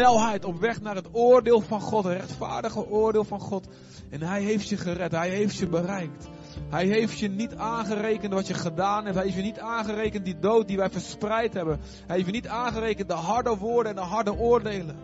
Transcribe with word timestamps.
snelheid 0.00 0.44
op 0.44 0.60
weg 0.60 0.80
naar 0.80 0.94
het 0.94 1.08
oordeel 1.12 1.60
van 1.60 1.80
God, 1.80 2.04
het 2.04 2.12
rechtvaardige 2.12 2.88
oordeel 2.88 3.24
van 3.24 3.40
God. 3.40 3.66
En 4.10 4.22
Hij 4.22 4.42
heeft 4.42 4.68
je 4.68 4.76
gered, 4.76 5.12
Hij 5.12 5.28
heeft 5.28 5.56
je 5.56 5.66
bereikt. 5.66 6.28
Hij 6.68 6.86
heeft 6.86 7.18
je 7.18 7.28
niet 7.28 7.54
aangerekend 7.54 8.32
wat 8.32 8.46
je 8.46 8.54
gedaan 8.54 9.04
hebt. 9.04 9.14
Hij 9.14 9.24
heeft 9.24 9.36
je 9.36 9.42
niet 9.42 9.58
aangerekend 9.58 10.24
die 10.24 10.38
dood 10.38 10.68
die 10.68 10.76
wij 10.76 10.90
verspreid 10.90 11.54
hebben. 11.54 11.80
Hij 12.06 12.16
heeft 12.16 12.26
je 12.26 12.32
niet 12.32 12.48
aangerekend 12.48 13.08
de 13.08 13.14
harde 13.14 13.56
woorden 13.56 13.96
en 13.96 14.02
de 14.02 14.08
harde 14.08 14.34
oordelen. 14.34 14.96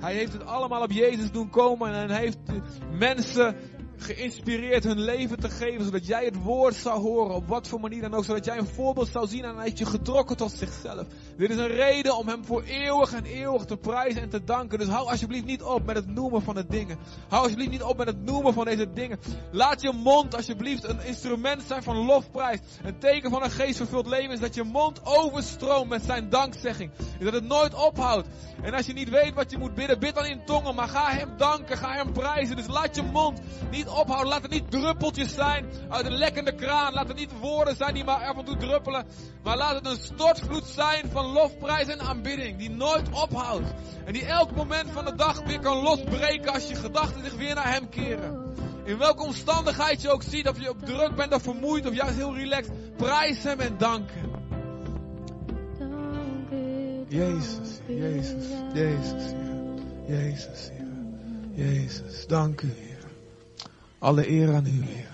Hij 0.00 0.14
heeft 0.14 0.32
het 0.32 0.46
allemaal 0.46 0.82
op 0.82 0.92
Jezus 0.92 1.30
doen 1.30 1.50
komen 1.50 1.94
en 1.94 2.10
heeft 2.10 2.38
mensen 2.98 3.56
geïnspireerd 4.02 4.84
hun 4.84 5.00
leven 5.00 5.40
te 5.40 5.50
geven, 5.50 5.84
zodat 5.84 6.06
jij 6.06 6.24
het 6.24 6.42
woord 6.42 6.74
zou 6.74 7.00
horen, 7.00 7.34
op 7.34 7.48
wat 7.48 7.68
voor 7.68 7.80
manier 7.80 8.00
dan 8.00 8.14
ook, 8.14 8.24
zodat 8.24 8.44
jij 8.44 8.58
een 8.58 8.66
voorbeeld 8.66 9.08
zou 9.08 9.26
zien 9.26 9.44
en 9.44 9.54
hij 9.54 9.64
heeft 9.64 9.78
je 9.78 9.86
getrokken 9.86 10.36
tot 10.36 10.52
zichzelf. 10.52 11.06
Dit 11.36 11.50
is 11.50 11.56
een 11.56 11.66
reden 11.66 12.16
om 12.16 12.28
hem 12.28 12.44
voor 12.44 12.62
eeuwig 12.62 13.12
en 13.12 13.24
eeuwig 13.24 13.64
te 13.64 13.76
prijzen 13.76 14.22
en 14.22 14.28
te 14.28 14.44
danken. 14.44 14.78
Dus 14.78 14.88
hou 14.88 15.08
alsjeblieft 15.08 15.44
niet 15.44 15.62
op 15.62 15.86
met 15.86 15.96
het 15.96 16.06
noemen 16.06 16.42
van 16.42 16.54
de 16.54 16.66
dingen. 16.66 16.98
Hou 17.28 17.42
alsjeblieft 17.42 17.70
niet 17.70 17.82
op 17.82 17.96
met 17.96 18.06
het 18.06 18.24
noemen 18.24 18.54
van 18.54 18.64
deze 18.64 18.92
dingen. 18.92 19.18
Laat 19.52 19.82
je 19.82 19.92
mond 19.92 20.36
alsjeblieft 20.36 20.84
een 20.84 21.04
instrument 21.04 21.62
zijn 21.62 21.82
van 21.82 21.96
lofprijs. 21.96 22.58
Een 22.82 22.98
teken 22.98 23.30
van 23.30 23.42
een 23.42 23.50
geestvervuld 23.50 24.06
leven 24.06 24.32
is 24.32 24.40
dat 24.40 24.54
je 24.54 24.62
mond 24.62 25.00
overstroomt 25.06 25.88
met 25.88 26.02
zijn 26.02 26.28
dankzegging. 26.28 26.90
En 27.18 27.24
dat 27.24 27.34
het 27.34 27.44
nooit 27.44 27.74
ophoudt. 27.74 28.28
En 28.62 28.74
als 28.74 28.86
je 28.86 28.92
niet 28.92 29.10
weet 29.10 29.34
wat 29.34 29.50
je 29.50 29.58
moet 29.58 29.74
bidden, 29.74 29.98
bid 29.98 30.14
dan 30.14 30.24
in 30.24 30.44
tongen, 30.44 30.74
maar 30.74 30.88
ga 30.88 31.10
hem 31.10 31.36
danken, 31.36 31.76
ga 31.76 31.92
hem 31.92 32.12
prijzen. 32.12 32.56
Dus 32.56 32.66
laat 32.66 32.96
je 32.96 33.02
mond 33.02 33.40
niet 33.70 33.88
ophouden. 33.92 34.28
Laat 34.28 34.42
het 34.42 34.50
niet 34.50 34.70
druppeltjes 34.70 35.34
zijn 35.34 35.66
uit 35.88 36.06
een 36.06 36.16
lekkende 36.16 36.54
kraan. 36.54 36.92
Laat 36.92 37.08
het 37.08 37.16
niet 37.16 37.38
woorden 37.40 37.76
zijn 37.76 37.94
die 37.94 38.04
maar 38.04 38.26
af 38.26 38.36
en 38.36 38.44
toe 38.44 38.56
druppelen. 38.56 39.06
Maar 39.42 39.56
laat 39.56 39.74
het 39.74 39.86
een 39.86 39.96
stortvloed 39.96 40.66
zijn 40.66 41.10
van 41.10 41.26
lofprijs 41.26 41.86
en 41.86 42.00
aanbidding. 42.00 42.58
Die 42.58 42.70
nooit 42.70 43.08
ophoudt. 43.10 43.74
En 44.04 44.12
die 44.12 44.26
elk 44.26 44.54
moment 44.54 44.90
van 44.90 45.04
de 45.04 45.14
dag 45.14 45.42
weer 45.42 45.60
kan 45.60 45.82
losbreken 45.82 46.52
als 46.52 46.68
je 46.68 46.74
gedachten 46.74 47.24
zich 47.24 47.34
weer 47.34 47.54
naar 47.54 47.72
hem 47.72 47.88
keren. 47.88 48.54
In 48.84 48.98
welke 48.98 49.22
omstandigheid 49.22 50.02
je 50.02 50.10
ook 50.10 50.22
ziet, 50.22 50.48
of 50.48 50.60
je 50.60 50.70
op 50.70 50.84
druk 50.84 51.14
bent 51.14 51.34
of 51.34 51.42
vermoeid 51.42 51.86
of 51.86 51.94
juist 51.94 52.16
heel 52.16 52.34
relaxed. 52.34 52.96
Prijs 52.96 53.42
hem 53.42 53.60
en 53.60 53.78
dank 53.78 54.10
hem. 54.10 54.30
Jezus, 57.08 57.80
Jezus, 57.86 58.44
Jezus, 58.72 59.32
Jezus, 60.06 60.70
Jezus, 61.54 62.26
dank 62.26 62.60
u. 62.60 62.91
Alle 64.02 64.30
eer 64.30 64.54
aan 64.54 64.66
u, 64.66 64.84
Heer. 64.84 65.08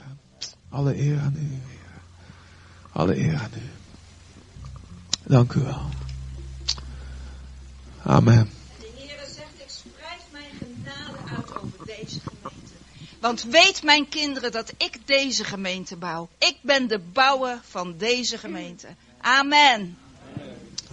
Alle 0.69 0.97
eer 0.97 1.19
aan 1.21 1.35
u, 1.37 1.41
Heer. 1.41 2.01
Alle 2.93 3.17
eer 3.17 3.35
aan 3.35 3.51
u. 3.57 3.71
Dank 5.23 5.53
u 5.53 5.61
wel. 5.61 5.89
Amen. 8.03 8.51
De 8.79 8.91
Heer 8.97 9.19
zegt, 9.35 9.53
ik 9.57 9.69
spreid 9.69 10.23
mijn 10.33 10.51
genade 10.59 11.37
uit 11.37 11.57
over 11.57 11.87
deze 11.87 12.21
gemeente. 12.21 12.73
Want 13.21 13.43
weet 13.43 13.83
mijn 13.83 14.09
kinderen 14.09 14.53
dat 14.53 14.73
ik 14.77 15.07
deze 15.07 15.45
gemeente 15.45 15.97
bouw. 15.97 16.29
Ik 16.39 16.57
ben 16.63 16.87
de 16.87 16.99
bouwer 16.99 17.61
van 17.63 17.97
deze 17.97 18.39
gemeente. 18.39 18.89
Amen. 19.21 19.99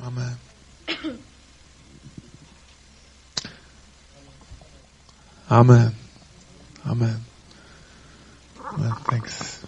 Amen. 0.04 0.40
Amen. 5.48 5.98
Amen. 6.84 7.25
Well, 8.74 8.94
thanks. 9.04 9.60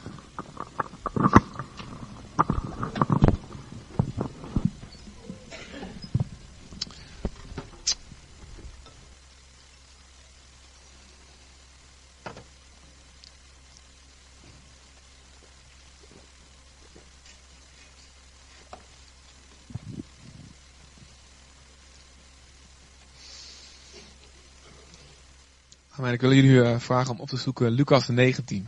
Amen. 25.97 26.13
Ik 26.13 26.21
wil 26.21 26.33
jullie 26.33 26.52
uh, 26.52 26.80
vragen 26.80 27.11
om 27.11 27.19
op 27.19 27.27
te 27.30 27.37
zoeken 27.37 27.71
Lucas 27.71 28.07
19. 28.07 28.67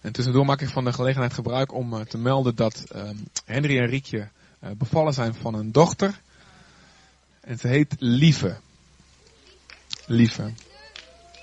En 0.00 0.12
tussendoor 0.12 0.44
maak 0.44 0.60
ik 0.60 0.68
van 0.68 0.84
de 0.84 0.92
gelegenheid 0.92 1.32
gebruik 1.32 1.72
om 1.72 1.94
uh, 1.94 2.00
te 2.00 2.18
melden 2.18 2.54
dat 2.54 2.84
uh, 2.94 3.10
Henry 3.44 3.78
en 3.78 3.86
Riekje 3.86 4.28
bevallen 4.76 5.14
zijn 5.14 5.34
van 5.34 5.54
een 5.54 5.72
dochter. 5.72 6.20
En 7.40 7.58
ze 7.58 7.68
heet 7.68 7.94
Lieve. 7.98 8.56
Lieve. 10.06 10.52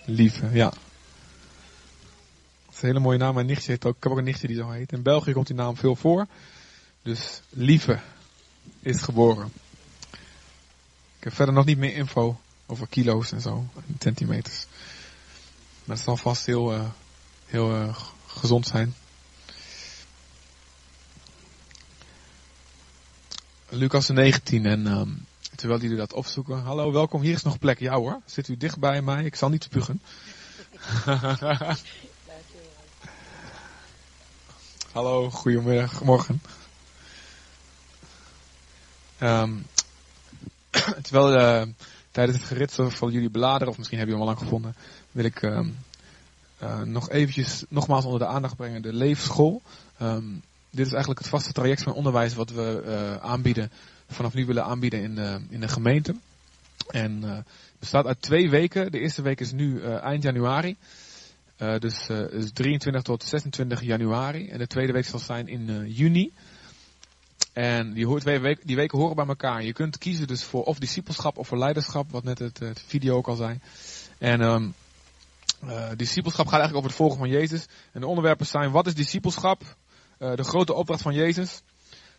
Lieve, 0.05 0.49
ja. 0.51 0.69
Dat 0.69 2.75
is 2.75 2.81
een 2.81 2.87
hele 2.87 2.99
mooie 2.99 3.17
naam. 3.17 3.33
Mijn 3.33 3.45
nichtje 3.45 3.71
heet 3.71 3.85
ook, 3.85 3.95
ik 3.95 4.03
heb 4.03 4.11
ook 4.11 4.17
een 4.17 4.23
nichtje 4.23 4.47
die 4.47 4.55
zo 4.55 4.69
heet. 4.69 4.91
In 4.91 5.01
België 5.01 5.33
komt 5.33 5.47
die 5.47 5.55
naam 5.55 5.77
veel 5.77 5.95
voor. 5.95 6.27
Dus 7.01 7.41
Lieve 7.49 7.99
is 8.79 9.01
geboren. 9.01 9.51
Ik 11.17 11.23
heb 11.23 11.33
verder 11.33 11.53
nog 11.53 11.65
niet 11.65 11.77
meer 11.77 11.95
info 11.95 12.39
over 12.65 12.87
kilo's 12.87 13.31
en 13.31 13.41
zo, 13.41 13.65
en 13.75 13.95
centimeters. 13.99 14.65
Maar 15.83 15.95
het 15.95 16.05
zal 16.05 16.17
vast 16.17 16.45
heel, 16.45 16.73
uh, 16.73 16.89
heel 17.45 17.93
gezond 18.37 18.67
zijn. 18.67 18.95
Lucas 23.69 24.09
19 24.09 24.65
en 24.65 24.85
um, 24.85 25.25
terwijl 25.55 25.79
jullie 25.79 25.97
dat 25.97 26.13
opzoeken. 26.13 26.61
Hallo, 26.61 26.91
welkom. 26.91 27.21
Hier 27.21 27.33
is 27.33 27.43
nog 27.43 27.59
plek. 27.59 27.79
Ja 27.79 27.95
hoor. 27.95 28.21
Zit 28.25 28.47
u 28.47 28.57
dicht 28.57 28.79
bij 28.79 29.01
mij? 29.01 29.23
Ik 29.23 29.35
zal 29.35 29.49
niet 29.49 29.63
spugen. 29.63 30.01
Hallo, 34.91 35.29
goedemiddag, 35.29 36.03
morgen. 36.03 36.41
Um, 39.19 39.65
terwijl 41.03 41.33
uh, 41.35 41.61
tijdens 42.11 42.37
het 42.37 42.47
geritsel 42.47 42.89
van 42.89 43.11
jullie 43.11 43.29
bladeren, 43.29 43.67
of 43.67 43.77
misschien 43.77 43.97
heb 43.97 44.07
je 44.07 44.13
hem 44.13 44.21
al 44.21 44.27
lang 44.27 44.39
gevonden, 44.39 44.75
wil 45.11 45.25
ik 45.25 45.41
uh, 45.41 45.59
uh, 46.63 46.81
nog 46.81 47.09
eventjes 47.09 47.63
nogmaals 47.69 48.05
onder 48.05 48.19
de 48.19 48.25
aandacht 48.25 48.55
brengen 48.55 48.81
de 48.81 48.93
leefschool. 48.93 49.61
Um, 50.01 50.41
dit 50.69 50.85
is 50.85 50.91
eigenlijk 50.91 51.19
het 51.19 51.29
vaste 51.29 51.51
traject 51.51 51.83
van 51.83 51.93
onderwijs 51.93 52.33
wat 52.33 52.49
we 52.49 53.19
aanbieden, 53.21 53.71
vanaf 54.07 54.33
nu 54.33 54.45
willen 54.45 54.63
aanbieden 54.63 55.01
in 55.01 55.15
de, 55.15 55.39
in 55.49 55.59
de 55.59 55.67
gemeente. 55.67 56.15
En 56.87 57.21
het 57.21 57.45
bestaat 57.79 58.05
uit 58.05 58.21
twee 58.21 58.49
weken. 58.49 58.91
De 58.91 58.99
eerste 58.99 59.21
week 59.21 59.39
is 59.39 59.51
nu 59.51 59.81
eind 59.81 60.23
januari. 60.23 60.75
dus, 61.57 62.05
dus 62.07 62.51
23 62.53 63.01
tot 63.01 63.23
26 63.23 63.81
januari. 63.81 64.49
En 64.49 64.57
de 64.57 64.67
tweede 64.67 64.93
week 64.93 65.05
zal 65.05 65.19
zijn 65.19 65.47
in 65.47 65.87
juni. 65.87 66.31
En 67.57 67.93
die, 67.93 68.19
twee 68.19 68.39
weken, 68.39 68.67
die 68.67 68.75
weken 68.75 68.99
horen 68.99 69.15
bij 69.15 69.25
elkaar. 69.25 69.63
Je 69.63 69.73
kunt 69.73 69.97
kiezen 69.97 70.27
dus 70.27 70.43
voor 70.43 70.63
of 70.63 70.79
discipelschap 70.79 71.37
of 71.37 71.47
voor 71.47 71.57
leiderschap, 71.57 72.11
wat 72.11 72.23
net 72.23 72.39
het, 72.39 72.59
het 72.59 72.83
video 72.87 73.15
ook 73.15 73.27
al 73.27 73.35
zei. 73.35 73.59
En 74.17 74.41
um, 74.41 74.73
uh, 75.63 75.89
discipelschap 75.95 76.47
gaat 76.47 76.59
eigenlijk 76.59 76.85
over 76.85 76.89
het 76.89 76.99
volgen 76.99 77.17
van 77.17 77.29
Jezus. 77.29 77.65
En 77.91 78.01
de 78.01 78.07
onderwerpen 78.07 78.45
zijn, 78.45 78.71
wat 78.71 78.87
is 78.87 78.95
discipelschap? 78.95 79.61
Uh, 80.19 80.35
de 80.35 80.43
grote 80.43 80.73
opdracht 80.73 81.01
van 81.01 81.13
Jezus. 81.13 81.61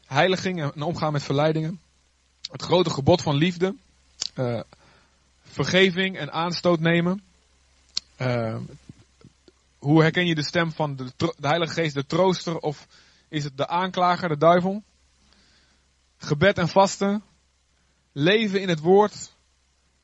Heiliging 0.07 0.63
en 0.63 0.83
omgaan 0.83 1.13
met 1.13 1.23
verleidingen. 1.23 1.81
Het 2.51 2.63
grote 2.63 2.91
gebod 2.91 3.23
van 3.23 3.35
liefde. 3.35 3.75
Uh, 4.35 4.61
vergeving 5.43 6.19
en 6.19 6.33
aanstoot 6.33 6.81
nemen. 6.81 7.23
hoe 9.79 10.03
herken 10.03 10.27
je 10.27 10.35
de 10.35 10.45
stem 10.45 10.73
van 10.73 10.97
de, 10.97 11.13
de 11.17 11.47
Heilige 11.47 11.73
Geest, 11.73 11.95
de 11.95 12.07
trooster, 12.07 12.59
of 12.59 12.87
is 13.29 13.45
het 13.45 13.57
de 13.57 13.69
aanklager, 13.69 14.29
de 14.29 14.37
duivel? 14.37 14.83
gebed 16.19 16.59
en 16.59 16.69
vasten, 16.69 17.23
leven 18.13 18.61
in 18.61 18.69
het 18.69 18.81
woord, 18.81 19.35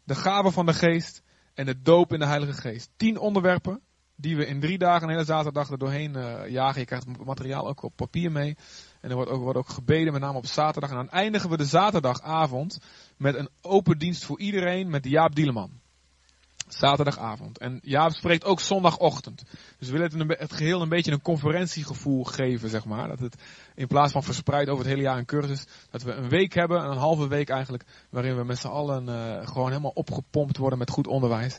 de 0.04 0.14
gave 0.14 0.50
van 0.50 0.66
de 0.66 0.75
geest 0.75 1.22
en 1.54 1.66
de 1.66 1.82
doop 1.82 2.12
in 2.12 2.18
de 2.18 2.26
Heilige 2.26 2.52
Geest. 2.52 2.90
Tien 2.96 3.18
onderwerpen 3.18 3.80
die 4.16 4.36
we 4.36 4.46
in 4.46 4.60
drie 4.60 4.78
dagen, 4.78 5.02
een 5.02 5.14
hele 5.14 5.24
zaterdag 5.24 5.70
er 5.70 5.78
doorheen 5.78 6.16
uh, 6.16 6.48
jagen. 6.48 6.80
Je 6.80 6.86
krijgt 6.86 7.06
het 7.06 7.24
materiaal 7.24 7.68
ook 7.68 7.82
op 7.82 7.96
papier 7.96 8.32
mee. 8.32 8.56
En 9.00 9.10
er 9.10 9.16
wordt 9.16 9.30
ook, 9.30 9.42
wordt 9.42 9.58
ook 9.58 9.68
gebeden, 9.68 10.12
met 10.12 10.22
name 10.22 10.38
op 10.38 10.46
zaterdag. 10.46 10.90
En 10.90 10.96
dan 10.96 11.10
eindigen 11.10 11.50
we 11.50 11.56
de 11.56 11.64
zaterdagavond 11.64 12.78
met 13.16 13.34
een 13.34 13.48
open 13.60 13.98
dienst 13.98 14.24
voor 14.24 14.40
iedereen 14.40 14.90
met 14.90 15.04
Jaap 15.04 15.34
Dieleman. 15.34 15.80
Zaterdagavond. 16.69 17.58
En 17.58 17.81
Jaap 17.82 18.12
spreekt 18.12 18.44
ook 18.44 18.61
zondagochtend. 18.61 19.43
Dus 19.78 19.88
we 19.88 19.99
willen 19.99 20.28
het, 20.28 20.38
het 20.38 20.52
geheel 20.52 20.82
een 20.82 20.88
beetje 20.88 21.12
een 21.12 21.22
conferentiegevoel 21.22 22.25
geven, 22.25 22.69
zeg 22.69 22.84
maar. 22.84 23.08
Dat 23.08 23.19
het 23.19 23.37
in 23.75 23.87
plaats 23.87 24.12
van 24.12 24.22
verspreid 24.22 24.69
over 24.69 24.84
het 24.84 24.93
hele 24.93 25.06
jaar 25.06 25.19
een 25.19 25.25
cursus, 25.25 25.66
dat 25.90 26.02
we 26.02 26.12
een 26.12 26.28
week 26.28 26.55
hebben, 26.55 26.84
een 26.84 26.96
halve 26.96 27.28
week 27.28 27.49
eigenlijk, 27.49 27.84
waarin 28.11 28.37
we 28.37 28.44
met 28.44 28.58
z'n 28.58 28.66
allen 28.66 29.08
uh, 29.08 29.46
gewoon 29.46 29.69
helemaal 29.69 29.93
opgepompt 29.94 30.56
worden 30.56 30.78
met 30.78 30.90
goed 30.90 31.06
onderwijs. 31.06 31.58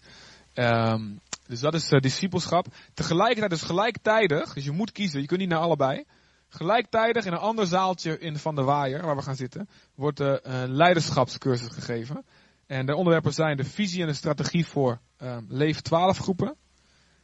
Um, 0.54 1.20
dus 1.48 1.60
dat 1.60 1.74
is 1.74 1.92
uh, 1.92 2.00
discipelschap. 2.00 2.68
Tegelijkertijd 2.94 3.50
dus 3.50 3.62
gelijktijdig, 3.62 4.54
dus 4.54 4.64
je 4.64 4.72
moet 4.72 4.92
kiezen, 4.92 5.22
je 5.22 5.28
kunt 5.28 5.40
niet 5.40 5.50
naar 5.50 5.60
allebei. 5.60 6.04
Gelijktijdig 6.50 7.26
in 7.26 7.32
een 7.32 7.38
ander 7.38 7.68
zaaltje 7.68 8.20
in 8.20 8.38
Van 8.38 8.56
de 8.56 8.64
Waaier, 8.64 9.06
waar 9.06 9.16
we 9.16 9.22
gaan 9.22 9.36
zitten, 9.36 9.70
wordt 9.96 10.18
de 10.18 10.44
uh, 10.48 10.64
leiderschapscursus 10.68 11.74
gegeven. 11.74 12.26
En 12.66 12.86
de 12.86 12.96
onderwerpen 12.96 13.34
zijn 13.34 13.58
de 13.58 13.64
visie 13.64 14.02
en 14.02 14.08
de 14.08 14.14
strategie 14.14 14.66
voor 14.66 15.00
uh, 15.22 15.38
Leef 15.48 15.82
12 15.82 16.18
groepen. 16.18 16.56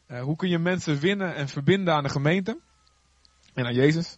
Uh, 0.08 0.22
hoe 0.22 0.36
kun 0.36 0.50
je 0.50 0.60
mensen 0.60 1.00
winnen 1.00 1.36
en 1.36 1.48
verbinden 1.48 1.94
aan 1.94 2.04
de 2.04 2.10
gemeente 2.10 2.60
en 3.54 3.66
aan 3.66 3.74
Jezus? 3.74 4.18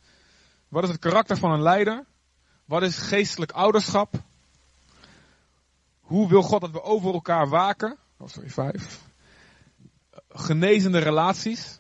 Wat 0.67 0.83
is 0.83 0.89
het 0.89 0.99
karakter 0.99 1.37
van 1.37 1.51
een 1.51 1.61
leider? 1.61 2.05
Wat 2.65 2.81
is 2.81 2.97
geestelijk 2.97 3.51
ouderschap? 3.51 4.15
Hoe 5.99 6.29
wil 6.29 6.41
God 6.41 6.61
dat 6.61 6.71
we 6.71 6.81
over 6.81 7.13
elkaar 7.13 7.49
waken? 7.49 7.97
Oh, 8.17 8.27
sorry, 8.27 8.49
vijf. 8.49 9.01
Genezende 10.29 10.99
relaties. 10.99 11.79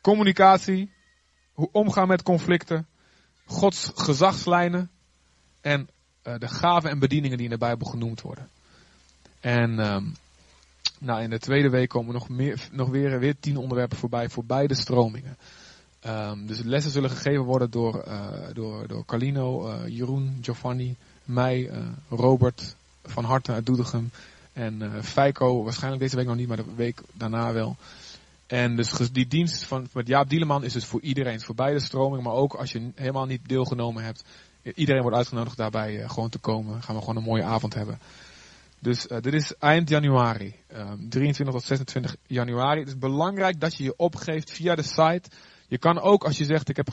Communicatie. 0.00 0.92
Hoe 1.52 1.68
omgaan 1.72 2.08
met 2.08 2.22
conflicten. 2.22 2.88
Gods 3.44 3.90
gezagslijnen. 3.94 4.90
En 5.60 5.88
uh, 6.24 6.34
de 6.38 6.48
gaven 6.48 6.90
en 6.90 6.98
bedieningen 6.98 7.36
die 7.36 7.46
in 7.46 7.52
de 7.52 7.58
Bijbel 7.58 7.86
genoemd 7.86 8.20
worden. 8.20 8.48
En 9.40 9.78
um, 9.94 10.16
nou, 10.98 11.22
in 11.22 11.30
de 11.30 11.38
tweede 11.38 11.70
week 11.70 11.88
komen 11.88 12.14
nog, 12.14 12.28
meer, 12.28 12.68
nog 12.72 12.88
weer, 12.88 13.18
weer 13.18 13.34
tien 13.40 13.56
onderwerpen 13.56 13.98
voorbij 13.98 14.28
voor 14.28 14.44
beide 14.44 14.74
stromingen. 14.74 15.36
Um, 16.06 16.46
dus 16.46 16.62
lessen 16.62 16.92
zullen 16.92 17.10
gegeven 17.10 17.44
worden 17.44 17.70
door, 17.70 18.04
uh, 18.08 18.28
door, 18.52 18.88
door 18.88 19.04
Carlino, 19.04 19.68
uh, 19.68 19.88
Jeroen, 19.88 20.38
Giovanni, 20.42 20.96
mij, 21.24 21.70
Robert 22.08 22.76
van 23.04 23.24
Harte 23.24 23.52
uit 23.52 23.66
Doetinchem 23.66 24.10
en 24.52 25.04
Feiko, 25.04 25.62
waarschijnlijk 25.62 26.02
deze 26.02 26.16
week 26.16 26.26
nog 26.26 26.36
niet, 26.36 26.48
maar 26.48 26.56
de 26.56 26.74
week 26.76 27.02
daarna 27.12 27.52
wel. 27.52 27.76
En 28.46 28.76
dus 28.76 28.92
die 29.12 29.26
dienst 29.26 29.64
van 29.64 29.88
met 29.92 30.06
Jaap 30.06 30.28
Dieleman 30.28 30.64
is 30.64 30.72
dus 30.72 30.84
voor 30.84 31.00
iedereen, 31.00 31.40
voor 31.40 31.54
beide 31.54 31.80
stromingen, 31.80 32.24
maar 32.24 32.32
ook 32.32 32.54
als 32.54 32.72
je 32.72 32.90
helemaal 32.94 33.26
niet 33.26 33.48
deelgenomen 33.48 34.04
hebt. 34.04 34.24
Iedereen 34.74 35.02
wordt 35.02 35.16
uitgenodigd 35.16 35.56
daarbij 35.56 36.00
uh, 36.00 36.10
gewoon 36.10 36.28
te 36.28 36.38
komen. 36.38 36.82
Gaan 36.82 36.94
we 36.94 37.00
gewoon 37.00 37.16
een 37.16 37.22
mooie 37.22 37.42
avond 37.42 37.74
hebben. 37.74 37.98
Dus 38.80 39.06
uh, 39.06 39.18
dit 39.20 39.32
is 39.32 39.54
eind 39.58 39.88
januari, 39.88 40.54
um, 40.76 41.08
23 41.08 41.54
tot 41.54 41.64
26 41.64 42.16
januari. 42.26 42.80
Het 42.80 42.88
is 42.88 42.98
belangrijk 42.98 43.60
dat 43.60 43.76
je 43.76 43.84
je 43.84 43.96
opgeeft 43.96 44.50
via 44.50 44.74
de 44.74 44.82
site. 44.82 45.22
Je 45.68 45.78
kan 45.78 46.00
ook, 46.00 46.24
als 46.24 46.38
je 46.38 46.44
zegt, 46.44 46.68
ik, 46.68 46.76
heb 46.76 46.88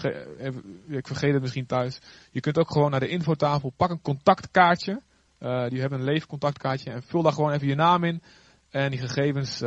ik 0.87 1.07
vergeet 1.07 1.33
het 1.33 1.41
misschien 1.41 1.65
thuis. 1.65 1.99
Je 2.31 2.39
kunt 2.39 2.57
ook 2.57 2.71
gewoon 2.71 2.91
naar 2.91 2.99
de 2.99 3.07
infotafel, 3.07 3.73
pak 3.75 3.89
een 3.89 4.01
contactkaartje. 4.01 5.01
Die 5.39 5.79
hebben 5.79 5.99
een 5.99 6.05
leefcontactkaartje 6.05 6.91
en 6.91 7.03
vul 7.03 7.21
daar 7.21 7.33
gewoon 7.33 7.51
even 7.51 7.67
je 7.67 7.75
naam 7.75 8.03
in. 8.03 8.21
En 8.69 8.89
die 8.89 8.99
gegevens. 8.99 9.61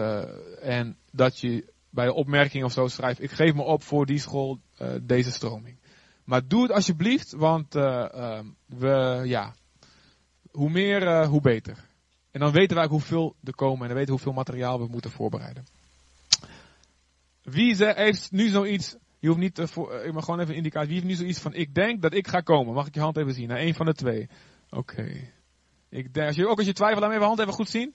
En 0.60 0.96
dat 1.10 1.38
je 1.38 1.64
bij 1.90 2.04
de 2.04 2.14
opmerking 2.14 2.64
of 2.64 2.72
zo 2.72 2.86
schrijft, 2.86 3.22
ik 3.22 3.30
geef 3.30 3.54
me 3.54 3.62
op 3.62 3.82
voor 3.82 4.06
die 4.06 4.18
school, 4.18 4.58
deze 5.02 5.30
stroming. 5.30 5.76
Maar 6.24 6.48
doe 6.48 6.62
het 6.62 6.72
alsjeblieft, 6.72 7.32
want 7.32 7.74
uh, 7.76 8.40
we, 8.66 9.22
ja, 9.24 9.54
hoe 10.50 10.70
meer, 10.70 11.26
hoe 11.26 11.40
beter. 11.40 11.76
En 12.30 12.40
dan 12.40 12.52
weten 12.52 12.76
wij 12.76 12.86
hoeveel 12.86 13.34
er 13.44 13.54
komen 13.54 13.80
en 13.80 13.86
dan 13.86 13.96
weten 13.96 14.14
we 14.14 14.20
hoeveel 14.20 14.32
materiaal 14.32 14.78
we 14.78 14.86
moeten 14.86 15.10
voorbereiden. 15.10 15.64
Wie 17.42 17.76
heeft 17.76 18.32
nu 18.32 18.48
zoiets, 18.48 18.96
je 19.18 19.28
hoeft 19.28 19.40
niet, 19.40 19.60
voor, 19.64 19.92
ik 19.92 20.12
mag 20.12 20.24
gewoon 20.24 20.40
even 20.40 20.54
indicatie, 20.54 20.88
wie 20.88 20.96
heeft 20.96 21.08
nu 21.08 21.14
zoiets 21.14 21.38
van, 21.38 21.54
ik 21.54 21.74
denk 21.74 22.02
dat 22.02 22.14
ik 22.14 22.28
ga 22.28 22.40
komen. 22.40 22.74
Mag 22.74 22.86
ik 22.86 22.94
je 22.94 23.00
hand 23.00 23.16
even 23.16 23.34
zien? 23.34 23.48
Naar 23.48 23.60
een 23.60 23.74
van 23.74 23.86
de 23.86 23.94
twee. 23.94 24.28
Oké. 24.70 25.32
Als 26.14 26.36
je, 26.36 26.48
ook 26.48 26.58
als 26.58 26.66
je 26.66 26.72
twijfelt, 26.72 27.00
laat 27.00 27.10
me 27.10 27.16
even 27.16 27.26
hand 27.26 27.40
even 27.40 27.52
goed 27.52 27.68
zien. 27.68 27.94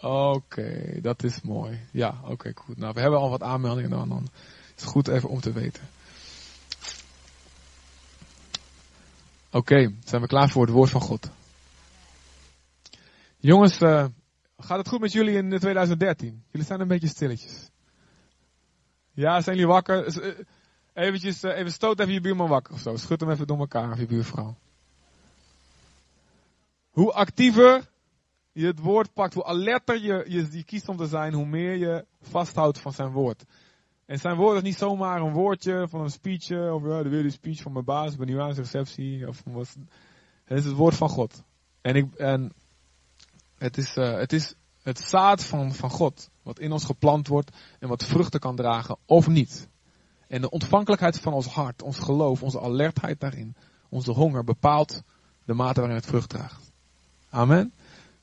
Oké, 0.00 0.98
dat 1.00 1.22
is 1.22 1.40
mooi. 1.40 1.80
Ja, 1.92 2.20
oké, 2.24 2.52
goed. 2.54 2.76
Nou, 2.76 2.92
we 2.94 3.00
hebben 3.00 3.20
al 3.20 3.30
wat 3.30 3.42
aanmeldingen 3.42 3.90
dan. 3.90 4.08
dan 4.08 4.28
is 4.76 4.84
goed 4.84 5.08
even 5.08 5.28
om 5.28 5.40
te 5.40 5.52
weten. 5.52 5.82
Oké, 9.52 9.94
zijn 10.04 10.22
we 10.22 10.26
klaar 10.26 10.48
voor 10.48 10.62
het 10.62 10.74
woord 10.74 10.90
van 10.90 11.00
God. 11.00 11.30
Jongens, 13.36 13.80
uh, 13.80 14.04
gaat 14.58 14.78
het 14.78 14.88
goed 14.88 15.00
met 15.00 15.12
jullie 15.12 15.36
in 15.36 15.58
2013? 15.58 16.44
Jullie 16.50 16.66
zijn 16.66 16.80
een 16.80 16.88
beetje 16.88 17.08
stilletjes. 17.08 17.70
Ja, 19.12 19.40
zijn 19.40 19.56
jullie 19.56 19.72
wakker? 19.72 20.24
Uh, 20.24 20.38
eventjes, 20.94 21.42
even 21.42 21.72
stoot 21.72 22.00
even 22.00 22.12
je 22.12 22.20
buurman 22.20 22.48
wakker 22.48 22.74
of 22.74 22.80
zo. 22.80 22.96
Schud 22.96 23.20
hem 23.20 23.30
even 23.30 23.46
door 23.46 23.58
elkaar 23.58 23.92
of 23.92 23.98
je 23.98 24.06
buurvrouw. 24.06 24.56
Hoe 26.90 27.12
actiever 27.12 27.88
je 28.52 28.66
het 28.66 28.78
woord 28.78 29.12
pakt, 29.12 29.34
hoe 29.34 29.44
alerter 29.44 30.02
je, 30.02 30.24
je, 30.28 30.48
je 30.50 30.64
kiest 30.64 30.88
om 30.88 30.96
te 30.96 31.06
zijn, 31.06 31.32
hoe 31.32 31.46
meer 31.46 31.76
je 31.76 32.04
vasthoudt 32.20 32.78
van 32.78 32.92
zijn 32.92 33.10
woord. 33.10 33.44
En 34.10 34.18
zijn 34.18 34.36
woord 34.36 34.56
is 34.56 34.62
niet 34.62 34.78
zomaar 34.78 35.20
een 35.20 35.32
woordje 35.32 35.88
van 35.88 36.00
een 36.00 36.10
speechje, 36.10 36.74
of 36.74 36.82
ja, 36.82 37.02
de 37.02 37.08
die 37.08 37.30
speech 37.30 37.62
van 37.62 37.72
mijn 37.72 37.84
baas 37.84 38.16
bij 38.16 38.26
een 38.26 38.54
receptie, 38.54 39.28
of 39.28 39.42
wat. 39.44 39.76
Het 40.44 40.58
is 40.58 40.64
het 40.64 40.74
woord 40.74 40.94
van 40.94 41.08
God. 41.08 41.42
En, 41.80 41.94
ik, 41.94 42.14
en 42.14 42.52
het, 43.58 43.76
is, 43.76 43.96
uh, 43.96 44.16
het 44.16 44.32
is 44.32 44.54
het 44.82 45.00
zaad 45.00 45.44
van, 45.44 45.74
van 45.74 45.90
God, 45.90 46.30
wat 46.42 46.58
in 46.58 46.72
ons 46.72 46.84
geplant 46.84 47.28
wordt 47.28 47.56
en 47.78 47.88
wat 47.88 48.04
vruchten 48.04 48.40
kan 48.40 48.56
dragen 48.56 48.96
of 49.06 49.28
niet. 49.28 49.68
En 50.28 50.40
de 50.40 50.50
ontvankelijkheid 50.50 51.20
van 51.20 51.32
ons 51.32 51.46
hart, 51.46 51.82
ons 51.82 51.98
geloof, 51.98 52.42
onze 52.42 52.60
alertheid 52.60 53.20
daarin, 53.20 53.56
onze 53.88 54.12
honger 54.12 54.44
bepaalt 54.44 55.02
de 55.44 55.54
mate 55.54 55.80
waarin 55.80 55.98
het 55.98 56.06
vrucht 56.06 56.28
draagt. 56.28 56.72
Amen. 57.28 57.72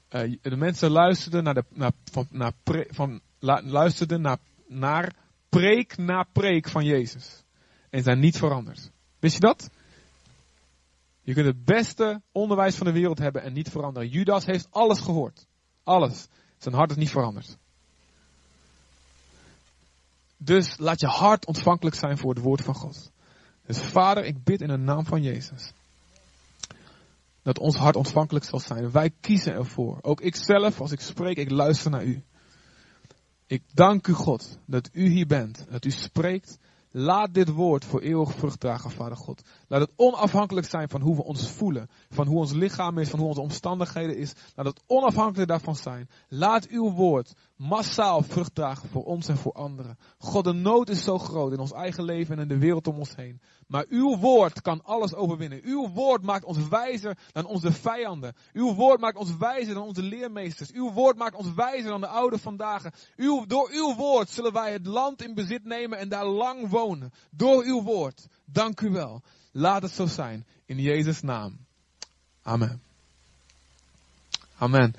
Uh, 0.09 0.35
de 0.41 0.55
mensen 0.55 0.89
luisterden 0.89 1.43
naar, 1.43 1.53
de, 1.53 1.63
naar, 1.69 1.91
van, 2.11 2.27
naar, 2.29 2.53
van, 2.89 3.21
luisterden 3.39 4.21
naar, 4.21 4.37
naar 4.67 5.25
preek 5.57 5.97
na 5.97 6.23
preek 6.31 6.69
van 6.69 6.85
Jezus. 6.85 7.43
En 7.89 8.03
zijn 8.03 8.19
niet 8.19 8.37
veranderd. 8.37 8.91
Wist 9.19 9.33
je 9.33 9.39
dat? 9.39 9.69
Je 11.21 11.33
kunt 11.33 11.45
het 11.45 11.65
beste 11.65 12.21
onderwijs 12.31 12.75
van 12.75 12.85
de 12.85 12.93
wereld 12.93 13.17
hebben 13.17 13.41
en 13.41 13.53
niet 13.53 13.69
veranderen. 13.69 14.09
Judas 14.09 14.45
heeft 14.45 14.67
alles 14.71 14.99
gehoord. 14.99 15.45
Alles. 15.83 16.27
Zijn 16.57 16.75
hart 16.75 16.91
is 16.91 16.97
niet 16.97 17.09
veranderd. 17.09 17.57
Dus 20.37 20.77
laat 20.77 20.99
je 20.99 21.07
hart 21.07 21.45
ontvankelijk 21.45 21.95
zijn 21.95 22.17
voor 22.17 22.33
het 22.33 22.43
woord 22.43 22.61
van 22.61 22.75
God. 22.75 23.11
Dus 23.65 23.79
vader, 23.79 24.25
ik 24.25 24.43
bid 24.43 24.61
in 24.61 24.67
de 24.67 24.77
naam 24.77 25.05
van 25.05 25.21
Jezus 25.21 25.71
dat 27.47 27.59
ons 27.59 27.75
hart 27.75 27.95
ontvankelijk 27.95 28.45
zal 28.45 28.59
zijn. 28.59 28.91
Wij 28.91 29.11
kiezen 29.21 29.53
ervoor. 29.53 29.99
Ook 30.01 30.21
ik 30.21 30.35
zelf, 30.35 30.81
als 30.81 30.91
ik 30.91 30.99
spreek, 30.99 31.37
ik 31.37 31.51
luister 31.51 31.91
naar 31.91 32.03
u. 32.03 32.23
Ik 33.49 33.63
dank 33.73 34.07
u 34.07 34.13
God 34.13 34.59
dat 34.65 34.89
u 34.93 35.07
hier 35.07 35.27
bent, 35.27 35.65
dat 35.69 35.85
u 35.85 35.91
spreekt. 35.91 36.57
Laat 36.91 37.33
dit 37.33 37.49
woord 37.49 37.85
voor 37.85 38.01
eeuwig 38.01 38.33
vrucht 38.33 38.59
dragen, 38.59 38.91
Vader 38.91 39.17
God. 39.17 39.41
Laat 39.67 39.81
het 39.81 39.91
onafhankelijk 39.95 40.67
zijn 40.67 40.89
van 40.89 41.01
hoe 41.01 41.15
we 41.15 41.23
ons 41.23 41.51
voelen, 41.51 41.89
van 42.09 42.27
hoe 42.27 42.37
ons 42.37 42.51
lichaam 42.51 42.97
is, 42.97 43.09
van 43.09 43.19
hoe 43.19 43.27
onze 43.27 43.41
omstandigheden 43.41 44.17
is. 44.17 44.33
Laat 44.55 44.65
het 44.65 44.81
onafhankelijk 44.87 45.49
daarvan 45.49 45.75
zijn. 45.75 46.09
Laat 46.27 46.67
uw 46.67 46.91
woord 46.91 47.33
massaal 47.57 48.21
vrucht 48.21 48.55
dragen 48.55 48.89
voor 48.89 49.03
ons 49.03 49.27
en 49.27 49.37
voor 49.37 49.51
anderen. 49.51 49.97
God, 50.17 50.43
de 50.43 50.53
nood 50.53 50.89
is 50.89 51.03
zo 51.03 51.17
groot 51.17 51.51
in 51.51 51.59
ons 51.59 51.71
eigen 51.71 52.03
leven 52.03 52.35
en 52.35 52.41
in 52.41 52.47
de 52.47 52.57
wereld 52.57 52.87
om 52.87 52.97
ons 52.97 53.15
heen. 53.15 53.41
Maar 53.67 53.85
uw 53.89 54.17
woord 54.17 54.61
kan 54.61 54.83
alles 54.83 55.13
overwinnen. 55.13 55.61
Uw 55.63 55.89
woord 55.89 56.21
maakt 56.21 56.45
ons 56.45 56.67
wijzer 56.67 57.17
dan 57.31 57.45
onze 57.45 57.71
vijanden. 57.71 58.35
Uw 58.53 58.73
woord 58.73 58.99
maakt 58.99 59.17
ons 59.17 59.37
wijzer 59.37 59.73
dan 59.73 59.83
onze 59.83 60.01
leermeesters. 60.01 60.71
Uw 60.71 60.91
woord 60.91 61.17
maakt 61.17 61.35
ons 61.35 61.53
wijzer 61.53 61.89
dan 61.89 62.01
de 62.01 62.07
oude 62.07 62.37
vandaag. 62.37 62.83
Uw, 63.15 63.45
door 63.45 63.69
uw 63.71 63.95
woord 63.95 64.29
zullen 64.29 64.53
wij 64.53 64.71
het 64.71 64.85
land 64.85 65.21
in 65.21 65.33
bezit 65.33 65.65
nemen 65.65 65.97
en 65.97 66.09
daar 66.09 66.25
lang 66.25 66.69
wonen. 66.69 67.13
Door 67.29 67.63
uw 67.63 67.83
woord. 67.83 68.27
Dank 68.45 68.81
u 68.81 68.89
wel. 68.89 69.21
Laat 69.51 69.81
het 69.81 69.91
zo 69.91 70.05
zijn. 70.05 70.45
In 70.65 70.79
Jezus' 70.79 71.21
naam. 71.21 71.57
Amen. 72.41 72.81
Amen. 74.57 74.93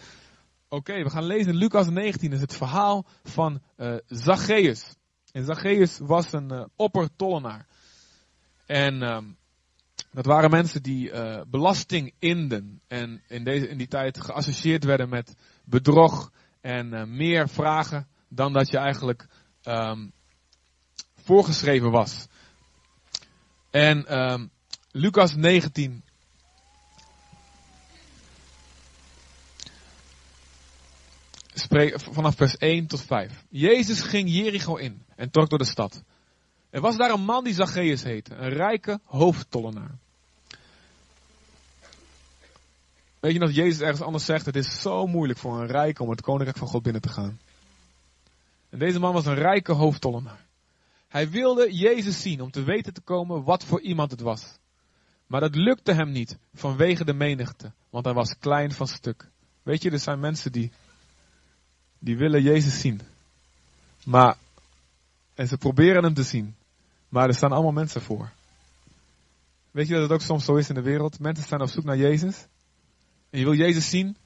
Oké, 0.71 1.03
we 1.03 1.11
gaan 1.11 1.25
lezen 1.25 1.55
Lucas 1.55 1.89
19. 1.89 2.33
is 2.33 2.41
het 2.41 2.57
verhaal 2.57 3.07
van 3.23 3.61
uh, 3.77 3.97
Zacchaeus. 4.07 4.97
En 5.33 5.45
Zacchaeus 5.45 5.99
was 5.99 6.33
een 6.33 6.53
uh, 6.53 6.65
oppertollenaar. 6.77 7.67
En 8.67 9.03
um, 9.03 9.37
dat 10.13 10.27
waren 10.27 10.51
mensen 10.51 10.83
die 10.83 11.11
uh, 11.11 11.41
belasting 11.47 12.13
inden. 12.19 12.81
En 12.87 13.23
in, 13.29 13.45
deze, 13.45 13.69
in 13.69 13.79
die 13.79 13.89
tijd 13.89 14.21
geassocieerd 14.21 14.85
werden 14.85 15.09
met 15.09 15.35
bedrog 15.65 16.33
en 16.61 17.17
meer 17.17 17.49
vragen 17.49 18.09
dan 18.29 18.53
dat 18.53 18.71
je 18.71 18.79
eigenlijk 18.79 19.27
um, 19.65 20.13
voorgeschreven 21.15 21.91
was. 21.91 22.27
En 23.71 24.19
um, 24.19 24.51
Lucas 24.91 25.35
19. 25.35 26.05
Vanaf 31.95 32.37
vers 32.37 32.57
1 32.57 32.87
tot 32.87 33.03
5. 33.03 33.45
Jezus 33.49 34.01
ging 34.01 34.31
Jericho 34.31 34.77
in 34.77 35.05
en 35.17 35.31
trok 35.31 35.49
door 35.49 35.59
de 35.59 35.65
stad. 35.65 36.03
Er 36.71 36.81
was 36.81 36.97
daar 36.97 37.11
een 37.11 37.25
man 37.25 37.45
die 37.45 37.55
Zacchaeus 37.55 38.03
heette, 38.03 38.35
een 38.35 38.49
rijke 38.49 39.01
hoofdtollenaar. 39.05 39.99
Weet 43.21 43.33
je 43.33 43.39
dat 43.39 43.55
Jezus 43.55 43.81
ergens 43.81 44.01
anders 44.01 44.25
zegt, 44.25 44.47
het 44.47 44.57
is 44.57 44.81
zo 44.81 45.07
moeilijk 45.07 45.39
voor 45.39 45.61
een 45.61 45.67
rijke 45.67 46.03
om 46.03 46.11
het 46.11 46.21
koninkrijk 46.21 46.59
van 46.59 46.69
God 46.69 46.83
binnen 46.83 47.03
te 47.03 47.09
gaan. 47.09 47.41
En 48.69 48.79
deze 48.79 48.99
man 48.99 49.13
was 49.13 49.27
een 49.27 49.35
rijke 49.35 49.73
hoofdtollenaar. 49.73 50.47
Hij 51.09 51.31
wilde 51.31 51.73
Jezus 51.73 52.23
zien 52.23 52.41
om 52.41 52.51
te 52.51 52.63
weten 52.63 52.95
te 52.95 53.01
komen 53.01 53.45
wat 53.45 53.65
voor 53.65 53.81
iemand 53.81 54.11
het 54.11 54.21
was. 54.21 54.59
Maar 55.27 55.41
dat 55.41 55.55
lukte 55.55 55.93
hem 55.93 56.11
niet 56.11 56.39
vanwege 56.55 57.05
de 57.05 57.13
menigte, 57.13 57.73
want 57.91 58.05
hij 58.05 58.15
was 58.15 58.39
klein 58.39 58.73
van 58.73 58.87
stuk. 58.87 59.31
Weet 59.63 59.83
je, 59.83 59.91
er 59.91 59.99
zijn 59.99 60.21
mensen 60.21 60.53
die, 60.53 60.73
die 61.99 62.17
willen 62.17 62.43
Jezus 62.43 62.81
zien. 62.81 63.01
Maar, 64.05 64.37
en 65.35 65.49
ze 65.49 65.57
proberen 65.57 66.03
hem 66.03 66.15
te 66.15 66.23
zien. 66.23 66.55
Maar 67.09 67.29
er 67.29 67.35
staan 67.35 67.53
allemaal 67.53 67.73
mensen 67.73 68.03
voor. 68.03 68.31
Weet 69.71 69.87
je 69.87 69.93
dat 69.93 70.03
het 70.03 70.13
ook 70.13 70.21
soms 70.21 70.45
zo 70.45 70.57
is 70.57 70.69
in 70.69 70.75
de 70.75 70.83
wereld? 70.83 71.21
Mensen 71.21 71.45
staan 71.45 71.63
op 71.63 71.69
zoek 71.69 71.85
naar 71.85 71.97
Jezus. 71.97 72.47
En 73.31 73.39
je 73.39 73.45
wil 73.45 73.55
Jezus 73.55 73.91
zien. 73.91 74.17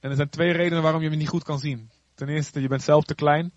En 0.00 0.10
er 0.10 0.16
zijn 0.16 0.28
twee 0.28 0.52
redenen 0.52 0.82
waarom 0.82 1.02
je 1.02 1.08
hem 1.08 1.18
niet 1.18 1.28
goed 1.28 1.44
kan 1.44 1.58
zien. 1.58 1.90
Ten 2.14 2.28
eerste, 2.28 2.60
je 2.60 2.68
bent 2.68 2.82
zelf 2.82 3.04
te 3.04 3.14
klein. 3.14 3.52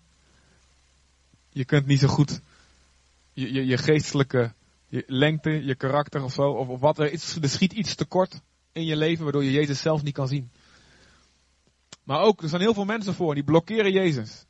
Je 1.50 1.64
kunt 1.64 1.86
niet 1.86 2.00
zo 2.00 2.08
goed 2.08 2.40
je, 3.36 3.52
je, 3.52 3.66
je 3.66 3.78
geestelijke 3.78 4.52
lengte, 5.06 5.64
je 5.64 5.74
karakter 5.74 6.22
of 6.22 6.32
zo, 6.32 6.42
of, 6.42 6.68
of 6.68 6.80
wat 6.80 6.98
er 6.98 7.12
is. 7.12 7.36
Er 7.42 7.48
schiet 7.48 7.72
iets 7.72 7.94
tekort 7.94 8.40
in 8.72 8.84
je 8.84 8.96
leven 8.96 9.22
waardoor 9.22 9.44
je 9.44 9.50
Jezus 9.50 9.80
zelf 9.80 10.02
niet 10.02 10.14
kan 10.14 10.28
zien. 10.28 10.50
Maar 12.06 12.20
ook, 12.20 12.42
er 12.42 12.48
zijn 12.48 12.60
heel 12.60 12.74
veel 12.74 12.84
mensen 12.84 13.14
voor 13.14 13.34
die 13.34 13.44
blokkeren 13.44 13.92
Jezus. 13.92 14.44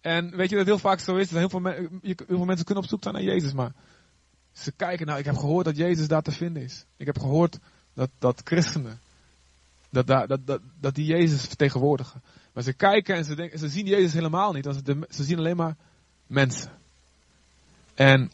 En 0.00 0.36
weet 0.36 0.50
je 0.50 0.56
dat 0.56 0.66
heel 0.66 0.78
vaak 0.78 1.00
zo 1.00 1.16
is? 1.16 1.28
Dat 1.28 1.38
heel 1.38 1.48
veel, 1.48 1.64
heel 2.02 2.24
veel 2.26 2.44
mensen 2.44 2.64
kunnen 2.64 2.84
op 2.84 2.90
zoek 2.90 3.02
zijn 3.02 3.14
naar 3.14 3.22
Jezus, 3.22 3.52
maar 3.52 3.72
ze 4.52 4.72
kijken, 4.72 5.06
nou, 5.06 5.18
ik 5.18 5.24
heb 5.24 5.36
gehoord 5.36 5.64
dat 5.64 5.76
Jezus 5.76 6.08
daar 6.08 6.22
te 6.22 6.32
vinden 6.32 6.62
is. 6.62 6.84
Ik 6.96 7.06
heb 7.06 7.18
gehoord 7.18 7.58
dat, 7.94 8.10
dat 8.18 8.40
christenen, 8.44 9.00
dat, 9.90 10.06
dat, 10.06 10.46
dat, 10.46 10.60
dat 10.80 10.94
die 10.94 11.06
Jezus 11.06 11.46
vertegenwoordigen. 11.46 12.22
Maar 12.52 12.62
ze 12.62 12.72
kijken 12.72 13.14
en 13.14 13.24
ze, 13.24 13.34
denken, 13.34 13.58
ze 13.58 13.68
zien 13.68 13.86
Jezus 13.86 14.12
helemaal 14.12 14.52
niet. 14.52 14.64
Ze, 14.64 15.06
ze 15.08 15.24
zien 15.24 15.38
alleen 15.38 15.56
maar 15.56 15.76
mensen. 16.26 16.70
En 17.94 18.30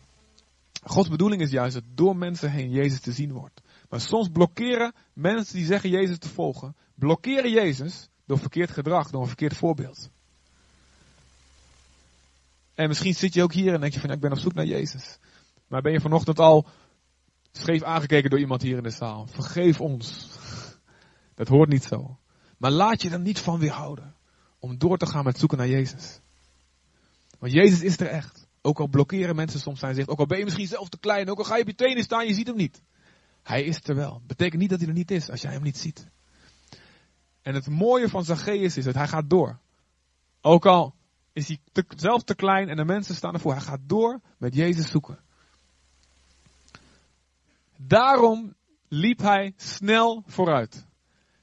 Gods 0.82 1.08
bedoeling 1.08 1.42
is 1.42 1.50
juist 1.50 1.74
dat 1.74 1.84
door 1.94 2.16
mensen 2.16 2.50
heen 2.50 2.70
Jezus 2.70 3.00
te 3.00 3.12
zien 3.12 3.32
wordt. 3.32 3.60
Maar 3.88 4.00
soms 4.00 4.28
blokkeren 4.28 4.92
mensen 5.12 5.56
die 5.56 5.66
zeggen 5.66 5.90
Jezus 5.90 6.18
te 6.18 6.28
volgen, 6.28 6.74
blokkeren 7.02 7.50
Jezus 7.50 8.08
door 8.26 8.38
verkeerd 8.38 8.70
gedrag, 8.70 9.10
door 9.10 9.20
een 9.20 9.26
verkeerd 9.26 9.56
voorbeeld. 9.56 10.10
En 12.74 12.88
misschien 12.88 13.14
zit 13.14 13.34
je 13.34 13.42
ook 13.42 13.52
hier 13.52 13.74
en 13.74 13.80
denk 13.80 13.92
je 13.92 14.00
van, 14.00 14.10
ik 14.10 14.20
ben 14.20 14.32
op 14.32 14.38
zoek 14.38 14.54
naar 14.54 14.66
Jezus. 14.66 15.18
Maar 15.68 15.82
ben 15.82 15.92
je 15.92 16.00
vanochtend 16.00 16.38
al 16.38 16.66
scheef 17.52 17.82
aangekeken 17.82 18.30
door 18.30 18.38
iemand 18.38 18.62
hier 18.62 18.76
in 18.76 18.82
de 18.82 18.90
zaal? 18.90 19.26
Vergeef 19.26 19.80
ons. 19.80 20.28
Dat 21.34 21.48
hoort 21.48 21.68
niet 21.68 21.84
zo. 21.84 22.18
Maar 22.58 22.70
laat 22.70 23.02
je 23.02 23.10
er 23.10 23.20
niet 23.20 23.38
van 23.38 23.58
weerhouden 23.58 24.14
om 24.58 24.78
door 24.78 24.98
te 24.98 25.06
gaan 25.06 25.24
met 25.24 25.38
zoeken 25.38 25.58
naar 25.58 25.68
Jezus. 25.68 26.20
Want 27.38 27.52
Jezus 27.52 27.82
is 27.82 28.00
er 28.00 28.06
echt. 28.06 28.46
Ook 28.60 28.80
al 28.80 28.88
blokkeren 28.88 29.36
mensen 29.36 29.60
soms 29.60 29.80
zijn 29.80 29.94
zicht, 29.94 30.08
ook 30.08 30.18
al 30.18 30.26
ben 30.26 30.38
je 30.38 30.44
misschien 30.44 30.66
zelf 30.66 30.88
te 30.88 30.98
klein, 30.98 31.30
ook 31.30 31.38
al 31.38 31.44
ga 31.44 31.56
je 31.56 31.62
op 31.62 31.68
je 31.68 31.74
tenen 31.74 32.02
staan, 32.02 32.26
je 32.26 32.34
ziet 32.34 32.46
hem 32.46 32.56
niet. 32.56 32.82
Hij 33.42 33.64
is 33.64 33.80
er 33.82 33.94
wel. 33.94 34.22
Betekent 34.26 34.60
niet 34.60 34.70
dat 34.70 34.78
hij 34.78 34.88
er 34.88 34.94
niet 34.94 35.10
is 35.10 35.30
als 35.30 35.40
jij 35.42 35.52
hem 35.52 35.62
niet 35.62 35.78
ziet. 35.78 36.10
En 37.42 37.54
het 37.54 37.68
mooie 37.68 38.08
van 38.08 38.24
Zacchaeus 38.24 38.76
is 38.76 38.84
dat 38.84 38.94
hij 38.94 39.08
gaat 39.08 39.30
door. 39.30 39.58
Ook 40.40 40.66
al 40.66 40.94
is 41.32 41.48
hij 41.48 41.58
zelf 41.96 42.22
te 42.22 42.34
klein 42.34 42.68
en 42.68 42.76
de 42.76 42.84
mensen 42.84 43.14
staan 43.14 43.34
ervoor. 43.34 43.52
Hij 43.52 43.60
gaat 43.60 43.80
door 43.82 44.20
met 44.38 44.54
Jezus 44.54 44.90
zoeken. 44.90 45.18
Daarom 47.76 48.54
liep 48.88 49.18
hij 49.18 49.52
snel 49.56 50.22
vooruit. 50.26 50.86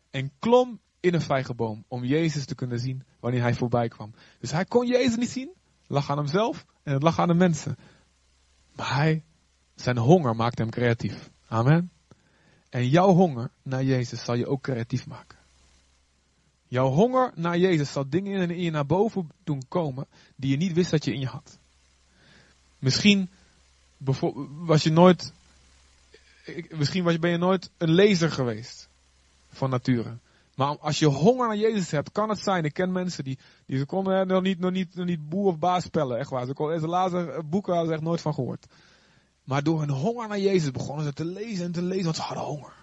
En 0.10 0.32
klom 0.40 0.80
in 1.00 1.14
een 1.14 1.22
vijgenboom 1.22 1.86
om 1.88 2.04
Jezus 2.04 2.46
te 2.46 2.56
kunnen 2.56 2.80
zien 2.80 3.04
wanneer 3.20 3.42
hij 3.42 3.54
voorbij 3.54 3.88
kwam. 3.88 4.14
Dus 4.40 4.52
hij 4.52 4.66
kon 4.66 4.88
Jezus 4.88 5.16
niet 5.16 5.30
zien. 5.30 5.54
lag 5.88 6.10
aan 6.10 6.18
hemzelf 6.18 6.66
en 6.84 6.94
het 6.94 7.04
lag 7.04 7.20
aan 7.20 7.28
de 7.28 7.34
mensen. 7.34 7.76
Maar 8.76 8.96
hij, 8.96 9.24
zijn 9.76 9.98
honger 9.98 10.36
maakte 10.36 10.62
hem 10.62 10.72
creatief. 10.72 11.30
Amen. 11.48 11.92
En 12.70 12.88
jouw 12.88 13.14
honger 13.14 13.52
naar 13.64 13.84
Jezus 13.84 14.24
zal 14.24 14.36
je 14.36 14.48
ook 14.48 14.62
creatief 14.62 15.08
maken. 15.08 15.39
Jouw 16.70 16.90
honger 16.90 17.32
naar 17.36 17.58
Jezus 17.58 17.92
zal 17.92 18.10
dingen 18.10 18.50
in 18.50 18.62
je 18.62 18.72
naar 18.72 18.86
boven 18.86 19.30
doen 19.44 19.64
komen 19.68 20.08
die 20.36 20.52
je 20.52 20.58
niet 20.58 20.74
wist 20.74 20.92
dat 20.92 21.06
je 21.06 21.14
in 21.14 21.20
je 21.20 21.28
had. 21.28 21.60
Misschien 22.80 23.30
was 24.66 24.84
je 24.84 24.92
nooit, 24.92 25.34
misschien 26.70 27.04
ben 27.20 27.30
je 27.32 27.38
nooit 27.38 27.70
een 27.78 27.92
lezer 27.92 28.32
geweest 28.32 28.90
van 29.50 29.70
nature. 29.70 30.18
Maar 30.56 30.78
als 30.78 31.00
je 31.00 31.06
honger 31.06 31.48
naar 31.48 31.58
Jezus 31.58 31.92
hebt, 31.92 32.12
kan 32.12 32.30
het 32.30 32.40
zijn. 32.40 32.64
Ik 32.64 32.74
ken 32.74 32.92
mensen 32.92 33.24
die, 33.24 33.40
die 33.66 33.78
ze 33.78 33.86
konden 33.86 34.28
nog 34.28 34.42
niet, 34.42 34.60
nog 34.60 34.72
niet, 34.72 34.96
nog 34.96 35.06
niet 35.06 35.30
boer 35.30 35.48
of 35.48 35.60
baas 35.60 35.84
spellen, 35.84 36.18
echt 36.18 36.30
waar. 36.30 36.46
Ze, 36.46 36.54
konden, 36.54 36.80
ze 36.80 36.88
lazen 36.88 37.50
boeken, 37.50 37.74
hadden 37.74 37.90
ze 37.90 37.96
echt 37.96 38.08
nooit 38.08 38.22
van 38.22 38.34
gehoord. 38.34 38.66
Maar 39.44 39.64
door 39.64 39.80
hun 39.80 39.90
honger 39.90 40.28
naar 40.28 40.40
Jezus 40.40 40.72
begonnen 40.72 41.06
ze 41.06 41.14
te 41.14 41.26
lezen 41.26 41.66
en 41.66 41.72
te 41.72 41.82
lezen, 41.82 42.04
want 42.04 42.16
ze 42.16 42.22
hadden 42.22 42.44
honger. 42.44 42.74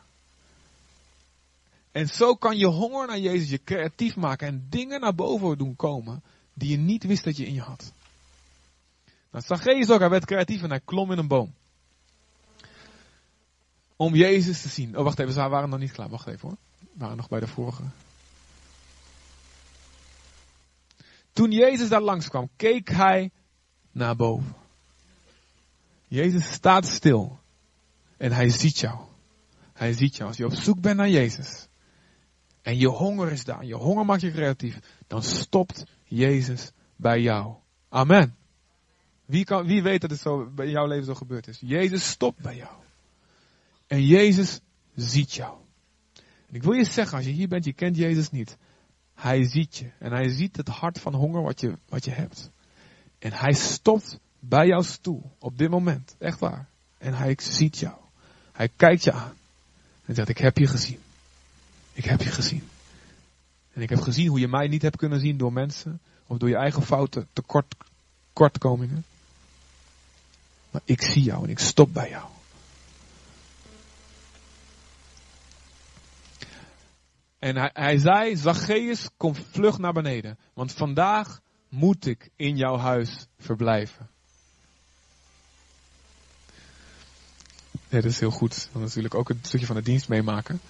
En 1.97 2.09
zo 2.09 2.35
kan 2.35 2.57
je 2.59 2.67
honger 2.67 3.07
naar 3.07 3.19
Jezus 3.19 3.51
je 3.51 3.65
creatief 3.65 4.17
maken 4.17 4.47
en 4.47 4.67
dingen 4.69 5.01
naar 5.01 5.15
boven 5.15 5.59
doen 5.59 5.77
komen 5.77 6.23
die 6.55 6.71
je 6.71 6.77
niet 6.77 7.05
wist 7.05 7.25
dat 7.25 7.37
je 7.37 7.47
in 7.47 7.55
je 7.55 7.61
had. 7.61 7.93
Nou, 9.31 9.45
Zacchaeus 9.45 9.91
ook, 9.91 10.01
hij 10.01 10.11
werd 10.11 10.25
creatief 10.25 10.63
en 10.63 10.69
hij 10.71 10.81
klom 10.85 11.13
in 11.13 11.19
een 11.19 11.29
boom. 11.29 11.55
Om 13.97 14.15
Jezus 14.15 14.63
te 14.63 14.69
zien. 14.69 14.97
Oh, 14.97 15.05
wacht 15.05 15.19
even, 15.19 15.33
ze 15.33 15.49
waren 15.49 15.69
nog 15.69 15.79
niet 15.79 15.93
klaar. 15.93 16.09
Wacht 16.09 16.27
even 16.27 16.49
hoor. 16.49 16.57
We 16.79 16.87
waren 16.93 17.17
nog 17.17 17.29
bij 17.29 17.41
de 17.41 17.47
vorige. 17.47 17.83
Toen 21.33 21.51
Jezus 21.51 21.89
daar 21.89 22.03
langskwam, 22.03 22.49
keek 22.57 22.89
hij 22.89 23.31
naar 23.93 24.17
boven. 24.17 24.55
Jezus 26.09 26.53
staat 26.53 26.87
stil. 26.87 27.39
En 28.17 28.33
hij 28.33 28.49
ziet 28.49 28.79
jou. 28.79 28.99
Hij 29.73 29.93
ziet 29.93 30.17
jou. 30.17 30.29
Als 30.29 30.37
je 30.37 30.47
op 30.47 30.55
zoek 30.55 30.81
bent 30.81 30.97
naar 30.97 31.11
Jezus. 31.11 31.67
En 32.67 32.77
je 32.79 32.89
honger 32.89 33.33
is 33.33 33.45
daar. 33.45 33.65
Je 33.65 33.75
honger 33.75 34.05
maakt 34.05 34.21
je 34.21 34.31
creatief. 34.31 34.79
Dan 35.07 35.23
stopt 35.23 35.85
Jezus 36.05 36.73
bij 36.97 37.21
jou. 37.21 37.55
Amen. 37.89 38.37
Wie, 39.25 39.45
kan, 39.45 39.67
wie 39.67 39.83
weet 39.83 40.01
dat 40.01 40.11
het 40.11 40.21
zo 40.21 40.51
bij 40.51 40.69
jouw 40.69 40.87
leven 40.87 41.05
zo 41.05 41.15
gebeurd 41.15 41.49
is? 41.49 41.61
Jezus 41.61 42.09
stopt 42.09 42.43
bij 42.43 42.57
jou. 42.57 42.73
En 43.87 44.07
Jezus 44.07 44.61
ziet 44.95 45.33
jou. 45.33 45.57
Ik 46.51 46.63
wil 46.63 46.73
je 46.73 46.85
zeggen, 46.85 47.17
als 47.17 47.27
je 47.27 47.33
hier 47.33 47.49
bent, 47.49 47.65
je 47.65 47.73
kent 47.73 47.97
Jezus 47.97 48.31
niet. 48.31 48.57
Hij 49.15 49.49
ziet 49.49 49.77
je. 49.77 49.91
En 49.99 50.13
hij 50.13 50.29
ziet 50.29 50.57
het 50.57 50.69
hart 50.69 51.01
van 51.01 51.15
honger 51.15 51.43
wat 51.43 51.61
je, 51.61 51.79
wat 51.89 52.05
je 52.05 52.11
hebt. 52.11 52.51
En 53.19 53.33
hij 53.33 53.53
stopt 53.53 54.19
bij 54.39 54.67
jouw 54.67 54.83
stoel. 54.83 55.31
Op 55.39 55.59
dit 55.59 55.71
moment. 55.71 56.17
Echt 56.19 56.39
waar. 56.39 56.69
En 56.99 57.15
hij 57.15 57.35
ziet 57.43 57.79
jou. 57.79 57.97
Hij 58.53 58.69
kijkt 58.77 59.05
je 59.05 59.13
aan. 59.13 59.35
En 60.05 60.15
zegt, 60.15 60.29
ik 60.29 60.39
heb 60.39 60.59
je 60.59 60.67
gezien. 60.67 61.05
Ik 61.97 62.05
heb 62.05 62.23
je 62.23 62.31
gezien. 62.31 62.69
En 63.73 63.83
ik 63.83 63.89
heb 63.89 64.01
gezien 64.01 64.29
hoe 64.29 64.39
je 64.39 64.49
mij 64.49 64.69
niet 64.69 64.83
hebt 64.83 64.97
kunnen 64.97 65.21
zien 65.21 65.37
door 65.37 65.53
mensen. 65.53 66.01
Of 66.27 66.39
door 66.39 66.49
je 66.49 66.57
eigen 66.57 66.83
fouten, 66.83 67.29
tekort, 67.33 67.75
kortkomingen. 68.33 69.05
Maar 70.71 70.81
ik 70.85 71.03
zie 71.03 71.23
jou 71.23 71.45
en 71.45 71.51
ik 71.51 71.59
stop 71.59 71.93
bij 71.93 72.09
jou. 72.09 72.25
En 77.39 77.71
hij, 77.73 77.99
zei, 77.99 78.37
Zacchaeus, 78.37 79.09
kom 79.17 79.35
vlug 79.35 79.79
naar 79.79 79.93
beneden. 79.93 80.39
Want 80.55 80.73
vandaag 80.73 81.41
moet 81.69 82.07
ik 82.07 82.31
in 82.37 82.57
jouw 82.57 82.77
huis 82.77 83.27
verblijven. 83.39 84.09
Dat 87.89 88.05
is 88.05 88.21
heel 88.21 88.31
goed. 88.31 88.69
Dan 88.73 88.83
natuurlijk 88.83 89.15
ook 89.15 89.29
een 89.29 89.41
stukje 89.43 89.67
van 89.67 89.77
de 89.77 89.83
dienst 89.83 90.09
meemaken. 90.09 90.61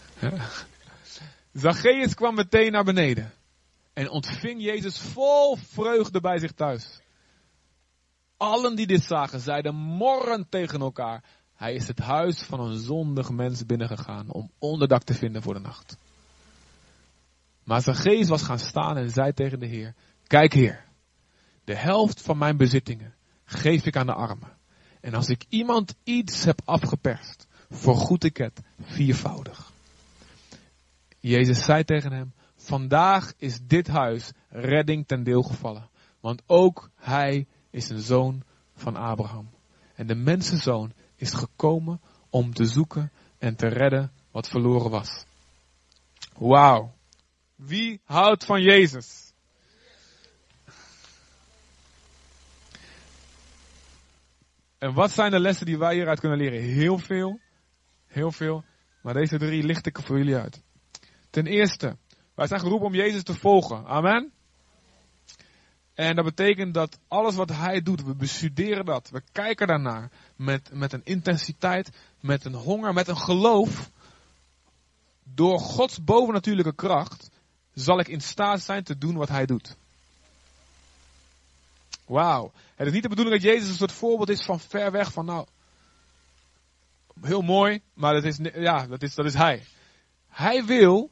Zacchaeus 1.57 2.15
kwam 2.15 2.35
meteen 2.35 2.73
naar 2.73 2.85
beneden. 2.85 3.33
En 3.93 4.11
ontving 4.11 4.63
Jezus 4.63 4.99
vol 4.99 5.57
vreugde 5.57 6.21
bij 6.21 6.39
zich 6.39 6.53
thuis. 6.53 7.01
Allen 8.37 8.77
die 8.77 8.87
dit 8.87 9.03
zagen, 9.03 9.41
zeiden 9.41 9.75
morren 9.75 10.49
tegen 10.49 10.81
elkaar. 10.81 11.25
Hij 11.55 11.75
is 11.75 11.89
het 11.89 11.99
huis 11.99 12.43
van 12.43 12.61
een 12.61 12.79
zondig 12.79 13.31
mens 13.31 13.67
binnengegaan 13.67 14.31
om 14.31 14.51
onderdak 14.59 15.03
te 15.03 15.15
vinden 15.15 15.43
voor 15.43 15.55
de 15.55 15.61
nacht. 15.61 15.97
Maar 17.65 17.83
Zacchaeus 17.83 18.29
was 18.29 18.43
gaan 18.43 18.59
staan 18.59 18.97
en 18.97 19.11
zei 19.11 19.33
tegen 19.33 19.59
de 19.59 19.67
Heer, 19.67 19.95
kijk 20.27 20.53
Heer, 20.53 20.85
de 21.65 21.77
helft 21.77 22.23
van 22.23 22.39
mijn 22.39 22.57
bezittingen 22.57 23.15
geef 23.45 23.87
ik 23.87 23.97
aan 23.97 24.07
de 24.07 24.15
armen. 24.15 24.57
En 25.01 25.15
als 25.15 25.29
ik 25.29 25.45
iemand 25.49 25.95
iets 26.05 26.45
heb 26.45 26.61
afgeperst, 26.65 27.47
vergoed 27.71 28.25
ik 28.25 28.37
het 28.37 28.61
viervoudig. 28.81 29.75
Jezus 31.27 31.65
zei 31.65 31.85
tegen 31.85 32.13
hem, 32.13 32.35
vandaag 32.57 33.33
is 33.37 33.59
dit 33.63 33.87
huis 33.87 34.33
redding 34.49 35.07
ten 35.07 35.23
deel 35.23 35.43
gevallen. 35.43 35.91
Want 36.21 36.43
ook 36.47 36.91
hij 36.95 37.47
is 37.71 37.89
een 37.89 38.01
zoon 38.01 38.43
van 38.75 38.97
Abraham. 38.97 39.51
En 39.95 40.07
de 40.07 40.15
mensenzoon 40.15 40.93
is 41.17 41.33
gekomen 41.33 42.01
om 42.31 42.55
te 42.55 42.65
zoeken 42.65 43.13
en 43.39 43.57
te 43.57 43.67
redden 43.67 44.13
wat 44.31 44.49
verloren 44.49 44.91
was. 44.91 45.25
Wauw. 46.37 46.95
Wie 47.55 48.01
houdt 48.05 48.45
van 48.45 48.63
Jezus? 48.63 49.33
En 54.79 54.95
wat 54.95 55.11
zijn 55.11 55.31
de 55.31 55.41
lessen 55.41 55.67
die 55.67 55.79
wij 55.79 55.95
hieruit 55.95 56.21
kunnen 56.21 56.39
leren? 56.39 56.61
Heel 56.61 56.99
veel. 56.99 57.41
Heel 58.07 58.33
veel. 58.33 58.65
Maar 59.03 59.15
deze 59.15 59.39
drie 59.39 59.63
licht 59.63 59.87
ik 59.87 59.99
voor 60.03 60.19
jullie 60.19 60.37
uit. 60.37 60.65
Ten 61.37 61.47
eerste, 61.47 61.97
wij 62.35 62.47
zijn 62.47 62.61
geroepen 62.61 62.87
om 62.87 62.95
Jezus 62.95 63.23
te 63.23 63.35
volgen. 63.35 63.87
Amen. 63.87 64.33
En 65.95 66.15
dat 66.17 66.25
betekent 66.25 66.75
dat 66.75 66.99
alles 67.09 67.35
wat 67.35 67.49
Hij 67.49 67.83
doet, 67.83 68.05
we 68.05 68.15
bestuderen 68.15 68.85
dat. 68.85 69.11
We 69.11 69.23
kijken 69.33 69.67
daarnaar 69.67 70.11
met, 70.37 70.71
met 70.73 70.93
een 70.93 71.05
intensiteit, 71.05 71.91
met 72.21 72.45
een 72.45 72.55
honger, 72.55 72.93
met 72.93 73.09
een 73.09 73.17
geloof. 73.17 73.91
Door 75.23 75.59
Gods 75.59 76.05
bovennatuurlijke 76.05 76.75
kracht 76.75 77.31
zal 77.75 77.99
ik 77.99 78.09
in 78.09 78.21
staat 78.21 78.61
zijn 78.61 78.85
te 78.85 78.99
doen 78.99 79.17
wat 79.17 79.29
Hij 79.29 79.47
doet. 79.47 79.77
Wauw. 82.07 82.53
Het 82.75 82.87
is 82.87 82.93
niet 82.93 83.03
de 83.03 83.09
bedoeling 83.09 83.43
dat 83.43 83.51
Jezus 83.53 83.69
een 83.69 83.75
soort 83.75 83.93
voorbeeld 83.93 84.29
is 84.29 84.45
van 84.45 84.61
ver 84.61 84.91
weg, 84.91 85.13
van 85.13 85.25
nou, 85.25 85.47
heel 87.21 87.43
mooi, 87.43 87.81
maar 87.95 88.13
dat 88.13 88.25
is, 88.25 88.39
ja, 88.55 88.87
dat 88.87 89.03
is, 89.03 89.15
dat 89.15 89.27
is 89.27 89.35
Hij. 89.35 89.63
Hij 90.29 90.65
wil, 90.65 91.11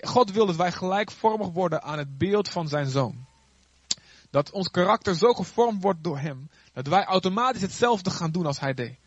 God 0.00 0.30
wil 0.30 0.46
dat 0.46 0.56
wij 0.56 0.72
gelijkvormig 0.72 1.48
worden 1.48 1.82
aan 1.82 1.98
het 1.98 2.18
beeld 2.18 2.48
van 2.48 2.68
zijn 2.68 2.86
Zoon. 2.86 3.26
Dat 4.30 4.50
ons 4.50 4.68
karakter 4.68 5.14
zo 5.14 5.32
gevormd 5.32 5.82
wordt 5.82 6.04
door 6.04 6.18
Hem, 6.18 6.50
dat 6.72 6.86
wij 6.86 7.04
automatisch 7.04 7.62
hetzelfde 7.62 8.10
gaan 8.10 8.30
doen 8.30 8.46
als 8.46 8.60
Hij 8.60 8.74
deed. 8.74 8.98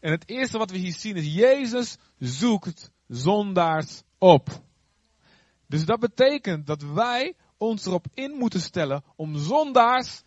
En 0.00 0.10
het 0.10 0.28
eerste 0.28 0.58
wat 0.58 0.70
we 0.70 0.78
hier 0.78 0.92
zien 0.92 1.16
is, 1.16 1.34
Jezus 1.34 1.96
zoekt 2.18 2.90
zondaars 3.08 4.02
op. 4.18 4.48
Dus 5.66 5.84
dat 5.84 6.00
betekent 6.00 6.66
dat 6.66 6.82
wij 6.82 7.36
ons 7.56 7.86
erop 7.86 8.06
in 8.14 8.30
moeten 8.30 8.60
stellen 8.60 9.04
om 9.16 9.36
zondaars, 9.36 10.22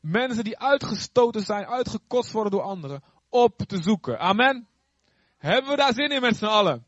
mensen 0.00 0.44
die 0.44 0.58
uitgestoten 0.58 1.42
zijn, 1.42 1.66
uitgekost 1.66 2.32
worden 2.32 2.52
door 2.52 2.62
anderen, 2.62 3.02
op 3.28 3.58
te 3.66 3.82
zoeken. 3.82 4.18
Amen. 4.18 4.68
Hebben 5.38 5.70
we 5.70 5.76
daar 5.76 5.94
zin 5.94 6.10
in 6.10 6.20
met 6.20 6.36
z'n 6.36 6.44
allen? 6.44 6.85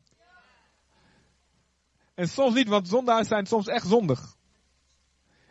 En 2.19 2.29
soms 2.29 2.55
niet, 2.55 2.69
want 2.69 2.89
zondaars 2.89 3.29
zijn 3.29 3.47
soms 3.47 3.67
echt 3.67 3.87
zondig. 3.87 4.37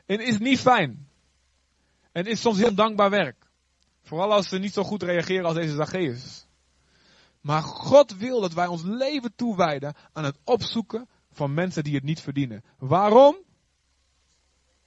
En 0.06 0.20
is 0.20 0.38
niet 0.38 0.60
fijn. 0.60 1.08
En 2.12 2.26
is 2.26 2.42
soms 2.42 2.58
heel 2.58 2.74
dankbaar 2.74 3.10
werk. 3.10 3.36
Vooral 4.04 4.34
als 4.34 4.50
ze 4.50 4.58
niet 4.58 4.74
zo 4.74 4.84
goed 4.84 5.04
reageren 5.04 5.46
als 5.46 5.56
deze 5.56 5.76
Zacchaeus. 5.76 6.46
Maar 7.42 7.62
God 7.62 8.18
wil 8.18 8.42
dat 8.42 8.54
wij 8.54 8.68
ons 8.68 8.82
leven 8.84 9.36
toewijden 9.36 9.94
aan 10.14 10.24
het 10.24 10.38
opzoeken 10.44 11.08
van 11.32 11.54
mensen 11.54 11.84
die 11.84 11.96
het 11.96 12.04
niet 12.04 12.22
verdienen. 12.22 12.64
Waarom? 12.78 13.36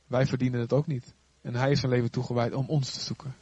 Wij 0.06 0.26
verdienen 0.26 0.60
het 0.60 0.72
ook 0.72 0.86
niet. 0.86 1.14
En 1.42 1.54
hij 1.54 1.70
is 1.70 1.80
zijn 1.80 1.92
leven 1.92 2.10
toegewijd 2.10 2.54
om 2.54 2.68
ons 2.68 2.92
te 2.92 3.00
zoeken. 3.00 3.34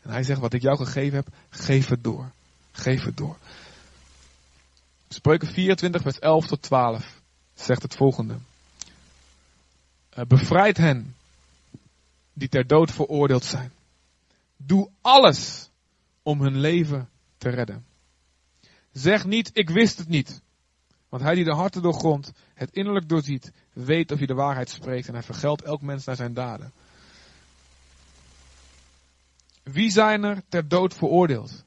En 0.00 0.10
hij 0.10 0.22
zegt, 0.22 0.40
wat 0.40 0.52
ik 0.52 0.62
jou 0.62 0.76
gegeven 0.76 1.16
heb, 1.16 1.28
geef 1.50 1.88
het 1.88 2.04
door. 2.04 2.30
Geef 2.70 3.04
het 3.04 3.16
door. 3.16 3.36
Spreuken 5.08 5.48
24, 5.48 6.02
vers 6.02 6.18
11 6.18 6.46
tot 6.46 6.62
12 6.62 7.17
zegt 7.60 7.82
het 7.82 7.94
volgende. 7.94 8.36
Eh, 10.10 10.24
bevrijd 10.24 10.76
hen 10.76 11.14
die 12.32 12.48
ter 12.48 12.66
dood 12.66 12.90
veroordeeld 12.90 13.44
zijn. 13.44 13.72
Doe 14.56 14.90
alles 15.00 15.70
om 16.22 16.40
hun 16.40 16.60
leven 16.60 17.08
te 17.38 17.48
redden. 17.48 17.86
Zeg 18.92 19.24
niet, 19.24 19.50
ik 19.52 19.70
wist 19.70 19.98
het 19.98 20.08
niet. 20.08 20.40
Want 21.08 21.22
hij 21.22 21.34
die 21.34 21.44
de 21.44 21.54
harten 21.54 21.82
doorgrondt, 21.82 22.32
het 22.54 22.70
innerlijk 22.72 23.08
doorziet, 23.08 23.52
weet 23.72 24.12
of 24.12 24.18
hij 24.18 24.26
de 24.26 24.34
waarheid 24.34 24.70
spreekt 24.70 25.08
en 25.08 25.14
hij 25.14 25.22
vergeldt 25.22 25.62
elk 25.62 25.82
mens 25.82 26.04
naar 26.04 26.16
zijn 26.16 26.34
daden. 26.34 26.72
Wie 29.62 29.90
zijn 29.90 30.24
er 30.24 30.42
ter 30.48 30.68
dood 30.68 30.94
veroordeeld? 30.94 31.64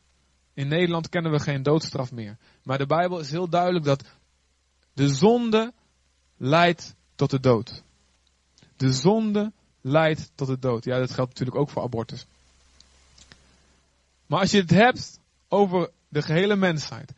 In 0.54 0.68
Nederland 0.68 1.10
kennen 1.10 1.32
we 1.32 1.40
geen 1.40 1.64
doodstraf 1.64 2.12
meer. 2.12 2.38
Maar 2.64 2.78
de 2.78 2.86
Bijbel 2.86 3.20
is 3.20 3.32
heel 3.32 3.50
duidelijk 3.50 3.86
dat 3.86 4.04
de 4.94 5.10
zonde 5.10 5.74
leidt 6.42 6.96
tot 7.16 7.30
de 7.30 7.40
dood. 7.40 7.84
De 8.77 8.94
zonde 8.94 9.51
leidt 9.82 10.32
tot 10.36 10.48
de 10.48 10.60
dood. 10.60 10.86
Ja, 10.86 11.00
dat 11.00 11.12
geldt 11.12 11.30
natuurlijk 11.30 11.58
ook 11.58 11.70
voor 11.70 11.82
abortus. 11.82 12.25
Maar 14.25 14.40
als 14.40 14.51
je 14.51 14.60
het 14.60 14.70
hebt 14.70 15.20
over 15.48 15.90
de 16.08 16.22
gehele 16.22 16.56
mensheid. 16.56 17.14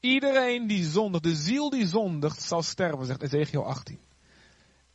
Iedereen 0.00 0.66
die 0.66 0.84
zondigt, 0.84 1.24
de 1.24 1.34
ziel 1.34 1.70
die 1.70 1.86
zondigt, 1.86 2.42
zal 2.42 2.62
sterven, 2.62 3.06
zegt 3.06 3.22
Ezekiel 3.22 3.64
18. 3.64 3.98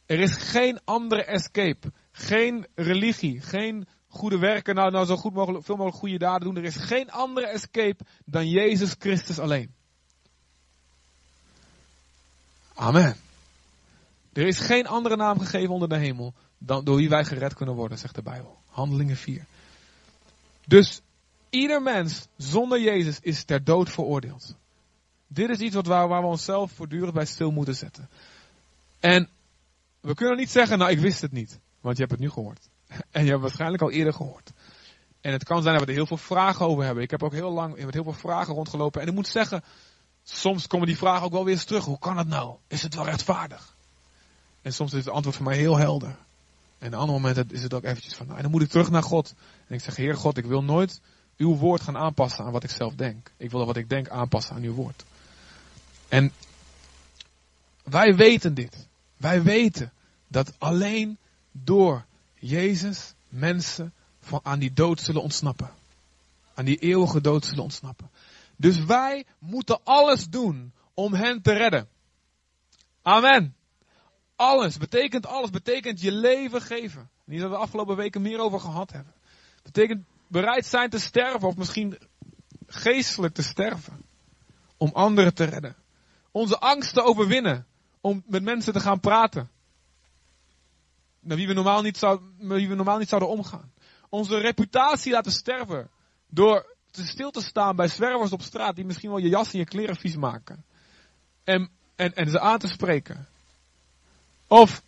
Er 0.05 0.19
is 0.19 0.35
geen 0.35 0.79
andere 0.83 1.23
escape. 1.23 1.91
Geen 2.11 2.67
religie, 2.75 3.41
geen 3.41 3.87
goede 4.07 4.37
werken, 4.37 4.75
nou, 4.75 4.91
nou 4.91 5.05
zo 5.05 5.15
goed 5.15 5.33
mogelijk, 5.33 5.65
veel 5.65 5.75
mogelijk 5.75 5.99
goede 5.99 6.17
daden 6.17 6.47
doen. 6.47 6.57
Er 6.57 6.63
is 6.63 6.75
geen 6.75 7.11
andere 7.11 7.47
escape 7.47 8.05
dan 8.25 8.49
Jezus 8.49 8.95
Christus 8.99 9.39
alleen. 9.39 9.73
Amen. 12.73 13.17
Er 14.37 14.47
is 14.47 14.59
geen 14.59 14.87
andere 14.87 15.15
naam 15.15 15.39
gegeven 15.39 15.73
onder 15.73 15.89
de 15.89 15.97
hemel 15.97 16.33
dan 16.57 16.85
door 16.85 16.95
wie 16.95 17.09
wij 17.09 17.25
gered 17.25 17.53
kunnen 17.53 17.75
worden, 17.75 17.97
zegt 17.97 18.15
de 18.15 18.21
Bijbel. 18.21 18.57
Handelingen 18.69 19.15
4. 19.15 19.45
Dus 20.65 21.01
ieder 21.49 21.81
mens 21.81 22.27
zonder 22.35 22.81
Jezus 22.81 23.19
is 23.19 23.43
ter 23.43 23.63
dood 23.63 23.89
veroordeeld. 23.89 24.55
Dit 25.27 25.49
is 25.49 25.59
iets 25.59 25.75
wat 25.75 25.85
waar, 25.85 26.09
we 26.09 26.27
onszelf 26.27 26.71
voortdurend 26.71 27.13
bij 27.13 27.25
stil 27.25 27.51
moeten 27.51 27.75
zetten. 27.75 28.09
En 28.99 29.29
we 29.99 30.13
kunnen 30.13 30.37
niet 30.37 30.49
zeggen, 30.49 30.77
nou 30.77 30.91
ik 30.91 30.99
wist 30.99 31.21
het 31.21 31.31
niet, 31.31 31.59
want 31.81 31.95
je 31.95 32.01
hebt 32.01 32.13
het 32.13 32.23
nu 32.23 32.29
gehoord. 32.29 32.69
En 32.87 33.23
je 33.23 33.29
hebt 33.29 33.29
het 33.29 33.41
waarschijnlijk 33.41 33.81
al 33.81 33.91
eerder 33.91 34.13
gehoord. 34.13 34.51
En 35.21 35.31
het 35.31 35.43
kan 35.43 35.61
zijn 35.61 35.75
dat 35.75 35.83
we 35.83 35.89
er 35.89 35.97
heel 35.97 36.07
veel 36.07 36.17
vragen 36.17 36.65
over 36.65 36.83
hebben. 36.83 37.03
Ik 37.03 37.11
heb 37.11 37.23
ook 37.23 37.33
heel 37.33 37.51
lang 37.51 37.85
met 37.85 37.93
heel 37.93 38.03
veel 38.03 38.13
vragen 38.13 38.53
rondgelopen. 38.53 39.01
En 39.01 39.07
ik 39.07 39.13
moet 39.13 39.27
zeggen, 39.27 39.63
soms 40.23 40.67
komen 40.67 40.87
die 40.87 40.97
vragen 40.97 41.25
ook 41.25 41.31
wel 41.31 41.43
weer 41.45 41.53
eens 41.53 41.65
terug. 41.65 41.85
Hoe 41.85 41.99
kan 41.99 42.15
dat 42.15 42.27
nou? 42.27 42.55
Is 42.67 42.81
het 42.81 42.95
wel 42.95 43.05
rechtvaardig? 43.05 43.76
En 44.67 44.73
soms 44.73 44.93
is 44.93 45.05
het 45.05 45.13
antwoord 45.13 45.35
voor 45.35 45.45
mij 45.45 45.57
heel 45.57 45.77
helder. 45.77 46.15
En 46.77 46.87
op 46.87 46.99
andere 46.99 47.19
momenten 47.19 47.51
is 47.51 47.63
het 47.63 47.73
ook 47.73 47.83
eventjes 47.83 48.13
van, 48.13 48.27
nou, 48.27 48.41
dan 48.41 48.51
moet 48.51 48.61
ik 48.61 48.69
terug 48.69 48.89
naar 48.89 49.03
God. 49.03 49.33
En 49.67 49.75
ik 49.75 49.81
zeg, 49.81 49.95
Heer 49.95 50.15
God, 50.15 50.37
ik 50.37 50.45
wil 50.45 50.63
nooit 50.63 51.01
uw 51.37 51.55
woord 51.55 51.81
gaan 51.81 51.97
aanpassen 51.97 52.45
aan 52.45 52.51
wat 52.51 52.63
ik 52.63 52.69
zelf 52.69 52.95
denk. 52.95 53.31
Ik 53.37 53.51
wil 53.51 53.65
wat 53.65 53.77
ik 53.77 53.89
denk 53.89 54.09
aanpassen 54.09 54.55
aan 54.55 54.61
uw 54.61 54.73
woord. 54.73 55.05
En 56.07 56.31
wij 57.83 58.15
weten 58.15 58.53
dit. 58.53 58.87
Wij 59.17 59.43
weten 59.43 59.91
dat 60.27 60.53
alleen 60.57 61.17
door 61.51 62.05
Jezus 62.35 63.13
mensen 63.29 63.93
van 64.19 64.39
aan 64.43 64.59
die 64.59 64.73
dood 64.73 65.01
zullen 65.01 65.21
ontsnappen. 65.21 65.69
Aan 66.53 66.65
die 66.65 66.77
eeuwige 66.77 67.21
dood 67.21 67.45
zullen 67.45 67.63
ontsnappen. 67.63 68.09
Dus 68.55 68.85
wij 68.85 69.25
moeten 69.39 69.79
alles 69.83 70.29
doen 70.29 70.73
om 70.93 71.13
hen 71.13 71.41
te 71.41 71.53
redden. 71.53 71.87
Amen. 73.01 73.56
Alles, 74.37 74.77
betekent 74.77 75.25
alles, 75.25 75.49
betekent 75.49 76.01
je 76.01 76.11
leven 76.11 76.61
geven. 76.61 77.09
Hier 77.25 77.39
hebben 77.39 77.49
we 77.49 77.55
de 77.55 77.63
afgelopen 77.63 77.95
weken 77.95 78.21
meer 78.21 78.39
over 78.39 78.59
gehad 78.59 78.91
hebben. 78.91 79.13
Betekent 79.63 80.05
bereid 80.27 80.65
zijn 80.65 80.89
te 80.89 80.99
sterven, 80.99 81.47
of 81.47 81.57
misschien 81.57 81.97
geestelijk 82.67 83.33
te 83.33 83.43
sterven. 83.43 84.05
Om 84.77 84.89
anderen 84.93 85.33
te 85.33 85.43
redden. 85.43 85.75
Onze 86.31 86.59
angst 86.59 86.93
te 86.93 87.01
overwinnen. 87.01 87.65
Om 88.01 88.23
met 88.27 88.43
mensen 88.43 88.73
te 88.73 88.79
gaan 88.79 88.99
praten. 88.99 89.49
Met 91.19 91.37
wie 91.37 91.47
we 91.47 91.53
normaal 91.53 91.81
niet, 91.81 91.99
we 92.37 92.75
normaal 92.75 92.97
niet 92.97 93.09
zouden 93.09 93.29
omgaan. 93.29 93.71
Onze 94.09 94.37
reputatie 94.37 95.11
laten 95.11 95.31
sterven. 95.31 95.89
Door 96.27 96.75
te 96.91 97.05
stil 97.05 97.31
te 97.31 97.41
staan 97.41 97.75
bij 97.75 97.87
zwervers 97.87 98.31
op 98.31 98.41
straat 98.41 98.75
die 98.75 98.85
misschien 98.85 99.09
wel 99.09 99.19
je 99.19 99.29
jas 99.29 99.53
en 99.53 99.59
je 99.59 99.65
kleren 99.65 99.95
vies 99.95 100.15
maken. 100.15 100.65
En, 101.43 101.69
en, 101.95 102.13
en 102.13 102.29
ze 102.29 102.39
aan 102.39 102.59
te 102.59 102.67
spreken. 102.67 103.27
Of, 104.47 104.81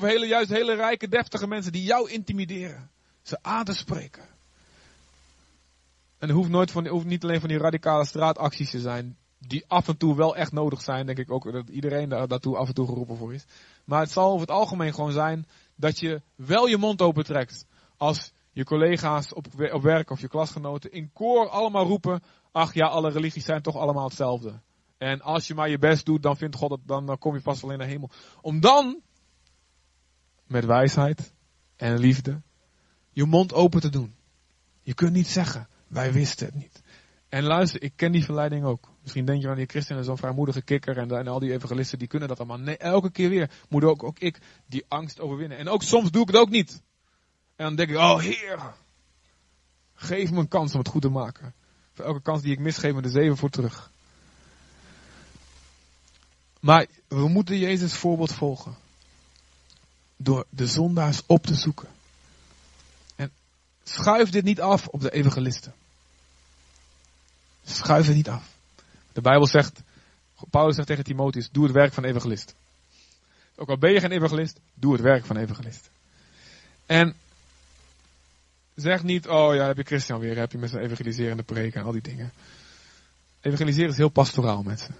hele, 0.00 0.26
juist 0.26 0.50
hele 0.50 0.74
rijke, 0.74 1.08
deftige 1.08 1.46
mensen 1.46 1.72
die 1.72 1.82
jou 1.82 2.10
intimideren. 2.10 2.90
Ze 3.22 3.38
aan 3.42 3.64
te 3.64 3.74
spreken. 3.74 4.22
En 6.18 6.28
het 6.28 6.36
hoeft, 6.36 6.50
nooit 6.50 6.70
van, 6.70 6.86
hoeft 6.86 7.06
niet 7.06 7.22
alleen 7.22 7.40
van 7.40 7.48
die 7.48 7.58
radicale 7.58 8.06
straatacties 8.06 8.70
te 8.70 8.80
zijn. 8.80 9.16
Die 9.38 9.64
af 9.66 9.88
en 9.88 9.96
toe 9.96 10.16
wel 10.16 10.36
echt 10.36 10.52
nodig 10.52 10.82
zijn. 10.82 11.06
Denk 11.06 11.18
ik 11.18 11.30
ook 11.30 11.52
dat 11.52 11.68
iedereen 11.68 12.08
daar, 12.08 12.28
daartoe 12.28 12.56
af 12.56 12.68
en 12.68 12.74
toe 12.74 12.86
geroepen 12.86 13.16
voor 13.16 13.34
is. 13.34 13.44
Maar 13.84 14.00
het 14.00 14.10
zal 14.10 14.28
over 14.28 14.40
het 14.40 14.50
algemeen 14.50 14.94
gewoon 14.94 15.12
zijn 15.12 15.46
dat 15.76 15.98
je 15.98 16.22
wel 16.34 16.66
je 16.66 16.76
mond 16.76 17.02
opentrekt. 17.02 17.66
Als 17.96 18.32
je 18.52 18.64
collega's 18.64 19.34
op, 19.34 19.46
op 19.72 19.82
werk 19.82 20.10
of 20.10 20.20
je 20.20 20.28
klasgenoten 20.28 20.92
in 20.92 21.12
koor 21.12 21.48
allemaal 21.48 21.86
roepen. 21.86 22.22
Ach 22.52 22.74
ja, 22.74 22.86
alle 22.86 23.10
religies 23.10 23.44
zijn 23.44 23.62
toch 23.62 23.76
allemaal 23.76 24.04
hetzelfde. 24.04 24.60
En 25.00 25.20
als 25.20 25.46
je 25.46 25.54
maar 25.54 25.68
je 25.68 25.78
best 25.78 26.06
doet, 26.06 26.22
dan 26.22 26.36
vindt 26.36 26.56
God 26.56 26.70
het, 26.70 26.80
dan, 26.84 27.06
dan 27.06 27.18
kom 27.18 27.34
je 27.34 27.40
vast 27.40 27.62
wel 27.62 27.72
in 27.72 27.78
de 27.78 27.84
hemel. 27.84 28.10
Om 28.40 28.60
dan, 28.60 29.00
met 30.46 30.64
wijsheid 30.64 31.32
en 31.76 31.98
liefde, 31.98 32.40
je 33.10 33.24
mond 33.24 33.52
open 33.52 33.80
te 33.80 33.88
doen. 33.88 34.14
Je 34.82 34.94
kunt 34.94 35.12
niet 35.12 35.26
zeggen, 35.26 35.68
wij 35.88 36.12
wisten 36.12 36.46
het 36.46 36.54
niet. 36.54 36.82
En 37.28 37.42
luister, 37.42 37.82
ik 37.82 37.92
ken 37.96 38.12
die 38.12 38.24
verleiding 38.24 38.64
ook. 38.64 38.88
Misschien 39.02 39.24
denk 39.24 39.40
je 39.40 39.46
van 39.46 39.56
die 39.56 39.66
christenen 39.66 40.04
zo'n 40.04 40.16
vrijmoedige 40.16 40.62
kikker 40.62 40.98
en, 40.98 41.10
en, 41.10 41.28
al 41.28 41.38
die 41.38 41.52
evangelisten 41.52 41.98
die 41.98 42.08
kunnen 42.08 42.28
dat 42.28 42.38
allemaal. 42.38 42.58
Nee, 42.58 42.76
elke 42.76 43.10
keer 43.10 43.28
weer 43.28 43.50
moet 43.68 43.84
ook, 43.84 44.02
ook 44.02 44.18
ik 44.18 44.38
die 44.66 44.84
angst 44.88 45.20
overwinnen. 45.20 45.58
En 45.58 45.68
ook 45.68 45.82
soms 45.82 46.10
doe 46.10 46.22
ik 46.22 46.28
het 46.28 46.36
ook 46.36 46.50
niet. 46.50 46.82
En 47.56 47.64
dan 47.64 47.76
denk 47.76 47.90
ik, 47.90 47.96
oh 47.96 48.18
heer, 48.18 48.74
Geef 49.94 50.30
me 50.30 50.38
een 50.38 50.48
kans 50.48 50.72
om 50.72 50.78
het 50.78 50.88
goed 50.88 51.02
te 51.02 51.08
maken. 51.08 51.54
Voor 51.92 52.04
elke 52.04 52.22
kans 52.22 52.42
die 52.42 52.52
ik 52.52 52.58
mis, 52.58 52.78
geef 52.78 52.94
me 52.94 53.02
er 53.02 53.10
zeven 53.10 53.36
voor 53.36 53.50
terug. 53.50 53.92
Maar 56.60 56.86
we 57.08 57.28
moeten 57.28 57.58
Jezus 57.58 57.94
voorbeeld 57.94 58.32
volgen. 58.32 58.76
Door 60.16 60.46
de 60.50 60.66
zondaars 60.66 61.22
op 61.26 61.46
te 61.46 61.54
zoeken. 61.54 61.88
En 63.16 63.30
schuif 63.84 64.30
dit 64.30 64.44
niet 64.44 64.60
af 64.60 64.86
op 64.86 65.00
de 65.00 65.10
evangelisten. 65.10 65.74
Schuif 67.64 68.06
het 68.06 68.16
niet 68.16 68.28
af. 68.28 68.48
De 69.12 69.20
Bijbel 69.20 69.46
zegt, 69.46 69.80
Paulus 70.50 70.74
zegt 70.74 70.88
tegen 70.88 71.04
Timotheus, 71.04 71.50
doe 71.50 71.64
het 71.64 71.72
werk 71.72 71.92
van 71.92 72.04
evangelist. 72.04 72.54
Ook 73.56 73.68
al 73.68 73.78
ben 73.78 73.92
je 73.92 74.00
geen 74.00 74.12
evangelist, 74.12 74.60
doe 74.74 74.92
het 74.92 75.02
werk 75.02 75.24
van 75.24 75.36
evangelist. 75.36 75.90
En 76.86 77.14
zeg 78.74 79.02
niet, 79.02 79.28
oh 79.28 79.54
ja, 79.54 79.66
heb 79.66 79.76
je 79.76 79.82
Christian 79.82 80.20
weer, 80.20 80.36
heb 80.36 80.52
je 80.52 80.58
met 80.58 80.70
zijn 80.70 80.84
evangeliserende 80.84 81.42
preken 81.42 81.80
en 81.80 81.86
al 81.86 81.92
die 81.92 82.02
dingen. 82.02 82.32
Evangeliseren 83.40 83.90
is 83.90 83.96
heel 83.96 84.08
pastoraal, 84.08 84.62
mensen. 84.62 84.94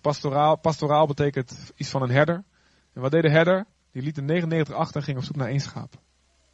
Pastoraal, 0.00 0.58
pastoraal 0.58 1.06
betekent 1.06 1.72
iets 1.76 1.90
van 1.90 2.02
een 2.02 2.10
herder. 2.10 2.44
En 2.92 3.00
wat 3.00 3.10
deed 3.10 3.22
de 3.22 3.30
herder? 3.30 3.66
Die 3.90 4.02
liet 4.02 4.14
de 4.14 4.22
99 4.22 4.74
achter 4.74 4.96
en 4.96 5.02
ging 5.02 5.18
op 5.18 5.24
zoek 5.24 5.36
naar 5.36 5.48
één 5.48 5.60
schaap. 5.60 5.94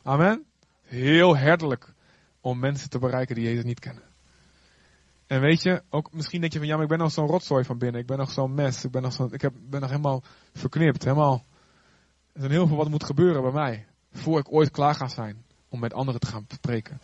Amen? 0.02 0.44
Heel 0.82 1.36
herderlijk 1.36 1.92
om 2.40 2.58
mensen 2.58 2.90
te 2.90 2.98
bereiken 2.98 3.34
die 3.34 3.44
Jezus 3.44 3.64
niet 3.64 3.80
kennen. 3.80 4.02
En 5.26 5.40
weet 5.40 5.62
je, 5.62 5.82
ook 5.90 6.12
misschien 6.12 6.40
denk 6.40 6.52
je 6.52 6.58
van 6.58 6.68
ja, 6.68 6.74
maar 6.74 6.82
ik 6.82 6.88
ben 6.88 6.98
nog 6.98 7.12
zo'n 7.12 7.26
rotzooi 7.26 7.64
van 7.64 7.78
binnen. 7.78 8.00
Ik 8.00 8.06
ben 8.06 8.18
nog 8.18 8.30
zo'n 8.30 8.54
mes. 8.54 8.84
Ik 8.84 8.90
ben 8.90 9.02
nog, 9.02 9.12
zo, 9.12 9.28
ik 9.30 9.40
heb, 9.40 9.52
ben 9.70 9.80
nog 9.80 9.90
helemaal 9.90 10.22
verknipt. 10.52 11.04
Helemaal. 11.04 11.44
Er 12.32 12.44
is 12.44 12.50
heel 12.50 12.66
veel 12.66 12.76
wat 12.76 12.88
moet 12.88 13.04
gebeuren 13.04 13.42
bij 13.42 13.52
mij. 13.52 13.86
Voor 14.12 14.38
ik 14.38 14.52
ooit 14.52 14.70
klaar 14.70 14.94
ga 14.94 15.08
zijn 15.08 15.44
om 15.68 15.80
met 15.80 15.94
anderen 15.94 16.20
te 16.20 16.26
gaan 16.26 16.44
spreken. 16.48 17.00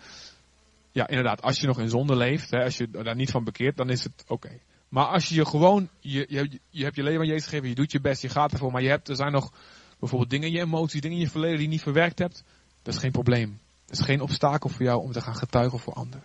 Ja, 0.92 1.08
inderdaad, 1.08 1.42
als 1.42 1.60
je 1.60 1.66
nog 1.66 1.78
in 1.78 1.88
zonde 1.88 2.16
leeft, 2.16 2.50
hè, 2.50 2.64
als 2.64 2.76
je 2.76 2.90
daar 2.90 3.16
niet 3.16 3.30
van 3.30 3.44
bekeert, 3.44 3.76
dan 3.76 3.90
is 3.90 4.04
het 4.04 4.24
oké. 4.26 4.60
Maar 4.88 5.06
als 5.06 5.28
je 5.28 5.34
je 5.34 5.46
gewoon, 5.46 5.88
je, 6.00 6.26
je, 6.28 6.60
je 6.70 6.84
hebt 6.84 6.96
je 6.96 7.02
leven 7.02 7.20
aan 7.20 7.26
Jezus 7.26 7.44
gegeven, 7.44 7.68
je 7.68 7.74
doet 7.74 7.92
je 7.92 8.00
best, 8.00 8.22
je 8.22 8.28
gaat 8.28 8.52
ervoor, 8.52 8.72
maar 8.72 8.82
je 8.82 8.88
hebt, 8.88 9.08
er 9.08 9.16
zijn 9.16 9.32
nog 9.32 9.52
bijvoorbeeld 9.98 10.30
dingen 10.30 10.46
in 10.46 10.54
je 10.54 10.60
emoties, 10.60 11.00
dingen 11.00 11.16
in 11.16 11.22
je 11.22 11.30
verleden 11.30 11.56
die 11.56 11.66
je 11.66 11.72
niet 11.72 11.82
verwerkt 11.82 12.18
hebt, 12.18 12.44
dat 12.82 12.94
is 12.94 13.00
geen 13.00 13.10
probleem. 13.10 13.58
Dat 13.86 13.98
is 13.98 14.04
geen 14.04 14.20
obstakel 14.20 14.70
voor 14.70 14.82
jou 14.82 15.02
om 15.02 15.12
te 15.12 15.20
gaan 15.20 15.36
getuigen 15.36 15.78
voor 15.78 15.92
anderen. 15.92 16.24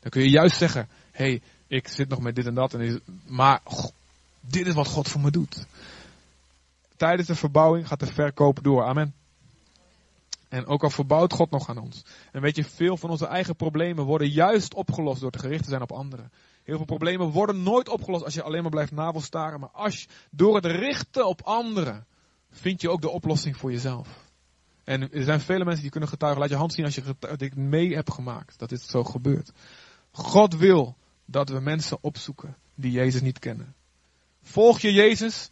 Dan 0.00 0.10
kun 0.10 0.22
je 0.22 0.30
juist 0.30 0.56
zeggen, 0.56 0.88
hé, 1.10 1.24
hey, 1.24 1.42
ik 1.66 1.88
zit 1.88 2.08
nog 2.08 2.20
met 2.20 2.34
dit 2.34 2.46
en 2.46 2.54
dat, 2.54 2.74
en 2.74 3.02
maar 3.26 3.60
dit 4.40 4.66
is 4.66 4.74
wat 4.74 4.86
God 4.86 5.08
voor 5.08 5.20
me 5.20 5.30
doet. 5.30 5.66
Tijdens 6.96 7.28
de 7.28 7.34
verbouwing 7.34 7.86
gaat 7.86 8.00
de 8.00 8.06
verkoop 8.06 8.62
door. 8.62 8.84
Amen. 8.84 9.14
En 10.48 10.66
ook 10.66 10.82
al 10.82 10.90
verbouwt 10.90 11.32
God 11.32 11.50
nog 11.50 11.68
aan 11.68 11.78
ons. 11.78 12.04
En 12.32 12.40
weet 12.40 12.56
je, 12.56 12.64
veel 12.64 12.96
van 12.96 13.10
onze 13.10 13.26
eigen 13.26 13.56
problemen 13.56 14.04
worden 14.04 14.28
juist 14.28 14.74
opgelost 14.74 15.20
door 15.20 15.30
te 15.30 15.38
gericht 15.38 15.62
te 15.62 15.70
zijn 15.70 15.82
op 15.82 15.92
anderen. 15.92 16.30
Heel 16.68 16.76
veel 16.76 16.86
problemen 16.86 17.30
worden 17.30 17.62
nooit 17.62 17.88
opgelost 17.88 18.24
als 18.24 18.34
je 18.34 18.42
alleen 18.42 18.62
maar 18.62 18.70
blijft 18.70 18.92
navelstaren. 18.92 19.60
Maar 19.60 19.68
als 19.68 20.00
je, 20.00 20.08
door 20.30 20.54
het 20.54 20.64
richten 20.64 21.26
op 21.26 21.42
anderen, 21.42 22.06
vind 22.50 22.80
je 22.80 22.90
ook 22.90 23.00
de 23.00 23.08
oplossing 23.08 23.56
voor 23.56 23.72
jezelf. 23.72 24.08
En 24.84 25.12
er 25.12 25.22
zijn 25.22 25.40
vele 25.40 25.64
mensen 25.64 25.82
die 25.82 25.90
kunnen 25.90 26.08
getuigen. 26.08 26.40
Laat 26.40 26.50
je 26.50 26.56
hand 26.56 26.72
zien 26.72 26.84
als 26.84 26.94
je 26.94 27.16
dit 27.36 27.56
mee 27.56 27.94
hebt 27.94 28.12
gemaakt. 28.12 28.58
Dat 28.58 28.68
dit 28.68 28.82
zo 28.82 29.04
gebeurt. 29.04 29.52
God 30.10 30.56
wil 30.56 30.96
dat 31.24 31.48
we 31.48 31.60
mensen 31.60 31.98
opzoeken 32.00 32.56
die 32.74 32.92
Jezus 32.92 33.20
niet 33.20 33.38
kennen. 33.38 33.74
Volg 34.42 34.80
je 34.80 34.92
Jezus, 34.92 35.50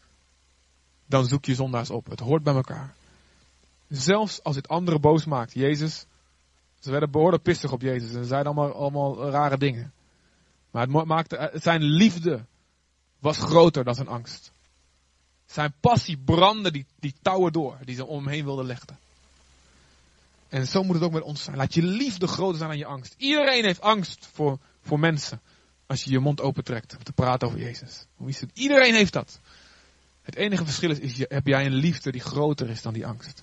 dan 1.06 1.26
zoek 1.26 1.44
je 1.44 1.54
zondaars 1.54 1.90
op. 1.90 2.06
Het 2.06 2.20
hoort 2.20 2.42
bij 2.42 2.54
elkaar. 2.54 2.94
Zelfs 3.88 4.42
als 4.42 4.56
het 4.56 4.68
anderen 4.68 5.00
boos 5.00 5.24
maakt. 5.24 5.52
Jezus, 5.52 6.06
ze 6.78 6.90
werden 6.90 7.10
behoorlijk 7.10 7.42
pissig 7.42 7.72
op 7.72 7.82
Jezus 7.82 8.14
en 8.14 8.24
zeiden 8.24 8.52
allemaal, 8.52 8.74
allemaal 8.74 9.30
rare 9.30 9.58
dingen. 9.58 9.94
Maar 10.76 10.86
het 10.86 11.06
maakte, 11.06 11.50
zijn 11.54 11.82
liefde 11.82 12.44
was 13.18 13.38
groter 13.38 13.84
dan 13.84 13.94
zijn 13.94 14.08
angst. 14.08 14.52
Zijn 15.46 15.74
passie 15.80 16.18
brandde 16.18 16.70
die, 16.70 16.86
die 16.98 17.14
touwen 17.22 17.52
door 17.52 17.78
die 17.84 17.94
ze 17.94 18.06
om 18.06 18.24
hem 18.24 18.32
heen 18.32 18.44
wilden 18.44 18.66
leggen. 18.66 18.98
En 20.48 20.66
zo 20.66 20.82
moet 20.82 20.94
het 20.94 21.04
ook 21.04 21.12
met 21.12 21.22
ons 21.22 21.42
zijn. 21.42 21.56
Laat 21.56 21.74
je 21.74 21.82
liefde 21.82 22.26
groter 22.26 22.56
zijn 22.56 22.68
dan 22.68 22.78
je 22.78 22.86
angst. 22.86 23.14
Iedereen 23.16 23.64
heeft 23.64 23.80
angst 23.80 24.28
voor, 24.32 24.58
voor 24.82 24.98
mensen. 24.98 25.40
Als 25.86 26.04
je 26.04 26.10
je 26.10 26.18
mond 26.18 26.40
opentrekt 26.40 26.96
om 26.96 27.04
te 27.04 27.12
praten 27.12 27.48
over 27.48 27.60
Jezus. 27.60 28.06
Iedereen 28.52 28.94
heeft 28.94 29.12
dat. 29.12 29.40
Het 30.22 30.34
enige 30.34 30.64
verschil 30.64 30.90
is, 30.90 30.98
is 30.98 31.18
heb 31.18 31.46
jij 31.46 31.66
een 31.66 31.74
liefde 31.74 32.12
die 32.12 32.20
groter 32.20 32.70
is 32.70 32.82
dan 32.82 32.92
die 32.92 33.06
angst. 33.06 33.42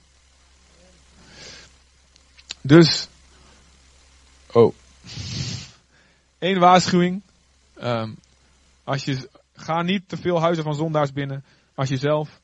Dus, 2.62 3.08
oh. 4.52 4.76
Eén 6.44 6.60
waarschuwing. 6.60 7.22
Um, 7.82 8.18
als 8.84 9.04
je, 9.04 9.30
ga 9.56 9.82
niet 9.82 10.10
te 10.10 10.18
veel 10.18 10.42
huizen 10.42 10.64
van 10.64 10.76
zondaars 10.76 11.14
binnen. 11.14 11.44
Als 11.76 11.90
je 11.90 11.98
zelf 11.98 12.40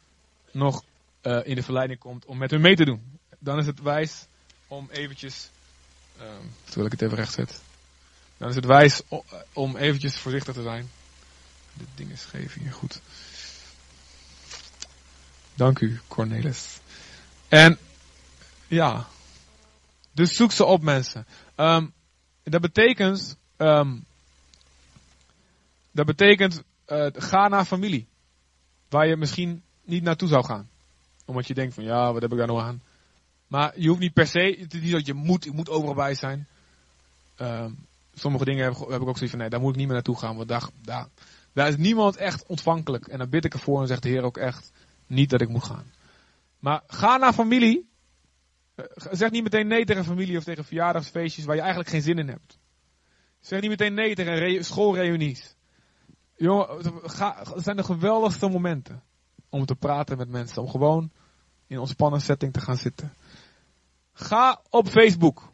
nog 0.51 0.83
uh, 1.23 1.39
in 1.43 1.55
de 1.55 1.63
verleiding 1.63 1.99
komt 1.99 2.25
om 2.25 2.38
met 2.38 2.51
hun 2.51 2.62
mee 2.62 2.75
te 2.75 2.85
doen. 2.85 3.19
Dan 3.39 3.59
is 3.59 3.65
het 3.65 3.81
wijs 3.81 4.25
om 4.67 4.89
eventjes, 4.91 5.49
um, 6.21 6.53
terwijl 6.63 6.85
ik 6.85 6.91
het 6.91 7.01
even 7.01 7.17
recht 7.17 7.33
zet. 7.33 7.62
Dan 8.38 8.49
is 8.49 8.55
het 8.55 8.65
wijs 8.65 9.01
om 9.53 9.77
eventjes 9.77 10.17
voorzichtig 10.17 10.53
te 10.53 10.62
zijn. 10.62 10.89
Dit 11.73 11.88
ding 11.95 12.12
is 12.12 12.27
hier, 12.31 12.73
goed. 12.73 13.01
Dank 15.55 15.79
u, 15.79 15.99
Cornelis. 16.07 16.79
En, 17.47 17.77
ja. 18.67 19.07
Dus 20.12 20.35
zoek 20.35 20.51
ze 20.51 20.65
op, 20.65 20.81
mensen. 20.81 21.27
Um, 21.55 21.93
dat 22.43 22.62
betekent, 22.62 23.38
um, 23.61 24.05
dat 25.91 26.05
betekent, 26.05 26.63
uh, 26.87 27.07
ga 27.13 27.47
naar 27.47 27.65
familie. 27.65 28.07
Waar 28.89 29.07
je 29.07 29.15
misschien 29.15 29.63
niet 29.83 30.03
naartoe 30.03 30.27
zou 30.27 30.45
gaan. 30.45 30.69
Omdat 31.25 31.47
je 31.47 31.53
denkt 31.53 31.73
van, 31.73 31.83
ja, 31.83 32.13
wat 32.13 32.21
heb 32.21 32.31
ik 32.31 32.37
daar 32.37 32.47
nou 32.47 32.61
aan? 32.61 32.81
Maar 33.47 33.79
je 33.79 33.87
hoeft 33.87 33.99
niet 33.99 34.13
per 34.13 34.27
se, 34.27 34.57
het 34.59 34.73
is 34.73 34.81
niet 34.81 34.91
dat 34.91 35.05
je 35.05 35.13
moet, 35.13 35.43
je 35.43 35.51
moet 35.51 35.69
overal 35.69 35.95
bij 35.95 36.15
zijn. 36.15 36.47
Um, 37.41 37.77
sommige 38.13 38.45
dingen 38.45 38.63
heb, 38.63 38.73
ik 38.73 39.07
ook 39.07 39.17
zoiets 39.17 39.29
van, 39.29 39.39
nee, 39.39 39.49
daar 39.49 39.59
moet 39.59 39.71
ik 39.71 39.75
niet 39.75 39.85
meer 39.85 39.95
naartoe 39.95 40.17
gaan. 40.17 40.35
Want 40.35 40.47
daar, 40.47 40.69
daar, 40.81 41.07
daar 41.53 41.67
is 41.67 41.77
niemand 41.77 42.15
echt 42.15 42.45
ontvankelijk. 42.45 43.07
En 43.07 43.17
dan 43.17 43.29
bid 43.29 43.45
ik 43.45 43.53
ervoor 43.53 43.81
en 43.81 43.87
zegt 43.87 44.03
de 44.03 44.09
Heer 44.09 44.23
ook 44.23 44.37
echt 44.37 44.71
niet 45.07 45.29
dat 45.29 45.41
ik 45.41 45.49
moet 45.49 45.63
gaan. 45.63 45.91
Maar 46.59 46.81
ga 46.87 47.17
naar 47.17 47.33
familie. 47.33 47.89
Eh, 48.75 48.85
zeg 49.11 49.31
niet 49.31 49.43
meteen 49.43 49.67
nee 49.67 49.85
tegen 49.85 50.05
familie 50.05 50.37
of 50.37 50.43
tegen 50.43 50.65
verjaardagsfeestjes 50.65 51.45
waar 51.45 51.55
je 51.55 51.61
eigenlijk 51.61 51.89
geen 51.89 52.01
zin 52.01 52.17
in 52.17 52.27
hebt. 52.27 52.58
Zeg 53.39 53.62
niet 53.62 53.69
meteen 53.69 53.93
nee 53.93 54.15
tegen 54.15 54.65
schoolreunies. 54.65 55.56
Jongen, 56.36 56.67
het 56.75 57.63
zijn 57.63 57.75
de 57.75 57.84
geweldigste 57.84 58.47
momenten 58.47 59.04
om 59.49 59.65
te 59.65 59.75
praten 59.75 60.17
met 60.17 60.30
mensen. 60.30 60.62
Om 60.62 60.69
gewoon 60.69 61.12
in 61.67 61.80
ontspannen 61.80 62.21
setting 62.21 62.54
te 62.54 62.60
gaan 62.60 62.78
zitten. 62.78 63.13
Ga 64.13 64.62
op 64.69 64.88
Facebook. 64.88 65.52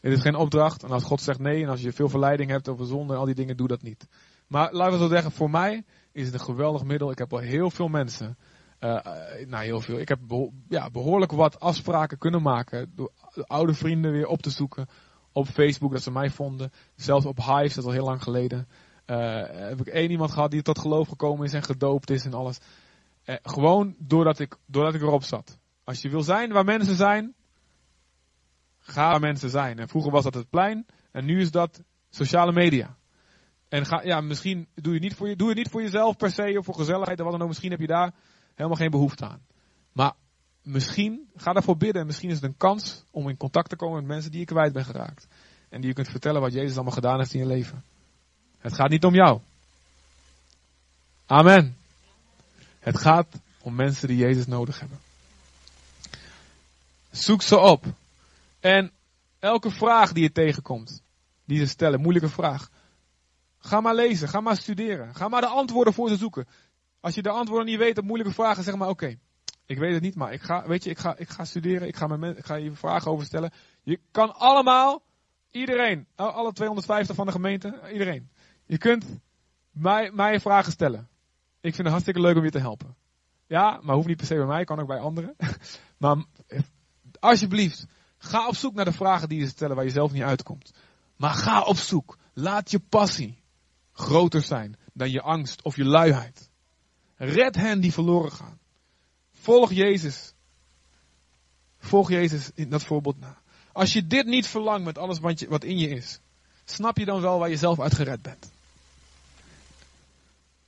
Dit 0.00 0.12
is 0.12 0.20
geen 0.20 0.36
opdracht. 0.36 0.82
En 0.82 0.90
als 0.90 1.04
God 1.04 1.20
zegt 1.20 1.38
nee, 1.38 1.62
en 1.62 1.68
als 1.68 1.80
je 1.80 1.92
veel 1.92 2.08
verleiding 2.08 2.50
hebt 2.50 2.68
over 2.68 2.86
zonde 2.86 3.12
en 3.12 3.18
al 3.18 3.24
die 3.24 3.34
dingen, 3.34 3.56
doe 3.56 3.68
dat 3.68 3.82
niet. 3.82 4.06
Maar 4.46 4.72
laten 4.72 4.92
we 4.92 4.98
zo 4.98 5.08
zeggen, 5.08 5.32
voor 5.32 5.50
mij 5.50 5.84
is 6.12 6.24
het 6.24 6.34
een 6.34 6.40
geweldig 6.40 6.84
middel. 6.84 7.10
Ik 7.10 7.18
heb 7.18 7.32
al 7.32 7.38
heel 7.38 7.70
veel 7.70 7.88
mensen, 7.88 8.38
uh, 8.84 9.46
nou 9.46 9.64
heel 9.64 9.80
veel, 9.80 9.98
ik 9.98 10.08
heb 10.08 10.18
ja, 10.68 10.90
behoorlijk 10.90 11.32
wat 11.32 11.60
afspraken 11.60 12.18
kunnen 12.18 12.42
maken. 12.42 12.92
Door 12.94 13.12
oude 13.46 13.74
vrienden 13.74 14.12
weer 14.12 14.26
op 14.26 14.42
te 14.42 14.50
zoeken 14.50 14.86
op 15.32 15.46
Facebook, 15.46 15.92
dat 15.92 16.02
ze 16.02 16.10
mij 16.10 16.30
vonden. 16.30 16.72
Zelfs 16.96 17.26
op 17.26 17.36
Hive, 17.36 17.74
dat 17.74 17.76
is 17.76 17.84
al 17.84 17.90
heel 17.90 18.04
lang 18.04 18.22
geleden. 18.22 18.68
Uh, 19.06 19.42
heb 19.46 19.80
ik 19.80 19.86
één 19.86 20.10
iemand 20.10 20.30
gehad 20.30 20.50
die 20.50 20.62
tot 20.62 20.78
geloof 20.78 21.08
gekomen 21.08 21.46
is 21.46 21.52
en 21.52 21.62
gedoopt 21.62 22.10
is 22.10 22.24
en 22.24 22.34
alles. 22.34 22.58
Gewoon 23.42 23.94
doordat 23.98 24.38
ik, 24.38 24.56
doordat 24.66 24.94
ik 24.94 25.00
erop 25.00 25.22
zat. 25.22 25.58
Als 25.84 26.02
je 26.02 26.08
wil 26.08 26.22
zijn 26.22 26.52
waar 26.52 26.64
mensen 26.64 26.94
zijn, 26.94 27.34
ga 28.78 29.10
waar 29.10 29.20
mensen 29.20 29.50
zijn. 29.50 29.78
En 29.78 29.88
vroeger 29.88 30.12
was 30.12 30.24
dat 30.24 30.34
het 30.34 30.50
plein 30.50 30.86
en 31.12 31.24
nu 31.24 31.40
is 31.40 31.50
dat 31.50 31.82
sociale 32.10 32.52
media. 32.52 32.96
En 33.68 33.86
ga, 33.86 34.02
ja, 34.02 34.20
misschien 34.20 34.68
doe 34.74 34.94
je, 34.94 35.00
niet 35.00 35.14
voor 35.14 35.28
je, 35.28 35.36
doe 35.36 35.48
je 35.48 35.54
niet 35.54 35.68
voor 35.68 35.82
jezelf 35.82 36.16
per 36.16 36.30
se 36.30 36.54
of 36.58 36.64
voor 36.64 36.74
gezelligheid 36.74 37.18
of 37.18 37.24
wat 37.24 37.32
dan 37.32 37.42
ook. 37.42 37.48
Misschien 37.48 37.70
heb 37.70 37.80
je 37.80 37.86
daar 37.86 38.14
helemaal 38.54 38.78
geen 38.78 38.90
behoefte 38.90 39.26
aan. 39.26 39.40
Maar 39.92 40.12
misschien, 40.62 41.28
ga 41.36 41.52
daarvoor 41.52 41.76
bidden. 41.76 42.00
En 42.00 42.06
misschien 42.06 42.30
is 42.30 42.34
het 42.34 42.44
een 42.44 42.56
kans 42.56 43.04
om 43.10 43.28
in 43.28 43.36
contact 43.36 43.68
te 43.68 43.76
komen 43.76 43.96
met 43.96 44.06
mensen 44.06 44.30
die 44.30 44.40
je 44.40 44.46
kwijt 44.46 44.72
bent 44.72 44.86
geraakt. 44.86 45.26
En 45.68 45.80
die 45.80 45.88
je 45.88 45.94
kunt 45.94 46.08
vertellen 46.08 46.40
wat 46.40 46.52
Jezus 46.52 46.74
allemaal 46.74 46.92
gedaan 46.92 47.18
heeft 47.18 47.34
in 47.34 47.40
je 47.40 47.46
leven. 47.46 47.84
Het 48.58 48.74
gaat 48.74 48.90
niet 48.90 49.04
om 49.04 49.14
jou. 49.14 49.40
Amen. 51.26 51.76
Het 52.78 52.98
gaat 52.98 53.26
om 53.60 53.74
mensen 53.74 54.08
die 54.08 54.16
Jezus 54.16 54.46
nodig 54.46 54.80
hebben. 54.80 54.98
Zoek 57.10 57.42
ze 57.42 57.58
op. 57.58 57.84
En 58.60 58.90
elke 59.38 59.70
vraag 59.70 60.12
die 60.12 60.22
je 60.22 60.32
tegenkomt, 60.32 61.02
die 61.44 61.58
ze 61.58 61.66
stellen, 61.66 62.00
moeilijke 62.00 62.28
vraag. 62.28 62.70
Ga 63.58 63.80
maar 63.80 63.94
lezen, 63.94 64.28
ga 64.28 64.40
maar 64.40 64.56
studeren. 64.56 65.14
Ga 65.14 65.28
maar 65.28 65.40
de 65.40 65.46
antwoorden 65.46 65.94
voor 65.94 66.08
ze 66.08 66.16
zoeken. 66.16 66.46
Als 67.04 67.14
je 67.14 67.22
de 67.22 67.30
antwoorden 67.30 67.66
niet 67.66 67.78
weet 67.78 67.98
op 67.98 68.04
moeilijke 68.04 68.34
vragen, 68.34 68.62
zeg 68.62 68.76
maar 68.76 68.88
oké. 68.88 69.16
Ik 69.66 69.78
weet 69.78 69.92
het 69.92 70.02
niet, 70.02 70.14
maar 70.14 70.32
ik 70.32 70.42
ga, 70.42 70.66
weet 70.66 70.84
je, 70.84 70.90
ik 70.90 70.98
ga, 70.98 71.16
ik 71.16 71.28
ga 71.28 71.44
studeren. 71.44 71.88
Ik 71.88 71.96
ga, 71.96 72.06
men, 72.06 72.36
ik 72.36 72.44
ga 72.44 72.54
je 72.54 72.72
vragen 72.72 73.10
over 73.10 73.26
stellen. 73.26 73.52
Je 73.82 74.00
kan 74.10 74.34
allemaal, 74.34 75.02
iedereen, 75.50 76.06
alle 76.14 76.52
250 76.52 77.16
van 77.16 77.26
de 77.26 77.32
gemeente, 77.32 77.80
iedereen. 77.92 78.30
Je 78.66 78.78
kunt 78.78 79.04
mij, 79.70 80.10
mij 80.10 80.40
vragen 80.40 80.72
stellen. 80.72 81.08
Ik 81.60 81.74
vind 81.74 81.76
het 81.76 81.86
hartstikke 81.86 82.20
leuk 82.20 82.36
om 82.36 82.44
je 82.44 82.50
te 82.50 82.58
helpen. 82.58 82.96
Ja, 83.46 83.80
maar 83.82 83.94
hoeft 83.94 84.08
niet 84.08 84.16
per 84.16 84.26
se 84.26 84.34
bij 84.34 84.46
mij, 84.46 84.64
kan 84.64 84.80
ook 84.80 84.86
bij 84.86 85.00
anderen. 85.00 85.36
maar 85.98 86.24
alsjeblieft, 87.20 87.86
ga 88.18 88.48
op 88.48 88.56
zoek 88.56 88.74
naar 88.74 88.84
de 88.84 88.92
vragen 88.92 89.28
die 89.28 89.40
je 89.40 89.46
stellen 89.46 89.76
waar 89.76 89.84
je 89.84 89.90
zelf 89.90 90.12
niet 90.12 90.22
uitkomt. 90.22 90.72
Maar 91.16 91.34
ga 91.34 91.62
op 91.62 91.76
zoek. 91.76 92.18
Laat 92.32 92.70
je 92.70 92.78
passie 92.78 93.42
groter 93.92 94.42
zijn 94.42 94.76
dan 94.92 95.10
je 95.10 95.22
angst 95.22 95.62
of 95.62 95.76
je 95.76 95.84
luiheid. 95.84 96.52
Red 97.24 97.56
hen 97.56 97.80
die 97.80 97.92
verloren 97.92 98.32
gaan. 98.32 98.58
Volg 99.32 99.72
Jezus. 99.72 100.34
Volg 101.78 102.10
Jezus 102.10 102.50
in 102.54 102.68
dat 102.68 102.84
voorbeeld 102.84 103.20
na. 103.20 103.38
Als 103.72 103.92
je 103.92 104.06
dit 104.06 104.26
niet 104.26 104.46
verlangt 104.46 104.84
met 104.84 104.98
alles 104.98 105.18
wat, 105.48 105.64
in 105.64 105.78
je 105.78 105.88
is, 105.88 106.20
snap 106.64 106.98
je 106.98 107.04
dan 107.04 107.20
wel 107.20 107.38
waar 107.38 107.50
je 107.50 107.56
zelf 107.56 107.80
uit 107.80 107.94
gered 107.94 108.22
bent. 108.22 108.52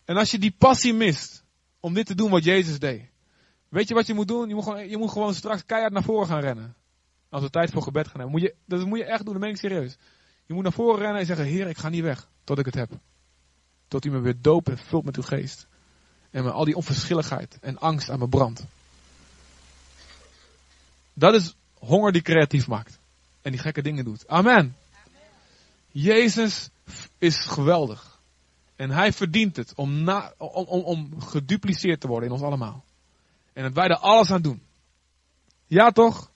En 0.05 0.16
als 0.16 0.31
je 0.31 0.38
die 0.38 0.55
passie 0.59 0.95
mist 0.95 1.45
om 1.81 1.95
dit 1.95 2.07
te 2.07 2.14
doen 2.14 2.31
wat 2.31 2.45
Jezus 2.45 2.79
deed, 2.79 3.03
weet 3.69 3.88
je 3.88 3.95
wat 3.95 4.07
je 4.07 4.14
moet 4.14 4.29
doen? 4.29 4.49
Je 4.49 4.55
moet 4.55 4.64
gewoon, 4.64 4.88
je 4.88 4.97
moet 4.97 5.11
gewoon 5.11 5.35
straks 5.35 5.66
keihard 5.66 5.92
naar 5.92 6.03
voren 6.03 6.27
gaan 6.27 6.40
rennen. 6.40 6.75
Als 7.29 7.42
we 7.42 7.51
tijd 7.51 7.71
voor 7.71 7.83
gebed 7.83 8.07
gaan 8.07 8.21
hebben. 8.21 8.31
Moet 8.31 8.40
je, 8.40 8.55
dat 8.64 8.87
moet 8.87 8.99
je 8.99 9.05
echt 9.05 9.25
doen, 9.25 9.33
dat 9.33 9.42
meen 9.42 9.51
ik 9.51 9.57
serieus. 9.57 9.97
Je 10.47 10.55
moet 10.55 10.62
naar 10.62 10.73
voren 10.73 11.01
rennen 11.01 11.21
en 11.21 11.27
zeggen, 11.27 11.45
Heer, 11.45 11.69
ik 11.69 11.79
ga 11.79 11.88
niet 11.88 12.03
weg 12.03 12.29
tot 12.45 12.59
ik 12.59 12.64
het 12.64 12.75
heb. 12.75 12.90
Tot 13.88 14.05
u 14.05 14.11
me 14.11 14.19
weer 14.19 14.40
doopt 14.40 14.69
en 14.69 14.79
vult 14.79 15.05
met 15.05 15.16
uw 15.16 15.23
geest. 15.23 15.66
En 16.37 16.53
al 16.53 16.64
die 16.64 16.77
onverschilligheid 16.77 17.59
en 17.61 17.79
angst 17.79 18.11
aan 18.11 18.18
me 18.18 18.29
brandt. 18.29 18.64
Dat 21.12 21.35
is 21.35 21.55
honger 21.79 22.12
die 22.12 22.22
creatief 22.22 22.66
maakt. 22.66 22.99
En 23.42 23.51
die 23.51 23.61
gekke 23.61 23.83
dingen 23.83 24.05
doet. 24.05 24.29
Amen. 24.29 24.77
Jezus 25.88 26.68
is 27.18 27.37
geweldig. 27.37 28.20
En 28.75 28.90
hij 28.90 29.12
verdient 29.12 29.57
het 29.57 29.72
om, 29.75 30.03
na, 30.03 30.33
om, 30.38 30.66
om 30.66 31.20
gedupliceerd 31.20 32.01
te 32.01 32.07
worden 32.07 32.29
in 32.29 32.35
ons 32.35 32.44
allemaal. 32.44 32.85
En 33.53 33.62
dat 33.62 33.72
wij 33.72 33.88
er 33.88 33.99
alles 33.99 34.31
aan 34.31 34.42
doen. 34.42 34.62
Ja 35.66 35.90
toch? 35.90 36.31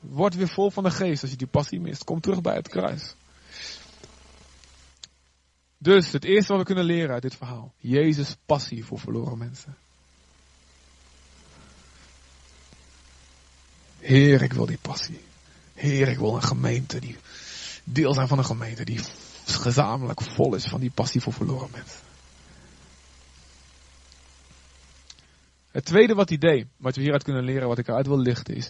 Word 0.00 0.34
weer 0.34 0.48
vol 0.48 0.70
van 0.70 0.84
de 0.84 0.90
geest 0.90 1.22
als 1.22 1.30
je 1.30 1.36
die 1.36 1.46
passie 1.46 1.80
mist. 1.80 2.04
Kom 2.04 2.20
terug 2.20 2.40
bij 2.40 2.54
het 2.54 2.68
kruis. 2.68 3.14
Dus 5.82 6.12
het 6.12 6.24
eerste 6.24 6.52
wat 6.52 6.60
we 6.60 6.66
kunnen 6.66 6.84
leren 6.84 7.12
uit 7.12 7.22
dit 7.22 7.36
verhaal. 7.36 7.72
Jezus 7.78 8.36
passie 8.46 8.84
voor 8.84 8.98
verloren 8.98 9.38
mensen. 9.38 9.76
Heer, 13.98 14.42
ik 14.42 14.52
wil 14.52 14.66
die 14.66 14.78
passie. 14.82 15.20
Heer, 15.74 16.08
ik 16.08 16.18
wil 16.18 16.34
een 16.34 16.42
gemeente 16.42 16.98
die 16.98 17.16
deel 17.84 18.14
zijn 18.14 18.28
van 18.28 18.38
een 18.38 18.44
gemeente 18.44 18.84
die 18.84 19.00
gezamenlijk 19.44 20.22
vol 20.22 20.54
is 20.54 20.64
van 20.64 20.80
die 20.80 20.90
passie 20.90 21.20
voor 21.20 21.32
verloren 21.32 21.70
mensen. 21.70 22.00
Het 25.70 25.84
tweede 25.84 26.14
wat 26.14 26.28
hij 26.28 26.38
deed, 26.38 26.66
wat 26.76 26.94
we 26.94 27.00
hieruit 27.00 27.22
kunnen 27.22 27.44
leren, 27.44 27.68
wat 27.68 27.78
ik 27.78 27.88
eruit 27.88 28.06
wil 28.06 28.18
lichten, 28.18 28.54
is. 28.54 28.66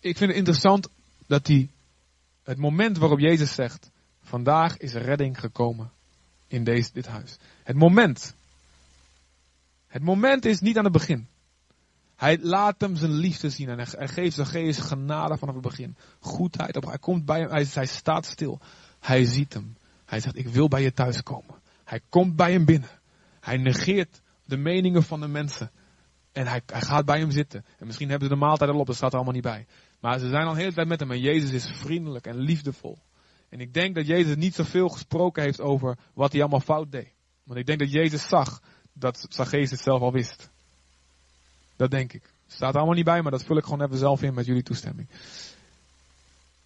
Ik 0.00 0.16
vind 0.16 0.30
het 0.30 0.38
interessant 0.38 0.88
dat 1.26 1.46
hij 1.46 1.68
het 2.42 2.58
moment 2.58 2.98
waarop 2.98 3.18
Jezus 3.18 3.54
zegt: 3.54 3.90
Vandaag 4.22 4.76
is 4.76 4.94
redding 4.94 5.40
gekomen 5.40 5.90
in 6.46 6.64
deze, 6.64 6.90
dit 6.92 7.06
huis. 7.06 7.38
Het 7.62 7.76
moment. 7.76 8.34
Het 9.86 10.02
moment 10.02 10.44
is 10.44 10.60
niet 10.60 10.78
aan 10.78 10.84
het 10.84 10.92
begin. 10.92 11.28
Hij 12.16 12.38
laat 12.40 12.80
hem 12.80 12.96
zijn 12.96 13.12
liefde 13.12 13.50
zien 13.50 13.68
en 13.68 13.78
hij 13.78 14.08
geeft 14.08 14.36
Zacchaeus 14.36 14.78
genade 14.78 15.36
vanaf 15.38 15.54
het 15.54 15.62
begin. 15.62 15.96
Goedheid 16.20 16.76
op. 16.76 16.84
Hij 16.84 16.98
komt 16.98 17.24
bij 17.24 17.40
hem, 17.40 17.50
hij, 17.50 17.66
hij 17.72 17.86
staat 17.86 18.26
stil. 18.26 18.60
Hij 19.00 19.24
ziet 19.24 19.52
hem. 19.52 19.76
Hij 20.04 20.20
zegt, 20.20 20.36
ik 20.36 20.48
wil 20.48 20.68
bij 20.68 20.82
je 20.82 20.92
thuis 20.92 21.22
komen. 21.22 21.54
Hij 21.84 22.00
komt 22.08 22.36
bij 22.36 22.52
hem 22.52 22.64
binnen. 22.64 22.88
Hij 23.40 23.56
negeert 23.56 24.20
de 24.44 24.56
meningen 24.56 25.02
van 25.02 25.20
de 25.20 25.28
mensen. 25.28 25.70
En 26.32 26.46
hij, 26.46 26.62
hij 26.66 26.80
gaat 26.80 27.04
bij 27.04 27.18
hem 27.18 27.30
zitten. 27.30 27.64
En 27.78 27.86
misschien 27.86 28.08
hebben 28.08 28.28
ze 28.28 28.34
de 28.34 28.40
maaltijd 28.40 28.70
al 28.70 28.78
op, 28.78 28.86
dat 28.86 28.96
staat 28.96 29.10
er 29.10 29.16
allemaal 29.16 29.34
niet 29.34 29.42
bij. 29.42 29.66
Maar 30.00 30.18
ze 30.18 30.28
zijn 30.28 30.46
al 30.46 30.54
de 30.54 30.60
hele 30.60 30.72
tijd 30.72 30.88
met 30.88 31.00
hem 31.00 31.10
en 31.10 31.20
Jezus 31.20 31.50
is 31.50 31.72
vriendelijk 31.74 32.26
en 32.26 32.36
liefdevol. 32.36 32.98
En 33.52 33.60
ik 33.60 33.74
denk 33.74 33.94
dat 33.94 34.06
Jezus 34.06 34.36
niet 34.36 34.54
zoveel 34.54 34.88
gesproken 34.88 35.42
heeft 35.42 35.60
over 35.60 35.98
wat 36.14 36.32
hij 36.32 36.40
allemaal 36.40 36.60
fout 36.60 36.92
deed. 36.92 37.12
Want 37.44 37.58
ik 37.58 37.66
denk 37.66 37.78
dat 37.78 37.90
Jezus 37.90 38.28
zag 38.28 38.62
dat 38.92 39.26
Zacchaeus 39.28 39.70
het 39.70 39.80
zelf 39.80 40.00
al 40.00 40.12
wist. 40.12 40.50
Dat 41.76 41.90
denk 41.90 42.12
ik. 42.12 42.32
Staat 42.46 42.74
allemaal 42.74 42.94
niet 42.94 43.04
bij, 43.04 43.22
maar 43.22 43.30
dat 43.30 43.44
vul 43.44 43.56
ik 43.56 43.64
gewoon 43.64 43.82
even 43.82 43.98
zelf 43.98 44.22
in 44.22 44.34
met 44.34 44.46
jullie 44.46 44.62
toestemming. 44.62 45.08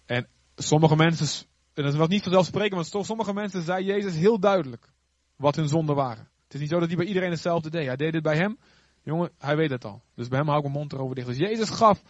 En 0.05 0.27
sommige 0.55 0.95
mensen, 0.95 1.47
en 1.73 1.83
dat 1.83 1.95
was 1.95 2.07
niet 2.07 2.23
vanzelfsprekend, 2.23 2.93
maar 2.93 3.03
sommige 3.05 3.33
mensen 3.33 3.63
zei 3.63 3.85
Jezus 3.85 4.15
heel 4.15 4.39
duidelijk 4.39 4.89
wat 5.35 5.55
hun 5.55 5.67
zonden 5.67 5.95
waren. 5.95 6.29
Het 6.43 6.53
is 6.53 6.59
niet 6.59 6.69
zo 6.69 6.79
dat 6.79 6.87
hij 6.87 6.97
bij 6.97 7.05
iedereen 7.05 7.31
hetzelfde 7.31 7.69
deed. 7.69 7.85
Hij 7.85 7.95
deed 7.95 8.13
het 8.13 8.23
bij 8.23 8.37
hem. 8.37 8.57
Jongen, 9.03 9.31
hij 9.37 9.55
weet 9.55 9.69
het 9.69 9.85
al. 9.85 10.01
Dus 10.15 10.27
bij 10.27 10.37
hem 10.37 10.47
hou 10.47 10.59
ik 10.59 10.65
mijn 10.65 10.77
mond 10.77 10.93
erover 10.93 11.15
dicht. 11.15 11.27
Dus 11.27 11.37
Jezus 11.37 11.69
gaf 11.69 12.01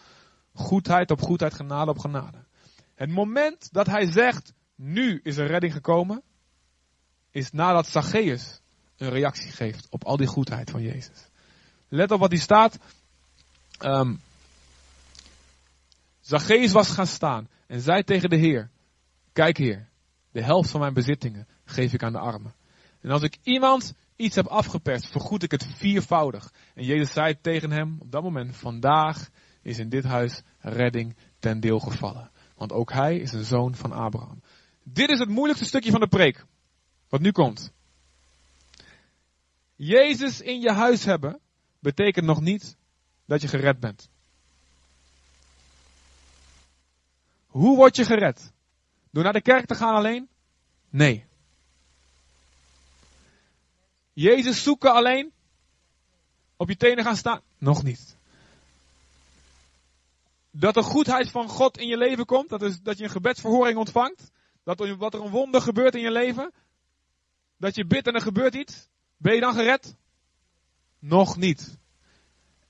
goedheid 0.53 1.11
op 1.11 1.21
goedheid, 1.21 1.53
genade 1.53 1.91
op 1.91 1.99
genade. 1.99 2.37
Het 2.95 3.09
moment 3.09 3.73
dat 3.73 3.87
hij 3.87 4.11
zegt, 4.11 4.55
nu 4.77 5.19
is 5.23 5.37
er 5.37 5.47
redding 5.47 5.73
gekomen, 5.73 6.21
is 7.31 7.51
nadat 7.51 7.87
Zacchaeus 7.87 8.61
een 8.97 9.09
reactie 9.09 9.51
geeft 9.51 9.87
op 9.89 10.03
al 10.03 10.17
die 10.17 10.27
goedheid 10.27 10.69
van 10.69 10.81
Jezus. 10.81 11.27
Let 11.87 12.11
op 12.11 12.19
wat 12.19 12.31
hier 12.31 12.39
staat. 12.39 12.77
Um, 13.79 14.21
Zacchaeus 16.21 16.71
was 16.71 16.89
gaan 16.89 17.07
staan 17.07 17.47
en 17.67 17.81
zei 17.81 18.03
tegen 18.03 18.29
de 18.29 18.35
Heer, 18.35 18.69
kijk 19.33 19.57
Heer, 19.57 19.87
de 20.31 20.43
helft 20.43 20.69
van 20.69 20.79
mijn 20.79 20.93
bezittingen 20.93 21.47
geef 21.65 21.93
ik 21.93 22.03
aan 22.03 22.11
de 22.11 22.19
armen. 22.19 22.53
En 23.01 23.09
als 23.09 23.21
ik 23.21 23.37
iemand 23.43 23.93
iets 24.15 24.35
heb 24.35 24.45
afgeperst, 24.45 25.07
vergoed 25.11 25.43
ik 25.43 25.51
het 25.51 25.65
viervoudig. 25.75 26.53
En 26.73 26.83
Jezus 26.83 27.13
zei 27.13 27.41
tegen 27.41 27.71
hem 27.71 27.95
op 27.99 28.11
dat 28.11 28.23
moment, 28.23 28.55
vandaag 28.55 29.29
is 29.61 29.77
in 29.79 29.89
dit 29.89 30.03
huis 30.03 30.41
redding 30.59 31.15
ten 31.39 31.59
deel 31.59 31.79
gevallen. 31.79 32.31
Want 32.55 32.71
ook 32.71 32.91
hij 32.91 33.17
is 33.17 33.31
een 33.31 33.43
zoon 33.43 33.75
van 33.75 33.91
Abraham. 33.91 34.41
Dit 34.93 35.09
is 35.09 35.19
het 35.19 35.29
moeilijkste 35.29 35.67
stukje 35.67 35.91
van 35.91 35.99
de 35.99 36.07
preek. 36.07 36.45
Wat 37.09 37.21
nu 37.21 37.31
komt. 37.31 37.71
Jezus 39.75 40.41
in 40.41 40.61
je 40.61 40.71
huis 40.71 41.03
hebben 41.03 41.39
betekent 41.79 42.25
nog 42.25 42.41
niet 42.41 42.75
dat 43.25 43.41
je 43.41 43.47
gered 43.47 43.79
bent. 43.79 44.09
Hoe 47.47 47.75
word 47.75 47.95
je 47.95 48.05
gered? 48.05 48.51
Door 49.11 49.23
naar 49.23 49.33
de 49.33 49.41
kerk 49.41 49.65
te 49.65 49.75
gaan 49.75 49.95
alleen? 49.95 50.29
Nee. 50.89 51.25
Jezus 54.13 54.63
zoeken 54.63 54.93
alleen? 54.93 55.31
Op 56.57 56.69
je 56.69 56.77
tenen 56.77 57.03
gaan 57.03 57.15
staan? 57.15 57.41
Nog 57.57 57.83
niet. 57.83 58.17
Dat 60.51 60.73
de 60.73 60.83
goedheid 60.83 61.31
van 61.31 61.49
God 61.49 61.77
in 61.77 61.87
je 61.87 61.97
leven 61.97 62.25
komt, 62.25 62.49
dat, 62.49 62.61
is, 62.61 62.81
dat 62.81 62.97
je 62.97 63.03
een 63.03 63.09
gebedsverhoring 63.09 63.77
ontvangt, 63.77 64.31
dat 64.67 64.79
er, 64.79 64.97
wat 64.97 65.13
er 65.13 65.21
een 65.21 65.29
wonder 65.29 65.61
gebeurt 65.61 65.95
in 65.95 66.01
je 66.01 66.11
leven, 66.11 66.51
dat 67.57 67.75
je 67.75 67.85
bidt 67.85 68.07
en 68.07 68.13
er 68.13 68.21
gebeurt 68.21 68.55
iets, 68.55 68.87
ben 69.17 69.33
je 69.33 69.39
dan 69.39 69.53
gered? 69.53 69.95
Nog 70.99 71.37
niet. 71.37 71.77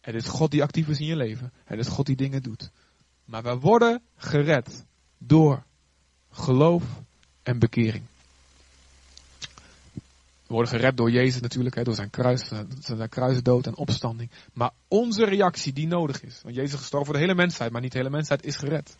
Het 0.01 0.15
is 0.15 0.27
God 0.27 0.51
die 0.51 0.63
actief 0.63 0.87
is 0.87 0.99
in 0.99 1.05
je 1.05 1.15
leven. 1.15 1.53
Het 1.63 1.79
is 1.79 1.87
God 1.87 2.05
die 2.05 2.15
dingen 2.15 2.43
doet. 2.43 2.71
Maar 3.25 3.43
we 3.43 3.59
worden 3.59 4.01
gered 4.15 4.85
door 5.17 5.63
geloof 6.31 6.83
en 7.43 7.59
bekering. 7.59 8.03
We 10.47 10.53
worden 10.53 10.71
gered 10.71 10.97
door 10.97 11.11
Jezus 11.11 11.41
natuurlijk, 11.41 11.85
door 11.85 11.95
zijn, 11.95 12.09
kruis, 12.09 12.51
zijn 12.79 13.09
kruisdood 13.09 13.67
en 13.67 13.75
opstanding. 13.75 14.31
Maar 14.53 14.71
onze 14.87 15.25
reactie 15.25 15.73
die 15.73 15.87
nodig 15.87 16.23
is. 16.23 16.41
Want 16.43 16.55
Jezus 16.55 16.73
is 16.73 16.79
gestorven 16.79 17.07
voor 17.07 17.15
de 17.15 17.21
hele 17.21 17.35
mensheid, 17.35 17.71
maar 17.71 17.81
niet 17.81 17.91
de 17.91 17.97
hele 17.97 18.09
mensheid 18.09 18.45
is 18.45 18.55
gered. 18.55 18.97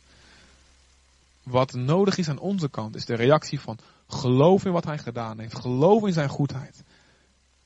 Wat 1.48 1.74
nodig 1.74 2.18
is 2.18 2.30
aan 2.30 2.40
onze 2.40 2.70
kant 2.70 2.96
is 2.96 3.06
de 3.06 3.16
reactie 3.16 3.60
van 3.60 3.80
geloof 4.08 4.66
in 4.66 4.72
wat 4.72 4.86
hij 4.86 4.98
gedaan 4.98 5.40
heeft. 5.40 5.60
Geloof 5.60 6.06
in 6.06 6.14
zijn 6.14 6.30
goedheid. 6.30 6.84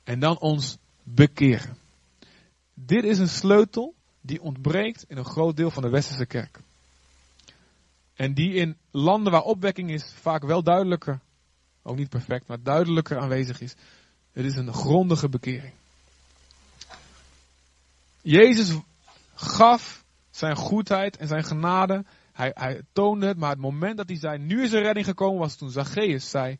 En 0.03 0.19
dan 0.19 0.39
ons 0.39 0.77
bekeren. 1.03 1.77
Dit 2.73 3.03
is 3.03 3.19
een 3.19 3.29
sleutel 3.29 3.95
die 4.21 4.41
ontbreekt 4.41 5.05
in 5.07 5.17
een 5.17 5.25
groot 5.25 5.55
deel 5.55 5.71
van 5.71 5.83
de 5.83 5.89
westerse 5.89 6.25
kerk. 6.25 6.59
En 8.13 8.33
die 8.33 8.53
in 8.53 8.77
landen 8.91 9.31
waar 9.31 9.41
opwekking 9.41 9.91
is 9.91 10.13
vaak 10.13 10.43
wel 10.43 10.63
duidelijker, 10.63 11.19
ook 11.81 11.97
niet 11.97 12.09
perfect, 12.09 12.47
maar 12.47 12.63
duidelijker 12.63 13.19
aanwezig 13.19 13.61
is. 13.61 13.75
Het 14.31 14.45
is 14.45 14.55
een 14.55 14.73
grondige 14.73 15.29
bekering. 15.29 15.73
Jezus 18.21 18.77
gaf 19.33 20.03
zijn 20.29 20.55
goedheid 20.55 21.17
en 21.17 21.27
zijn 21.27 21.43
genade. 21.43 22.05
Hij, 22.41 22.51
hij 22.53 22.81
toonde 22.93 23.27
het, 23.27 23.37
maar 23.37 23.49
het 23.49 23.59
moment 23.59 23.97
dat 23.97 24.09
hij 24.09 24.17
zei, 24.17 24.37
nu 24.37 24.63
is 24.63 24.71
er 24.71 24.81
redding 24.81 25.05
gekomen, 25.05 25.39
was 25.39 25.55
toen 25.55 25.71
Zacchaeus 25.71 26.29
zei, 26.29 26.57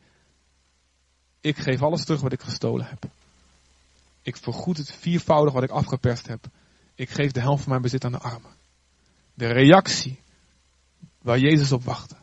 ik 1.39 1.57
geef 1.57 1.81
alles 1.81 2.03
terug 2.03 2.21
wat 2.21 2.31
ik 2.31 2.41
gestolen 2.41 2.85
heb. 2.85 3.03
Ik 4.21 4.37
vergoed 4.37 4.77
het 4.77 4.91
viervoudig 4.91 5.53
wat 5.53 5.63
ik 5.63 5.69
afgeperst 5.69 6.27
heb. 6.27 6.45
Ik 6.95 7.09
geef 7.09 7.31
de 7.31 7.39
helft 7.39 7.61
van 7.61 7.69
mijn 7.69 7.81
bezit 7.81 8.05
aan 8.05 8.11
de 8.11 8.17
armen. 8.17 8.51
De 9.33 9.47
reactie 9.47 10.19
waar 11.21 11.39
Jezus 11.39 11.71
op 11.71 11.83
wachtte. 11.83 12.15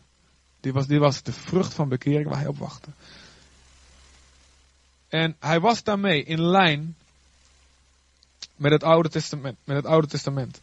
Dit 0.60 0.72
was, 0.72 0.86
dit 0.86 0.98
was 0.98 1.22
de 1.22 1.32
vrucht 1.32 1.74
van 1.74 1.88
bekering 1.88 2.28
waar 2.28 2.38
hij 2.38 2.48
op 2.48 2.58
wachtte. 2.58 2.90
En 5.08 5.36
hij 5.38 5.60
was 5.60 5.82
daarmee 5.82 6.24
in 6.24 6.42
lijn 6.42 6.96
met 8.56 8.72
het 8.72 8.82
Oude 8.82 9.08
Testament. 9.08 9.58
Met 9.64 9.76
het 9.76 9.86
Oude 9.86 10.06
Testament. 10.06 10.60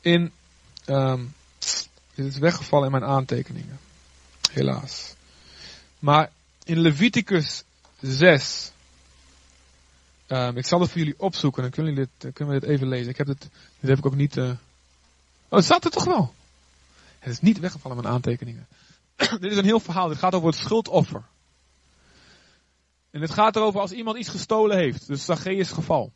In, 0.00 0.32
um, 0.86 1.34
dit 2.16 2.26
is 2.26 2.38
weggevallen 2.38 2.86
in 2.86 2.98
mijn 2.98 3.10
aantekeningen. 3.10 3.78
Helaas. 4.50 5.14
Maar 5.98 6.30
in 6.64 6.80
Leviticus 6.80 7.64
6. 8.00 8.72
Um, 10.28 10.36
ehm, 10.36 10.56
ik 10.56 10.66
zal 10.66 10.80
het 10.80 10.90
voor 10.90 10.98
jullie 10.98 11.20
opzoeken, 11.20 11.62
dan 11.62 11.70
kunnen, 11.70 11.94
jullie 11.94 12.08
dit, 12.18 12.32
kunnen 12.32 12.54
we 12.54 12.60
dit 12.60 12.70
even 12.70 12.88
lezen. 12.88 13.08
Ik 13.08 13.16
heb 13.16 13.26
dit, 13.26 13.40
dit 13.80 13.90
heb 13.90 13.98
ik 13.98 14.06
ook 14.06 14.14
niet. 14.14 14.36
Uh... 14.36 14.48
Oh, 14.48 14.56
het 15.48 15.64
staat 15.64 15.84
er 15.84 15.90
toch 15.90 16.04
wel? 16.04 16.34
Het 17.18 17.32
is 17.32 17.40
niet 17.40 17.58
weggevallen 17.58 17.96
in 17.96 18.02
mijn 18.02 18.14
aantekeningen. 18.14 18.66
dit 19.40 19.50
is 19.50 19.56
een 19.56 19.64
heel 19.64 19.80
verhaal. 19.80 20.08
Dit 20.08 20.18
gaat 20.18 20.34
over 20.34 20.48
het 20.48 20.58
schuldoffer. 20.58 21.22
En 23.10 23.20
het 23.20 23.30
gaat 23.30 23.56
erover 23.56 23.80
als 23.80 23.92
iemand 23.92 24.18
iets 24.18 24.28
gestolen 24.28 24.76
heeft. 24.76 25.06
Dus 25.06 25.24
Zacchaeus 25.24 25.70
geval. 25.70 26.12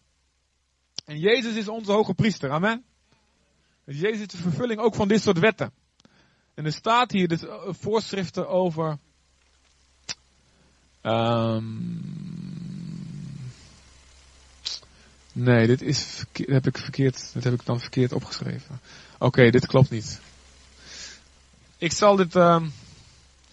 En 1.04 1.18
Jezus 1.18 1.54
is 1.54 1.68
onze 1.68 1.92
hoge 1.92 2.14
priester. 2.14 2.50
Amen. 2.50 2.84
Dus 3.84 4.00
Jezus 4.00 4.20
is 4.20 4.26
de 4.26 4.36
vervulling 4.36 4.80
ook 4.80 4.94
van 4.94 5.08
dit 5.08 5.22
soort 5.22 5.38
wetten. 5.38 5.72
En 6.60 6.66
er 6.66 6.72
staat 6.72 7.10
hier 7.10 7.28
dus 7.28 7.44
eh, 7.44 7.54
voorschriften 7.68 8.48
over. 8.48 8.98
Um, 11.02 12.02
nee, 15.32 15.66
dit 15.66 15.82
is 15.82 16.24
heb 16.32 16.66
ik 16.66 16.78
verkeerd. 16.78 17.32
Dat 17.34 17.44
heb 17.44 17.52
ik 17.52 17.64
dan 17.64 17.80
verkeerd 17.80 18.12
opgeschreven. 18.12 18.80
Oké, 19.18 19.50
dit 19.50 19.66
klopt 19.66 19.90
niet. 19.90 20.20
Ik 21.78 21.92
zal 21.92 22.16
dit 22.16 22.34
um, 22.34 22.72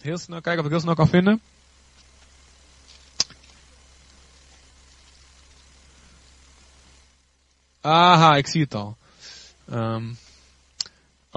heel 0.00 0.18
snel 0.18 0.40
kijken 0.40 0.60
of 0.60 0.66
ik 0.66 0.72
heel 0.72 0.80
snel 0.80 0.94
kan 0.94 1.08
vinden. 1.08 1.40
Aha, 7.80 8.36
ik 8.36 8.46
zie 8.46 8.62
het 8.62 8.74
al. 8.74 8.96
Um, 9.70 10.18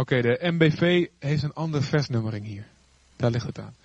Oké, 0.02 0.22
de 0.22 0.38
MBV 0.42 1.08
heeft 1.20 1.44
een 1.44 1.54
andere 1.54 1.84
versnummering 1.84 2.46
hier. 2.46 2.68
Daar 3.16 3.32
ligt 3.32 3.46
het 3.46 3.60
aan. 3.60 3.76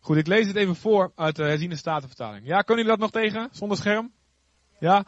Goed, 0.00 0.16
ik 0.16 0.26
lees 0.26 0.46
het 0.46 0.56
even 0.56 0.76
voor 0.76 1.12
uit 1.14 1.36
de 1.36 1.42
herziene 1.42 1.76
statenvertaling. 1.76 2.46
Ja, 2.46 2.60
kunnen 2.60 2.84
jullie 2.84 2.98
dat 2.98 3.12
nog 3.12 3.22
tegen? 3.22 3.48
Zonder 3.52 3.76
scherm? 3.76 4.12
Ja? 4.78 5.04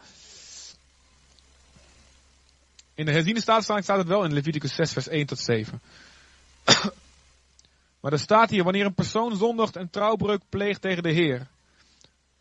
In 2.94 3.04
de 3.04 3.12
herziene 3.12 3.40
statenvertaling 3.40 3.84
staat 3.84 3.98
het 3.98 4.08
wel 4.08 4.24
in 4.24 4.32
Leviticus 4.32 4.74
6 4.74 4.92
vers 4.92 5.08
1 5.08 5.26
tot 5.26 5.38
7. 5.38 5.80
maar 8.00 8.12
er 8.12 8.18
staat 8.18 8.50
hier, 8.50 8.64
wanneer 8.64 8.86
een 8.86 8.94
persoon 8.94 9.36
zondigt 9.36 9.76
en 9.76 9.90
trouwbreuk 9.90 10.42
pleegt 10.48 10.80
tegen 10.80 11.02
de 11.02 11.12
Heer. 11.12 11.46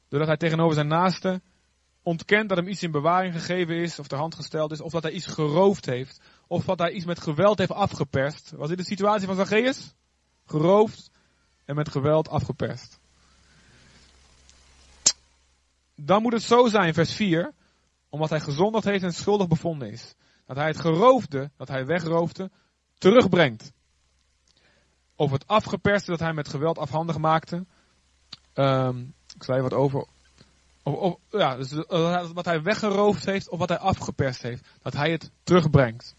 Doordat 0.09 0.27
hij 0.27 0.37
tegenover 0.37 0.73
zijn 0.75 0.87
naaste 0.87 1.41
ontkent 2.01 2.49
dat 2.49 2.57
hem 2.57 2.67
iets 2.67 2.83
in 2.83 2.91
bewaring 2.91 3.33
gegeven 3.33 3.75
is, 3.75 3.99
of 3.99 4.07
ter 4.07 4.17
hand 4.17 4.35
gesteld 4.35 4.71
is, 4.71 4.81
of 4.81 4.91
dat 4.91 5.03
hij 5.03 5.11
iets 5.11 5.25
geroofd 5.27 5.85
heeft, 5.85 6.19
of 6.53 6.65
dat 6.65 6.79
hij 6.79 6.91
iets 6.91 7.05
met 7.05 7.21
geweld 7.21 7.57
heeft 7.57 7.71
afgeperst. 7.71 8.51
Was 8.51 8.69
dit 8.69 8.77
de 8.77 8.83
situatie 8.83 9.27
van 9.27 9.35
Zacchaeus? 9.35 9.93
Geroofd 10.45 11.11
en 11.65 11.75
met 11.75 11.89
geweld 11.89 12.29
afgeperst. 12.29 12.99
Dan 15.95 16.21
moet 16.21 16.33
het 16.33 16.43
zo 16.43 16.67
zijn, 16.67 16.93
vers 16.93 17.13
4, 17.13 17.53
omdat 18.09 18.29
hij 18.29 18.39
gezondigd 18.39 18.85
heeft 18.85 19.03
en 19.03 19.13
schuldig 19.13 19.47
bevonden 19.47 19.91
is. 19.91 20.15
Dat 20.45 20.55
hij 20.55 20.67
het 20.67 20.79
geroofde, 20.79 21.51
dat 21.57 21.67
hij 21.67 21.85
wegroofde, 21.85 22.51
terugbrengt. 22.97 23.71
Of 25.15 25.31
het 25.31 25.47
afgeperste 25.47 26.11
dat 26.11 26.19
hij 26.19 26.33
met 26.33 26.47
geweld 26.47 26.77
afhandig 26.77 27.17
maakte. 27.17 27.65
Um, 28.53 29.13
ik 29.35 29.47
even 29.47 29.61
wat 29.61 29.73
over 29.73 30.07
of, 30.83 31.17
ja, 31.29 31.55
dus 31.55 31.71
wat 32.33 32.45
hij 32.45 32.61
weggeroofd 32.61 33.25
heeft 33.25 33.49
of 33.49 33.59
wat 33.59 33.69
hij 33.69 33.77
afgeperst 33.77 34.41
heeft. 34.41 34.67
Dat 34.81 34.93
hij 34.93 35.11
het 35.11 35.31
terugbrengt. 35.43 36.15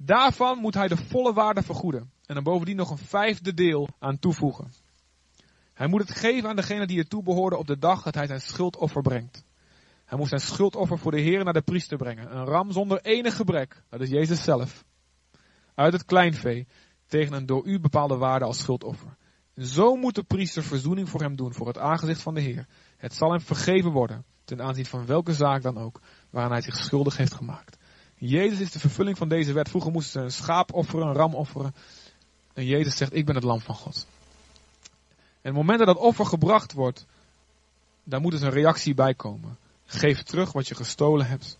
Daarvan 0.00 0.58
moet 0.58 0.74
hij 0.74 0.88
de 0.88 0.96
volle 0.96 1.32
waarde 1.32 1.62
vergoeden. 1.62 2.10
En 2.26 2.34
dan 2.34 2.44
bovendien 2.44 2.76
nog 2.76 2.90
een 2.90 2.98
vijfde 2.98 3.54
deel 3.54 3.88
aan 3.98 4.18
toevoegen. 4.18 4.72
Hij 5.74 5.86
moet 5.86 6.00
het 6.00 6.18
geven 6.18 6.48
aan 6.48 6.56
degene 6.56 6.86
die 6.86 6.98
het 6.98 7.10
toebehoorde 7.10 7.56
op 7.56 7.66
de 7.66 7.78
dag 7.78 8.02
dat 8.02 8.14
hij 8.14 8.26
zijn 8.26 8.40
schuldoffer 8.40 9.02
brengt. 9.02 9.44
Hij 10.04 10.18
moet 10.18 10.28
zijn 10.28 10.40
schuldoffer 10.40 10.98
voor 10.98 11.10
de 11.10 11.20
Heer 11.20 11.44
naar 11.44 11.52
de 11.52 11.62
priester 11.62 11.96
brengen. 11.96 12.36
Een 12.36 12.44
ram 12.44 12.72
zonder 12.72 13.00
enig 13.00 13.36
gebrek. 13.36 13.82
Dat 13.88 14.00
is 14.00 14.08
Jezus 14.08 14.42
zelf. 14.42 14.84
Uit 15.74 15.92
het 15.92 16.04
kleinvee. 16.04 16.66
Tegen 17.06 17.32
een 17.32 17.46
door 17.46 17.66
u 17.66 17.80
bepaalde 17.80 18.16
waarde 18.16 18.44
als 18.44 18.58
schuldoffer. 18.58 19.16
Zo 19.56 19.96
moet 19.96 20.14
de 20.14 20.22
priester 20.22 20.62
verzoening 20.62 21.08
voor 21.08 21.20
hem 21.20 21.36
doen 21.36 21.54
voor 21.54 21.66
het 21.66 21.78
aangezicht 21.78 22.22
van 22.22 22.34
de 22.34 22.40
Heer. 22.40 22.66
Het 22.96 23.14
zal 23.14 23.30
hem 23.30 23.40
vergeven 23.40 23.90
worden, 23.90 24.24
ten 24.44 24.62
aanzien 24.62 24.86
van 24.86 25.06
welke 25.06 25.32
zaak 25.32 25.62
dan 25.62 25.78
ook, 25.78 26.00
waaraan 26.30 26.52
hij 26.52 26.60
zich 26.60 26.76
schuldig 26.76 27.16
heeft 27.16 27.34
gemaakt. 27.34 27.77
Jezus 28.18 28.60
is 28.60 28.70
de 28.70 28.78
vervulling 28.78 29.16
van 29.16 29.28
deze 29.28 29.52
wet. 29.52 29.68
Vroeger 29.68 29.92
moesten 29.92 30.12
ze 30.12 30.20
een 30.20 30.32
schaap 30.32 30.72
offeren, 30.72 31.06
een 31.06 31.14
ram 31.14 31.34
offeren. 31.34 31.74
En 32.52 32.64
Jezus 32.64 32.96
zegt, 32.96 33.14
ik 33.14 33.26
ben 33.26 33.34
het 33.34 33.44
lam 33.44 33.60
van 33.60 33.74
God. 33.74 34.06
En 35.20 35.54
het 35.54 35.54
moment 35.54 35.78
dat 35.78 35.86
dat 35.86 35.96
offer 35.96 36.26
gebracht 36.26 36.72
wordt, 36.72 37.06
daar 38.04 38.20
moet 38.20 38.32
dus 38.32 38.40
een 38.40 38.50
reactie 38.50 38.94
bij 38.94 39.14
komen. 39.14 39.56
Geef 39.86 40.22
terug 40.22 40.52
wat 40.52 40.68
je 40.68 40.74
gestolen 40.74 41.26
hebt. 41.26 41.58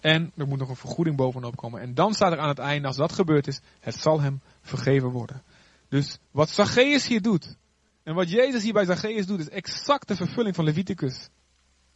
En 0.00 0.32
er 0.36 0.46
moet 0.46 0.58
nog 0.58 0.68
een 0.68 0.76
vergoeding 0.76 1.16
bovenop 1.16 1.56
komen. 1.56 1.80
En 1.80 1.94
dan 1.94 2.14
staat 2.14 2.32
er 2.32 2.38
aan 2.38 2.48
het 2.48 2.58
einde, 2.58 2.86
als 2.86 2.96
dat 2.96 3.12
gebeurd 3.12 3.46
is, 3.46 3.60
het 3.80 3.94
zal 3.94 4.20
hem 4.20 4.40
vergeven 4.62 5.08
worden. 5.08 5.42
Dus 5.88 6.18
wat 6.30 6.50
Zacchaeus 6.50 7.06
hier 7.06 7.22
doet, 7.22 7.56
en 8.02 8.14
wat 8.14 8.30
Jezus 8.30 8.62
hier 8.62 8.72
bij 8.72 8.84
Zacchaeus 8.84 9.26
doet, 9.26 9.40
is 9.40 9.48
exact 9.48 10.08
de 10.08 10.16
vervulling 10.16 10.54
van 10.54 10.64
Leviticus. 10.64 11.28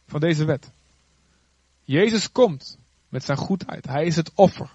Van 0.07 0.19
deze 0.19 0.45
wet. 0.45 0.71
Jezus 1.83 2.31
komt 2.31 2.77
met 3.13 3.23
zijn 3.23 3.37
goedheid. 3.37 3.85
Hij 3.85 4.05
is 4.05 4.15
het 4.15 4.31
offer. 4.33 4.69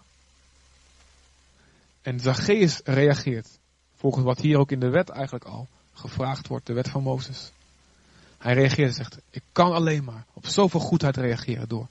En 2.02 2.20
Zacchaeus 2.20 2.80
reageert. 2.84 3.48
Volgens 3.96 4.24
wat 4.24 4.38
hier 4.38 4.58
ook 4.58 4.70
in 4.70 4.80
de 4.80 4.88
wet 4.88 5.08
eigenlijk 5.08 5.44
al 5.44 5.68
gevraagd 5.92 6.48
wordt, 6.48 6.66
de 6.66 6.72
wet 6.72 6.88
van 6.88 7.02
Mozes. 7.02 7.50
Hij 8.38 8.54
reageert 8.54 8.88
en 8.88 8.94
zegt, 8.94 9.18
ik 9.30 9.42
kan 9.52 9.72
alleen 9.72 10.04
maar 10.04 10.24
op 10.32 10.46
zoveel 10.46 10.80
goedheid 10.80 11.16
reageren 11.16 11.68
door 11.68 11.86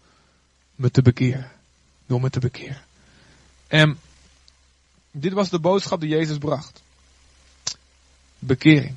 me 0.76 0.92
te 0.92 1.02
bekeren. 1.02 1.52
Door 2.06 2.22
me 2.22 2.30
te 2.30 2.40
bekeren. 2.40 2.82
En 3.68 4.00
dit 5.12 5.34
was 5.34 5.50
de 5.50 5.60
boodschap 5.60 6.00
die 6.00 6.10
Jezus 6.10 6.38
bracht. 6.38 6.82
Bekering. 8.40 8.96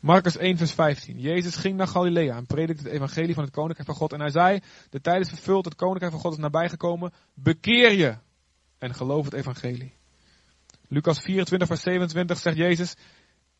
Marcus 0.00 0.36
1 0.36 0.56
vers 0.56 0.72
15. 0.72 1.18
Jezus 1.18 1.56
ging 1.56 1.76
naar 1.76 1.88
Galilea 1.88 2.36
en 2.36 2.46
predikte 2.46 2.82
het 2.82 2.92
evangelie 2.92 3.34
van 3.34 3.44
het 3.44 3.52
koninkrijk 3.52 3.88
van 3.88 3.98
God. 3.98 4.12
En 4.12 4.20
hij 4.20 4.30
zei, 4.30 4.60
de 4.90 5.00
tijd 5.00 5.20
is 5.20 5.28
vervuld, 5.28 5.64
het 5.64 5.74
koninkrijk 5.74 6.12
van 6.12 6.20
God 6.20 6.32
is 6.32 6.38
nabijgekomen. 6.38 7.12
Bekeer 7.34 7.92
je 7.92 8.16
en 8.78 8.94
geloof 8.94 9.24
het 9.24 9.34
evangelie. 9.34 9.94
Lucas 10.88 11.20
24 11.20 11.68
vers 11.68 11.80
27 11.80 12.38
zegt 12.38 12.56
Jezus, 12.56 12.96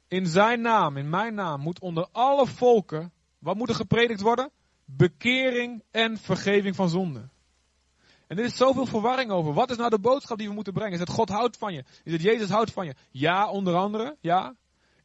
in 0.08 0.26
zijn 0.26 0.60
naam, 0.60 0.96
in 0.96 1.08
mijn 1.08 1.34
naam, 1.34 1.60
moet 1.60 1.80
onder 1.80 2.08
alle 2.12 2.46
volken, 2.46 3.12
wat 3.38 3.56
moet 3.56 3.68
er 3.68 3.74
gepredikt 3.74 4.20
worden? 4.20 4.50
Bekering 4.84 5.82
en 5.90 6.18
vergeving 6.18 6.76
van 6.76 6.88
zonde. 6.88 7.28
En 8.26 8.38
er 8.38 8.44
is 8.44 8.56
zoveel 8.56 8.86
verwarring 8.86 9.30
over. 9.30 9.52
Wat 9.52 9.70
is 9.70 9.76
nou 9.76 9.90
de 9.90 9.98
boodschap 9.98 10.38
die 10.38 10.48
we 10.48 10.54
moeten 10.54 10.72
brengen? 10.72 10.92
Is 10.92 11.00
het 11.00 11.08
God 11.08 11.28
houdt 11.28 11.56
van 11.56 11.74
je? 11.74 11.84
Is 12.04 12.12
het 12.12 12.22
Jezus 12.22 12.48
houdt 12.48 12.72
van 12.72 12.86
je? 12.86 12.94
Ja, 13.10 13.50
onder 13.50 13.74
andere. 13.74 14.16
Ja. 14.20 14.54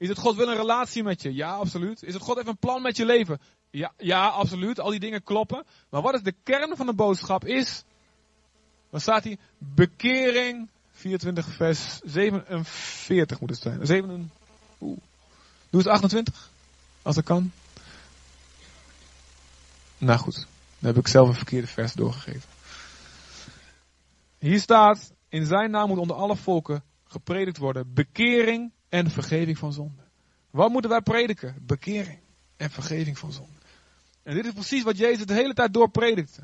Is 0.04 0.10
het 0.10 0.18
God 0.18 0.36
wil 0.36 0.48
een 0.48 0.58
relatie 0.58 1.04
met 1.04 1.22
je? 1.22 1.34
Ja, 1.34 1.54
absoluut. 1.54 2.04
Is 2.04 2.14
het 2.14 2.24
God 2.24 2.36
heeft 2.36 2.48
een 2.48 2.58
plan 2.58 2.82
met 2.82 2.98
je 2.98 3.06
leven? 3.06 3.40
Ja, 3.70 3.94
ja, 3.98 4.28
absoluut. 4.28 4.80
Al 4.80 4.90
die 4.90 5.00
dingen 5.00 5.24
kloppen. 5.24 5.64
Maar 5.90 6.02
wat 6.02 6.14
is 6.14 6.22
de 6.22 6.36
kern 6.44 6.76
van 6.76 6.86
de 6.86 6.94
boodschap 6.94 7.46
is, 7.46 7.84
dan 8.90 9.02
staat 9.02 9.24
hier, 9.24 9.38
bekering, 9.58 10.70
24 10.92 11.56
vers 11.56 12.00
47 12.04 13.40
moet 13.40 13.50
het 13.50 13.60
zijn. 13.60 13.86
7, 13.86 14.32
oeh. 14.82 14.98
Doe 15.70 15.82
het 15.82 15.90
28, 15.90 16.50
als 17.02 17.16
dat 17.16 17.24
kan. 17.24 17.52
Nou 19.98 20.20
goed, 20.20 20.48
dan 20.80 20.94
heb 20.94 20.98
ik 20.98 21.08
zelf 21.08 21.28
een 21.28 21.34
verkeerde 21.34 21.68
vers 21.68 21.94
doorgegeven. 21.94 22.50
Hier 24.40 24.60
staat, 24.60 25.14
in 25.30 25.46
zijn 25.46 25.72
naam 25.72 25.88
moet 25.88 25.98
onder 25.98 26.16
alle 26.16 26.36
volken 26.36 26.84
gepredikt 27.04 27.58
worden 27.58 27.94
bekering 27.94 28.72
en 28.94 29.12
vergeving 29.12 29.58
van 29.58 29.74
zonde. 29.74 30.02
Wat 30.50 30.70
moeten 30.70 30.90
wij 30.90 31.02
prediken? 31.02 31.56
Bekering 31.62 32.20
en 32.58 32.70
vergeving 32.70 33.18
van 33.18 33.32
zonde. 33.32 33.58
En 34.24 34.36
dit 34.36 34.46
is 34.46 34.54
precies 34.54 34.84
wat 34.84 34.98
Jezus 34.98 35.26
de 35.26 35.34
hele 35.34 35.54
tijd 35.54 35.74
door 35.74 35.90
predikte. 35.90 36.42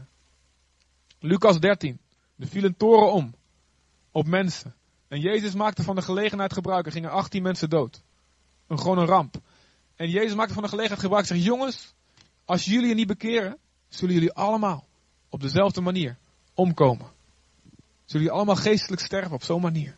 Lucas 1.19 1.59
13. 1.59 1.99
Er 2.37 2.47
vielen 2.47 2.77
toren 2.77 3.11
om. 3.11 3.35
Op 4.11 4.27
mensen. 4.27 4.75
En 5.07 5.19
Jezus 5.19 5.53
maakte 5.53 5.83
van 5.83 5.95
de 5.95 6.01
gelegenheid 6.01 6.53
gebruik. 6.53 6.85
Er 6.85 6.91
gingen 6.91 7.11
18 7.11 7.43
mensen 7.43 7.69
dood. 7.69 8.01
Een, 8.67 8.79
gewoon 8.79 8.97
een 8.97 9.05
ramp. 9.05 9.41
En 9.95 10.09
Jezus 10.09 10.35
maakte 10.35 10.53
van 10.53 10.63
de 10.63 10.69
gelegenheid 10.69 11.03
gebruik. 11.03 11.25
Zegt, 11.25 11.43
jongens, 11.43 11.93
als 12.45 12.65
jullie 12.65 12.87
je 12.87 12.95
niet 12.95 13.07
bekeren, 13.07 13.57
zullen 13.89 14.13
jullie 14.13 14.33
allemaal 14.33 14.87
op 15.29 15.41
dezelfde 15.41 15.81
manier 15.81 16.17
omkomen. 16.53 17.07
Zullen 18.05 18.25
jullie 18.25 18.31
allemaal 18.31 18.55
geestelijk 18.55 19.01
sterven 19.01 19.33
op 19.33 19.43
zo'n 19.43 19.61
manier. 19.61 19.95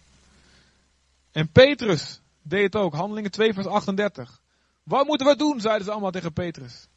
En 1.32 1.50
Petrus 1.50 2.21
deed 2.42 2.64
het 2.64 2.76
ook, 2.76 2.94
handelingen 2.94 3.32
2 3.32 3.54
vers 3.54 3.68
38. 3.68 4.42
Wat 4.84 5.06
moeten 5.06 5.28
we 5.28 5.36
doen, 5.36 5.60
zeiden 5.60 5.86
ze 5.86 5.92
allemaal 5.92 6.12
tegen 6.12 6.34
Petrus. 6.34 6.88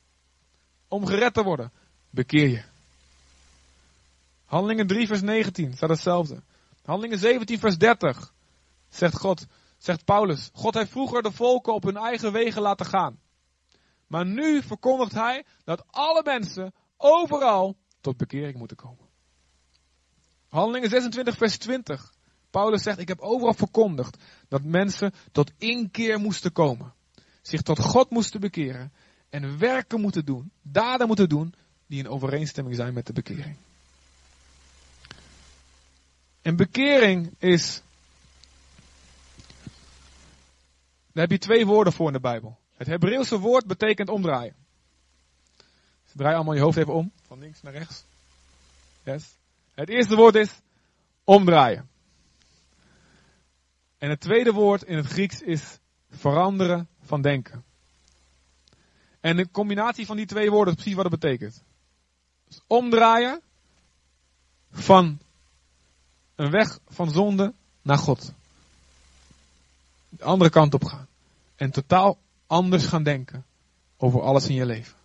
Om 0.89 1.07
gered 1.07 1.35
te 1.35 1.43
worden, 1.43 1.73
bekeer 2.11 2.49
je. 2.49 2.63
Handelingen 4.45 4.87
3 4.87 5.07
vers 5.07 5.21
19 5.21 5.73
staat 5.77 5.89
hetzelfde. 5.89 6.43
Handelingen 6.85 7.19
17 7.19 7.59
vers 7.59 7.79
30 7.79 8.33
zegt 8.89 9.19
God, 9.19 9.47
zegt 9.79 10.05
Paulus, 10.05 10.51
God 10.53 10.75
heeft 10.75 10.91
vroeger 10.91 11.23
de 11.23 11.33
volken 11.33 11.75
op 11.75 11.83
hun 11.83 11.97
eigen 11.97 12.33
wegen 12.33 12.63
laten 12.63 12.87
gaan. 12.87 13.21
Maar 14.07 14.27
nu 14.27 14.63
verkondigt 14.63 15.13
hij 15.13 15.45
dat 15.65 15.85
alle 15.91 16.23
mensen 16.25 16.75
overal 16.97 17.77
tot 18.01 18.17
bekering 18.17 18.57
moeten 18.57 18.77
komen. 18.77 19.09
Handelingen 20.49 20.91
26 20.91 21.37
vers 21.37 21.59
20. 21.59 22.14
Paulus 22.55 22.83
zegt, 22.83 22.99
ik 22.99 23.09
heb 23.09 23.21
overal 23.21 23.55
verkondigd 23.55 24.17
dat 24.49 24.63
mensen 24.63 25.13
tot 25.33 25.53
inkeer 25.59 26.19
moesten 26.19 26.53
komen. 26.53 26.93
Zich 27.43 27.63
tot 27.63 27.79
God 27.79 28.11
moesten 28.11 28.41
bekeren 28.41 28.93
en 29.29 29.59
werken 29.59 30.01
moeten 30.01 30.25
doen, 30.25 30.51
daden 30.63 31.07
moeten 31.07 31.29
doen 31.29 31.55
die 31.87 31.99
in 31.99 32.09
overeenstemming 32.09 32.77
zijn 32.77 32.95
met 32.95 33.07
de 33.07 33.13
bekering. 33.13 33.57
En 36.43 36.57
bekering 36.57 37.35
is. 37.39 37.83
Daar 41.13 41.23
heb 41.23 41.31
je 41.31 41.39
twee 41.39 41.67
woorden 41.67 41.93
voor 41.93 42.07
in 42.07 42.13
de 42.13 42.21
Bijbel. 42.21 42.59
Het 42.77 42.87
Hebreeuwse 42.87 43.39
woord 43.39 43.67
betekent 43.67 44.09
omdraaien. 44.09 44.55
Dus 46.05 46.13
draai 46.15 46.35
allemaal 46.35 46.55
je 46.55 46.61
hoofd 46.61 46.79
even 46.79 46.95
om, 46.95 47.13
van 47.27 47.39
links 47.39 47.63
naar 47.63 47.73
rechts. 47.73 48.05
Yes. 49.05 49.37
Het 49.75 49.89
eerste 49.89 50.17
woord 50.17 50.35
is 50.35 50.61
omdraaien. 51.25 51.93
En 54.05 54.11
het 54.11 54.21
tweede 54.21 54.53
woord 54.53 54.83
in 54.83 54.97
het 54.97 55.07
Grieks 55.07 55.41
is 55.41 55.79
veranderen 56.11 56.89
van 57.03 57.23
denken. 57.23 57.65
En 59.21 59.37
de 59.37 59.51
combinatie 59.51 60.07
van 60.07 60.17
die 60.17 60.27
twee 60.27 60.51
woorden 60.51 60.75
is 60.75 60.81
precies 60.81 60.95
wat 61.03 61.11
het 61.11 61.21
betekent. 61.21 61.63
Dus 62.49 62.61
omdraaien 62.67 63.41
van 64.71 65.19
een 66.35 66.51
weg 66.51 66.79
van 66.89 67.11
zonde 67.11 67.55
naar 67.83 67.99
God. 67.99 68.33
De 70.09 70.25
andere 70.25 70.51
kant 70.51 70.75
op 70.75 70.85
gaan. 70.85 71.07
En 71.57 71.71
totaal 71.71 72.19
anders 72.47 72.87
gaan 72.87 73.03
denken 73.03 73.45
over 73.97 74.23
alles 74.23 74.49
in 74.49 74.55
je 74.55 74.67
leven. 74.67 74.97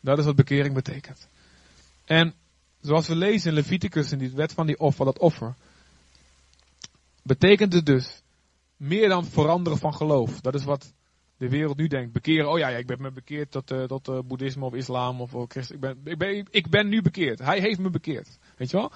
Dat 0.00 0.18
is 0.18 0.24
wat 0.24 0.36
bekering 0.36 0.74
betekent. 0.74 1.28
En 2.04 2.34
zoals 2.80 3.08
we 3.08 3.16
lezen 3.16 3.48
in 3.48 3.54
Leviticus 3.54 4.12
in 4.12 4.18
die 4.18 4.30
wet 4.30 4.52
van 4.52 4.66
die 4.66 4.78
offer, 4.78 5.04
dat 5.04 5.18
offer, 5.18 5.54
betekent 7.22 7.72
het 7.72 7.86
dus 7.86 8.21
meer 8.82 9.08
dan 9.08 9.24
veranderen 9.24 9.78
van 9.78 9.94
geloof. 9.94 10.40
Dat 10.40 10.54
is 10.54 10.64
wat 10.64 10.94
de 11.36 11.48
wereld 11.48 11.76
nu 11.76 11.86
denkt. 11.86 12.12
Bekeren, 12.12 12.50
oh 12.50 12.58
ja, 12.58 12.68
ik 12.68 12.86
ben 12.86 13.02
me 13.02 13.10
bekeerd 13.10 13.50
tot, 13.50 13.70
uh, 13.70 13.84
tot 13.84 14.28
boeddhisme 14.28 14.64
of 14.64 14.74
islam 14.74 15.20
of 15.20 15.34
christen. 15.48 15.74
Ik 15.74 15.80
ben, 15.80 16.00
ik, 16.04 16.18
ben, 16.18 16.46
ik 16.50 16.70
ben 16.70 16.88
nu 16.88 17.02
bekeerd. 17.02 17.38
Hij 17.38 17.60
heeft 17.60 17.78
me 17.78 17.90
bekeerd. 17.90 18.38
Weet 18.56 18.70
je 18.70 18.76
wel? 18.76 18.92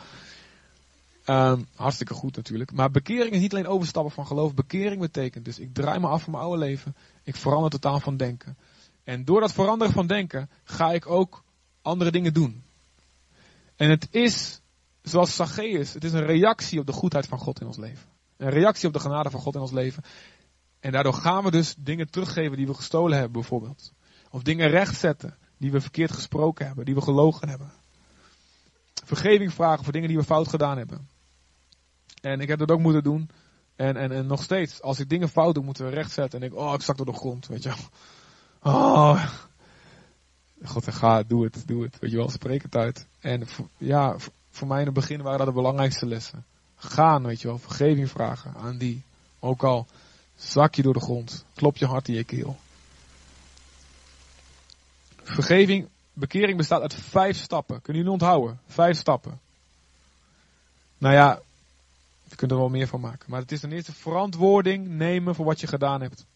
Um, 1.29 1.67
hartstikke 1.75 2.15
goed 2.15 2.37
natuurlijk. 2.37 2.73
Maar 2.73 2.91
bekering 2.91 3.33
is 3.33 3.41
niet 3.41 3.53
alleen 3.53 3.67
overstappen 3.67 4.13
van 4.13 4.27
geloof. 4.27 4.55
Bekering 4.55 5.01
betekent 5.01 5.45
dus, 5.45 5.59
ik 5.59 5.75
draai 5.75 6.01
me 6.01 6.07
af 6.07 6.23
van 6.23 6.33
mijn 6.33 6.45
oude 6.45 6.59
leven. 6.59 6.97
Ik 7.23 7.37
verander 7.37 7.71
totaal 7.71 8.01
van 8.01 8.17
denken. 8.17 8.57
En 9.05 9.25
door 9.25 9.41
dat 9.41 9.53
veranderen 9.53 9.93
van 9.93 10.07
denken 10.07 10.51
ga 10.65 10.93
ik 10.93 11.07
ook 11.07 11.45
andere 11.83 12.11
dingen 12.11 12.33
doen. 12.33 12.63
En 13.77 13.91
het 13.91 14.09
is, 14.11 14.61
zoals 15.03 15.37
Zacchaeus, 15.37 15.93
het 15.93 16.05
is 16.05 16.13
een 16.13 16.27
reactie 16.27 16.81
op 16.81 16.87
de 16.87 16.93
goedheid 16.93 17.27
van 17.27 17.39
God 17.39 17.61
in 17.61 17.67
ons 17.67 17.77
leven. 17.77 18.16
Een 18.37 18.51
reactie 18.51 18.89
op 18.89 18.95
de 18.95 19.01
genade 19.01 19.31
van 19.31 19.41
God 19.41 19.55
in 19.55 19.61
ons 19.61 19.73
leven. 19.73 20.03
En 20.81 20.93
daardoor 20.93 21.15
gaan 21.15 21.45
we 21.45 21.51
dus 21.51 21.75
dingen 21.79 22.11
teruggeven 22.11 22.57
die 22.57 22.67
we 22.67 22.75
gestolen 22.75 23.13
hebben 23.13 23.33
bijvoorbeeld. 23.33 23.93
Of 24.31 24.43
dingen 24.43 24.69
rechtzetten 24.69 25.37
die 25.59 25.73
we 25.73 25.81
verkeerd 25.81 26.13
gesproken 26.13 26.67
hebben, 26.67 26.85
die 26.85 26.95
we 26.95 27.01
gelogen 27.01 27.49
hebben. 27.49 27.73
Vergeving 29.05 29.53
vragen 29.53 29.85
voor 29.85 29.93
dingen 29.93 30.09
die 30.09 30.17
we 30.17 30.25
fout 30.25 30.49
gedaan 30.49 30.77
hebben. 30.77 31.09
En 32.21 32.41
ik 32.41 32.49
heb 32.49 32.59
dat 32.59 32.71
ook 32.71 32.81
moeten 32.81 33.03
doen. 33.03 33.31
En, 33.77 33.97
en, 33.97 34.13
en 34.13 34.27
nog 34.27 34.43
steeds, 34.43 34.83
als 34.83 34.99
ik 34.99 35.09
dingen 35.09 35.29
fout 35.29 35.55
doe, 35.55 35.65
moeten 35.65 35.85
we 35.85 35.91
rechtzetten. 35.91 36.41
En 36.41 36.47
ik, 36.47 36.55
oh, 36.55 36.75
ik 36.75 36.83
zak 36.83 36.97
door 36.97 37.07
de 37.07 37.13
grond, 37.13 37.47
weet 37.47 37.63
je 37.63 37.69
wel. 37.69 37.79
Oh. 38.73 39.27
God 40.63 40.95
ga, 40.95 41.23
doe 41.23 41.45
het, 41.45 41.67
doe 41.67 41.83
het. 41.83 41.99
Weet 41.99 42.11
je 42.11 42.17
wel, 42.17 42.29
spreek 42.29 42.63
het 42.63 42.77
uit. 42.77 43.07
En 43.21 43.47
ja, 43.77 44.17
voor 44.51 44.67
mij 44.67 44.79
in 44.79 44.85
het 44.85 44.95
begin 44.95 45.23
waren 45.23 45.39
dat 45.39 45.47
de 45.47 45.53
belangrijkste 45.53 46.07
lessen. 46.07 46.45
Gaan, 46.87 47.23
weet 47.23 47.41
je 47.41 47.49
wel, 47.49 47.59
vergeving 47.59 48.11
vragen 48.11 48.55
aan 48.55 48.79
die. 48.79 49.03
Ook 49.39 49.63
al 49.63 49.87
zak 50.37 50.75
je 50.75 50.83
door 50.83 50.93
de 50.93 51.01
grond, 51.01 51.45
klop 51.55 51.77
je 51.77 51.87
hart 51.87 52.09
in 52.09 52.15
je 52.15 52.25
keel. 52.25 52.57
Vergeving, 55.23 55.89
bekering 56.13 56.57
bestaat 56.57 56.81
uit 56.81 56.95
vijf 56.95 57.37
stappen. 57.37 57.83
Kunnen 57.83 58.03
jullie 58.03 58.19
onthouden? 58.21 58.61
Vijf 58.67 58.99
stappen. 58.99 59.41
Nou 60.99 61.15
ja, 61.15 61.41
je 62.29 62.37
kunt 62.37 62.51
er 62.51 62.57
wel 62.57 62.69
meer 62.69 62.89
van 62.89 63.01
maken. 63.01 63.31
Maar 63.31 63.41
het 63.41 63.53
is 63.53 63.61
ten 63.61 63.73
eerste 63.73 63.93
verantwoording 63.93 64.89
nemen 64.89 65.35
voor 65.35 65.45
wat 65.45 65.61
je 65.61 65.67
gedaan 65.67 66.01
hebt. 66.01 66.27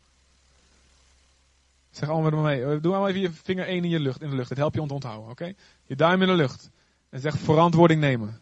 Zeg 1.90 2.08
allemaal 2.08 2.30
met 2.30 2.40
me 2.40 2.46
mee. 2.46 2.80
Doe 2.80 2.92
allemaal 2.92 3.08
even 3.08 3.20
je 3.20 3.32
vinger 3.32 3.66
één 3.66 3.84
in, 3.84 3.90
je 3.90 4.00
lucht, 4.00 4.22
in 4.22 4.30
de 4.30 4.36
lucht. 4.36 4.48
Het 4.48 4.58
helpt 4.58 4.74
je 4.74 4.80
onthouden, 4.80 5.30
oké? 5.30 5.52
Je 5.86 5.96
duim 5.96 6.22
in 6.22 6.28
de 6.28 6.34
lucht. 6.34 6.70
En 7.08 7.20
zeg 7.20 7.38
verantwoording 7.38 8.00
nemen. 8.00 8.40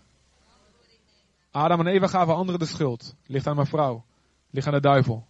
Adam 1.58 1.80
en 1.80 1.86
Eva 1.86 2.06
gaven 2.06 2.34
anderen 2.34 2.60
de 2.60 2.66
schuld. 2.66 3.14
Ligt 3.26 3.46
aan 3.46 3.54
mijn 3.54 3.66
vrouw. 3.66 4.04
Ligt 4.50 4.66
aan 4.66 4.72
de 4.72 4.80
duivel. 4.80 5.26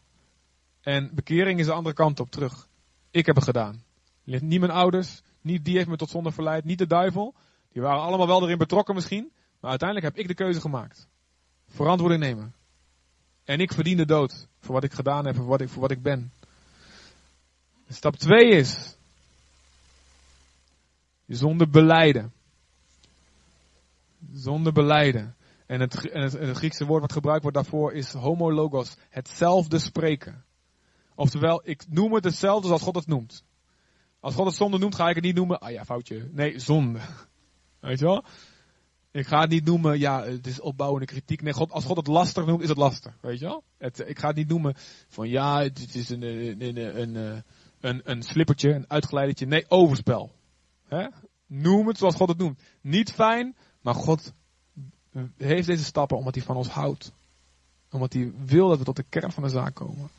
En 0.80 1.14
bekering 1.14 1.60
is 1.60 1.66
de 1.66 1.72
andere 1.72 1.94
kant 1.94 2.20
op, 2.20 2.30
terug. 2.30 2.68
Ik 3.10 3.26
heb 3.26 3.34
het 3.34 3.44
gedaan. 3.44 3.82
Ligt 4.24 4.42
niet 4.42 4.60
mijn 4.60 4.72
ouders. 4.72 5.22
Niet 5.40 5.64
die 5.64 5.76
heeft 5.76 5.88
me 5.88 5.96
tot 5.96 6.10
zonde 6.10 6.32
verleid. 6.32 6.64
Niet 6.64 6.78
de 6.78 6.86
duivel. 6.86 7.34
Die 7.72 7.82
waren 7.82 8.02
allemaal 8.02 8.26
wel 8.26 8.42
erin 8.42 8.58
betrokken 8.58 8.94
misschien. 8.94 9.32
Maar 9.60 9.70
uiteindelijk 9.70 10.08
heb 10.08 10.22
ik 10.22 10.28
de 10.28 10.44
keuze 10.44 10.60
gemaakt. 10.60 11.08
Verantwoording 11.66 12.22
nemen. 12.22 12.54
En 13.44 13.60
ik 13.60 13.72
verdien 13.72 13.96
de 13.96 14.06
dood. 14.06 14.48
Voor 14.58 14.74
wat 14.74 14.84
ik 14.84 14.92
gedaan 14.92 15.26
heb. 15.26 15.36
Voor 15.36 15.46
wat 15.46 15.60
ik, 15.60 15.68
voor 15.68 15.80
wat 15.80 15.90
ik 15.90 16.02
ben. 16.02 16.32
Stap 17.88 18.16
2 18.16 18.48
is. 18.48 18.96
Zonde 21.26 21.68
beleiden. 21.68 22.32
Zonde 24.32 24.72
beleiden. 24.72 25.36
En 25.68 25.80
het, 25.80 26.10
en 26.10 26.22
het, 26.22 26.32
het, 26.32 26.56
Griekse 26.56 26.84
woord 26.84 27.00
wat 27.00 27.12
gebruikt 27.12 27.42
wordt 27.42 27.56
daarvoor 27.56 27.92
is 27.92 28.12
homologos. 28.12 28.96
Hetzelfde 29.08 29.78
spreken. 29.78 30.44
Oftewel, 31.14 31.62
ik 31.64 31.84
noem 31.88 32.14
het 32.14 32.24
hetzelfde 32.24 32.66
zoals 32.66 32.82
God 32.82 32.94
het 32.94 33.06
noemt. 33.06 33.44
Als 34.20 34.34
God 34.34 34.46
het 34.46 34.54
zonde 34.54 34.78
noemt, 34.78 34.94
ga 34.94 35.08
ik 35.08 35.14
het 35.14 35.24
niet 35.24 35.34
noemen. 35.34 35.58
Ah 35.58 35.70
ja, 35.70 35.84
foutje. 35.84 36.28
Nee, 36.32 36.58
zonde. 36.58 36.98
Weet 37.80 37.98
je 37.98 38.04
wel? 38.04 38.24
Ik 39.10 39.26
ga 39.26 39.40
het 39.40 39.50
niet 39.50 39.64
noemen, 39.64 39.98
ja, 39.98 40.24
het 40.24 40.46
is 40.46 40.60
opbouwende 40.60 41.06
kritiek. 41.06 41.42
Nee, 41.42 41.52
God, 41.52 41.70
als 41.70 41.84
God 41.84 41.96
het 41.96 42.06
lastig 42.06 42.46
noemt, 42.46 42.62
is 42.62 42.68
het 42.68 42.78
lastig. 42.78 43.16
Weet 43.20 43.38
je 43.38 43.44
wel? 43.44 43.62
Het, 43.78 44.04
ik 44.06 44.18
ga 44.18 44.26
het 44.26 44.36
niet 44.36 44.48
noemen 44.48 44.74
van 45.08 45.28
ja, 45.28 45.62
het 45.62 45.94
is 45.94 46.08
een, 46.08 46.22
een, 46.22 46.76
een, 47.00 47.42
een, 47.80 48.00
een, 48.04 48.22
slippertje, 48.22 48.72
een 48.74 48.90
uitgeleidertje. 48.90 49.46
Nee, 49.46 49.70
overspel. 49.70 50.32
Noem 51.46 51.86
het 51.86 51.98
zoals 51.98 52.14
God 52.14 52.28
het 52.28 52.38
noemt. 52.38 52.62
Niet 52.80 53.12
fijn, 53.12 53.56
maar 53.80 53.94
God 53.94 54.32
heeft 55.36 55.66
deze 55.66 55.84
stappen 55.84 56.16
omdat 56.16 56.34
hij 56.34 56.44
van 56.44 56.56
ons 56.56 56.68
houdt. 56.68 57.12
Omdat 57.90 58.12
hij 58.12 58.32
wil 58.44 58.68
dat 58.68 58.78
we 58.78 58.84
tot 58.84 58.96
de 58.96 59.04
kern 59.08 59.32
van 59.32 59.42
de 59.42 59.48
zaak 59.48 59.74
komen. 59.74 60.10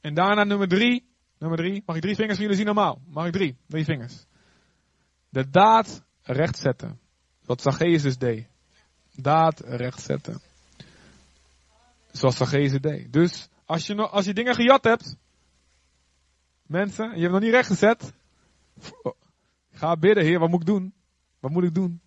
En 0.00 0.14
daarna 0.14 0.44
nummer 0.44 0.68
drie. 0.68 1.08
Nummer 1.38 1.58
drie. 1.58 1.82
Mag 1.86 1.96
ik 1.96 2.02
drie 2.02 2.14
vingers 2.14 2.34
van 2.34 2.42
jullie 2.42 2.56
zien 2.56 2.74
normaal? 2.74 3.00
Mag 3.06 3.26
ik 3.26 3.32
drie? 3.32 3.56
Drie 3.66 3.84
vingers. 3.84 4.24
De 5.28 5.50
daad 5.50 6.02
rechtzetten. 6.22 7.00
Wat 7.44 7.62
Zacchaeus 7.62 8.02
dus 8.02 8.18
deed. 8.18 8.46
Daad 9.14 9.60
rechtzetten. 9.60 10.40
Zoals 12.10 12.36
Zacchaeus 12.36 12.80
deed. 12.80 13.12
Dus 13.12 13.48
als 13.64 13.86
je, 13.86 13.94
als 13.94 14.24
je 14.24 14.34
dingen 14.34 14.54
gejat 14.54 14.84
hebt. 14.84 15.16
Mensen, 16.66 17.14
je 17.14 17.20
hebt 17.20 17.32
nog 17.32 17.40
niet 17.40 17.50
rechtgezet. 17.50 18.12
Ga 19.72 19.96
bidden, 19.96 20.24
Heer, 20.24 20.38
wat 20.38 20.48
moet 20.48 20.60
ik 20.60 20.66
doen? 20.66 20.92
Wat 21.40 21.50
moet 21.50 21.64
ik 21.64 21.74
doen? 21.74 22.00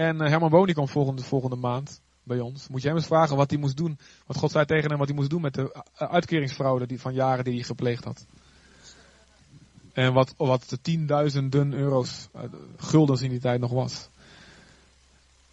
En 0.00 0.20
Herman 0.20 0.50
Boni 0.50 0.72
komt 0.72 0.90
volgende, 0.90 1.22
volgende 1.22 1.56
maand 1.56 2.00
bij 2.22 2.40
ons. 2.40 2.68
Moet 2.68 2.82
je 2.82 2.88
hem 2.88 2.96
eens 2.96 3.06
vragen 3.06 3.36
wat 3.36 3.50
hij 3.50 3.58
moest 3.58 3.76
doen. 3.76 3.98
Wat 4.26 4.36
God 4.36 4.50
zei 4.50 4.64
tegen 4.64 4.88
hem 4.88 4.98
wat 4.98 5.06
hij 5.06 5.16
moest 5.16 5.30
doen 5.30 5.40
met 5.40 5.54
de 5.54 5.84
uitkeringsfraude 5.94 6.86
die, 6.86 7.00
van 7.00 7.14
jaren 7.14 7.44
die 7.44 7.54
hij 7.54 7.62
gepleegd 7.62 8.04
had. 8.04 8.26
En 9.92 10.12
wat, 10.12 10.34
wat 10.36 10.68
de 10.68 10.80
tienduizenden 10.80 11.72
euro's, 11.72 12.28
guldens 12.76 13.22
in 13.22 13.30
die 13.30 13.40
tijd 13.40 13.60
nog 13.60 13.70
was. 13.70 14.08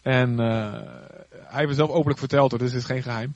En 0.02 0.38
hij 0.38 1.66
heeft 1.66 1.76
zelf 1.76 1.90
openlijk 1.90 2.20
verteld 2.20 2.50
hoor, 2.52 2.60
dus 2.60 2.72
het 2.72 2.82
is 2.82 2.88
geen 2.88 3.04
geheim. 3.04 3.36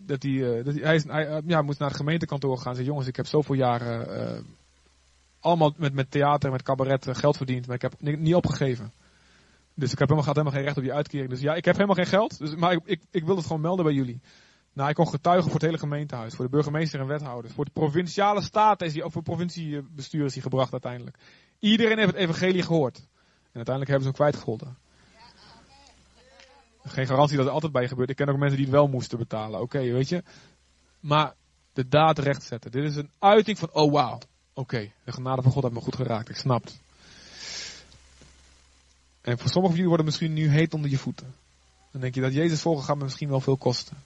Dat 0.00 0.22
hij, 0.22 0.32
uh, 0.32 0.64
dat 0.64 0.74
is, 0.74 1.04
ja, 1.46 1.62
moest 1.62 1.78
naar 1.78 1.88
het 1.88 1.96
gemeentekantoor 1.96 2.58
gaan 2.58 2.70
en 2.70 2.74
zei, 2.74 2.86
jongens, 2.86 3.06
ik 3.06 3.16
heb 3.16 3.26
zoveel 3.26 3.54
jaren 3.54 4.44
allemaal 5.40 5.74
met, 5.76 5.92
met 5.92 6.10
theater, 6.10 6.50
met 6.50 6.62
cabaret 6.62 7.06
eh, 7.06 7.14
geld 7.14 7.36
verdiend, 7.36 7.66
maar 7.66 7.76
ik 7.76 7.82
heb 7.82 7.94
ni- 7.98 8.16
niet 8.16 8.34
opgegeven. 8.34 8.92
Dus 9.78 9.92
ik 9.92 9.98
heb 9.98 10.08
helemaal, 10.08 10.26
gaat 10.26 10.36
helemaal 10.36 10.56
geen 10.56 10.64
recht 10.64 10.76
op 10.76 10.82
die 10.82 10.92
uitkering. 10.92 11.30
Dus 11.30 11.40
ja, 11.40 11.54
ik 11.54 11.64
heb 11.64 11.74
helemaal 11.74 11.96
geen 11.96 12.06
geld, 12.06 12.38
dus, 12.38 12.54
maar 12.54 12.72
ik, 12.72 12.80
ik, 12.84 13.02
ik 13.10 13.24
wil 13.24 13.36
het 13.36 13.46
gewoon 13.46 13.60
melden 13.60 13.84
bij 13.84 13.94
jullie. 13.94 14.20
Nou, 14.72 14.88
ik 14.88 14.94
kon 14.94 15.08
getuigen 15.08 15.44
voor 15.44 15.54
het 15.54 15.62
hele 15.62 15.78
gemeentehuis, 15.78 16.34
voor 16.34 16.44
de 16.44 16.50
burgemeester 16.50 17.00
en 17.00 17.06
wethouders, 17.06 17.54
voor 17.54 17.64
de 17.64 17.70
provinciale 17.70 18.42
staten 18.42 18.86
is 18.86 18.92
die, 18.92 19.04
of 19.04 19.12
voor 19.12 19.22
provinciebestuur 19.22 20.24
is 20.24 20.32
die 20.32 20.42
gebracht 20.42 20.72
uiteindelijk. 20.72 21.16
Iedereen 21.58 21.98
heeft 21.98 22.10
het 22.10 22.20
evangelie 22.20 22.62
gehoord. 22.62 22.96
En 22.96 23.64
uiteindelijk 23.64 23.88
hebben 23.90 24.00
ze 24.00 24.08
hem 24.08 24.12
kwijtgescholden. 24.12 24.76
Geen 26.84 27.06
garantie 27.06 27.36
dat 27.36 27.44
het 27.44 27.54
altijd 27.54 27.72
bij 27.72 27.88
gebeurt. 27.88 28.10
Ik 28.10 28.16
ken 28.16 28.28
ook 28.28 28.38
mensen 28.38 28.56
die 28.56 28.66
het 28.66 28.74
wel 28.74 28.88
moesten 28.88 29.18
betalen. 29.18 29.60
Oké, 29.60 29.78
weet 29.78 30.08
je. 30.08 30.22
Maar 31.00 31.34
de 31.72 31.88
daad 31.88 32.18
rechtzetten. 32.18 32.70
Dit 32.70 32.84
is 32.84 32.96
een 32.96 33.10
uiting 33.18 33.58
van, 33.58 33.72
oh 33.72 33.92
wauw. 33.92 34.18
Oké, 34.54 34.92
de 35.04 35.12
genade 35.12 35.42
van 35.42 35.52
God 35.52 35.62
heeft 35.62 35.74
me 35.74 35.80
goed 35.80 35.96
geraakt. 35.96 36.28
Ik 36.28 36.36
snap 36.36 36.64
het. 36.64 36.80
En 39.20 39.38
voor 39.38 39.50
sommigen 39.50 39.62
van 39.62 39.70
jullie 39.70 39.88
worden 39.88 40.06
het 40.06 40.14
misschien 40.14 40.32
nu 40.32 40.48
heet 40.48 40.74
onder 40.74 40.90
je 40.90 40.98
voeten. 40.98 41.34
Dan 41.92 42.00
denk 42.00 42.14
je 42.14 42.20
dat 42.20 42.32
Jezus 42.32 42.60
volgen 42.60 42.84
gaat 42.84 42.96
me 42.96 43.04
misschien 43.04 43.28
wel 43.28 43.40
veel 43.40 43.56
kosten. 43.56 43.96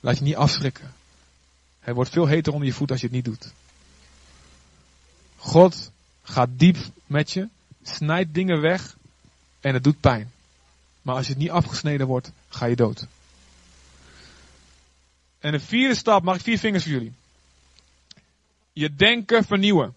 Laat 0.00 0.18
je 0.18 0.24
niet 0.24 0.36
afschrikken. 0.36 0.92
Hij 1.80 1.94
wordt 1.94 2.10
veel 2.10 2.26
heter 2.26 2.52
onder 2.52 2.68
je 2.68 2.74
voeten 2.74 2.92
als 2.92 3.00
je 3.00 3.06
het 3.06 3.16
niet 3.16 3.24
doet. 3.24 3.52
God 5.36 5.90
gaat 6.22 6.48
diep 6.52 6.76
met 7.06 7.32
je, 7.32 7.48
snijdt 7.82 8.34
dingen 8.34 8.60
weg 8.60 8.96
en 9.60 9.74
het 9.74 9.84
doet 9.84 10.00
pijn. 10.00 10.32
Maar 11.02 11.14
als 11.14 11.26
je 11.26 11.32
het 11.32 11.42
niet 11.42 11.50
afgesneden 11.50 12.06
wordt, 12.06 12.32
ga 12.48 12.66
je 12.66 12.76
dood. 12.76 13.06
En 15.38 15.52
de 15.52 15.60
vierde 15.60 15.94
stap, 15.94 16.22
mag 16.22 16.34
ik 16.36 16.42
vier 16.42 16.58
vingers 16.58 16.82
voor 16.82 16.92
jullie? 16.92 17.12
Je 18.72 18.94
denken 18.94 19.44
vernieuwen. 19.44 19.94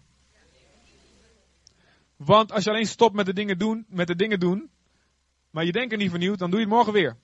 Want 2.16 2.52
als 2.52 2.64
je 2.64 2.70
alleen 2.70 2.88
stopt 2.88 3.16
met 3.16 3.26
de 3.26 3.34
dingen 3.34 3.58
doen, 3.58 3.86
met 3.90 4.08
de 4.08 4.16
dingen 4.16 4.40
doen, 4.40 4.70
maar 5.50 5.66
je 5.66 5.72
denken 5.72 5.98
niet 5.98 6.10
vernieuwt, 6.10 6.40
dan 6.40 6.50
doe 6.50 6.60
je 6.60 6.66
het 6.66 6.76
morgen 6.76 6.94
weer. 6.94 7.18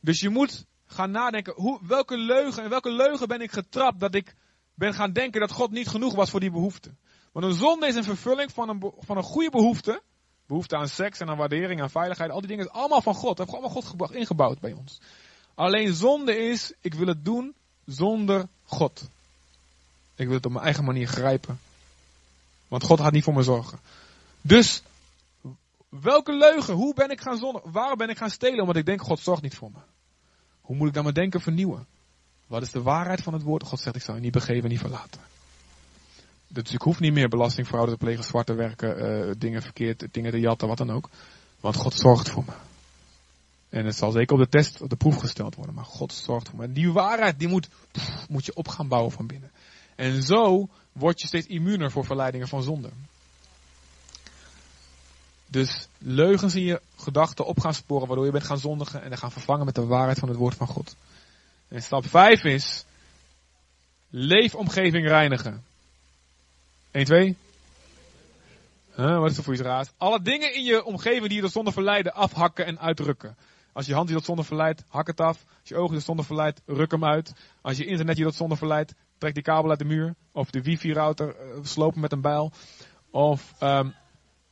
Dus 0.00 0.20
je 0.20 0.28
moet 0.28 0.66
gaan 0.86 1.10
nadenken, 1.10 1.52
hoe, 1.56 1.80
welke 1.86 2.16
leugen 2.16 2.62
en 2.62 2.70
welke 2.70 2.90
leugen 2.90 3.28
ben 3.28 3.40
ik 3.40 3.52
getrapt 3.52 4.00
dat 4.00 4.14
ik 4.14 4.34
ben 4.74 4.94
gaan 4.94 5.12
denken 5.12 5.40
dat 5.40 5.52
God 5.52 5.70
niet 5.70 5.88
genoeg 5.88 6.14
was 6.14 6.30
voor 6.30 6.40
die 6.40 6.50
behoefte. 6.50 6.94
Want 7.32 7.46
een 7.46 7.54
zonde 7.54 7.86
is 7.86 7.94
een 7.94 8.04
vervulling 8.04 8.52
van 8.52 8.68
een, 8.68 8.92
van 8.98 9.16
een 9.16 9.22
goede 9.22 9.50
behoefte. 9.50 10.02
Behoefte 10.46 10.76
aan 10.76 10.88
seks 10.88 11.20
en 11.20 11.28
aan 11.28 11.36
waardering, 11.36 11.80
aan 11.80 11.90
veiligheid, 11.90 12.30
al 12.30 12.40
die 12.40 12.48
dingen 12.48 12.64
is 12.64 12.72
allemaal 12.72 13.02
van 13.02 13.14
God. 13.14 13.36
Dat 13.36 13.38
heeft 13.38 13.50
allemaal 13.50 13.70
God 13.70 13.84
gebouwd- 13.84 14.12
ingebouwd 14.12 14.60
bij 14.60 14.72
ons. 14.72 15.00
Alleen 15.54 15.94
zonde 15.94 16.36
is, 16.36 16.72
ik 16.80 16.94
wil 16.94 17.06
het 17.06 17.24
doen 17.24 17.54
zonder 17.86 18.48
God. 18.64 19.08
Ik 20.14 20.26
wil 20.26 20.36
het 20.36 20.46
op 20.46 20.52
mijn 20.52 20.64
eigen 20.64 20.84
manier 20.84 21.08
grijpen. 21.08 21.58
Want 22.70 22.84
God 22.84 23.00
gaat 23.00 23.12
niet 23.12 23.24
voor 23.24 23.34
me 23.34 23.42
zorgen. 23.42 23.78
Dus, 24.40 24.82
welke 25.88 26.32
leugen? 26.32 26.74
Hoe 26.74 26.94
ben 26.94 27.10
ik 27.10 27.20
gaan 27.20 27.36
zondigen? 27.36 27.72
Waarom 27.72 27.98
ben 27.98 28.08
ik 28.08 28.16
gaan 28.16 28.30
stelen? 28.30 28.60
Omdat 28.60 28.76
ik 28.76 28.86
denk, 28.86 29.02
God 29.02 29.20
zorgt 29.20 29.42
niet 29.42 29.54
voor 29.54 29.70
me. 29.70 29.78
Hoe 30.60 30.76
moet 30.76 30.88
ik 30.88 30.94
dan 30.94 31.02
mijn 31.02 31.14
denken 31.14 31.40
vernieuwen? 31.40 31.86
Wat 32.46 32.62
is 32.62 32.70
de 32.70 32.82
waarheid 32.82 33.22
van 33.22 33.32
het 33.32 33.42
woord? 33.42 33.62
God 33.62 33.80
zegt, 33.80 33.96
ik 33.96 34.02
zal 34.02 34.14
je 34.14 34.20
niet 34.20 34.32
begeven 34.32 34.62
en 34.62 34.68
niet 34.68 34.78
verlaten. 34.78 35.20
Dus 36.48 36.72
ik 36.72 36.82
hoef 36.82 37.00
niet 37.00 37.12
meer 37.12 37.28
belastingfraude 37.28 37.92
te 37.92 37.98
plegen, 37.98 38.24
zwarte 38.24 38.54
werken, 38.54 38.96
eh, 38.98 39.34
dingen 39.38 39.62
verkeerd, 39.62 40.06
dingen 40.10 40.30
te 40.30 40.40
jatten, 40.40 40.68
wat 40.68 40.78
dan 40.78 40.90
ook. 40.90 41.08
Want 41.60 41.76
God 41.76 41.94
zorgt 41.94 42.30
voor 42.30 42.44
me. 42.46 42.52
En 43.68 43.84
het 43.84 43.96
zal 43.96 44.10
zeker 44.10 44.34
op 44.36 44.42
de 44.42 44.48
test, 44.48 44.80
op 44.80 44.90
de 44.90 44.96
proef 44.96 45.16
gesteld 45.16 45.54
worden, 45.54 45.74
maar 45.74 45.84
God 45.84 46.12
zorgt 46.12 46.48
voor 46.48 46.58
me. 46.58 46.64
En 46.64 46.72
die 46.72 46.92
waarheid, 46.92 47.38
die 47.38 47.48
moet, 47.48 47.68
moet 48.28 48.46
je 48.46 48.54
op 48.54 48.68
gaan 48.68 48.88
bouwen 48.88 49.12
van 49.12 49.26
binnen. 49.26 49.50
En 49.96 50.22
zo 50.22 50.68
word 51.00 51.20
je 51.20 51.26
steeds 51.26 51.46
immuuner 51.46 51.90
voor 51.90 52.04
verleidingen 52.04 52.48
van 52.48 52.62
zonde. 52.62 52.90
Dus 55.46 55.88
leugens 55.98 56.54
in 56.54 56.62
je 56.62 56.80
gedachten 56.96 57.46
op 57.46 57.60
gaan 57.60 57.74
sporen, 57.74 58.06
waardoor 58.06 58.26
je 58.26 58.32
bent 58.32 58.44
gaan 58.44 58.58
zondigen 58.58 59.02
en 59.02 59.08
dan 59.08 59.18
gaan 59.18 59.32
vervangen 59.32 59.64
met 59.64 59.74
de 59.74 59.86
waarheid 59.86 60.18
van 60.18 60.28
het 60.28 60.38
woord 60.38 60.54
van 60.54 60.66
God. 60.66 60.96
En 61.68 61.82
stap 61.82 62.06
5 62.06 62.44
is, 62.44 62.84
leefomgeving 64.10 65.06
reinigen. 65.06 65.64
1, 66.90 67.04
2. 67.04 67.36
Huh, 68.94 69.18
wat 69.18 69.30
is 69.30 69.36
er 69.36 69.42
voor 69.42 69.52
iets 69.52 69.62
raars? 69.62 69.88
Alle 69.96 70.22
dingen 70.22 70.54
in 70.54 70.64
je 70.64 70.84
omgeving 70.84 71.26
die 71.26 71.36
je 71.36 71.42
tot 71.42 71.52
zonde 71.52 71.72
verleiden, 71.72 72.14
afhakken 72.14 72.66
en 72.66 72.78
uitrukken. 72.78 73.36
Als 73.72 73.86
je 73.86 73.94
hand 73.94 74.08
je 74.08 74.14
tot 74.14 74.24
zonde 74.24 74.44
verleidt, 74.44 74.84
hak 74.88 75.06
het 75.06 75.20
af. 75.20 75.44
Als 75.60 75.68
je 75.68 75.76
ogen 75.76 75.94
tot 75.94 76.04
zonde 76.04 76.22
verleidt, 76.22 76.60
ruk 76.66 76.90
hem 76.90 77.04
uit. 77.04 77.32
Als 77.60 77.76
je 77.76 77.84
internet 77.84 78.16
je 78.16 78.24
tot 78.24 78.34
zonde 78.34 78.56
verleidt, 78.56 78.94
trek 79.20 79.34
die 79.34 79.42
kabel 79.42 79.70
uit 79.70 79.78
de 79.78 79.84
muur. 79.84 80.14
Of 80.32 80.50
de 80.50 80.62
wifi-router 80.62 81.28
uh, 81.28 81.58
slopen 81.62 82.00
met 82.00 82.12
een 82.12 82.20
bijl. 82.20 82.52
Of 83.10 83.54
um, 83.62 83.94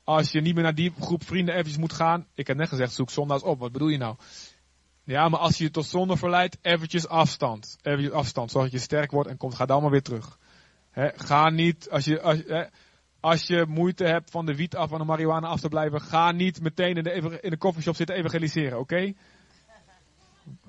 als 0.04 0.32
je 0.32 0.40
niet 0.40 0.54
meer 0.54 0.62
naar 0.62 0.74
die 0.74 0.92
groep 1.00 1.24
vrienden 1.24 1.54
eventjes 1.54 1.78
moet 1.78 1.92
gaan. 1.92 2.26
Ik 2.34 2.46
heb 2.46 2.56
net 2.56 2.68
gezegd, 2.68 2.92
zoek 2.92 3.10
zondags 3.10 3.42
op. 3.42 3.58
Wat 3.58 3.72
bedoel 3.72 3.88
je 3.88 3.98
nou? 3.98 4.16
Ja, 5.04 5.28
maar 5.28 5.40
als 5.40 5.58
je 5.58 5.64
je 5.64 5.70
tot 5.70 5.86
zonde 5.86 6.16
verleidt, 6.16 6.58
eventjes 6.62 7.08
afstand. 7.08 7.78
Eventjes 7.82 8.12
afstand, 8.12 8.50
zorg 8.50 8.64
dat 8.64 8.72
je 8.72 8.78
sterk 8.78 9.10
wordt 9.10 9.28
en 9.28 9.36
komt, 9.36 9.54
ga 9.54 9.66
dan 9.66 9.82
maar 9.82 9.90
weer 9.90 10.02
terug. 10.02 10.38
Ga 11.14 11.50
niet, 11.50 11.90
als 11.90 12.04
je, 12.04 12.20
als, 12.20 12.42
als 13.20 13.46
je 13.46 13.64
moeite 13.68 14.04
hebt 14.04 14.30
van 14.30 14.46
de 14.46 14.54
wiet 14.54 14.76
af 14.76 14.92
en 14.92 14.98
de 14.98 15.04
marihuana 15.04 15.48
af 15.48 15.60
te 15.60 15.68
blijven, 15.68 16.00
ga 16.00 16.32
niet 16.32 16.60
meteen 16.60 16.96
in 16.96 17.02
de, 17.02 17.40
in 17.40 17.50
de 17.50 17.58
coffeeshop 17.58 17.96
zitten 17.96 18.16
evangeliseren, 18.16 18.78
oké? 18.78 19.12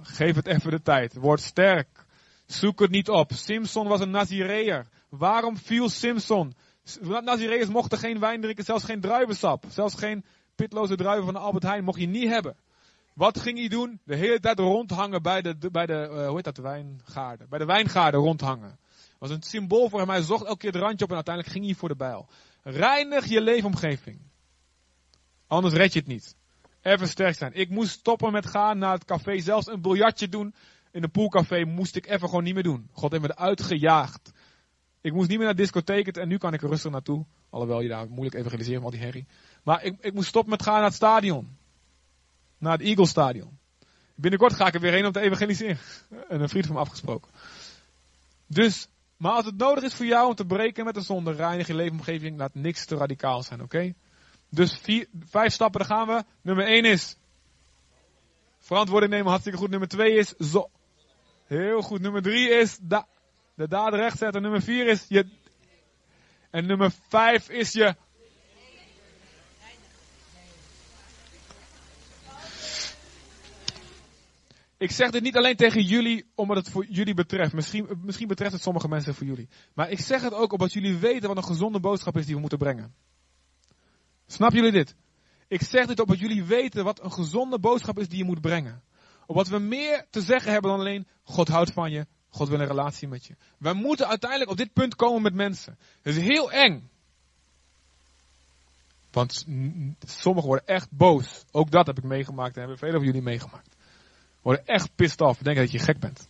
Geef 0.02 0.36
het 0.36 0.47
even 0.47 0.72
de 0.72 0.82
tijd. 0.82 1.14
Word 1.14 1.41
sterk. 1.41 2.06
Zoek 2.52 2.80
het 2.80 2.91
niet 2.91 3.10
op. 3.10 3.32
Simpson 3.34 3.88
was 3.88 4.00
een 4.00 4.10
Nazireër. 4.10 4.88
Waarom 5.10 5.58
viel 5.58 5.89
Simpson? 5.89 6.54
Nazireërs 7.02 7.68
mochten 7.68 7.97
geen 7.97 8.20
wijn 8.20 8.41
drinken, 8.41 8.64
zelfs 8.64 8.84
geen 8.84 9.02
druivensap. 9.02 9.66
Zelfs 9.68 9.95
geen 9.95 10.26
pitloze 10.56 10.95
druiven 10.95 11.26
van 11.26 11.34
de 11.34 11.39
Albert 11.39 11.64
Heijn 11.64 11.84
mocht 11.84 12.00
je 12.00 12.08
niet 12.08 12.30
hebben. 12.30 12.56
Wat 13.14 13.39
ging 13.39 13.58
hij 13.58 13.68
doen? 13.68 14.00
De 14.04 14.16
hele 14.16 14.39
tijd 14.39 14.60
rondhangen 14.60 15.22
bij 15.22 15.41
de, 15.41 15.56
bij 15.72 15.86
de 15.86 16.10
uh, 16.12 16.28
hoe 16.28 16.36
heet 16.36 16.43
dat, 16.43 16.56
de 16.56 16.62
wijngaarden. 16.62 17.50
Bij 17.50 17.60
de 17.60 17.66
wijngaarden 17.66 18.20
rondhangen. 18.20 18.80
was 19.20 19.30
een 19.30 19.41
symbool 19.41 19.89
voor 19.89 20.00
hem. 20.00 20.10
Hij 20.10 20.22
zocht 20.22 20.45
elke 20.45 20.58
keer 20.58 20.72
het 20.72 20.82
randje 20.82 21.04
op 21.04 21.10
en 21.10 21.16
uiteindelijk 21.16 21.56
ging 21.56 21.66
hij 21.66 21.76
voor 21.76 21.89
de 21.89 21.95
bijl. 21.95 22.28
Reinig 22.64 23.26
je 23.26 23.41
leefomgeving. 23.41 24.20
Anders 25.47 25.74
red 25.74 25.93
je 25.93 26.00
het 26.00 26.08
niet. 26.08 26.36
Even 26.82 27.08
sterk 27.08 27.36
zijn. 27.36 27.54
Ik 27.54 27.70
moest 27.70 27.91
stoppen 27.91 28.32
met 28.32 28.45
gaan 28.45 28.78
naar 28.78 28.93
het 28.93 29.06
café. 29.06 29.39
Zelfs 29.39 29.68
een 29.68 29.82
biljartje 29.82 30.30
doen 30.30 30.54
in 30.92 31.04
een 31.04 31.12
poolcafé 31.12 31.66
moest 31.66 31.96
ik 31.96 32.08
even 32.08 32.30
gewoon 32.30 32.44
niet 32.44 32.54
meer 32.54 32.64
doen. 32.64 32.90
God 32.92 33.12
heeft 33.12 33.24
me 33.24 33.32
eruit 33.36 33.62
gejaagd. 33.62 34.32
Ik 35.02 35.14
moest 35.14 35.30
niet 35.30 35.38
meer 35.38 35.48
naar 35.48 35.56
discotheken 35.56 36.14
en 36.14 36.28
nu 36.28 36.38
kan 36.38 36.54
ik 36.54 36.62
er 36.62 36.70
rustig 36.70 36.92
naartoe. 36.92 37.26
Alhoewel 37.50 37.82
je 37.82 37.90
daar 37.90 38.10
moeilijk 38.10 38.36
evangeliseren 38.36 38.84
al 38.84 38.90
die 38.90 39.00
herrie. 39.00 39.28
Maar 39.64 39.84
ik, 39.84 39.96
ik 40.00 40.14
moest 40.14 40.28
stoppen 40.28 40.52
met 40.52 40.64
gaan 40.64 40.74
naar 40.74 40.84
het 40.84 40.94
stadion. 40.94 41.58
Naar 42.58 42.72
het 42.72 42.82
Eagle 42.82 43.08
Stadion. 43.08 43.58
Binnenkort 44.16 44.54
ga 44.54 44.68
ik 44.68 44.74
er 44.74 44.80
weer 44.80 44.92
heen 44.92 45.06
om 45.06 45.12
te 45.12 45.20
evangeliseren. 45.20 45.78
En 46.30 46.42
een 46.42 46.50
vriend 46.50 46.66
van 46.66 46.76
me 46.76 46.82
afgesproken. 46.82 47.32
Dus, 48.48 48.88
maar 49.18 49.32
als 49.32 49.46
het 49.46 49.58
nodig 49.58 49.84
is 49.84 49.94
voor 49.94 50.06
jou 50.06 50.28
om 50.28 50.36
te 50.36 50.46
breken 50.46 50.86
met 50.86 50.94
de 50.94 51.02
zonde, 51.02 51.32
reinig 51.32 51.68
je 51.68 51.76
leefomgeving, 51.76 52.38
laat 52.38 52.56
niks 52.56 52.86
te 52.86 52.96
radicaal 52.96 53.44
zijn, 53.44 53.62
oké? 53.62 53.94
Dus 54.50 54.78
vier, 54.78 55.08
vijf 55.20 55.54
stappen, 55.54 55.80
daar 55.80 55.98
gaan 55.98 56.08
we. 56.08 56.24
Nummer 56.42 56.66
één 56.66 56.86
is 56.86 57.18
verantwoording 58.60 59.12
nemen, 59.12 59.28
hartstikke 59.28 59.58
goed. 59.58 59.70
Nummer 59.70 59.88
twee 59.88 60.18
is 60.18 60.30
zo. 60.30 60.70
Heel 61.50 61.82
goed. 61.82 62.02
Nummer 62.02 62.22
drie 62.22 62.50
is 62.50 62.78
da, 62.82 63.08
de 63.56 63.68
daden 63.68 64.00
rechtzetten. 64.00 64.41
Nummer 64.41 64.62
vier 64.62 64.88
is 64.88 65.06
je. 65.08 65.26
En 66.50 66.66
nummer 66.66 66.91
vijf 67.08 67.50
is 67.50 67.72
je. 67.72 67.95
Ik 74.78 74.91
zeg 74.91 75.12
dit 75.12 75.24
niet 75.24 75.38
alleen 75.38 75.56
tegen 75.56 75.82
jullie 75.82 76.26
omdat 76.36 76.58
het 76.58 76.70
voor 76.70 76.86
jullie 76.86 77.14
betreft. 77.14 77.54
Misschien, 77.54 78.00
misschien 78.04 78.28
betreft 78.28 78.54
het 78.54 78.62
sommige 78.62 78.88
mensen 78.88 79.16
voor 79.16 79.28
jullie. 79.28 79.50
Maar 79.74 79.89
ik 79.89 80.00
zeg 80.00 80.22
het 80.22 80.34
ook 80.34 80.52
omdat 80.52 80.74
jullie 80.74 80.97
weten 80.97 81.28
wat 81.28 81.38
een 81.38 81.43
gezonde 81.43 81.80
boodschap 81.80 82.18
is 82.18 82.26
die 82.26 82.36
we 82.36 82.41
moeten 82.41 82.58
brengen. 82.58 82.93
Snap 84.28 84.52
jullie 84.52 84.72
dit? 84.72 84.95
Ik 85.47 85.62
zeg 85.62 85.86
dit 85.86 86.00
opdat 86.00 86.20
jullie 86.20 86.43
weten 86.43 86.84
wat 86.84 87.04
een 87.04 87.12
gezonde 87.12 87.60
boodschap 87.60 88.00
is 88.00 88.08
die 88.08 88.18
je 88.18 88.24
moet 88.24 88.41
brengen. 88.41 88.84
Opdat 89.30 89.47
we 89.47 89.59
meer 89.59 90.05
te 90.09 90.21
zeggen 90.21 90.51
hebben 90.51 90.71
dan 90.71 90.80
alleen 90.80 91.07
God 91.23 91.47
houdt 91.47 91.71
van 91.71 91.91
je, 91.91 92.07
God 92.30 92.47
wil 92.49 92.59
een 92.59 92.67
relatie 92.67 93.07
met 93.07 93.25
je. 93.25 93.36
Wij 93.57 93.73
moeten 93.73 94.07
uiteindelijk 94.07 94.51
op 94.51 94.57
dit 94.57 94.73
punt 94.73 94.95
komen 94.95 95.21
met 95.21 95.34
mensen. 95.34 95.77
Het 96.01 96.15
is 96.15 96.23
heel 96.23 96.51
eng. 96.51 96.89
Want 99.11 99.45
sommigen 99.99 100.47
worden 100.47 100.67
echt 100.67 100.91
boos. 100.91 101.45
Ook 101.51 101.71
dat 101.71 101.88
heb 101.88 101.97
ik 101.97 102.03
meegemaakt 102.03 102.53
en 102.53 102.59
hebben 102.59 102.77
velen 102.77 102.95
van 102.95 103.05
jullie 103.05 103.21
meegemaakt. 103.21 103.75
Worden 104.41 104.65
echt 104.65 104.95
pissed 104.95 105.21
off, 105.21 105.41
denken 105.41 105.63
dat 105.63 105.71
je 105.71 105.80
gek 105.80 105.99
bent. 105.99 106.27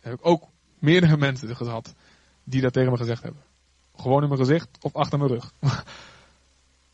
Heb 0.00 0.12
ik 0.12 0.26
ook 0.26 0.44
meerdere 0.78 1.16
mensen 1.16 1.56
gehad 1.56 1.94
die 2.44 2.60
dat 2.60 2.72
tegen 2.72 2.90
me 2.90 2.96
gezegd 2.96 3.22
hebben. 3.22 3.42
Gewoon 3.96 4.22
in 4.22 4.28
mijn 4.28 4.40
gezicht 4.40 4.68
of 4.80 4.94
achter 4.94 5.18
mijn 5.18 5.30
rug. 5.30 5.52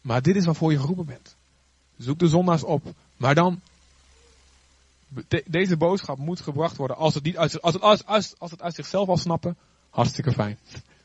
Maar 0.01 0.23
dit 0.23 0.37
is 0.37 0.45
waarvoor 0.45 0.73
je 0.73 0.79
geroepen 0.79 1.07
bent. 1.07 1.37
Zoek 1.97 2.19
de 2.19 2.29
zondaars 2.29 2.65
op. 2.65 2.83
Maar 3.17 3.35
dan, 3.35 3.61
de, 5.29 5.45
deze 5.47 5.77
boodschap 5.77 6.19
moet 6.19 6.41
gebracht 6.41 6.77
worden. 6.77 6.97
Als 6.97 7.15
het, 7.15 7.25
niet 7.25 7.37
uit, 7.37 7.63
als, 7.63 7.75
het, 7.75 7.83
als, 7.83 8.37
als, 8.39 8.51
het 8.51 8.63
uit 8.63 8.75
zichzelf 8.75 9.09
al 9.09 9.17
snappen, 9.17 9.57
hartstikke 9.91 10.33
fijn. 10.33 10.59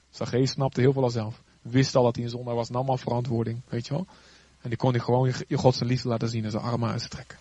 Zacchaeus 0.10 0.52
snapte 0.52 0.82
heel 0.82 0.94
veel 0.94 1.04
al 1.04 1.10
zelf. 1.10 1.42
wist 1.62 1.96
al 1.96 2.04
dat 2.04 2.16
hij 2.16 2.26
een 2.26 2.44
was, 2.44 2.70
nam 2.70 2.90
al 2.90 2.98
verantwoording, 2.98 3.62
weet 3.70 3.88
je 3.88 3.94
wel. 3.94 4.08
En 4.62 4.70
die 4.70 4.78
kon 4.78 4.92
hij 4.92 5.00
gewoon 5.00 5.28
je, 5.28 5.46
je 5.48 5.58
God 5.58 5.76
zijn 5.76 5.90
liefde 5.90 6.08
laten 6.08 6.30
zien 6.30 6.44
en 6.44 6.52
zijn 6.52 6.64
armen 6.64 6.90
uitstrekken. 6.90 7.38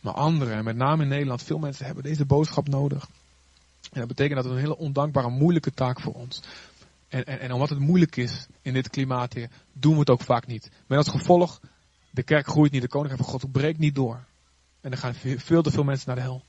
Maar 0.00 0.14
anderen, 0.14 0.56
en 0.56 0.64
met 0.64 0.76
name 0.76 1.02
in 1.02 1.08
Nederland, 1.08 1.42
veel 1.42 1.58
mensen 1.58 1.86
hebben 1.86 2.04
deze 2.04 2.24
boodschap 2.24 2.68
nodig. 2.68 3.08
En 3.92 3.98
dat 3.98 4.08
betekent 4.08 4.34
dat 4.34 4.44
het 4.44 4.52
een 4.52 4.60
hele 4.60 4.78
ondankbare, 4.78 5.30
moeilijke 5.30 5.72
taak 5.72 6.00
voor 6.00 6.12
ons. 6.12 6.42
En, 7.08 7.24
en, 7.24 7.40
en 7.40 7.52
omdat 7.52 7.68
het 7.68 7.78
moeilijk 7.78 8.16
is 8.16 8.46
in 8.62 8.72
dit 8.72 8.90
klimaat 8.90 9.32
hier, 9.32 9.50
doen 9.72 9.92
we 9.92 9.98
het 9.98 10.10
ook 10.10 10.20
vaak 10.20 10.46
niet. 10.46 10.70
Met 10.86 10.98
als 10.98 11.08
gevolg, 11.08 11.60
de 12.10 12.22
kerk 12.22 12.46
groeit 12.46 12.72
niet, 12.72 12.82
de 12.82 12.88
koninkrijk 12.88 13.22
van 13.22 13.32
God 13.32 13.52
breekt 13.52 13.78
niet 13.78 13.94
door. 13.94 14.24
En 14.82 14.90
er 14.92 14.98
gaan 14.98 15.14
veel 15.14 15.62
te 15.62 15.70
veel 15.70 15.84
mensen 15.84 16.06
naar 16.06 16.16
de 16.16 16.22
hel. 16.22 16.44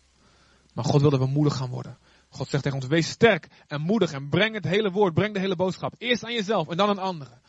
Maar 0.73 0.85
God 0.85 1.01
wil 1.01 1.09
dat 1.09 1.19
we 1.19 1.25
moedig 1.25 1.55
gaan 1.55 1.69
worden. 1.69 1.97
God 2.29 2.49
zegt 2.49 2.63
tegen 2.63 2.77
ons, 2.77 2.87
wees 2.87 3.09
sterk 3.09 3.47
en 3.67 3.81
moedig 3.81 4.11
en 4.11 4.29
breng 4.29 4.55
het 4.55 4.63
hele 4.63 4.91
woord, 4.91 5.13
breng 5.13 5.33
de 5.33 5.39
hele 5.39 5.55
boodschap. 5.55 5.95
Eerst 5.97 6.23
aan 6.23 6.33
jezelf 6.33 6.69
en 6.69 6.77
dan 6.77 6.89
aan 6.89 6.99
anderen. 6.99 7.41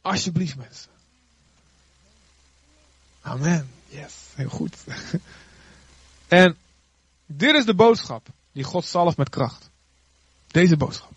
Alsjeblieft 0.00 0.56
mensen. 0.56 0.90
Amen. 3.20 3.70
Yes, 3.86 4.14
heel 4.34 4.48
goed. 4.48 4.76
en 6.28 6.56
dit 7.26 7.54
is 7.54 7.64
de 7.64 7.74
boodschap 7.74 8.28
die 8.52 8.64
God 8.64 8.84
zalft 8.84 9.16
met 9.16 9.28
kracht. 9.28 9.70
Deze 10.46 10.76
boodschap. 10.76 11.12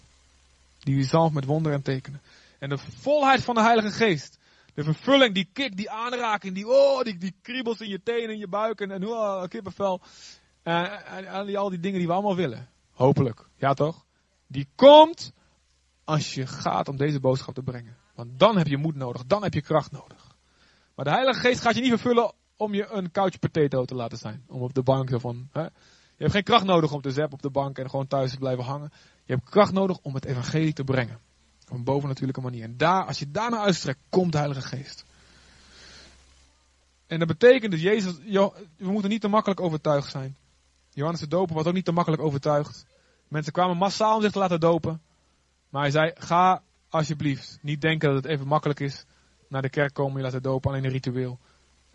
Die 0.80 0.96
u 0.96 1.04
zalft 1.04 1.34
met 1.34 1.46
wonderen 1.46 1.78
en 1.78 1.84
tekenen. 1.84 2.22
En 2.60 2.70
de 2.70 2.78
volheid 2.78 3.44
van 3.44 3.56
de 3.56 3.62
Heilige 3.62 3.92
Geest. 3.92 4.38
De 4.74 4.84
vervulling, 4.84 5.34
die 5.34 5.50
kick, 5.54 5.78
die 5.78 5.90
aanraking, 5.90 6.56
die, 6.56 6.68
oh, 6.68 7.02
die, 7.02 7.18
die 7.18 7.36
kriebels 7.42 7.82
in 7.82 7.90
je 7.90 8.04
tenen, 8.04 8.30
in 8.30 8.38
je 8.38 8.48
buik 8.48 8.82
en, 8.82 8.92
en 8.92 9.08
oh, 9.08 9.44
kippenvel. 9.48 10.02
En, 10.64 11.06
en, 11.26 11.46
die, 11.46 11.58
al 11.58 11.70
die 11.70 11.80
dingen 11.80 11.98
die 11.98 12.08
we 12.08 12.14
allemaal 12.14 12.36
willen. 12.36 12.70
Hopelijk. 12.92 13.50
Ja 13.56 13.74
toch? 13.74 14.06
Die 14.48 14.68
komt 14.76 15.34
als 16.04 16.34
je 16.34 16.48
gaat 16.48 16.88
om 16.88 16.98
deze 16.98 17.20
boodschap 17.20 17.54
te 17.54 17.64
brengen. 17.64 17.98
Want 18.16 18.40
dan 18.40 18.58
heb 18.58 18.68
je 18.68 18.78
moed 18.78 18.96
nodig, 18.96 19.26
dan 19.26 19.44
heb 19.44 19.54
je 19.54 19.62
kracht 19.62 19.92
nodig. 19.92 20.36
Maar 20.96 21.06
de 21.06 21.12
Heilige 21.12 21.40
Geest 21.40 21.62
gaat 21.62 21.76
je 21.76 21.82
niet 21.82 21.90
vervullen 21.90 22.34
om 22.58 22.74
je 22.74 22.88
een 22.92 23.12
couch 23.12 23.40
potato 23.40 23.86
te 23.86 23.96
laten 23.96 24.18
zijn. 24.18 24.44
Om 24.48 24.62
op 24.62 24.74
de 24.74 24.84
bank 24.84 25.10
van. 25.20 25.50
Hè? 25.52 25.62
Je 25.62 25.70
hebt 26.18 26.32
geen 26.32 26.44
kracht 26.44 26.66
nodig 26.66 26.92
om 26.92 27.02
te 27.02 27.12
zappen 27.12 27.34
op 27.34 27.42
de 27.42 27.50
bank 27.50 27.78
en 27.78 27.90
gewoon 27.90 28.08
thuis 28.08 28.32
te 28.32 28.38
blijven 28.38 28.64
hangen. 28.64 28.92
Je 29.26 29.34
hebt 29.34 29.50
kracht 29.50 29.74
nodig 29.74 29.98
om 30.02 30.14
het 30.14 30.26
evangelie 30.26 30.74
te 30.74 30.84
brengen. 30.84 31.20
Op 31.74 31.80
een 31.80 31.86
bovennatuurlijke 31.86 32.42
manier. 32.42 32.64
En 32.64 32.78
daar, 32.78 33.06
als 33.06 33.20
je 33.20 33.32
daarna 33.32 33.60
uitstrekt, 33.60 34.00
komt 34.10 34.32
de 34.32 34.38
Heilige 34.38 34.62
Geest. 34.62 35.06
En 37.08 37.20
dat 37.20 37.28
betekent 37.28 37.72
dat 37.72 37.82
Jezus, 37.82 38.14
we 38.78 38.92
moeten 38.92 39.10
niet 39.10 39.22
te 39.22 39.28
makkelijk 39.28 39.60
overtuigd 39.60 40.12
zijn. 40.12 40.36
Johannes 40.90 41.20
de 41.20 41.28
Doper 41.28 41.56
was 41.56 41.66
ook 41.66 41.74
niet 41.74 41.86
te 41.86 41.92
makkelijk 41.92 42.22
overtuigd. 42.22 42.86
Mensen 43.28 43.52
kwamen 43.52 43.78
massaal 43.78 44.16
om 44.16 44.22
zich 44.22 44.32
te 44.32 44.40
laten 44.40 44.60
dopen. 44.60 45.02
Maar 45.70 45.82
hij 45.82 45.92
zei, 45.92 46.12
ga 46.16 46.62
alsjeblieft 46.90 47.58
niet 47.62 47.82
denken 47.82 48.14
dat 48.14 48.24
het 48.24 48.32
even 48.32 48.48
makkelijk 48.48 48.80
is. 48.80 49.06
Naar 49.48 49.62
de 49.62 49.70
kerk 49.70 49.94
komen, 49.94 50.18
je 50.18 50.24
laten 50.24 50.42
dopen, 50.42 50.70
alleen 50.70 50.84
een 50.84 50.92
ritueel. 50.92 51.40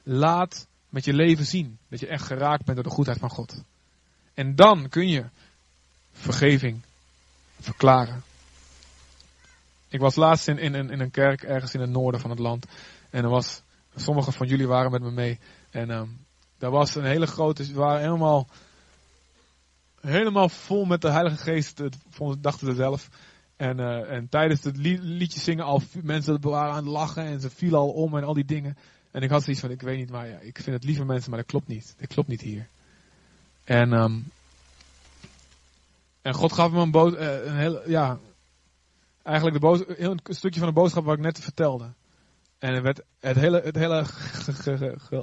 Laat 0.03 0.67
met 0.89 1.05
je 1.05 1.13
leven 1.13 1.45
zien 1.45 1.79
dat 1.89 2.01
je 2.01 2.07
echt 2.07 2.25
geraakt 2.25 2.65
bent 2.65 2.77
door 2.77 2.87
de 2.87 2.95
goedheid 2.95 3.19
van 3.19 3.31
God. 3.31 3.63
En 4.35 4.55
dan 4.55 4.89
kun 4.89 5.09
je 5.09 5.25
vergeving 6.13 6.83
verklaren. 7.61 8.23
Ik 9.89 10.01
was 10.01 10.15
laatst 10.15 10.49
in, 10.49 10.59
in, 10.59 10.75
in 10.75 11.01
een 11.01 11.11
kerk 11.11 11.43
ergens 11.43 11.75
in 11.75 11.81
het 11.81 11.91
noorden 11.91 12.21
van 12.21 12.31
het 12.31 12.39
land. 12.39 12.67
En 13.11 13.25
er 13.25 13.31
was, 13.31 13.63
sommigen 13.97 14.33
van 14.33 14.47
jullie 14.47 14.67
waren 14.67 14.91
met 14.91 15.03
me 15.03 15.11
mee. 15.11 15.39
En 15.71 15.91
um, 15.91 16.27
daar 16.59 16.71
was 16.71 16.95
een 16.95 17.05
hele 17.05 17.27
grote, 17.27 17.65
ze 17.65 17.75
waren 17.75 18.01
helemaal, 18.01 18.49
helemaal 20.01 20.49
vol 20.49 20.85
met 20.85 21.01
de 21.01 21.11
Heilige 21.11 21.37
Geest, 21.37 21.83
dachten 22.39 22.67
ze 22.67 22.75
zelf. 22.75 23.09
En, 23.57 23.79
uh, 23.79 24.11
en 24.11 24.29
tijdens 24.29 24.65
het 24.65 24.77
liedje 24.77 25.41
zingen 25.41 25.65
al 25.65 25.83
mensen 26.03 26.41
waren 26.41 26.73
aan 26.73 26.85
het 26.85 26.93
lachen 26.93 27.25
en 27.25 27.41
ze 27.41 27.51
vielen 27.51 27.79
al 27.79 27.91
om 27.91 28.17
en 28.17 28.25
al 28.25 28.35
die 28.35 28.45
dingen. 28.45 28.77
En 29.11 29.23
ik 29.23 29.31
had 29.31 29.43
zoiets 29.43 29.63
van, 29.63 29.71
ik 29.71 29.81
weet 29.81 29.99
niet, 29.99 30.11
maar 30.11 30.29
ja, 30.29 30.39
ik 30.39 30.59
vind 30.59 30.77
het 30.77 30.85
lieve 30.85 31.05
mensen, 31.05 31.31
maar 31.31 31.39
dat 31.39 31.49
klopt 31.49 31.69
niet. 31.69 31.95
Dat 31.99 32.09
klopt 32.09 32.29
niet 32.29 32.41
hier. 32.41 32.69
En, 33.65 33.93
um, 33.93 34.31
en 36.23 36.35
God 36.35 36.53
gaf 36.53 36.71
me 36.71 36.81
een, 36.81 36.91
bood, 36.91 37.15
uh, 37.15 37.45
een 37.45 37.57
heel, 37.57 37.91
ja, 37.91 38.19
eigenlijk 39.29 39.61
de 39.61 39.95
heel 39.99 40.11
een 40.11 40.35
stukje 40.35 40.61
van 40.61 40.69
de 40.69 40.75
boodschap 40.75 41.05
wat 41.05 41.17
ik 41.17 41.23
net 41.23 41.41
vertelde. 41.41 41.95
En 42.59 42.75
het, 42.75 42.83
werd, 42.83 43.03
het 43.21 43.37
hele, 43.37 43.61
het 43.61 43.77
hele 43.77 44.05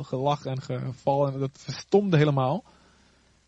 gelach 0.04 0.46
en 0.46 0.62
geval, 0.62 1.28
en 1.28 1.40
dat 1.40 1.50
verstomde 1.54 2.18
helemaal. 2.18 2.64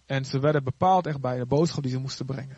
En 0.06 0.26
ze 0.26 0.40
werden 0.40 0.64
bepaald 0.64 1.06
echt 1.06 1.22
bij 1.22 1.38
de 1.38 1.46
boodschap 1.46 1.84
die 1.84 1.92
ze 1.92 2.00
moesten 2.00 2.26
brengen. 2.26 2.58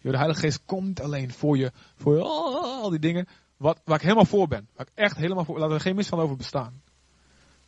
De 0.00 0.16
Heilige 0.16 0.40
Geest 0.40 0.62
komt 0.64 1.00
alleen 1.00 1.32
voor 1.32 1.56
je, 1.56 1.72
voor 1.96 2.16
je, 2.16 2.22
al 2.22 2.90
die 2.90 2.98
dingen, 2.98 3.26
wat, 3.56 3.80
waar 3.84 3.96
ik 3.96 4.02
helemaal 4.02 4.24
voor 4.24 4.48
ben. 4.48 4.68
Waar 4.76 4.86
ik 4.86 4.92
echt 4.94 5.16
helemaal 5.16 5.44
voor, 5.44 5.58
laten 5.58 5.74
er 5.74 5.80
geen 5.80 5.96
mis 5.96 6.08
van 6.08 6.20
over 6.20 6.36
bestaan. 6.36 6.82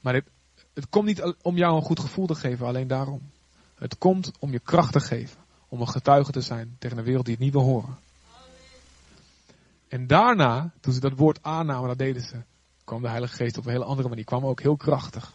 Maar 0.00 0.14
het, 0.14 0.30
het 0.74 0.88
komt 0.88 1.06
niet 1.06 1.34
om 1.42 1.56
jou 1.56 1.76
een 1.76 1.82
goed 1.82 2.00
gevoel 2.00 2.26
te 2.26 2.34
geven, 2.34 2.66
alleen 2.66 2.88
daarom. 2.88 3.30
Het 3.74 3.98
komt 3.98 4.32
om 4.38 4.52
je 4.52 4.60
kracht 4.60 4.92
te 4.92 5.00
geven. 5.00 5.40
Om 5.68 5.80
een 5.80 5.88
getuige 5.88 6.32
te 6.32 6.40
zijn 6.40 6.76
tegen 6.78 6.98
een 6.98 7.04
wereld 7.04 7.24
die 7.24 7.34
het 7.34 7.44
niet 7.44 7.52
wil 7.52 7.62
horen. 7.62 7.98
En 9.92 10.06
daarna, 10.06 10.70
toen 10.80 10.92
ze 10.92 11.00
dat 11.00 11.16
woord 11.16 11.38
aannamen, 11.42 11.88
dat 11.88 11.98
deden 11.98 12.22
ze, 12.22 12.42
kwam 12.84 13.02
de 13.02 13.08
Heilige 13.08 13.34
Geest 13.34 13.58
op 13.58 13.64
een 13.64 13.72
hele 13.72 13.84
andere 13.84 14.08
manier. 14.08 14.24
kwam 14.24 14.46
ook 14.46 14.60
heel 14.60 14.76
krachtig. 14.76 15.32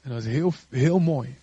En 0.00 0.10
dat 0.10 0.18
is 0.18 0.32
heel, 0.32 0.52
heel 0.68 0.98
mooi. 0.98 1.36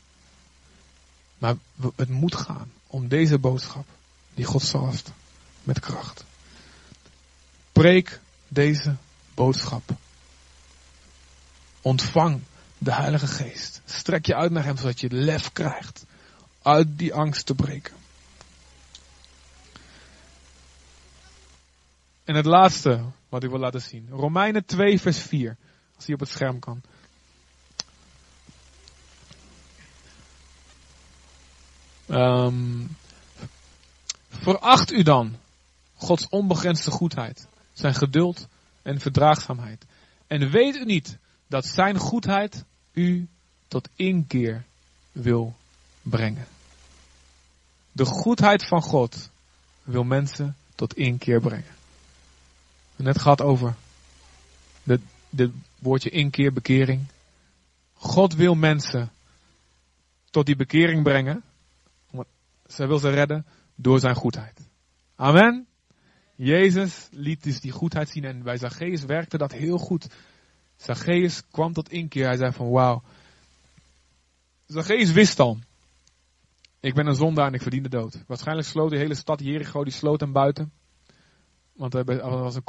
Maar 1.37 1.55
het 1.95 2.09
moet 2.09 2.35
gaan 2.35 2.71
om 2.87 3.07
deze 3.07 3.37
boodschap, 3.37 3.85
die 4.33 4.45
God 4.45 4.61
zalft, 4.61 5.11
met 5.63 5.79
kracht. 5.79 6.23
Preek 7.71 8.19
deze 8.47 8.95
boodschap. 9.33 9.89
Ontvang 11.81 12.41
de 12.77 12.93
Heilige 12.93 13.27
Geest. 13.27 13.81
Strek 13.85 14.25
je 14.25 14.35
uit 14.35 14.51
naar 14.51 14.63
Hem 14.63 14.77
zodat 14.77 14.99
je 14.99 15.11
lef 15.11 15.51
krijgt 15.51 16.05
uit 16.61 16.97
die 16.97 17.13
angst 17.13 17.45
te 17.45 17.55
breken. 17.55 17.98
En 22.29 22.35
het 22.35 22.45
laatste 22.45 23.01
wat 23.29 23.43
ik 23.43 23.49
wil 23.49 23.59
laten 23.59 23.81
zien. 23.81 24.07
Romeinen 24.09 24.65
2 24.65 25.01
vers 25.01 25.19
4. 25.19 25.57
Als 25.95 26.05
die 26.05 26.13
op 26.13 26.19
het 26.19 26.29
scherm 26.29 26.59
kan. 26.59 26.81
Um, 32.07 32.95
veracht 34.29 34.91
u 34.91 35.03
dan 35.03 35.35
Gods 35.95 36.29
onbegrensde 36.29 36.91
goedheid, 36.91 37.47
zijn 37.73 37.93
geduld 37.93 38.47
en 38.81 38.99
verdraagzaamheid. 38.99 39.85
En 40.27 40.49
weet 40.49 40.75
u 40.75 40.85
niet 40.85 41.17
dat 41.47 41.65
zijn 41.65 41.97
goedheid 41.97 42.63
u 42.93 43.27
tot 43.67 43.89
inkeer 43.95 44.65
wil 45.11 45.55
brengen. 46.01 46.47
De 47.91 48.05
goedheid 48.05 48.65
van 48.65 48.81
God 48.81 49.29
wil 49.83 50.03
mensen 50.03 50.55
tot 50.75 50.93
inkeer 50.93 51.41
brengen. 51.41 51.77
Net 53.03 53.21
gehad 53.21 53.41
over 53.41 53.75
dit 55.29 55.51
woordje 55.79 56.09
inkeer, 56.09 56.53
bekering. 56.53 57.05
God 57.93 58.33
wil 58.33 58.55
mensen 58.55 59.11
tot 60.29 60.45
die 60.45 60.55
bekering 60.55 61.03
brengen. 61.03 61.43
Zij 62.65 62.87
wil 62.87 62.99
ze 62.99 63.09
redden 63.09 63.45
door 63.75 63.99
zijn 63.99 64.15
goedheid. 64.15 64.67
Amen. 65.15 65.67
Jezus 66.35 67.07
liet 67.11 67.43
dus 67.43 67.59
die 67.59 67.71
goedheid 67.71 68.09
zien 68.09 68.23
en 68.23 68.43
bij 68.43 68.57
Zacchaeus 68.57 69.03
werkte 69.03 69.37
dat 69.37 69.51
heel 69.51 69.77
goed. 69.77 70.07
Zacchaeus 70.75 71.43
kwam 71.51 71.73
tot 71.73 71.91
inkeer. 71.91 72.25
Hij 72.25 72.37
zei 72.37 72.51
van 72.51 72.69
wauw. 72.69 73.03
Zacchaeus 74.65 75.11
wist 75.11 75.39
al. 75.39 75.59
Ik 76.79 76.93
ben 76.93 77.07
een 77.07 77.15
zondaar 77.15 77.47
en 77.47 77.53
ik 77.53 77.61
verdien 77.61 77.83
de 77.83 77.89
dood. 77.89 78.23
Waarschijnlijk 78.27 78.67
sloot 78.67 78.89
de 78.89 78.97
hele 78.97 79.15
stad 79.15 79.39
Jericho, 79.39 79.83
die 79.83 79.93
sloot 79.93 80.19
hem 80.19 80.31
buiten. 80.31 80.71
Want 81.79 81.93
hij 81.93 82.03
was 82.03 82.55
een 82.55 82.63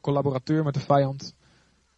collaborateur 0.00 0.64
met 0.64 0.74
de 0.74 0.80
vijand. 0.80 1.34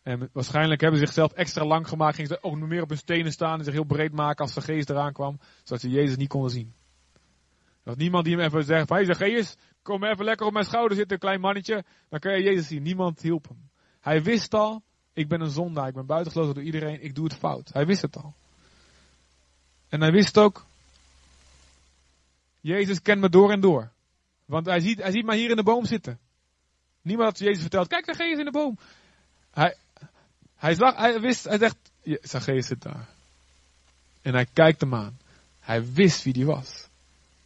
En 0.03 0.31
waarschijnlijk 0.33 0.81
hebben 0.81 0.99
ze 0.99 1.07
zichzelf 1.07 1.33
extra 1.33 1.65
lang 1.65 1.89
gemaakt. 1.89 2.15
Gingen 2.15 2.31
ze 2.31 2.43
ook 2.43 2.57
nog 2.57 2.69
meer 2.69 2.83
op 2.83 2.89
hun 2.89 2.99
stenen 2.99 3.33
staan 3.33 3.59
en 3.59 3.65
zich 3.65 3.73
heel 3.73 3.85
breed 3.85 4.13
maken 4.13 4.45
als 4.45 4.53
Zacchaeus 4.53 4.89
eraan 4.89 5.13
kwam. 5.13 5.39
Zodat 5.63 5.81
ze 5.81 5.89
Jezus 5.89 6.17
niet 6.17 6.29
konden 6.29 6.51
zien. 6.51 6.75
Er 7.53 7.81
was 7.83 7.97
niemand 7.97 8.25
die 8.25 8.37
hem 8.37 8.45
even 8.45 8.65
zegt 8.65 8.89
van, 8.89 9.05
Zacchaeus, 9.05 9.57
kom 9.83 10.05
even 10.05 10.25
lekker 10.25 10.47
op 10.47 10.53
mijn 10.53 10.65
schouder 10.65 10.97
zitten, 10.97 11.19
klein 11.19 11.41
mannetje. 11.41 11.85
Dan 12.09 12.21
kun 12.21 12.33
je 12.33 12.43
Jezus 12.43 12.67
zien. 12.67 12.83
Niemand 12.83 13.21
hielp 13.21 13.49
hem. 13.49 13.71
Hij 14.01 14.23
wist 14.23 14.55
al, 14.55 14.83
ik 15.13 15.29
ben 15.29 15.41
een 15.41 15.51
zondaar, 15.51 15.89
ik 15.89 15.95
ben 15.95 16.07
buitengesloten 16.07 16.55
door 16.55 16.65
iedereen, 16.65 17.03
ik 17.03 17.15
doe 17.15 17.25
het 17.25 17.35
fout. 17.35 17.73
Hij 17.73 17.87
wist 17.87 18.03
het 18.03 18.17
al. 18.17 18.35
En 19.89 20.01
hij 20.01 20.11
wist 20.11 20.39
ook, 20.39 20.67
Jezus 22.61 23.03
kent 23.03 23.21
me 23.21 23.29
door 23.29 23.51
en 23.51 23.61
door. 23.61 23.91
Want 24.45 24.67
hij 24.67 24.81
ziet, 24.81 25.03
hij 25.03 25.11
ziet 25.11 25.25
mij 25.25 25.37
hier 25.37 25.51
in 25.51 25.57
de 25.57 25.63
boom 25.63 25.85
zitten. 25.85 26.19
Niemand 27.03 27.29
had 27.29 27.39
Jezus 27.39 27.61
verteld, 27.61 27.89
kijk, 27.89 28.05
Zacchaeus 28.05 28.39
in 28.39 28.45
de 28.45 28.51
boom. 28.51 28.79
Hij, 29.51 29.77
hij, 30.57 30.75
zag, 30.75 30.97
hij 30.97 31.21
wist, 31.21 31.45
hij 31.45 31.59
zegt, 31.59 31.77
Zacchaeus 32.05 32.67
zit 32.67 32.83
daar. 32.83 33.09
En 34.23 34.35
hij 34.35 34.47
kijkt 34.53 34.81
hem 34.81 34.95
aan. 34.95 35.19
Hij 35.61 35.93
wist 35.93 36.23
wie 36.23 36.33
die 36.33 36.47
was. 36.47 36.89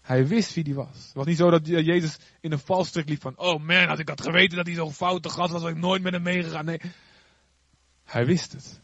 Hij 0.01 0.27
wist 0.27 0.55
wie 0.55 0.65
die 0.65 0.75
was. 0.75 0.87
Het 1.05 1.15
was 1.15 1.27
niet 1.27 1.37
zo 1.37 1.51
dat 1.51 1.67
Jezus 1.67 2.17
in 2.41 2.53
een 2.53 2.59
valstrik 2.59 3.09
liep 3.09 3.21
van, 3.21 3.37
oh 3.37 3.63
man, 3.63 3.89
had 3.89 3.99
ik 3.99 4.09
had 4.09 4.21
geweten 4.21 4.57
dat 4.57 4.67
hij 4.67 4.75
zo'n 4.75 4.93
foute 4.93 5.29
gast 5.29 5.53
was, 5.53 5.63
was 5.63 5.71
ik 5.71 5.77
nooit 5.77 6.03
met 6.03 6.13
hem 6.13 6.23
meegegaan. 6.23 6.65
Nee, 6.65 6.81
hij 8.05 8.27
wist 8.27 8.53
het. 8.53 8.79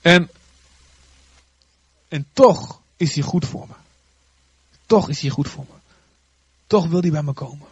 En, 0.00 0.30
en 2.08 2.26
toch 2.32 2.80
is 2.96 3.14
hij 3.14 3.24
goed 3.24 3.46
voor 3.46 3.66
me. 3.68 3.74
Toch 4.86 5.08
is 5.08 5.20
hij 5.20 5.30
goed 5.30 5.48
voor 5.48 5.66
me. 5.68 5.76
Toch 6.66 6.86
wil 6.86 7.00
hij 7.00 7.10
bij 7.10 7.22
me 7.22 7.32
komen. 7.32 7.66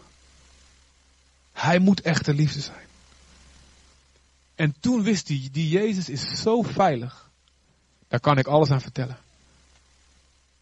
Hij 1.59 1.79
moet 1.79 2.01
echte 2.01 2.33
liefde 2.33 2.61
zijn. 2.61 2.87
En 4.55 4.75
toen 4.79 5.03
wist 5.03 5.27
hij, 5.27 5.49
die 5.51 5.69
Jezus 5.69 6.09
is 6.09 6.41
zo 6.41 6.61
veilig. 6.61 7.31
Daar 8.07 8.19
kan 8.19 8.37
ik 8.37 8.47
alles 8.47 8.71
aan 8.71 8.81
vertellen. 8.81 9.17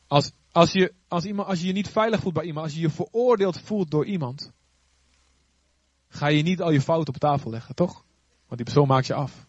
Als, 0.08 0.32
als, 0.52 0.72
je, 0.72 0.93
als, 1.08 1.26
iemand, 1.26 1.48
als 1.48 1.60
je 1.60 1.68
je 1.68 1.74
niet 1.74 1.89
veilig 1.89 2.20
voelt 2.20 2.34
bij 2.34 2.45
iemand, 2.45 2.66
als 2.66 2.76
je 2.76 2.82
je 2.82 2.89
veroordeeld 2.89 3.62
voelt 3.62 3.91
door 3.91 4.06
iemand, 4.06 4.52
ga 6.10 6.28
je 6.28 6.43
niet 6.43 6.62
al 6.62 6.72
je 6.72 6.82
fouten 6.82 7.14
op 7.14 7.20
tafel 7.20 7.52
leggen, 7.52 7.76
toch? 7.76 8.04
Want 8.48 8.56
die 8.56 8.64
persoon 8.64 8.88
maakt 8.88 9.08
je 9.08 9.14
af. 9.14 9.45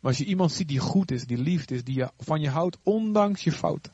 Maar 0.00 0.10
als 0.10 0.18
je 0.18 0.24
iemand 0.24 0.52
ziet 0.52 0.68
die 0.68 0.78
goed 0.78 1.10
is, 1.10 1.26
die 1.26 1.38
lief 1.38 1.70
is, 1.70 1.84
die 1.84 1.94
je, 1.94 2.10
van 2.18 2.40
je 2.40 2.50
houdt, 2.50 2.78
ondanks 2.82 3.44
je 3.44 3.52
fouten. 3.52 3.92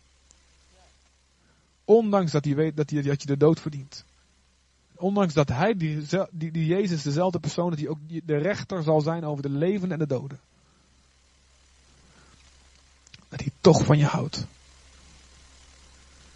Ondanks 1.85 2.33
dat 2.33 2.45
hij 2.45 2.55
weet 2.55 2.77
dat, 2.77 2.91
hij, 2.91 3.03
dat 3.03 3.21
je 3.21 3.27
de 3.27 3.37
dood 3.37 3.61
verdient. 3.61 4.05
Ondanks 5.01 5.35
dat 5.35 5.49
hij, 5.49 5.77
die, 5.77 6.07
die, 6.31 6.51
die 6.51 6.67
Jezus, 6.67 7.03
dezelfde 7.03 7.39
persoon, 7.39 7.71
dat 7.71 7.79
hij 7.79 7.89
ook 7.89 7.99
de 8.09 8.37
rechter 8.37 8.83
zal 8.83 9.01
zijn 9.01 9.25
over 9.25 9.43
de 9.43 9.51
levenden 9.51 9.93
en 9.93 9.99
de 9.99 10.15
doden. 10.15 10.41
Dat 13.29 13.41
hij 13.41 13.51
toch 13.61 13.85
van 13.85 13.99
je 13.99 14.05
houdt. 14.05 14.47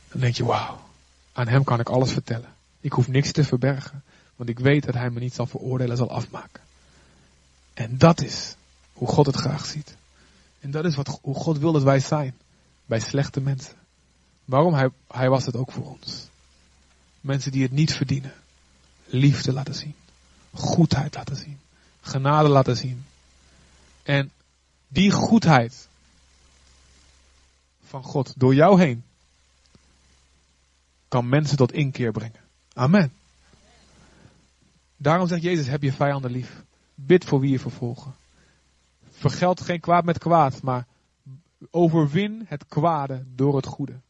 Dan 0.08 0.20
denk 0.20 0.34
je, 0.34 0.44
wauw, 0.44 0.80
aan 1.32 1.48
hem 1.48 1.64
kan 1.64 1.80
ik 1.80 1.88
alles 1.88 2.12
vertellen. 2.12 2.48
Ik 2.80 2.92
hoef 2.92 3.08
niks 3.08 3.32
te 3.32 3.44
verbergen, 3.44 4.02
want 4.36 4.50
ik 4.50 4.58
weet 4.58 4.84
dat 4.84 4.94
hij 4.94 5.10
me 5.10 5.20
niet 5.20 5.34
zal 5.34 5.46
veroordelen, 5.46 5.96
zal 5.96 6.10
afmaken. 6.10 6.62
En 7.74 7.98
dat 7.98 8.22
is 8.22 8.56
hoe 8.92 9.08
God 9.08 9.26
het 9.26 9.36
graag 9.36 9.66
ziet. 9.66 9.96
En 10.60 10.70
dat 10.70 10.84
is 10.84 10.96
wat, 10.96 11.18
hoe 11.22 11.34
God 11.34 11.58
wil 11.58 11.72
dat 11.72 11.82
wij 11.82 12.00
zijn. 12.00 12.34
Bij 12.86 13.00
slechte 13.00 13.40
mensen. 13.40 13.74
Waarom? 14.44 14.74
Hij, 14.74 14.90
hij 15.08 15.28
was 15.28 15.46
het 15.46 15.56
ook 15.56 15.72
voor 15.72 15.86
ons. 15.86 16.28
Mensen 17.20 17.52
die 17.52 17.62
het 17.62 17.72
niet 17.72 17.92
verdienen. 17.92 18.32
Liefde 19.06 19.52
laten 19.52 19.74
zien. 19.74 19.94
Goedheid 20.52 21.14
laten 21.14 21.36
zien. 21.36 21.58
Genade 22.00 22.48
laten 22.48 22.76
zien. 22.76 23.04
En 24.02 24.30
die 24.88 25.10
goedheid 25.10 25.88
van 27.84 28.02
God 28.02 28.32
door 28.36 28.54
jou 28.54 28.80
heen 28.80 29.04
kan 31.08 31.28
mensen 31.28 31.56
tot 31.56 31.72
inkeer 31.72 32.12
brengen. 32.12 32.40
Amen. 32.72 33.12
Daarom 34.96 35.26
zegt 35.26 35.42
Jezus, 35.42 35.66
heb 35.66 35.82
je 35.82 35.92
vijanden 35.92 36.30
lief. 36.30 36.62
Bid 36.94 37.24
voor 37.24 37.40
wie 37.40 37.50
je 37.50 37.58
vervolgen. 37.58 38.14
Vergeld 39.10 39.60
geen 39.60 39.80
kwaad 39.80 40.04
met 40.04 40.18
kwaad, 40.18 40.62
maar 40.62 40.86
overwin 41.70 42.44
het 42.46 42.66
kwade 42.66 43.24
door 43.26 43.56
het 43.56 43.66
goede. 43.66 44.00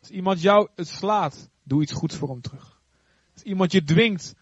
Als 0.00 0.10
iemand 0.10 0.40
jou 0.40 0.68
het 0.74 0.88
slaat, 0.88 1.48
doe 1.62 1.82
iets 1.82 1.92
goeds 1.92 2.16
voor 2.16 2.28
hem 2.28 2.40
terug. 2.40 2.79
Als 3.34 3.42
iemand 3.42 3.72
je 3.72 3.84
dwingt 3.84 4.34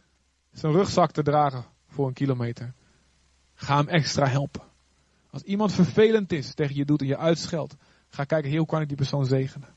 zijn 0.52 0.72
rugzak 0.72 1.10
te 1.10 1.22
dragen 1.22 1.64
voor 1.88 2.06
een 2.06 2.12
kilometer, 2.12 2.72
ga 3.54 3.76
hem 3.76 3.88
extra 3.88 4.26
helpen. 4.26 4.62
Als 5.30 5.42
iemand 5.42 5.72
vervelend 5.72 6.32
is 6.32 6.54
tegen 6.54 6.76
je 6.76 6.84
doet 6.84 7.00
en 7.00 7.06
je 7.06 7.16
uitscheldt, 7.16 7.76
ga 8.08 8.24
kijken, 8.24 8.56
hoe 8.56 8.66
kan 8.66 8.80
ik 8.80 8.88
die 8.88 8.96
persoon 8.96 9.26
zegenen. 9.26 9.68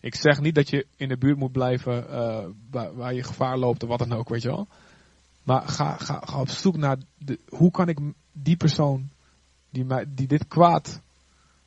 Ik 0.00 0.14
zeg 0.14 0.40
niet 0.40 0.54
dat 0.54 0.70
je 0.70 0.86
in 0.96 1.08
de 1.08 1.16
buurt 1.16 1.38
moet 1.38 1.52
blijven 1.52 2.06
uh, 2.10 2.46
waar, 2.94 3.14
je 3.14 3.22
gevaar 3.22 3.58
loopt 3.58 3.82
of 3.82 3.88
wat 3.88 3.98
dan 3.98 4.12
ook, 4.12 4.28
weet 4.28 4.42
je 4.42 4.48
wel. 4.48 4.68
Maar 5.42 5.68
ga, 5.68 5.96
ga, 5.96 6.22
ga 6.24 6.40
op 6.40 6.48
zoek 6.48 6.76
naar 6.76 6.96
hoe 7.48 7.70
kan 7.70 7.88
ik 7.88 7.98
die 8.32 8.56
persoon 8.56 9.10
die, 9.70 9.84
mij, 9.84 10.04
die 10.08 10.26
dit 10.26 10.48
kwaad 10.48 11.00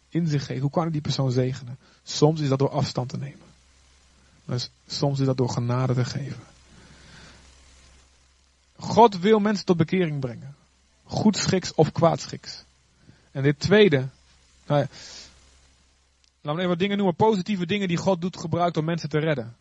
in 0.09 0.27
zich 0.27 0.45
geeft, 0.45 0.61
hoe 0.61 0.69
kan 0.69 0.85
ik 0.85 0.91
die 0.91 1.01
persoon 1.01 1.31
zegenen? 1.31 1.77
Soms 2.03 2.41
is 2.41 2.49
dat 2.49 2.59
door 2.59 2.69
afstand 2.69 3.09
te 3.09 3.17
nemen. 3.17 3.39
Dus 4.45 4.69
soms 4.87 5.19
is 5.19 5.25
dat 5.25 5.37
door 5.37 5.49
genade 5.49 5.93
te 5.93 6.05
geven. 6.05 6.43
God 8.75 9.19
wil 9.19 9.39
mensen 9.39 9.65
tot 9.65 9.77
bekering 9.77 10.19
brengen. 10.19 10.55
Goed 11.03 11.37
schiks 11.37 11.73
of 11.73 11.91
kwaadschiks. 11.91 12.63
En 13.31 13.43
dit 13.43 13.59
tweede. 13.59 14.07
Nou 14.65 14.79
ja, 14.79 14.87
laten 16.41 16.51
we 16.51 16.51
even 16.51 16.67
wat 16.67 16.79
dingen 16.79 16.97
noemen. 16.97 17.15
Positieve 17.15 17.65
dingen 17.65 17.87
die 17.87 17.97
God 17.97 18.21
doet 18.21 18.37
gebruikt 18.37 18.77
om 18.77 18.85
mensen 18.85 19.09
te 19.09 19.19
redden. 19.19 19.55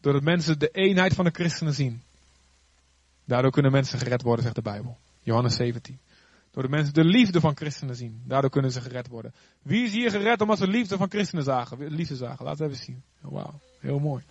Doordat 0.00 0.22
mensen 0.22 0.58
de 0.58 0.70
eenheid 0.70 1.14
van 1.14 1.24
de 1.24 1.30
christenen 1.30 1.74
zien. 1.74 2.02
Daardoor 3.24 3.50
kunnen 3.50 3.72
mensen 3.72 3.98
gered 3.98 4.22
worden, 4.22 4.42
zegt 4.42 4.56
de 4.56 4.62
Bijbel. 4.62 4.98
Johannes 5.22 5.54
17. 5.54 5.98
Doordat 6.50 6.72
mensen 6.72 6.94
de 6.94 7.04
liefde 7.04 7.40
van 7.40 7.56
christenen 7.56 7.96
zien. 7.96 8.22
Daardoor 8.26 8.50
kunnen 8.50 8.72
ze 8.72 8.80
gered 8.80 9.08
worden. 9.08 9.34
Wie 9.62 9.84
is 9.84 9.92
hier 9.92 10.10
gered 10.10 10.40
omdat 10.40 10.58
ze 10.58 10.68
liefde 10.68 10.96
van 10.96 11.10
christenen 11.10 11.44
zagen? 11.44 11.86
Liefde 11.86 12.16
zagen. 12.16 12.44
Laten 12.44 12.66
we 12.66 12.72
even 12.72 12.84
zien. 12.84 13.02
Wauw, 13.20 13.60
heel 13.78 13.98
mooi. 13.98 14.22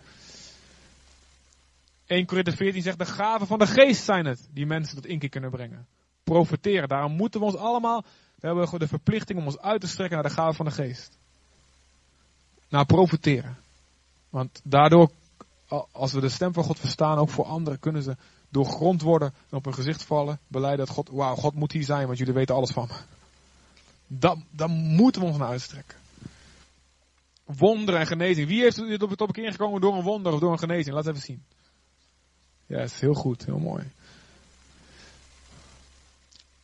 1 2.05 2.25
Korinther 2.25 2.55
14 2.55 2.81
zegt, 2.81 2.97
de 2.97 3.05
gaven 3.05 3.47
van 3.47 3.59
de 3.59 3.67
geest 3.67 4.03
zijn 4.03 4.25
het 4.25 4.47
die 4.51 4.65
mensen 4.65 4.95
tot 4.95 5.05
inkeer 5.05 5.29
kunnen 5.29 5.51
brengen. 5.51 5.87
Profiteren. 6.23 6.87
Daarom 6.87 7.11
moeten 7.11 7.39
we 7.39 7.45
ons 7.45 7.55
allemaal, 7.55 8.03
we 8.35 8.47
hebben 8.47 8.79
de 8.79 8.87
verplichting 8.87 9.39
om 9.39 9.45
ons 9.45 9.59
uit 9.59 9.81
te 9.81 9.87
strekken 9.87 10.17
naar 10.17 10.27
de 10.29 10.35
gaven 10.35 10.55
van 10.55 10.65
de 10.65 10.71
geest. 10.71 11.17
Naar 12.69 12.85
profiteren. 12.85 13.57
Want 14.29 14.61
daardoor 14.63 15.11
als 15.91 16.13
we 16.13 16.21
de 16.21 16.29
stem 16.29 16.53
van 16.53 16.63
God 16.63 16.79
verstaan, 16.79 17.17
ook 17.17 17.29
voor 17.29 17.45
anderen, 17.45 17.79
kunnen 17.79 18.03
ze 18.03 18.15
doorgrond 18.49 19.01
worden 19.01 19.33
en 19.49 19.57
op 19.57 19.65
hun 19.65 19.73
gezicht 19.73 20.03
vallen. 20.03 20.39
Beleiden 20.47 20.85
dat 20.85 20.95
God, 20.95 21.09
wauw, 21.09 21.35
God 21.35 21.53
moet 21.53 21.71
hier 21.71 21.83
zijn, 21.83 22.05
want 22.05 22.17
jullie 22.17 22.33
weten 22.33 22.55
alles 22.55 22.71
van 22.71 22.87
me. 22.87 22.97
Dan, 24.51 24.71
moeten 24.71 25.21
we 25.21 25.27
ons 25.27 25.37
naar 25.37 25.47
uitstrekken. 25.47 25.97
Wonderen 27.45 27.99
en 27.99 28.07
genezing. 28.07 28.47
Wie 28.47 28.61
heeft 28.61 28.75
dit 28.75 29.03
op 29.03 29.09
het 29.09 29.21
op 29.21 29.33
keer 29.33 29.51
gekomen 29.51 29.81
door 29.81 29.95
een 29.95 30.03
wonder 30.03 30.33
of 30.33 30.39
door 30.39 30.51
een 30.51 30.59
genezing? 30.59 30.95
Laat 30.95 31.07
even 31.07 31.21
zien. 31.21 31.43
Ja, 32.65 32.79
is 32.79 32.99
heel 32.99 33.13
goed, 33.13 33.45
heel 33.45 33.59
mooi. 33.59 33.91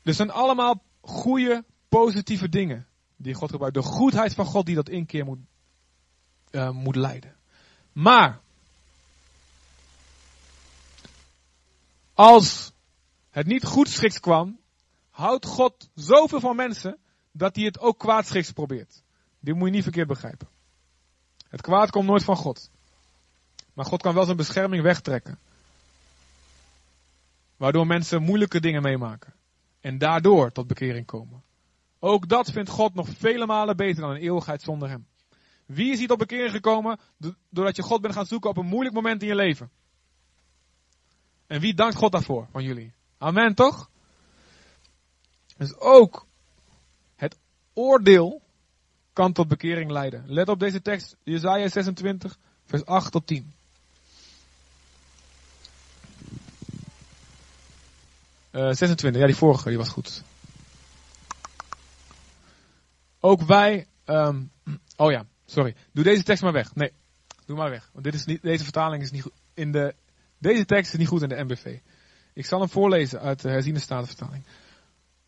Er 0.04 0.14
zijn 0.14 0.32
allemaal 0.32 0.82
goede, 1.02 1.64
positieve 1.90 2.50
dingen 2.50 2.88
die 3.16 3.34
God 3.34 3.52
gebruikt. 3.52 3.76
De 3.76 3.82
goedheid 3.82 4.34
van 4.34 4.46
God 4.46 4.66
die 4.66 4.76
dat 4.76 4.90
inkeer 4.90 5.26
moet, 5.26 5.40
uh, 6.52 6.70
moet 6.70 6.96
leiden. 6.96 7.36
Maar 7.92 8.40
Als 12.16 12.72
het 13.30 13.46
niet 13.46 13.66
goed 13.66 13.90
schiks 13.90 14.20
kwam, 14.20 14.60
houdt 15.10 15.46
God 15.46 15.90
zoveel 15.94 16.40
van 16.40 16.56
mensen 16.56 16.98
dat 17.32 17.56
hij 17.56 17.66
het 17.66 17.80
ook 17.80 18.00
kwaadschiks 18.00 18.52
probeert. 18.52 19.04
Dit 19.40 19.56
moet 19.56 19.68
je 19.68 19.74
niet 19.74 19.84
verkeerd 19.84 20.08
begrijpen. 20.08 20.48
Het 21.48 21.62
kwaad 21.62 21.90
komt 21.92 22.08
nooit 22.08 22.24
van 22.24 22.36
God. 22.36 22.70
Maar 23.74 23.86
God 23.86 24.02
kan 24.02 24.14
wel 24.14 24.26
zijn 24.26 24.38
bescherming 24.38 24.84
wegtrekken. 24.84 25.40
Waardoor 27.58 27.88
mensen 27.88 28.22
moeilijke 28.22 28.60
dingen 28.60 28.82
meemaken. 28.82 29.34
En 29.82 29.98
daardoor 29.98 30.52
tot 30.52 30.68
bekering 30.68 31.06
komen. 31.06 31.44
Ook 32.00 32.30
dat 32.30 32.52
vindt 32.52 32.70
God 32.70 32.94
nog 32.94 33.10
vele 33.10 33.46
malen 33.46 33.78
beter 33.78 34.02
dan 34.02 34.12
een 34.12 34.22
eeuwigheid 34.22 34.62
zonder 34.62 34.90
hem. 34.90 35.08
Wie 35.66 35.92
is 35.92 35.98
hier 35.98 36.08
tot 36.08 36.18
bekering 36.18 36.52
gekomen 36.52 37.00
doordat 37.50 37.76
je 37.76 37.82
God 37.82 38.02
bent 38.02 38.14
gaan 38.14 38.26
zoeken 38.26 38.50
op 38.50 38.58
een 38.58 38.66
moeilijk 38.66 38.96
moment 38.96 39.22
in 39.22 39.28
je 39.28 39.36
leven? 39.36 39.72
En 41.48 41.60
wie 41.60 41.74
dankt 41.74 41.96
God 41.96 42.12
daarvoor 42.12 42.48
van 42.52 42.64
jullie? 42.64 42.94
Amen, 43.18 43.56
toch? 43.56 43.90
Dus 45.58 45.76
ook 45.78 46.26
het 47.16 47.38
oordeel 47.74 48.42
kan 49.14 49.34
tot 49.34 49.48
bekering 49.48 49.92
leiden. 49.92 50.24
Let 50.28 50.50
op 50.50 50.60
deze 50.60 50.82
tekst, 50.82 51.16
Jesaja 51.24 51.68
26, 51.68 52.38
vers 52.66 52.86
8 52.86 53.12
tot 53.12 53.28
10. 53.28 53.54
Uh, 58.52 58.72
26, 58.72 59.22
ja 59.22 59.28
die 59.28 59.36
vorige, 59.36 59.70
die 59.70 59.78
was 59.78 59.90
goed. 59.90 60.24
Ook 63.20 63.42
wij, 63.42 63.88
um, 64.06 64.52
oh 64.96 65.12
ja, 65.12 65.26
sorry. 65.46 65.76
Doe 65.92 66.04
deze 66.04 66.24
tekst 66.24 66.44
maar 66.44 66.54
weg. 66.54 66.76
Nee, 66.76 66.92
doe 67.46 67.58
maar 67.58 67.70
weg. 67.70 67.90
Want 67.92 68.04
dit 68.04 68.14
is 68.14 68.26
niet, 68.26 68.42
deze 68.42 68.64
vertaling 68.64 69.04
is 69.04 69.12
niet 69.12 69.22
goed. 69.22 69.34
In 69.54 69.72
de 69.72 69.96
deze 70.38 70.66
tekst 70.66 70.94
is 70.94 71.00
niet 71.00 71.08
goed 71.08 71.22
in 71.22 71.30
de 71.30 71.44
MBV. 71.44 71.80
Ik 72.34 72.46
zal 72.46 72.60
hem 72.60 72.70
voorlezen 72.70 73.20
uit 73.20 73.42
de 73.42 73.50
herziene 73.50 73.80
statenvertaling. 73.80 74.46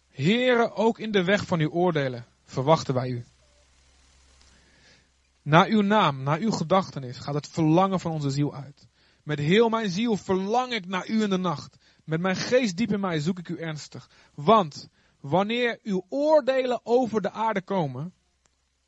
Heren, 0.10 0.76
ook 0.76 1.00
in 1.00 1.12
de 1.12 1.24
weg 1.24 1.46
van 1.46 1.60
uw 1.60 1.70
oordelen 1.70 2.26
verwachten 2.46 2.94
wij 2.94 3.10
u. 3.10 3.26
Naar 5.42 5.68
uw 5.68 5.82
naam, 5.82 6.24
naar 6.24 6.40
uw 6.40 6.52
gedachtenis 6.52 7.18
gaat 7.18 7.34
het 7.34 7.48
verlangen 7.48 8.00
van 8.00 8.12
onze 8.12 8.30
ziel 8.30 8.56
uit. 8.56 8.88
Met 9.24 9.40
heel 9.40 9.70
mijn 9.70 9.90
ziel 9.90 10.18
verlang 10.18 10.74
ik 10.74 10.86
naar 10.86 11.10
u 11.10 11.22
in 11.22 11.30
de 11.30 11.38
nacht. 11.38 11.78
Met 12.04 12.22
mijn 12.22 12.36
geest 12.36 12.78
diep 12.78 12.92
in 12.92 13.00
mij 13.00 13.20
zoek 13.20 13.40
ik 13.40 13.50
u 13.50 13.58
ernstig. 13.58 14.10
Want 14.34 14.90
wanneer 15.20 15.80
uw 15.84 16.06
oordelen 16.10 16.80
over 16.84 17.22
de 17.22 17.32
aarde 17.32 17.62
komen, 17.62 18.14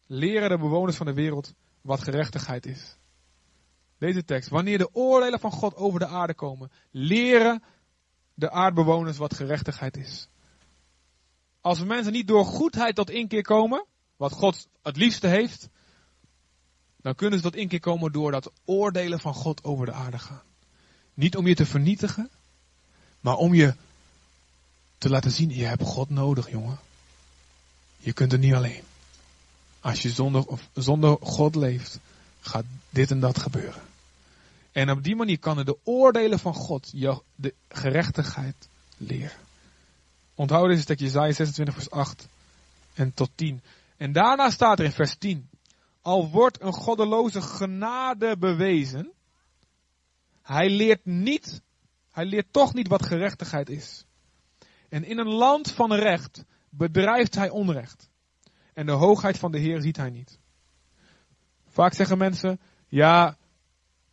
leren 0.08 0.50
de 0.50 0.58
bewoners 0.58 0.98
van 0.98 1.06
de 1.06 1.14
wereld 1.14 1.54
wat 1.82 2.04
gerechtigheid 2.04 2.66
is. 2.66 2.98
Deze 4.00 4.26
tekst. 4.26 4.50
Wanneer 4.50 4.78
de 4.78 4.96
oordelen 4.96 5.40
van 5.40 5.52
God 5.52 5.76
over 5.76 6.00
de 6.00 6.08
aarde 6.08 6.34
komen, 6.34 6.72
leren 6.92 7.64
de 8.34 8.52
aardbewoners 8.52 9.18
wat 9.18 9.34
gerechtigheid 9.34 9.98
is. 9.98 10.28
Als 11.62 11.84
mensen 11.84 12.14
niet 12.14 12.28
door 12.28 12.46
goedheid 12.46 12.96
tot 12.96 13.10
inkeer 13.10 13.42
komen, 13.42 13.86
wat 14.16 14.32
God 14.32 14.68
het 14.82 14.98
liefste 14.98 15.28
heeft, 15.28 15.70
dan 17.02 17.16
kunnen 17.16 17.40
ze 17.40 17.44
tot 17.44 17.56
inkeer 17.56 17.80
komen 17.80 18.12
door 18.12 18.32
dat 18.32 18.52
oordelen 18.66 19.20
van 19.20 19.34
God 19.34 19.64
over 19.64 19.86
de 19.86 19.92
aarde 19.92 20.20
gaan. 20.20 20.42
Niet 21.14 21.38
om 21.38 21.48
je 21.48 21.56
te 21.56 21.66
vernietigen, 21.66 22.30
maar 23.20 23.36
om 23.36 23.54
je 23.54 23.74
te 24.98 25.10
laten 25.10 25.32
zien, 25.32 25.50
je 25.50 25.66
hebt 25.66 25.84
God 25.84 26.10
nodig, 26.10 26.50
jongen. 26.50 26.80
Je 27.98 28.14
kunt 28.14 28.32
het 28.32 28.42
niet 28.42 28.54
alleen. 28.54 28.84
Als 29.80 30.02
je 30.02 30.10
zonder, 30.10 30.46
zonder 30.74 31.18
God 31.22 31.56
leeft, 31.56 32.00
gaat 32.40 32.66
dit 32.90 33.12
en 33.12 33.20
dat 33.20 33.40
gebeuren. 33.40 33.89
En 34.72 34.90
op 34.90 35.04
die 35.04 35.16
manier 35.16 35.40
kan 35.40 35.66
de 35.66 35.78
oordelen 35.84 36.40
van 36.40 36.54
God 36.54 36.92
de 37.36 37.54
gerechtigheid 37.68 38.70
leren. 38.98 39.38
Onthoud 40.36 40.70
deze 40.70 40.86
tekst 40.86 41.04
Jezaja 41.04 41.32
26 41.32 41.74
vers 41.74 41.90
8 41.90 42.28
en 42.94 43.14
tot 43.14 43.30
10. 43.36 43.62
En 43.98 44.12
daarna 44.12 44.50
staat 44.50 44.80
er 44.80 44.86
in 44.86 44.92
vers 44.92 45.16
10. 45.16 45.50
Al 46.02 46.30
wordt 46.30 46.62
een 46.62 46.74
goddeloze 46.74 47.42
genade 47.42 48.38
bewezen, 48.38 49.12
hij 50.42 50.70
leert 50.70 51.06
niet, 51.06 51.62
hij 52.12 52.26
leert 52.26 52.54
toch 52.54 52.74
niet 52.74 52.88
wat 52.88 53.06
gerechtigheid 53.06 53.70
is. 53.70 54.06
En 54.90 55.04
in 55.04 55.18
een 55.18 55.34
land 55.34 55.72
van 55.72 55.94
recht 55.94 56.46
bedrijft 56.70 57.36
hij 57.36 57.50
onrecht. 57.50 58.10
En 58.74 58.86
de 58.86 58.92
hoogheid 58.92 59.38
van 59.38 59.52
de 59.52 59.60
Heer 59.60 59.82
ziet 59.82 59.98
hij 59.98 60.10
niet. 60.10 60.40
Vaak 61.68 61.94
zeggen 61.94 62.18
mensen, 62.18 62.60
ja, 62.88 63.38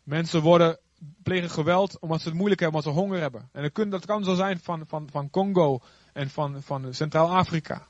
mensen 0.07 0.43
worden, 0.43 0.79
plegen 1.23 1.51
geweld 1.51 1.99
omdat 1.99 2.21
ze 2.21 2.29
het 2.29 2.37
moeilijk 2.37 2.61
hebben, 2.61 2.81
omdat 2.81 2.95
ze 2.95 3.01
honger 3.01 3.21
hebben. 3.21 3.49
En 3.53 3.63
dat 3.63 3.73
kan, 3.73 3.91
dat 3.91 4.07
kan 4.07 4.25
zo 4.25 4.35
zijn 4.35 4.61
van, 4.61 4.85
van, 4.87 5.09
van 5.11 5.31
Congo 5.31 5.81
en 6.13 6.31
van, 6.31 6.63
van 6.63 6.95
Centraal-Afrika. 6.95 7.87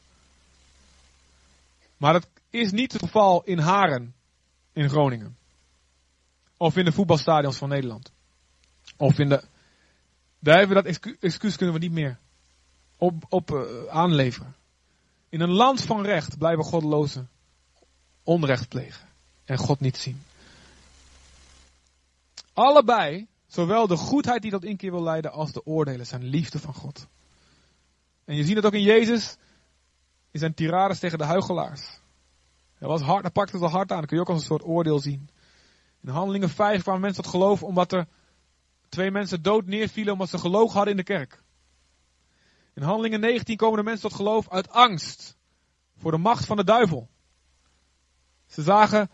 Maar 1.97 2.12
dat 2.12 2.29
is 2.51 2.73
niet 2.73 2.93
het 2.93 3.03
geval 3.03 3.45
in 3.45 3.59
Haren, 3.59 4.14
in 4.73 4.89
Groningen. 4.89 5.37
Of 6.57 6.77
in 6.77 6.85
de 6.85 6.93
voetbalstadions 6.93 7.57
van 7.57 7.69
Nederland. 7.69 8.12
Of 8.97 9.19
in 9.19 9.29
de. 9.29 9.43
Daar 10.39 10.59
hebben 10.59 10.77
we 10.77 10.83
dat 10.83 11.19
excuus, 11.21 11.57
kunnen 11.57 11.75
we 11.75 11.81
niet 11.81 11.93
meer 11.93 12.19
op, 12.97 13.25
op 13.29 13.51
uh, 13.51 13.87
aanleveren. 13.89 14.55
In 15.29 15.41
een 15.41 15.53
land 15.53 15.81
van 15.83 16.03
recht 16.03 16.39
blijven 16.39 16.64
goddelozen 16.64 17.29
onrecht 18.23 18.69
plegen 18.69 19.09
en 19.45 19.59
God 19.59 19.81
niet 19.81 19.97
zien. 19.97 20.23
Allebei, 22.57 23.27
zowel 23.47 23.87
de 23.87 23.97
goedheid 23.97 24.43
die 24.43 24.51
tot 24.51 24.65
inkeer 24.65 24.91
wil 24.91 25.03
leiden 25.03 25.33
als 25.33 25.53
de 25.53 25.67
oordelen, 25.67 26.07
zijn 26.07 26.25
liefde 26.25 26.59
van 26.59 26.75
God. 26.75 27.07
En 28.25 28.37
je 28.37 28.45
ziet 28.45 28.57
het 28.57 28.67
ook 28.67 28.73
in 28.73 28.83
Jezus, 28.83 29.37
in 30.31 30.39
zijn 30.39 30.55
tirades 30.55 30.99
tegen 30.99 31.19
de 31.19 31.25
huigelaars. 31.25 32.01
Hij 32.75 32.89
was 32.89 33.01
hard, 33.01 33.23
hij 33.23 33.31
pakte 33.31 33.59
het 33.59 33.71
hard 33.71 33.93
aan, 33.93 33.99
dat 33.99 34.07
kun 34.07 34.17
je 34.17 34.23
ook 34.23 34.29
als 34.29 34.39
een 34.39 34.47
soort 34.47 34.65
oordeel 34.65 34.99
zien. 34.99 35.29
In 36.03 36.09
Handelingen 36.09 36.49
5 36.49 36.83
kwamen 36.83 37.01
mensen 37.01 37.23
tot 37.23 37.33
geloof 37.33 37.63
omdat 37.63 37.93
er 37.93 38.07
twee 38.89 39.11
mensen 39.11 39.43
dood 39.43 39.67
neervielen 39.67 40.13
omdat 40.13 40.29
ze 40.29 40.39
gelogen 40.39 40.75
hadden 40.75 40.91
in 40.91 41.05
de 41.05 41.13
kerk. 41.13 41.43
In 42.75 42.83
Handelingen 42.83 43.21
19 43.21 43.57
komen 43.57 43.79
de 43.79 43.85
mensen 43.85 44.09
tot 44.09 44.19
geloof 44.19 44.51
uit 44.51 44.71
angst 44.71 45.37
voor 45.97 46.11
de 46.11 46.19
macht 46.19 46.47
van 46.47 46.57
de 46.57 46.65
duivel. 46.65 47.09
Ze 48.47 48.63
zagen 48.63 49.11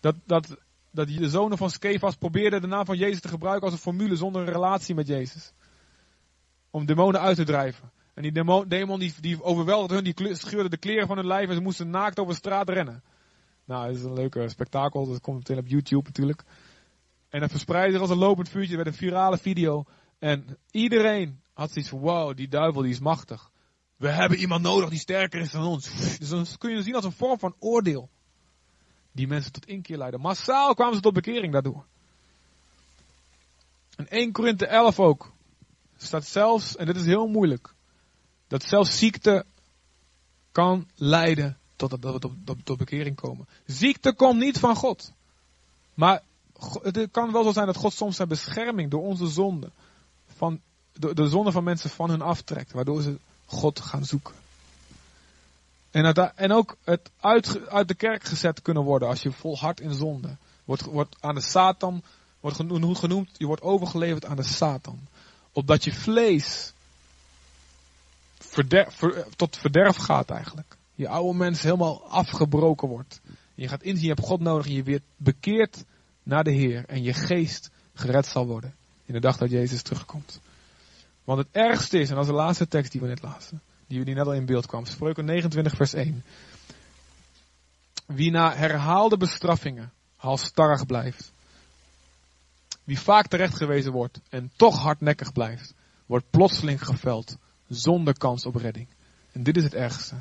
dat, 0.00 0.14
dat, 0.24 0.56
dat 0.94 1.08
de 1.08 1.28
zonen 1.28 1.58
van 1.58 1.70
Skefas 1.70 2.16
probeerden 2.16 2.60
de 2.60 2.66
naam 2.66 2.84
van 2.84 2.96
Jezus 2.96 3.20
te 3.20 3.28
gebruiken 3.28 3.64
als 3.64 3.72
een 3.72 3.78
formule 3.78 4.16
zonder 4.16 4.42
een 4.42 4.52
relatie 4.52 4.94
met 4.94 5.06
Jezus. 5.06 5.52
Om 6.70 6.86
demonen 6.86 7.20
uit 7.20 7.36
te 7.36 7.44
drijven. 7.44 7.92
En 8.14 8.22
die 8.22 8.32
demon, 8.32 8.68
demon 8.68 8.98
die, 8.98 9.14
die 9.20 9.42
overweldigde 9.42 9.94
hun, 9.94 10.04
die 10.04 10.34
scheurde 10.34 10.68
de 10.68 10.76
kleren 10.76 11.06
van 11.06 11.16
hun 11.16 11.26
lijf 11.26 11.48
en 11.48 11.54
ze 11.54 11.60
moesten 11.60 11.90
naakt 11.90 12.18
over 12.18 12.32
de 12.32 12.38
straat 12.38 12.68
rennen. 12.68 13.02
Nou, 13.64 13.86
dat 13.86 13.96
is 13.96 14.02
een 14.02 14.12
leuke 14.12 14.48
spektakel, 14.48 15.06
dat 15.06 15.20
komt 15.20 15.36
meteen 15.36 15.58
op 15.58 15.68
YouTube 15.68 16.06
natuurlijk. 16.06 16.42
En 17.28 17.40
dat 17.40 17.50
verspreidde 17.50 17.92
zich 17.92 18.00
als 18.00 18.10
een 18.10 18.16
lopend 18.16 18.48
vuurtje, 18.48 18.76
werd 18.76 18.88
een 18.88 18.94
virale 18.94 19.38
video. 19.38 19.84
En 20.18 20.58
iedereen 20.70 21.40
had 21.52 21.70
zoiets 21.72 21.90
van, 21.90 21.98
wow, 21.98 22.36
die 22.36 22.48
duivel 22.48 22.82
die 22.82 22.90
is 22.90 23.00
machtig. 23.00 23.50
We 23.96 24.08
hebben 24.08 24.38
iemand 24.38 24.62
nodig 24.62 24.88
die 24.88 24.98
sterker 24.98 25.40
is 25.40 25.50
dan 25.50 25.64
ons. 25.64 26.18
Dus 26.18 26.28
dan 26.28 26.46
kun 26.58 26.70
je 26.70 26.82
zien 26.82 26.94
als 26.94 27.04
een 27.04 27.12
vorm 27.12 27.38
van 27.38 27.56
oordeel. 27.58 28.10
Die 29.14 29.26
mensen 29.26 29.52
tot 29.52 29.66
inkeer 29.66 29.96
leiden. 29.96 30.20
Massaal 30.20 30.74
kwamen 30.74 30.94
ze 30.94 31.00
tot 31.00 31.12
bekering 31.12 31.52
daardoor. 31.52 31.84
En 33.96 34.08
1 34.08 34.32
Korinthe 34.32 34.66
11 34.66 35.00
ook. 35.00 35.32
Staat 35.96 36.26
zelfs, 36.26 36.76
en 36.76 36.86
dit 36.86 36.96
is 36.96 37.04
heel 37.04 37.26
moeilijk. 37.26 37.74
Dat 38.48 38.62
zelfs 38.62 38.98
ziekte 38.98 39.44
kan 40.52 40.88
leiden 40.94 41.58
tot 41.76 41.90
dat 41.90 42.12
we 42.12 42.18
tot, 42.18 42.32
tot, 42.44 42.64
tot 42.64 42.78
bekering 42.78 43.16
komen. 43.16 43.48
Ziekte 43.66 44.14
komt 44.14 44.38
niet 44.38 44.58
van 44.58 44.76
God. 44.76 45.12
Maar 45.94 46.22
het 46.82 47.08
kan 47.10 47.32
wel 47.32 47.44
zo 47.44 47.52
zijn 47.52 47.66
dat 47.66 47.76
God 47.76 47.92
soms 47.92 48.16
zijn 48.16 48.28
bescherming 48.28 48.90
door 48.90 49.02
onze 49.02 49.26
zonde, 49.26 49.70
van, 50.26 50.60
de, 50.92 51.14
de 51.14 51.28
zonde 51.28 51.52
van 51.52 51.64
mensen 51.64 51.90
van 51.90 52.10
hun 52.10 52.22
aftrekt, 52.22 52.72
waardoor 52.72 53.02
ze 53.02 53.18
God 53.46 53.80
gaan 53.80 54.04
zoeken. 54.04 54.34
En, 55.94 56.14
en 56.34 56.52
ook 56.52 56.76
het 56.84 57.10
uit, 57.20 57.68
uit 57.68 57.88
de 57.88 57.94
kerk 57.94 58.24
gezet 58.24 58.62
kunnen 58.62 58.82
worden 58.82 59.08
als 59.08 59.22
je 59.22 59.32
volhardt 59.32 59.80
in 59.80 59.94
zonde. 59.94 60.36
Wordt, 60.64 60.82
wordt 60.82 61.16
aan 61.20 61.34
de 61.34 61.40
Satan, 61.40 62.02
wordt 62.40 62.56
genoemd, 62.98 63.30
je 63.36 63.46
wordt 63.46 63.62
overgeleverd 63.62 64.24
aan 64.24 64.36
de 64.36 64.42
Satan. 64.42 64.98
Opdat 65.52 65.84
je 65.84 65.92
vlees 65.92 66.72
verder, 68.38 68.92
ver, 68.92 69.26
tot 69.36 69.56
verderf 69.56 69.96
gaat 69.96 70.30
eigenlijk. 70.30 70.76
Je 70.94 71.08
oude 71.08 71.38
mens 71.38 71.62
helemaal 71.62 72.04
afgebroken 72.08 72.88
wordt. 72.88 73.20
Je 73.54 73.68
gaat 73.68 73.82
inzien, 73.82 74.02
je 74.02 74.14
hebt 74.14 74.26
God 74.26 74.40
nodig 74.40 74.66
en 74.66 74.72
je 74.72 74.82
weer 74.82 75.00
bekeert 75.16 75.84
naar 76.22 76.44
de 76.44 76.52
Heer 76.52 76.84
en 76.86 77.02
je 77.02 77.12
geest 77.12 77.70
gered 77.94 78.26
zal 78.26 78.46
worden 78.46 78.74
in 79.04 79.14
de 79.14 79.20
dag 79.20 79.36
dat 79.36 79.50
Jezus 79.50 79.82
terugkomt. 79.82 80.40
Want 81.24 81.38
het 81.38 81.48
ergste 81.52 81.98
is, 81.98 82.08
en 82.08 82.14
dat 82.14 82.24
is 82.24 82.30
de 82.30 82.36
laatste 82.36 82.68
tekst 82.68 82.92
die 82.92 83.00
we 83.00 83.06
net 83.06 83.22
lazen, 83.22 83.62
die, 83.88 84.04
die 84.04 84.14
net 84.14 84.26
al 84.26 84.34
in 84.34 84.46
beeld 84.46 84.66
kwam, 84.66 84.86
Spreuken 84.86 85.24
29 85.24 85.76
vers 85.76 85.94
1. 85.94 86.24
Wie 88.06 88.30
na 88.30 88.54
herhaalde 88.54 89.16
bestraffingen 89.16 89.92
halstarrig 90.16 90.86
blijft, 90.86 91.32
wie 92.84 92.98
vaak 92.98 93.26
terecht 93.26 93.56
gewezen 93.56 93.92
wordt 93.92 94.20
en 94.28 94.50
toch 94.56 94.82
hardnekkig 94.82 95.32
blijft, 95.32 95.74
wordt 96.06 96.30
plotseling 96.30 96.84
geveld 96.84 97.36
zonder 97.68 98.18
kans 98.18 98.46
op 98.46 98.54
redding. 98.54 98.88
En 99.32 99.42
dit 99.42 99.56
is 99.56 99.64
het 99.64 99.74
ergste. 99.74 100.14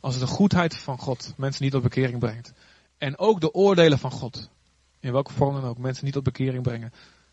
Als 0.00 0.18
de 0.18 0.26
goedheid 0.26 0.76
van 0.76 0.98
God 0.98 1.32
mensen 1.36 1.62
niet 1.62 1.72
tot 1.72 1.82
bekering 1.82 2.18
brengt. 2.18 2.52
En 2.98 3.18
ook 3.18 3.40
de 3.40 3.54
oordelen 3.54 3.98
van 3.98 4.10
God 4.10 4.50
in 5.00 5.12
welke 5.12 5.32
vorm 5.32 5.54
dan 5.54 5.64
ook, 5.64 5.78
mensen 5.78 6.04
niet 6.04 6.14
tot 6.14 6.22
bekering 6.22 6.62
brengen, 6.62 6.92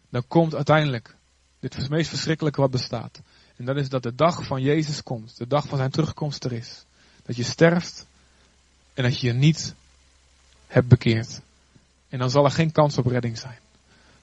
dan 0.10 0.28
komt 0.28 0.56
uiteindelijk 0.56 1.16
dit 1.60 1.90
meest 1.90 2.10
verschrikkelijke 2.10 2.62
wat 2.62 2.72
bestaat. 2.72 3.22
En 3.58 3.66
dat 3.66 3.76
is 3.76 3.90
dat 3.90 4.04
de 4.04 4.16
dag 4.16 4.46
van 4.46 4.62
Jezus 4.62 5.04
komt, 5.04 5.38
de 5.38 5.48
dag 5.48 5.68
van 5.68 5.78
zijn 5.78 5.92
terugkomst 5.92 6.44
er 6.44 6.52
is. 6.52 6.86
Dat 7.24 7.36
je 7.36 7.44
sterft 7.44 8.06
en 8.94 9.04
dat 9.04 9.20
je 9.20 9.28
je 9.28 9.34
niet 9.34 9.74
hebt 10.68 10.88
bekeerd. 10.88 11.42
En 12.10 12.20
dan 12.20 12.30
zal 12.30 12.46
er 12.46 12.52
geen 12.52 12.72
kans 12.72 12.98
op 12.98 13.06
redding 13.06 13.38
zijn. 13.38 13.60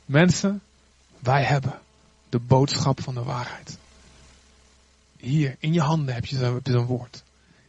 Mensen, 0.04 0.62
wij 1.18 1.42
hebben 1.42 1.80
de 2.28 2.38
boodschap 2.38 3.02
van 3.02 3.14
de 3.14 3.22
waarheid. 3.22 3.78
Hier, 5.16 5.56
in 5.58 5.72
je 5.72 5.80
handen 5.80 6.14
heb 6.14 6.26
je 6.26 6.36
zijn, 6.36 6.84
woord. 6.84 7.22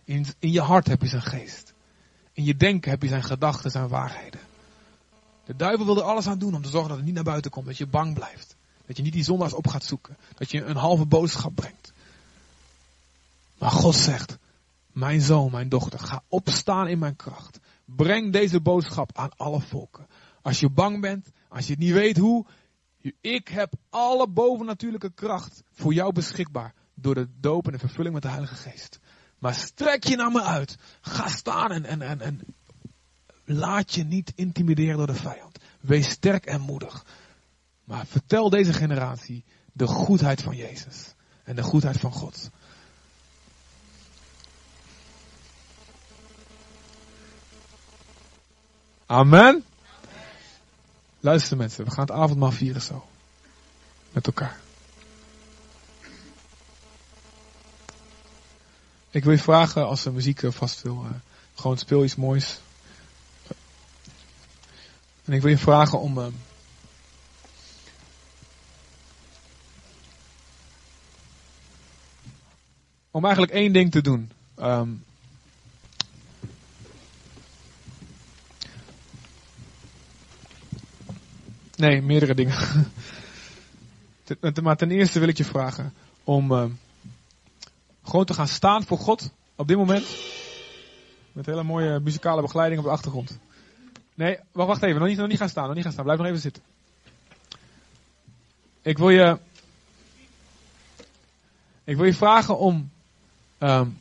In, 0.03 0.25
in 0.39 0.51
je 0.51 0.61
hart 0.61 0.87
heb 0.87 1.01
je 1.01 1.07
zijn 1.07 1.21
geest. 1.21 1.73
In 2.33 2.43
je 2.43 2.55
denken 2.55 2.91
heb 2.91 3.01
je 3.01 3.07
zijn 3.07 3.23
gedachten, 3.23 3.71
zijn 3.71 3.87
waarheden. 3.87 4.39
De 5.45 5.55
duivel 5.55 5.85
wil 5.85 5.97
er 5.97 6.03
alles 6.03 6.27
aan 6.27 6.39
doen 6.39 6.55
om 6.55 6.61
te 6.61 6.69
zorgen 6.69 6.89
dat 6.89 6.97
het 6.97 7.05
niet 7.05 7.15
naar 7.15 7.23
buiten 7.23 7.51
komt. 7.51 7.65
Dat 7.65 7.77
je 7.77 7.87
bang 7.87 8.13
blijft. 8.13 8.54
Dat 8.87 8.97
je 8.97 9.03
niet 9.03 9.13
die 9.13 9.23
zondags 9.23 9.53
op 9.53 9.67
gaat 9.67 9.83
zoeken. 9.83 10.17
Dat 10.35 10.51
je 10.51 10.63
een 10.63 10.75
halve 10.75 11.05
boodschap 11.05 11.55
brengt. 11.55 11.93
Maar 13.57 13.71
God 13.71 13.95
zegt, 13.95 14.37
mijn 14.91 15.21
zoon, 15.21 15.51
mijn 15.51 15.69
dochter, 15.69 15.99
ga 15.99 16.23
opstaan 16.27 16.87
in 16.87 16.99
mijn 16.99 17.15
kracht. 17.15 17.59
Breng 17.85 18.33
deze 18.33 18.61
boodschap 18.61 19.17
aan 19.17 19.37
alle 19.37 19.61
volken. 19.61 20.07
Als 20.41 20.59
je 20.59 20.69
bang 20.69 21.01
bent, 21.01 21.31
als 21.49 21.65
je 21.65 21.71
het 21.71 21.81
niet 21.81 21.93
weet 21.93 22.17
hoe, 22.17 22.45
ik 23.21 23.47
heb 23.47 23.73
alle 23.89 24.27
bovennatuurlijke 24.27 25.11
kracht 25.11 25.63
voor 25.71 25.93
jou 25.93 26.13
beschikbaar. 26.13 26.73
Door 26.93 27.15
de 27.15 27.27
doop 27.39 27.65
en 27.65 27.71
de 27.71 27.79
vervulling 27.79 28.13
met 28.13 28.23
de 28.23 28.29
Heilige 28.29 28.55
Geest. 28.55 28.99
Maar 29.39 29.53
strek 29.53 30.03
je 30.03 30.15
naar 30.15 30.31
me 30.31 30.41
uit. 30.41 30.77
Ga 31.01 31.27
staan 31.27 31.71
en, 31.71 31.85
en, 31.85 32.01
en, 32.01 32.21
en 32.21 32.41
Laat 33.45 33.93
je 33.93 34.03
niet 34.03 34.31
intimideren 34.35 34.97
door 34.97 35.07
de 35.07 35.13
vijand. 35.13 35.59
Wees 35.79 36.09
sterk 36.09 36.45
en 36.45 36.61
moedig. 36.61 37.05
Maar 37.85 38.05
vertel 38.05 38.49
deze 38.49 38.73
generatie 38.73 39.43
de 39.71 39.87
goedheid 39.87 40.41
van 40.41 40.55
Jezus. 40.55 41.13
En 41.43 41.55
de 41.55 41.63
goedheid 41.63 41.97
van 41.97 42.11
God. 42.11 42.49
Amen. 49.05 49.65
Luister 51.19 51.57
mensen, 51.57 51.85
we 51.85 51.91
gaan 51.91 52.05
het 52.05 52.15
avondmaal 52.15 52.51
vieren 52.51 52.81
zo. 52.81 53.07
Met 54.11 54.25
elkaar. 54.25 54.59
Ik 59.09 59.23
wil 59.23 59.33
je 59.33 59.39
vragen, 59.39 59.87
als 59.87 60.03
de 60.03 60.11
muziek 60.11 60.43
eh, 60.43 60.51
vast 60.51 60.81
wil, 60.81 61.05
uh, 61.05 61.11
gewoon 61.55 61.77
speel 61.77 62.03
iets 62.03 62.15
moois. 62.15 62.59
En 65.25 65.33
ik 65.33 65.41
wil 65.41 65.51
je 65.51 65.57
vragen 65.57 65.99
om... 65.99 66.33
om 73.15 73.23
eigenlijk 73.23 73.53
één 73.53 73.73
ding 73.73 73.91
te 73.91 74.01
doen. 74.01 74.31
Um, 74.59 75.03
nee, 81.75 82.01
meerdere 82.01 82.33
dingen. 82.33 82.57
maar 84.63 84.77
ten 84.77 84.91
eerste 84.91 85.19
wil 85.19 85.27
ik 85.27 85.37
je 85.37 85.43
vragen 85.43 85.93
om 86.23 86.51
uh, 86.51 86.65
gewoon 88.03 88.25
te 88.25 88.33
gaan 88.33 88.47
staan 88.47 88.83
voor 88.83 88.97
God 88.97 89.31
op 89.55 89.67
dit 89.67 89.77
moment. 89.77 90.05
Met 91.31 91.45
hele 91.45 91.63
mooie 91.63 91.99
muzikale 91.99 92.41
begeleiding 92.41 92.79
op 92.79 92.85
de 92.85 92.93
achtergrond. 92.93 93.39
Nee, 94.13 94.37
wacht, 94.51 94.67
wacht 94.67 94.83
even. 94.83 94.99
Nog 94.99 95.07
niet, 95.07 95.17
nog 95.17 95.27
niet 95.27 95.37
gaan 95.37 95.49
staan. 95.49 95.65
Nog 95.65 95.75
niet 95.75 95.83
gaan 95.83 95.91
staan. 95.91 96.03
Blijf 96.03 96.19
nog 96.19 96.27
even 96.27 96.41
zitten. 96.41 96.63
Ik 98.81 98.97
wil 98.97 99.09
je. 99.09 99.39
Ik 101.83 101.95
wil 101.95 102.05
je 102.05 102.13
vragen 102.13 102.57
om. 102.57 102.93
Um, 103.59 103.97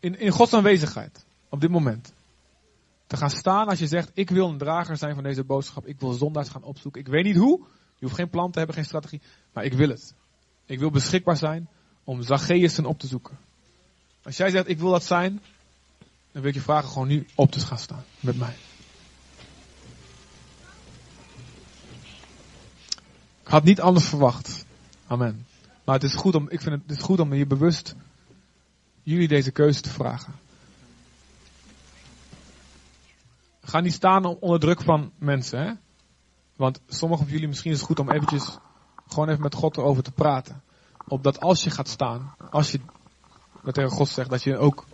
in, 0.00 0.18
in 0.18 0.30
Gods 0.30 0.52
aanwezigheid. 0.52 1.24
Op 1.48 1.60
dit 1.60 1.70
moment. 1.70 2.12
Te 3.06 3.16
gaan 3.16 3.30
staan 3.30 3.68
als 3.68 3.78
je 3.78 3.86
zegt: 3.86 4.10
Ik 4.14 4.30
wil 4.30 4.48
een 4.48 4.58
drager 4.58 4.96
zijn 4.96 5.14
van 5.14 5.22
deze 5.22 5.44
boodschap. 5.44 5.86
Ik 5.86 6.00
wil 6.00 6.12
zondags 6.12 6.48
gaan 6.48 6.62
opzoeken. 6.62 7.00
Ik 7.00 7.06
weet 7.06 7.24
niet 7.24 7.36
hoe. 7.36 7.60
Je 7.98 8.04
hoeft 8.04 8.14
geen 8.14 8.30
plan 8.30 8.50
te 8.50 8.58
hebben, 8.58 8.76
geen 8.76 8.84
strategie. 8.84 9.20
Maar 9.52 9.64
ik 9.64 9.72
wil 9.72 9.88
het. 9.88 10.14
Ik 10.66 10.78
wil 10.78 10.90
beschikbaar 10.90 11.36
zijn 11.36 11.68
om 12.04 12.22
Zacchaeus 12.22 12.78
op 12.78 12.98
te 12.98 13.06
zoeken. 13.06 13.38
Als 14.22 14.36
jij 14.36 14.50
zegt: 14.50 14.68
Ik 14.68 14.78
wil 14.78 14.90
dat 14.90 15.04
zijn. 15.04 15.40
Dan 16.32 16.42
wil 16.42 16.50
ik 16.50 16.56
je 16.56 16.62
vragen 16.62 16.88
gewoon 16.88 17.08
nu 17.08 17.26
op 17.34 17.50
te 17.50 17.60
gaan 17.60 17.78
staan. 17.78 18.04
Met 18.20 18.38
mij. 18.38 18.56
Ik 23.42 23.50
had 23.50 23.64
niet 23.64 23.80
anders 23.80 24.08
verwacht. 24.08 24.64
Amen. 25.06 25.46
Maar 25.84 25.94
het 25.94 26.04
is 26.04 26.14
goed 26.14 26.34
om, 26.34 26.48
ik 26.48 26.60
vind 26.60 26.74
het, 26.74 26.82
het 26.86 26.98
is 26.98 27.04
goed 27.04 27.20
om 27.20 27.34
je 27.34 27.46
bewust 27.46 27.94
jullie 29.04 29.28
deze 29.28 29.50
keuze 29.50 29.80
te 29.80 29.90
vragen. 29.90 30.34
Ga 33.62 33.80
niet 33.80 33.92
staan 33.92 34.26
onder 34.26 34.60
druk 34.60 34.82
van 34.82 35.12
mensen, 35.18 35.58
hè? 35.58 35.72
Want 36.56 36.80
sommigen 36.88 37.24
van 37.24 37.34
jullie 37.34 37.48
misschien 37.48 37.70
is 37.72 37.78
het 37.78 37.86
goed 37.86 37.98
om 37.98 38.10
eventjes 38.10 38.58
gewoon 39.08 39.28
even 39.28 39.42
met 39.42 39.54
God 39.54 39.76
erover 39.76 40.02
te 40.02 40.10
praten. 40.10 40.62
Opdat 41.08 41.40
als 41.40 41.64
je 41.64 41.70
gaat 41.70 41.88
staan, 41.88 42.34
als 42.50 42.70
je 42.70 42.80
dat 43.62 43.92
God 43.92 44.08
zegt, 44.08 44.30
dat 44.30 44.42
je 44.42 44.56
ook 44.56 44.84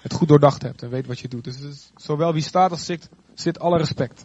het 0.00 0.12
goed 0.12 0.28
doordacht 0.28 0.62
hebt 0.62 0.82
en 0.82 0.90
weet 0.90 1.06
wat 1.06 1.18
je 1.18 1.28
doet. 1.28 1.44
Dus, 1.44 1.60
dus 1.60 1.90
zowel 1.96 2.32
wie 2.32 2.42
staat 2.42 2.70
als 2.70 2.84
zit, 2.84 3.08
zit 3.34 3.58
alle 3.58 3.78
respect. 3.78 4.24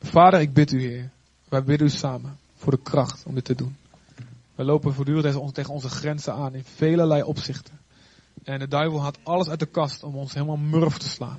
Vader, 0.00 0.40
ik 0.40 0.52
bid 0.52 0.72
u, 0.72 0.80
Heer. 0.80 1.10
Wij 1.48 1.64
bidden 1.64 1.86
u 1.86 1.90
samen 1.90 2.38
voor 2.66 2.76
de 2.76 2.90
kracht 2.90 3.24
om 3.26 3.34
dit 3.34 3.44
te 3.44 3.54
doen. 3.54 3.76
We 4.54 4.64
lopen 4.64 4.94
voortdurend 4.94 5.54
tegen 5.54 5.72
onze 5.72 5.88
grenzen 5.88 6.34
aan 6.34 6.54
in 6.54 6.64
velelei 6.64 7.22
opzichten. 7.22 7.78
En 8.44 8.58
de 8.58 8.68
duivel 8.68 9.00
had 9.02 9.18
alles 9.22 9.48
uit 9.48 9.58
de 9.58 9.66
kast 9.66 10.02
om 10.02 10.14
ons 10.14 10.34
helemaal 10.34 10.56
murf 10.56 10.98
te 10.98 11.08
slaan. 11.08 11.38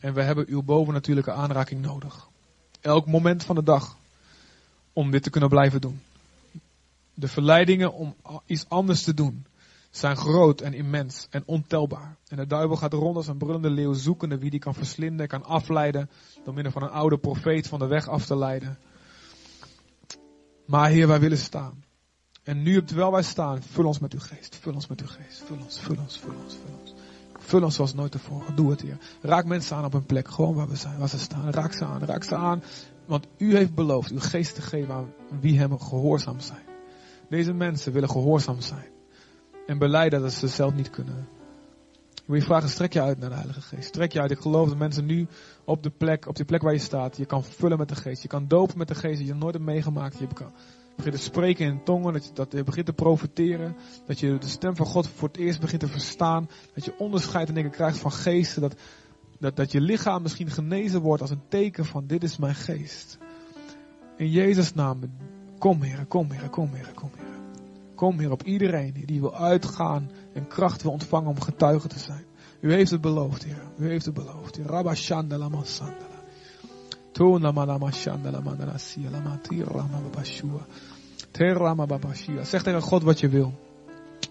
En 0.00 0.14
we 0.14 0.22
hebben 0.22 0.48
uw 0.48 0.62
bovennatuurlijke 0.62 1.32
aanraking 1.32 1.80
nodig. 1.80 2.28
Elk 2.80 3.06
moment 3.06 3.44
van 3.44 3.54
de 3.54 3.62
dag. 3.62 3.96
Om 4.92 5.10
dit 5.10 5.22
te 5.22 5.30
kunnen 5.30 5.48
blijven 5.48 5.80
doen. 5.80 6.00
De 7.14 7.28
verleidingen 7.28 7.92
om 7.92 8.14
iets 8.46 8.68
anders 8.68 9.02
te 9.02 9.14
doen 9.14 9.46
zijn 9.90 10.16
groot 10.16 10.60
en 10.60 10.74
immens 10.74 11.26
en 11.30 11.42
ontelbaar. 11.46 12.16
En 12.28 12.36
de 12.36 12.46
duivel 12.46 12.76
gaat 12.76 12.92
rond 12.92 13.16
als 13.16 13.26
een 13.26 13.38
brullende 13.38 13.70
leeuw 13.70 13.92
zoekende 13.92 14.38
wie 14.38 14.50
die 14.50 14.60
kan 14.60 14.74
verslinden, 14.74 15.28
kan 15.28 15.44
afleiden, 15.44 16.10
door 16.44 16.54
middel 16.54 16.72
van 16.72 16.82
een 16.82 16.90
oude 16.90 17.18
profeet 17.18 17.68
van 17.68 17.78
de 17.78 17.86
weg 17.86 18.08
af 18.08 18.26
te 18.26 18.36
leiden. 18.36 18.78
Maar 20.72 20.90
Heer, 20.90 21.08
wij 21.08 21.20
willen 21.20 21.38
staan. 21.38 21.84
En 22.42 22.62
nu, 22.62 22.84
terwijl 22.84 23.12
wij 23.12 23.22
staan, 23.22 23.62
vul 23.62 23.84
ons 23.84 23.98
met 23.98 24.12
uw 24.12 24.18
geest. 24.18 24.56
Vul 24.56 24.74
ons 24.74 24.86
met 24.86 25.00
uw 25.00 25.06
geest. 25.06 25.42
Vul 25.46 25.56
ons, 25.64 25.80
vul 25.80 25.96
ons, 25.98 26.18
vul 26.18 26.34
ons, 26.44 26.54
vul 26.54 26.78
ons. 26.80 26.94
Vul 27.38 27.62
ons 27.62 27.74
zoals 27.74 27.94
nooit 27.94 28.12
tevoren. 28.12 28.56
Doe 28.56 28.70
het, 28.70 28.80
Heer. 28.80 28.98
Raak 29.20 29.44
mensen 29.44 29.76
aan 29.76 29.84
op 29.84 29.94
een 29.94 30.06
plek, 30.06 30.28
gewoon 30.28 30.54
waar 30.54 30.68
we 30.68 30.76
zijn, 30.76 30.98
waar 30.98 31.08
ze 31.08 31.18
staan. 31.18 31.50
Raak 31.50 31.72
ze 31.72 31.84
aan, 31.84 32.04
raak 32.04 32.24
ze 32.24 32.34
aan. 32.34 32.62
Want 33.06 33.26
u 33.36 33.56
heeft 33.56 33.74
beloofd 33.74 34.10
uw 34.10 34.20
geest 34.20 34.54
te 34.54 34.62
geven 34.62 34.94
aan 34.94 35.12
wie 35.40 35.58
hem 35.58 35.78
gehoorzaam 35.78 36.40
zijn. 36.40 36.64
Deze 37.28 37.52
mensen 37.52 37.92
willen 37.92 38.10
gehoorzaam 38.10 38.60
zijn. 38.60 38.90
En 39.66 39.78
beleiden 39.78 40.20
dat 40.20 40.32
ze 40.32 40.48
zelf 40.48 40.74
niet 40.74 40.90
kunnen. 40.90 41.28
Wil 42.32 42.40
je 42.40 42.46
vragen, 42.46 42.68
strek 42.68 42.92
je 42.92 43.02
uit 43.02 43.18
naar 43.18 43.28
de 43.28 43.34
Heilige 43.34 43.60
Geest. 43.60 43.88
Strek 43.88 44.12
je 44.12 44.20
uit. 44.20 44.30
Ik 44.30 44.38
geloof 44.38 44.68
dat 44.68 44.78
mensen 44.78 45.06
nu 45.06 45.26
op 45.64 45.82
de 45.82 45.90
plek, 45.90 46.28
op 46.28 46.36
die 46.36 46.44
plek 46.44 46.62
waar 46.62 46.72
je 46.72 46.78
staat, 46.78 47.16
je 47.16 47.26
kan 47.26 47.44
vullen 47.44 47.78
met 47.78 47.88
de 47.88 47.94
Geest. 47.94 48.22
Je 48.22 48.28
kan 48.28 48.48
dopen 48.48 48.78
met 48.78 48.88
de 48.88 48.94
Geest 48.94 49.18
die 49.18 49.26
je 49.26 49.34
nooit 49.34 49.54
hebt 49.54 49.66
meegemaakt. 49.66 50.18
Je 50.18 50.26
begint 50.96 51.14
te 51.14 51.20
spreken 51.20 51.66
in 51.66 51.84
tongen, 51.84 52.12
dat 52.12 52.26
je, 52.26 52.32
dat 52.32 52.64
begint 52.64 52.86
te 52.86 52.92
profiteren. 52.92 53.76
Dat 54.06 54.20
je 54.20 54.38
de 54.38 54.48
stem 54.48 54.76
van 54.76 54.86
God 54.86 55.08
voor 55.08 55.28
het 55.28 55.36
eerst 55.36 55.60
begint 55.60 55.80
te 55.80 55.88
verstaan. 55.88 56.48
Dat 56.74 56.84
je 56.84 56.98
onderscheid 56.98 57.48
en 57.48 57.54
dingen 57.54 57.70
krijgt 57.70 57.98
van 57.98 58.12
geesten. 58.12 58.62
Dat, 58.62 58.74
dat, 59.38 59.56
dat 59.56 59.72
je 59.72 59.80
lichaam 59.80 60.22
misschien 60.22 60.50
genezen 60.50 61.00
wordt 61.00 61.22
als 61.22 61.30
een 61.30 61.48
teken 61.48 61.84
van 61.84 62.06
dit 62.06 62.22
is 62.22 62.36
mijn 62.36 62.54
geest. 62.54 63.18
In 64.16 64.30
Jezus' 64.30 64.74
naam, 64.74 65.00
kom 65.58 65.82
Heer, 65.82 66.04
kom 66.06 66.30
Heer, 66.30 66.48
kom 66.48 66.74
Heer, 66.74 66.92
kom 66.94 67.10
Heer. 67.16 67.26
Kom 67.94 68.18
Heer 68.18 68.30
op 68.30 68.42
iedereen 68.42 69.02
die 69.06 69.20
wil 69.20 69.34
uitgaan 69.36 70.10
en 70.32 70.46
kracht 70.46 70.82
wil 70.82 70.92
ontvangen 70.92 71.28
om 71.28 71.40
getuige 71.40 71.88
te 71.88 71.98
zijn. 71.98 72.24
U 72.60 72.72
heeft 72.72 72.90
het 72.90 73.00
beloofd, 73.00 73.44
Heer. 73.44 73.62
U 73.78 73.88
heeft 73.88 74.04
het 74.04 74.14
beloofd. 74.14 74.56
Rabba 74.56 74.94
Shandala. 74.94 75.48
Tona 77.12 77.52
Malama 77.52 77.90
Shandala 77.90 78.40
Mandala 78.40 78.78
Sialama 78.78 79.38
Tirama 79.42 80.00
Babashua. 80.00 80.66
Terama 81.30 81.86
Babashia. 81.86 82.44
Zeg 82.44 82.62
tegen 82.62 82.82
God 82.82 83.02
wat 83.02 83.20
je 83.20 83.28
wil. 83.28 83.54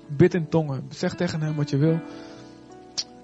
Bid 0.07 0.33
in 0.33 0.49
tongen. 0.49 0.83
Zeg 0.89 1.15
tegen 1.15 1.41
hem 1.41 1.55
wat 1.55 1.69
je 1.69 1.77
wil. 1.77 1.99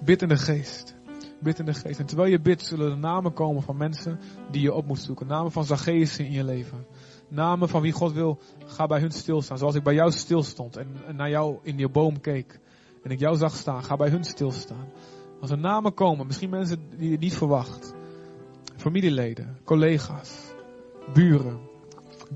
Bid 0.04 0.22
in 0.22 0.28
de 0.28 0.36
geest. 0.36 0.94
Bid 1.40 1.58
in 1.58 1.64
de 1.64 1.74
geest. 1.74 1.98
En 1.98 2.06
terwijl 2.06 2.30
je 2.30 2.40
bidt, 2.40 2.62
zullen 2.62 2.90
er 2.90 2.98
namen 2.98 3.32
komen 3.32 3.62
van 3.62 3.76
mensen 3.76 4.18
die 4.50 4.62
je 4.62 4.74
op 4.74 4.86
moet 4.86 5.00
zoeken. 5.00 5.26
Namen 5.26 5.52
van 5.52 5.64
Zacchaeus 5.64 6.18
in 6.18 6.32
je 6.32 6.44
leven 6.44 6.86
namen 7.28 7.68
van 7.68 7.82
wie 7.82 7.92
God 7.92 8.12
wil, 8.12 8.38
ga 8.66 8.86
bij 8.86 9.00
hun 9.00 9.10
stilstaan. 9.10 9.58
Zoals 9.58 9.74
ik 9.74 9.82
bij 9.82 9.94
jou 9.94 10.10
stilstond 10.10 10.76
en 10.76 10.96
naar 11.16 11.30
jou 11.30 11.58
in 11.62 11.78
je 11.78 11.88
boom 11.88 12.20
keek. 12.20 12.60
En 13.08 13.14
ik 13.14 13.20
jou 13.20 13.36
zag 13.36 13.56
staan, 13.56 13.84
ga 13.84 13.96
bij 13.96 14.08
hun 14.08 14.24
stilstaan. 14.24 14.88
Als 15.40 15.50
er 15.50 15.58
namen 15.58 15.94
komen, 15.94 16.26
misschien 16.26 16.50
mensen 16.50 16.80
die 16.96 17.10
je 17.10 17.18
niet 17.18 17.36
verwacht. 17.36 17.94
Familieleden, 18.76 19.58
collega's, 19.64 20.54
buren, 21.12 21.58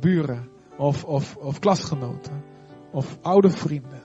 buren 0.01 0.49
of, 0.77 1.05
of, 1.05 1.37
of 1.37 1.59
klasgenoten. 1.59 2.45
Of 2.93 3.18
oude 3.23 3.51
vrienden. 3.51 4.03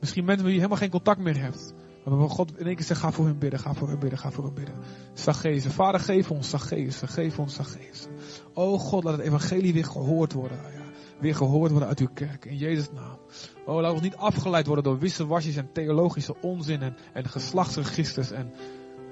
Misschien 0.00 0.24
mensen 0.24 0.44
die 0.44 0.52
je 0.52 0.58
helemaal 0.60 0.80
geen 0.80 0.90
contact 0.90 1.20
meer 1.20 1.40
hebt. 1.40 1.74
Maar 2.04 2.28
God 2.28 2.58
in 2.58 2.66
één 2.66 2.76
keer 2.76 2.84
zegt, 2.84 3.00
ga 3.00 3.12
voor 3.12 3.26
hun 3.26 3.38
bidden, 3.38 3.60
ga 3.60 3.74
voor 3.74 3.88
hun 3.88 3.98
bidden, 3.98 4.18
ga 4.18 4.30
voor 4.30 4.44
hun 4.44 4.54
bidden. 4.54 4.74
Zacchaeus, 5.12 5.66
Vader 5.66 6.00
geef 6.00 6.30
ons 6.30 6.50
Zacchaeus, 6.50 7.02
geef 7.04 7.38
ons 7.38 7.54
Zacchaeus. 7.54 8.06
Oh 8.52 8.80
God, 8.80 9.04
laat 9.04 9.16
het 9.16 9.26
evangelie 9.26 9.72
weer 9.72 9.84
gehoord 9.84 10.32
worden. 10.32 10.83
Weer 11.18 11.34
gehoord 11.34 11.70
worden 11.70 11.88
uit 11.88 12.00
uw 12.00 12.08
kerk, 12.14 12.44
in 12.44 12.56
Jezus' 12.56 12.90
naam. 12.92 13.18
Oh, 13.66 13.80
laat 13.80 13.92
ons 13.92 14.02
niet 14.02 14.16
afgeleid 14.16 14.66
worden 14.66 14.84
door 14.84 14.98
wissewasjes 14.98 15.56
en 15.56 15.72
theologische 15.72 16.40
onzin 16.40 16.82
en, 16.82 16.96
en 17.12 17.28
geslachtsregisters 17.28 18.30
en, 18.30 18.52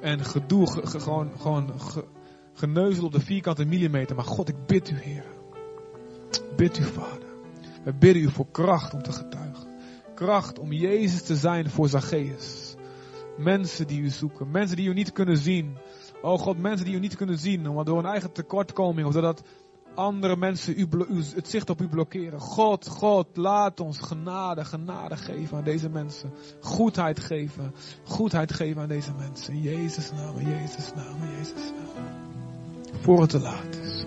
en 0.00 0.24
gedoe, 0.24 0.86
gewoon, 0.86 1.30
gewoon 1.38 1.72
geneuzel 2.52 3.04
op 3.04 3.12
de 3.12 3.20
vierkante 3.20 3.64
millimeter. 3.64 4.16
Maar 4.16 4.24
God, 4.24 4.48
ik 4.48 4.66
bid 4.66 4.90
u, 4.90 4.94
Heer. 4.98 5.24
Bid 6.56 6.78
u, 6.78 6.82
Vader. 6.82 7.30
We 7.84 7.94
bidden 7.94 8.22
u 8.22 8.30
voor 8.30 8.46
kracht 8.50 8.94
om 8.94 9.02
te 9.02 9.12
getuigen. 9.12 9.68
Kracht 10.14 10.58
om 10.58 10.72
Jezus 10.72 11.22
te 11.22 11.36
zijn 11.36 11.70
voor 11.70 11.88
Zacchaeus. 11.88 12.74
Mensen 13.38 13.86
die 13.86 14.00
u 14.00 14.08
zoeken. 14.08 14.50
Mensen 14.50 14.76
die 14.76 14.88
u 14.88 14.92
niet 14.92 15.12
kunnen 15.12 15.36
zien. 15.36 15.76
Oh 16.22 16.38
God, 16.38 16.58
mensen 16.58 16.86
die 16.86 16.94
u 16.94 16.98
niet 16.98 17.16
kunnen 17.16 17.38
zien. 17.38 17.68
Omdat 17.68 17.86
door 17.86 17.98
een 17.98 18.04
eigen 18.04 18.32
tekortkoming. 18.32 19.06
Of 19.06 19.12
doordat 19.12 19.42
andere 19.94 20.36
mensen 20.36 20.78
u, 20.78 20.88
het 21.34 21.48
zicht 21.48 21.70
op 21.70 21.80
u 21.80 21.88
blokkeren. 21.88 22.40
God, 22.40 22.88
God, 22.88 23.26
laat 23.36 23.80
ons 23.80 23.98
genade, 23.98 24.64
genade 24.64 25.16
geven 25.16 25.56
aan 25.56 25.64
deze 25.64 25.88
mensen. 25.88 26.32
Goedheid 26.60 27.20
geven. 27.20 27.74
Goedheid 28.04 28.52
geven 28.52 28.82
aan 28.82 28.88
deze 28.88 29.12
mensen. 29.18 29.54
In 29.54 29.60
Jezus' 29.60 30.12
naam, 30.12 30.36
in 30.36 30.48
Jezus' 30.48 30.92
naam, 30.94 31.22
in 31.22 31.30
Jezus' 31.36 31.72
naam. 31.72 32.06
Voor 33.00 33.20
het 33.20 33.30
te 33.30 33.40
laat 33.40 33.76
is. 33.82 34.04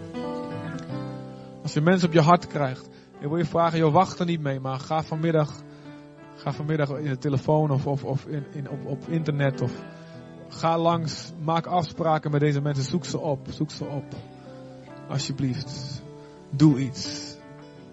Als 1.62 1.74
je 1.74 1.82
mensen 1.82 2.08
op 2.08 2.14
je 2.14 2.22
hart 2.22 2.48
krijgt. 2.48 2.90
Ik 3.20 3.28
wil 3.28 3.38
je 3.38 3.46
vragen, 3.46 3.78
joh, 3.78 3.94
wacht 3.94 4.20
er 4.20 4.26
niet 4.26 4.42
mee. 4.42 4.60
Maar 4.60 4.80
ga 4.80 5.04
vanmiddag 5.04 5.64
Ga 6.36 6.52
vanmiddag 6.52 6.90
in 6.90 7.10
de 7.10 7.18
telefoon 7.18 7.72
of, 7.72 7.88
of, 7.88 8.04
of 8.04 8.26
in, 8.26 8.46
in, 8.52 8.70
op, 8.70 8.86
op 8.86 9.08
internet 9.08 9.62
of 9.62 9.72
ga 10.48 10.78
langs. 10.78 11.32
Maak 11.44 11.66
afspraken 11.66 12.32
met 12.32 12.40
deze 12.40 12.62
mensen. 12.62 12.84
Zoek 12.84 13.06
ze 13.06 13.20
op. 13.20 13.48
Zoek 13.50 13.72
ze 13.72 13.86
op. 13.86 14.16
Alsjeblieft. 15.08 16.04
Doe 16.50 16.80
iets. 16.80 17.36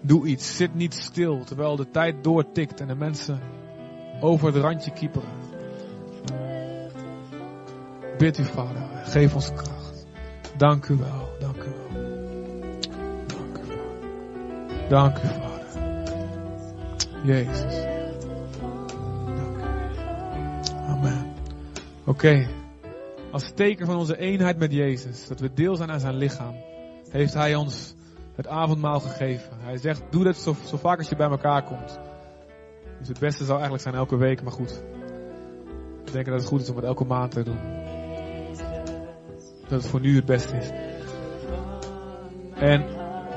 Doe 0.01 0.27
iets. 0.27 0.55
Zit 0.55 0.75
niet 0.75 0.93
stil 0.93 1.43
terwijl 1.43 1.75
de 1.75 1.89
tijd 1.89 2.23
doortikt 2.23 2.79
en 2.79 2.87
de 2.87 2.95
mensen 2.95 3.39
over 4.19 4.47
het 4.47 4.55
randje 4.55 4.91
kieperen. 4.91 5.29
Bid 8.17 8.37
u, 8.37 8.45
Vader. 8.45 8.87
Geef 9.03 9.35
ons 9.35 9.53
kracht. 9.53 10.05
Dank 10.57 10.87
u 10.87 10.95
wel. 10.95 11.29
Dank 11.39 11.63
u 11.63 11.69
wel. 11.69 12.01
Dank 13.27 13.57
u, 13.57 13.63
Vader. 13.65 14.89
Dank 14.89 15.17
u, 15.17 15.27
Vader. 15.27 15.51
Jezus. 17.23 17.83
Dank 19.35 19.57
u. 19.57 19.63
Amen. 20.87 21.33
Oké. 22.05 22.47
Als 23.31 23.51
teken 23.55 23.85
van 23.85 23.95
onze 23.95 24.17
eenheid 24.17 24.57
met 24.57 24.71
Jezus, 24.71 25.27
dat 25.27 25.39
we 25.39 25.53
deel 25.53 25.75
zijn 25.75 25.91
aan 25.91 25.99
zijn 25.99 26.15
lichaam, 26.15 26.55
heeft 27.13 27.33
Hij 27.33 27.55
ons 27.55 27.93
het 28.35 28.47
avondmaal 28.47 28.99
gegeven. 28.99 29.49
Hij 29.59 29.77
zegt, 29.77 30.01
doe 30.09 30.23
dat 30.23 30.35
zo, 30.35 30.55
zo 30.65 30.77
vaak 30.77 30.97
als 30.97 31.09
je 31.09 31.15
bij 31.15 31.29
elkaar 31.29 31.63
komt. 31.63 31.99
Dus 32.99 33.07
het 33.07 33.19
beste 33.19 33.43
zou 33.43 33.53
eigenlijk 33.53 33.83
zijn 33.83 33.95
elke 33.95 34.17
week, 34.17 34.43
maar 34.43 34.51
goed. 34.51 34.83
Ik 36.05 36.11
denk 36.11 36.25
dat 36.25 36.35
het 36.39 36.45
goed 36.45 36.61
is 36.61 36.69
om 36.69 36.75
het 36.75 36.85
elke 36.85 37.05
maand 37.05 37.31
te 37.31 37.43
doen. 37.43 37.59
Dat 39.61 39.81
het 39.81 39.87
voor 39.87 39.99
nu 39.99 40.15
het 40.15 40.25
beste 40.25 40.57
is. 40.57 40.69
En 42.55 42.85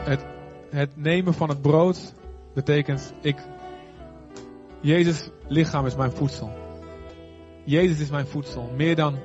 het, 0.05 0.25
het 0.71 0.97
nemen 0.97 1.35
van 1.35 1.49
het 1.49 1.63
brood 1.63 2.15
betekent, 2.55 3.13
ik, 3.21 3.37
Jezus 4.81 5.31
lichaam 5.49 5.87
is 5.87 5.97
mijn 5.97 6.13
voedsel. 6.13 6.51
Jezus 7.65 8.01
is 8.01 8.11
mijn 8.11 8.27
voedsel. 8.27 8.71
Meer 8.77 8.97
dan 8.97 9.19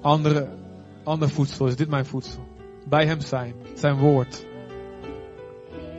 andere, 0.00 0.48
ander 1.04 1.28
voedsel 1.30 1.66
is 1.66 1.76
dit 1.76 1.88
mijn 1.88 2.06
voedsel. 2.06 2.47
Bij 2.88 3.06
hem 3.06 3.20
zijn, 3.20 3.54
zijn 3.74 3.96
woord. 3.96 4.46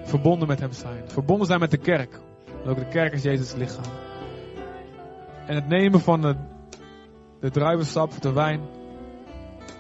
Verbonden 0.04 0.48
met 0.48 0.60
hem 0.60 0.72
zijn. 0.72 1.10
Verbonden 1.10 1.48
zijn 1.48 1.60
met 1.60 1.72
de 1.72 1.78
kerk. 1.78 2.20
Want 2.46 2.68
ook 2.68 2.78
de 2.78 2.88
kerk 2.88 3.14
is 3.14 3.24
Jezus 3.24 3.54
lichaam. 3.54 3.92
En 5.46 5.56
het 5.56 5.68
nemen 5.68 6.00
van 6.00 6.22
de, 7.40 7.50
druivensap, 7.50 8.22
de 8.22 8.34
wijn, 8.34 8.62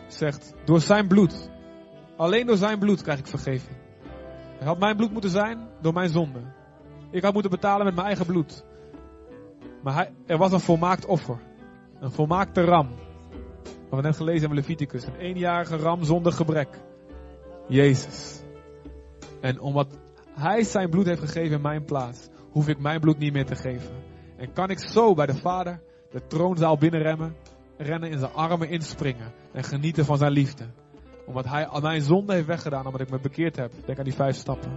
zegt, 0.07 0.53
door 0.65 0.81
zijn 0.81 1.07
bloed, 1.07 1.49
alleen 2.17 2.45
door 2.45 2.57
zijn 2.57 2.79
bloed 2.79 3.01
krijg 3.01 3.19
ik 3.19 3.27
vergeving. 3.27 3.77
Het 4.57 4.67
had 4.67 4.79
mijn 4.79 4.95
bloed 4.95 5.11
moeten 5.11 5.29
zijn 5.29 5.67
door 5.81 5.93
mijn 5.93 6.09
zonde. 6.09 6.39
Ik 7.11 7.23
had 7.23 7.33
moeten 7.33 7.51
betalen 7.51 7.85
met 7.85 7.95
mijn 7.95 8.07
eigen 8.07 8.25
bloed. 8.25 8.65
Maar 9.83 9.93
hij, 9.93 10.11
er 10.25 10.37
was 10.37 10.51
een 10.51 10.59
volmaakt 10.59 11.05
offer. 11.05 11.37
Een 11.99 12.11
volmaakte 12.11 12.63
ram. 12.63 12.89
Wat 13.89 13.99
we 13.99 14.07
net 14.07 14.15
gelezen 14.15 14.39
hebben 14.39 14.57
in 14.57 14.63
Leviticus. 14.63 15.05
Een 15.05 15.15
eenjarige 15.15 15.77
ram 15.77 16.03
zonder 16.03 16.31
gebrek. 16.31 16.87
Jezus. 17.69 18.41
En 19.41 19.59
omdat 19.59 19.87
hij 20.33 20.63
zijn 20.63 20.89
bloed 20.89 21.05
heeft 21.05 21.19
gegeven 21.19 21.55
in 21.55 21.61
mijn 21.61 21.85
plaats, 21.85 22.29
hoef 22.51 22.67
ik 22.67 22.79
mijn 22.79 22.99
bloed 22.99 23.17
niet 23.17 23.33
meer 23.33 23.45
te 23.45 23.55
geven. 23.55 23.91
En 24.37 24.53
kan 24.53 24.69
ik 24.69 24.79
zo 24.79 25.13
bij 25.13 25.25
de 25.25 25.35
Vader 25.35 25.81
de 26.11 26.27
troonzaal 26.27 26.77
binnenrennen, 26.77 27.35
rennen 27.77 28.09
in 28.09 28.19
zijn 28.19 28.33
armen 28.33 28.69
inspringen 28.69 29.31
en 29.51 29.63
genieten 29.63 30.05
van 30.05 30.17
zijn 30.17 30.31
liefde. 30.31 30.65
Omdat 31.25 31.45
hij 31.45 31.67
al 31.67 31.81
mijn 31.81 32.01
zonde 32.01 32.33
heeft 32.33 32.47
weggedaan, 32.47 32.85
omdat 32.85 33.01
ik 33.01 33.09
me 33.09 33.19
bekeerd 33.19 33.55
heb. 33.55 33.71
Denk 33.85 33.97
aan 33.97 34.03
die 34.03 34.13
vijf 34.13 34.35
stappen. 34.35 34.71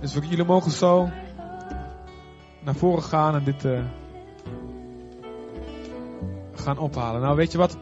Dus 0.00 0.12
jullie 0.12 0.44
mogen 0.44 0.70
zo 0.70 1.08
naar 2.64 2.74
voren 2.74 3.02
gaan 3.02 3.34
en 3.34 3.44
dit 3.44 3.64
uh, 3.64 3.84
gaan 6.54 6.78
ophalen. 6.78 7.20
Nou, 7.20 7.36
weet 7.36 7.52
je 7.52 7.58
wat? 7.58 7.78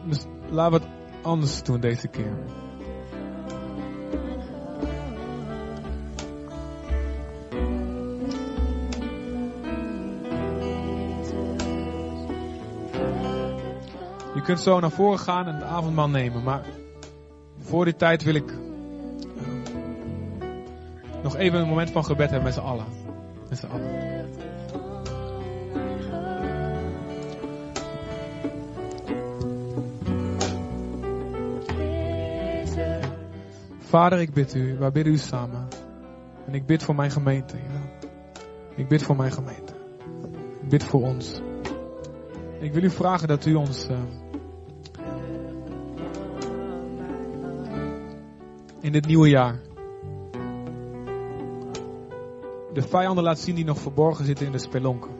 Laten 0.49 0.79
we 0.79 0.85
het 0.85 0.98
anders 1.21 1.63
doen 1.63 1.79
deze 1.79 2.07
keer. 2.07 2.37
Je 14.33 14.41
kunt 14.45 14.59
zo 14.59 14.79
naar 14.79 14.91
voren 14.91 15.19
gaan 15.19 15.47
en 15.47 15.55
het 15.55 15.63
avondmaal 15.63 16.09
nemen, 16.09 16.43
maar 16.43 16.65
voor 17.59 17.85
die 17.85 17.95
tijd 17.95 18.23
wil 18.23 18.35
ik 18.35 18.51
uh, 18.51 18.57
nog 21.23 21.35
even 21.35 21.59
een 21.59 21.67
moment 21.67 21.91
van 21.91 22.05
gebed 22.05 22.29
hebben 22.29 22.43
met 22.43 22.53
z'n 22.53 22.59
allen. 22.59 22.85
Met 23.49 23.57
z'n 23.57 23.65
allen. 23.65 24.48
Vader, 33.89 34.19
ik 34.19 34.33
bid 34.33 34.55
u, 34.55 34.77
wij 34.77 34.91
bidden 34.91 35.13
u 35.13 35.17
samen. 35.17 35.67
En 36.45 36.53
ik 36.53 36.65
bid 36.65 36.83
voor 36.83 36.95
mijn 36.95 37.11
gemeente. 37.11 37.57
Ja. 37.57 38.07
Ik 38.75 38.87
bid 38.87 39.03
voor 39.03 39.15
mijn 39.15 39.31
gemeente. 39.31 39.73
Ik 40.61 40.69
bid 40.69 40.83
voor 40.83 41.01
ons. 41.01 41.41
Ik 42.59 42.73
wil 42.73 42.83
u 42.83 42.89
vragen 42.89 43.27
dat 43.27 43.45
u 43.45 43.53
ons 43.53 43.89
uh, 43.89 43.97
in 48.79 48.91
dit 48.91 49.05
nieuwe 49.05 49.29
jaar 49.29 49.59
de 52.73 52.81
vijanden 52.81 53.23
laat 53.23 53.39
zien 53.39 53.55
die 53.55 53.65
nog 53.65 53.79
verborgen 53.79 54.25
zitten 54.25 54.45
in 54.45 54.51
de 54.51 54.59
spelonken. 54.59 55.11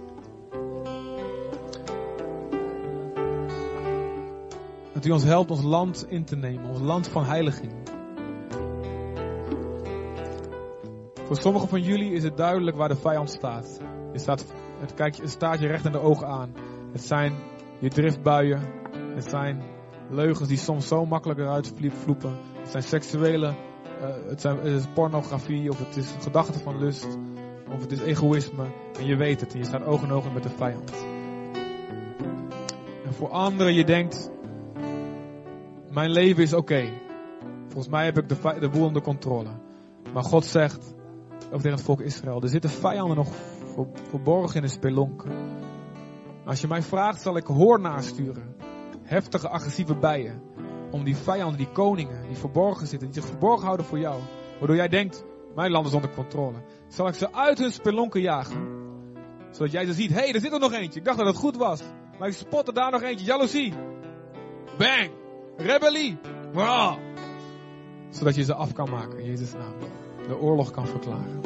Dat 4.93 5.05
u 5.05 5.11
ons 5.11 5.23
helpt 5.23 5.51
ons 5.51 5.63
land 5.63 6.05
in 6.09 6.23
te 6.23 6.35
nemen, 6.35 6.69
ons 6.69 6.79
land 6.79 7.07
van 7.07 7.25
heiliging. 7.25 7.88
Voor 11.29 11.37
sommigen 11.37 11.69
van 11.69 11.81
jullie 11.81 12.11
is 12.11 12.23
het 12.23 12.37
duidelijk 12.37 12.77
waar 12.77 12.87
de 12.87 12.95
vijand 12.95 13.29
staat. 13.29 13.79
Het, 14.11 14.21
staat, 14.21 14.45
het, 14.79 14.93
kijkt, 14.93 15.17
het 15.17 15.29
staat 15.29 15.59
je 15.59 15.67
recht 15.67 15.85
in 15.85 15.91
de 15.91 16.01
ogen 16.01 16.27
aan. 16.27 16.53
Het 16.91 17.01
zijn 17.01 17.33
je 17.79 17.89
driftbuien. 17.89 18.61
Het 19.15 19.25
zijn 19.29 19.63
leugens 20.09 20.47
die 20.47 20.57
soms 20.57 20.87
zo 20.87 21.05
makkelijk 21.05 21.39
eruit 21.39 21.73
vloepen. 22.03 22.37
Het 22.59 22.69
zijn 22.69 22.83
seksuele, 22.83 23.47
uh, 23.47 24.07
het, 24.27 24.41
zijn, 24.41 24.59
is 24.59 24.85
pornografie 24.93 25.69
of 25.69 25.79
het 25.79 25.97
is 25.97 26.15
gedachten 26.19 26.61
van 26.61 26.79
lust. 26.79 27.17
Of 27.73 27.81
het 27.81 27.91
is 27.91 28.01
egoïsme. 28.01 28.65
En 28.99 29.05
je 29.05 29.15
weet 29.15 29.41
het 29.41 29.53
en 29.53 29.59
je 29.59 29.65
staat 29.65 29.85
oog 29.85 30.03
in 30.03 30.11
oog 30.11 30.33
met 30.33 30.43
de 30.43 30.49
vijand. 30.49 31.05
En 33.05 33.13
voor 33.13 33.29
anderen 33.29 33.73
je 33.73 33.85
denkt, 33.85 34.31
mijn 35.89 36.09
leven 36.09 36.43
is 36.43 36.53
oké. 36.53 36.89
Volgens 37.67 37.89
mij 37.89 38.05
heb 38.05 38.17
ik 38.17 38.29
de, 38.29 38.55
de 38.59 38.69
boel 38.69 38.85
onder 38.85 39.01
controle. 39.01 39.49
Maar 40.13 40.23
God 40.23 40.45
zegt, 40.45 40.97
ook 41.51 41.61
tegen 41.61 41.77
het 41.77 41.81
volk 41.81 42.01
Israël, 42.01 42.41
er 42.41 42.49
zitten 42.49 42.69
vijanden 42.69 43.17
nog 43.17 43.27
verborgen 44.09 44.55
in 44.55 44.61
de 44.61 44.67
spelonken. 44.67 45.31
Als 46.45 46.61
je 46.61 46.67
mij 46.67 46.81
vraagt, 46.81 47.21
zal 47.21 47.37
ik 47.37 47.45
hoornaars 47.45 48.07
sturen. 48.07 48.55
Heftige, 49.03 49.49
agressieve 49.49 49.95
bijen. 49.95 50.41
Om 50.91 51.03
die 51.03 51.15
vijanden, 51.15 51.57
die 51.57 51.71
koningen, 51.71 52.27
die 52.27 52.37
verborgen 52.37 52.87
zitten, 52.87 53.11
die 53.11 53.21
zich 53.21 53.29
verborgen 53.29 53.65
houden 53.65 53.85
voor 53.85 53.99
jou. 53.99 54.21
Waardoor 54.59 54.75
jij 54.75 54.87
denkt, 54.87 55.23
mijn 55.55 55.71
land 55.71 55.87
is 55.87 55.93
onder 55.93 56.13
controle. 56.13 56.57
Zal 56.87 57.07
ik 57.07 57.13
ze 57.13 57.33
uit 57.33 57.57
hun 57.57 57.71
spelonken 57.71 58.21
jagen. 58.21 58.77
Zodat 59.51 59.71
jij 59.71 59.85
ze 59.85 59.93
ziet, 59.93 60.09
hé, 60.09 60.15
hey, 60.15 60.33
er 60.33 60.39
zit 60.39 60.53
er 60.53 60.59
nog 60.59 60.73
eentje. 60.73 60.99
Ik 60.99 61.05
dacht 61.05 61.17
dat 61.17 61.27
het 61.27 61.35
goed 61.35 61.57
was. 61.57 61.81
Maar 62.19 62.27
ik 62.27 62.33
spotte 62.33 62.73
daar 62.73 62.91
nog 62.91 63.01
eentje. 63.01 63.25
Jaloezie. 63.25 63.73
Bang. 64.77 65.11
Rebellie. 65.57 66.17
Wow. 66.53 66.97
Zodat 68.09 68.35
je 68.35 68.43
ze 68.43 68.53
af 68.53 68.73
kan 68.73 68.89
maken 68.89 69.19
in 69.19 69.25
Jezus' 69.25 69.53
naam. 69.53 69.73
De 70.29 70.39
oorlog 70.39 70.71
kan 70.71 70.87
verklaren. 70.87 71.41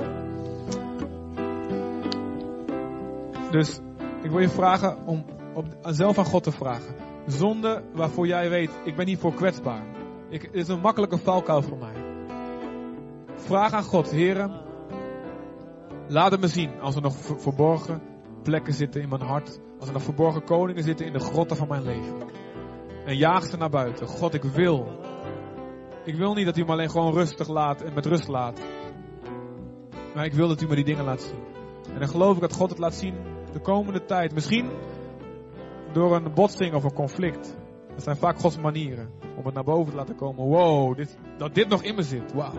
Dus 3.52 3.80
ik 4.22 4.32
wil 4.32 4.40
je 4.40 4.50
vragen 4.50 4.98
om 5.06 5.26
op, 5.54 5.66
zelf 5.82 6.18
aan 6.18 6.26
God 6.26 6.44
te 6.44 6.52
vragen. 6.52 6.96
Zonde 7.26 7.84
waarvoor 7.94 8.28
jij 8.28 8.50
weet, 8.50 8.72
ik 8.84 8.96
ben 8.96 9.08
hiervoor 9.08 9.34
kwetsbaar. 9.34 9.84
Ik, 10.30 10.44
is 10.44 10.68
een 10.68 10.80
makkelijke 10.80 11.18
valkuil 11.18 11.62
voor 11.62 11.78
mij. 11.78 11.94
Vraag 13.36 13.72
aan 13.72 13.84
God, 13.84 14.12
heren, 14.12 14.62
laat 16.08 16.32
het 16.32 16.42
me 16.42 16.48
zien 16.48 16.80
als 16.80 16.96
er 16.96 17.02
nog 17.02 17.16
verborgen 17.18 18.02
plekken 18.42 18.74
zitten 18.74 19.02
in 19.02 19.10
mijn 19.10 19.22
hart. 19.22 19.60
Als 19.80 19.88
er 19.88 19.94
nog 19.94 20.04
verborgen 20.04 20.44
koningen 20.44 20.84
zitten 20.84 21.06
in 21.06 21.14
de 21.14 21.20
grotten 21.20 21.58
van 21.58 21.68
mijn 21.68 21.84
leven. 21.84 22.22
En 23.06 23.18
jaag 23.18 23.46
ze 23.46 23.58
naar 23.58 23.70
buiten. 23.70 24.08
God, 24.08 24.34
ik 24.34 24.44
wil. 24.44 25.03
Ik 26.06 26.16
wil 26.16 26.34
niet 26.34 26.46
dat 26.46 26.58
u 26.58 26.64
me 26.64 26.72
alleen 26.72 26.90
gewoon 26.90 27.14
rustig 27.14 27.48
laat 27.48 27.82
en 27.82 27.94
met 27.94 28.06
rust 28.06 28.28
laat. 28.28 28.62
Maar 30.16 30.26
ik 30.26 30.34
wil 30.34 30.48
dat 30.48 30.62
u 30.62 30.68
me 30.68 30.76
die 30.76 30.84
dingen 30.84 31.04
laat 31.04 31.22
zien. 31.22 31.44
En 31.94 32.00
dan 32.00 32.08
geloof 32.08 32.36
ik 32.36 32.42
dat 32.42 32.54
God 32.54 32.70
het 32.70 32.80
laat 32.80 32.94
zien 32.94 33.16
de 33.52 33.60
komende 33.60 34.06
tijd. 34.06 34.34
Misschien 34.34 34.70
door 35.92 36.16
een 36.16 36.34
botsing 36.34 36.74
of 36.74 36.84
een 36.84 36.94
conflict. 36.94 37.56
Dat 37.94 38.04
zijn 38.04 38.18
vaak 38.18 38.40
Gods 38.40 38.58
manieren 38.58 39.10
om 39.38 39.46
het 39.46 39.54
naar 39.54 39.64
boven 39.64 39.92
te 39.92 39.98
laten 39.98 40.16
komen. 40.16 40.46
Wow, 40.46 40.96
dit, 40.96 41.18
dat 41.38 41.56
dit 41.56 41.70
nog 41.70 41.84
in 41.84 41.96
me 41.96 42.02
zit. 42.02 42.34
Wow. 42.34 42.54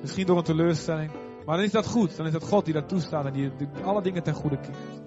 Misschien 0.00 0.26
door 0.26 0.36
een 0.36 0.44
teleurstelling. 0.44 1.10
Maar 1.46 1.56
dan 1.56 1.64
is 1.64 1.72
dat 1.72 1.86
goed. 1.86 2.16
Dan 2.16 2.26
is 2.26 2.32
dat 2.32 2.48
God 2.48 2.64
die 2.64 2.74
dat 2.74 2.88
toestaat 2.88 3.26
en 3.26 3.32
die, 3.32 3.50
die 3.56 3.68
alle 3.84 4.02
dingen 4.02 4.22
ten 4.22 4.34
goede 4.34 4.58
keert. 4.58 5.02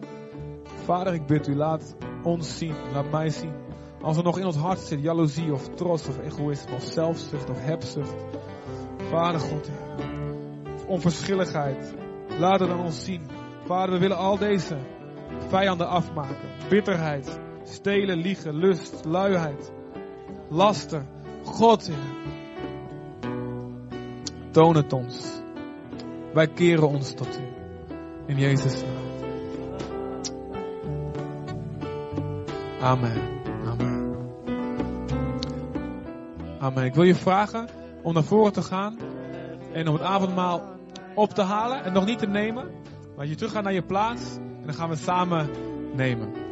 Vader, 0.83 1.13
ik 1.13 1.25
bid 1.25 1.47
u, 1.47 1.55
laat 1.55 1.95
ons 2.23 2.57
zien. 2.57 2.75
Laat 2.93 3.11
mij 3.11 3.29
zien 3.29 3.64
als 4.05 4.17
er 4.17 4.23
nog 4.23 4.37
in 4.37 4.45
ons 4.45 4.55
hart 4.55 4.79
zit 4.79 5.01
jaloezie 5.01 5.53
of 5.53 5.69
trots 5.69 6.07
of 6.07 6.19
egoïsme 6.19 6.75
of 6.75 6.83
zelfzucht 6.83 7.49
of 7.49 7.57
hebzucht. 7.59 8.15
Vader 9.09 9.39
God, 9.39 9.67
Heer. 9.67 10.05
Onverschilligheid. 10.87 11.95
Laat 12.39 12.59
het 12.59 12.69
aan 12.69 12.79
ons 12.79 13.03
zien. 13.03 13.21
Vader, 13.65 13.93
we 13.93 13.99
willen 13.99 14.17
al 14.17 14.37
deze 14.37 14.77
vijanden 15.47 15.87
afmaken. 15.87 16.49
Bitterheid, 16.69 17.39
stelen, 17.63 18.17
liegen, 18.17 18.55
lust, 18.55 19.05
luiheid, 19.05 19.71
laster. 20.49 21.05
God, 21.43 21.87
Heer. 21.87 21.97
Toon 24.51 24.75
het 24.75 24.93
ons. 24.93 25.41
Wij 26.33 26.47
keren 26.47 26.87
ons 26.87 27.13
tot 27.13 27.39
U. 27.39 27.53
In 28.25 28.37
Jezus' 28.37 28.81
naam. 28.81 29.03
Amen. 32.79 33.34
Amen. 36.59 36.85
Ik 36.85 36.93
wil 36.93 37.03
je 37.03 37.15
vragen 37.15 37.67
om 38.01 38.13
naar 38.13 38.23
voren 38.23 38.53
te 38.53 38.61
gaan 38.61 38.97
en 39.73 39.87
om 39.87 39.93
het 39.93 40.03
avondmaal 40.03 40.61
op 41.15 41.29
te 41.29 41.41
halen 41.41 41.83
en 41.83 41.93
nog 41.93 42.05
niet 42.05 42.19
te 42.19 42.27
nemen. 42.27 42.71
Maar 43.15 43.25
je 43.25 43.35
terug 43.35 43.51
gaat 43.51 43.63
naar 43.63 43.73
je 43.73 43.81
plaats 43.81 44.35
en 44.35 44.65
dan 44.65 44.73
gaan 44.73 44.89
we 44.89 44.95
samen 44.95 45.49
nemen. 45.93 46.44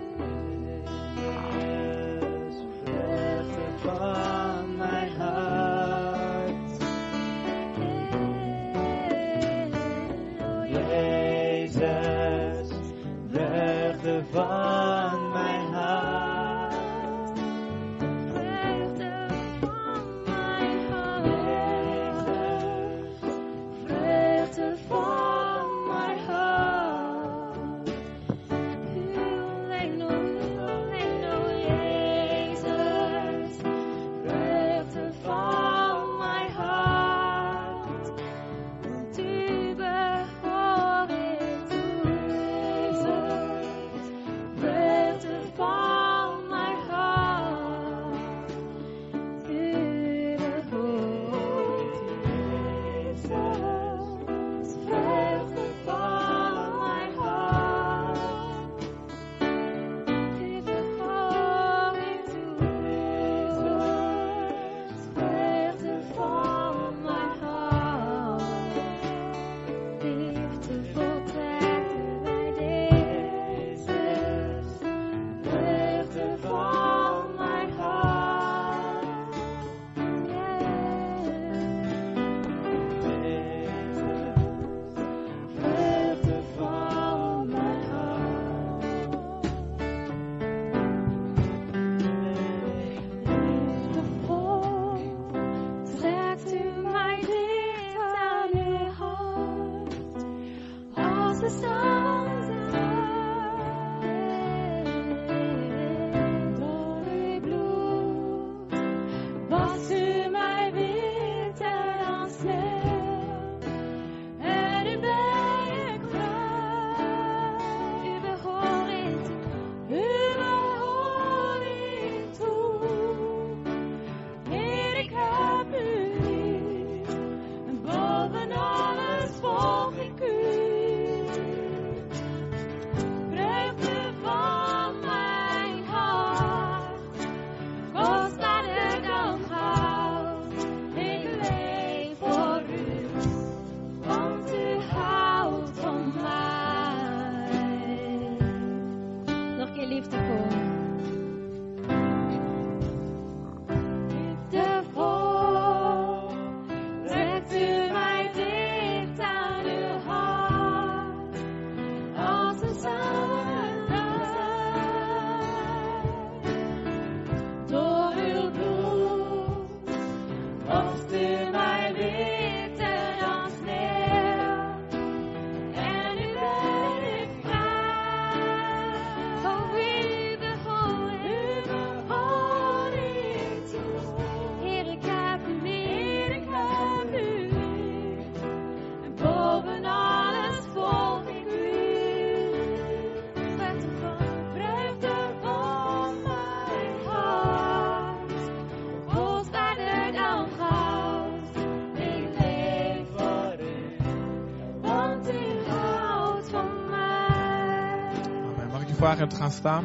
vragen 209.03 209.23
om 209.23 209.29
te 209.29 209.35
gaan 209.35 209.51
staan. 209.51 209.83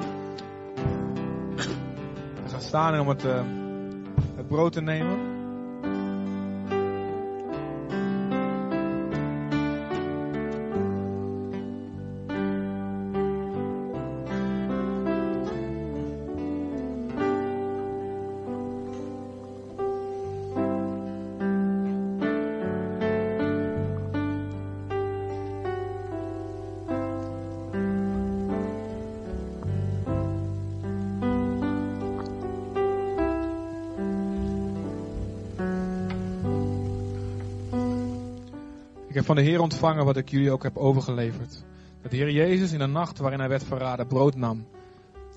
We 2.45 2.49
gaan 2.49 2.61
staan 2.61 3.01
om 3.01 3.09
het, 3.09 3.25
uh, 3.25 3.41
het 4.37 4.49
brood 4.49 4.73
te 4.73 4.81
nemen. 4.81 5.38
Van 39.29 39.37
de 39.37 39.43
Heer 39.43 39.61
ontvangen 39.61 40.05
wat 40.05 40.17
ik 40.17 40.29
jullie 40.29 40.51
ook 40.51 40.63
heb 40.63 40.77
overgeleverd. 40.77 41.65
Dat 42.03 42.11
de 42.11 42.17
Heer 42.17 42.31
Jezus 42.31 42.73
in 42.73 42.79
de 42.79 42.87
nacht 42.87 43.19
waarin 43.19 43.39
hij 43.39 43.49
werd 43.49 43.65
verraden 43.65 44.07
brood 44.07 44.35
nam. 44.35 44.67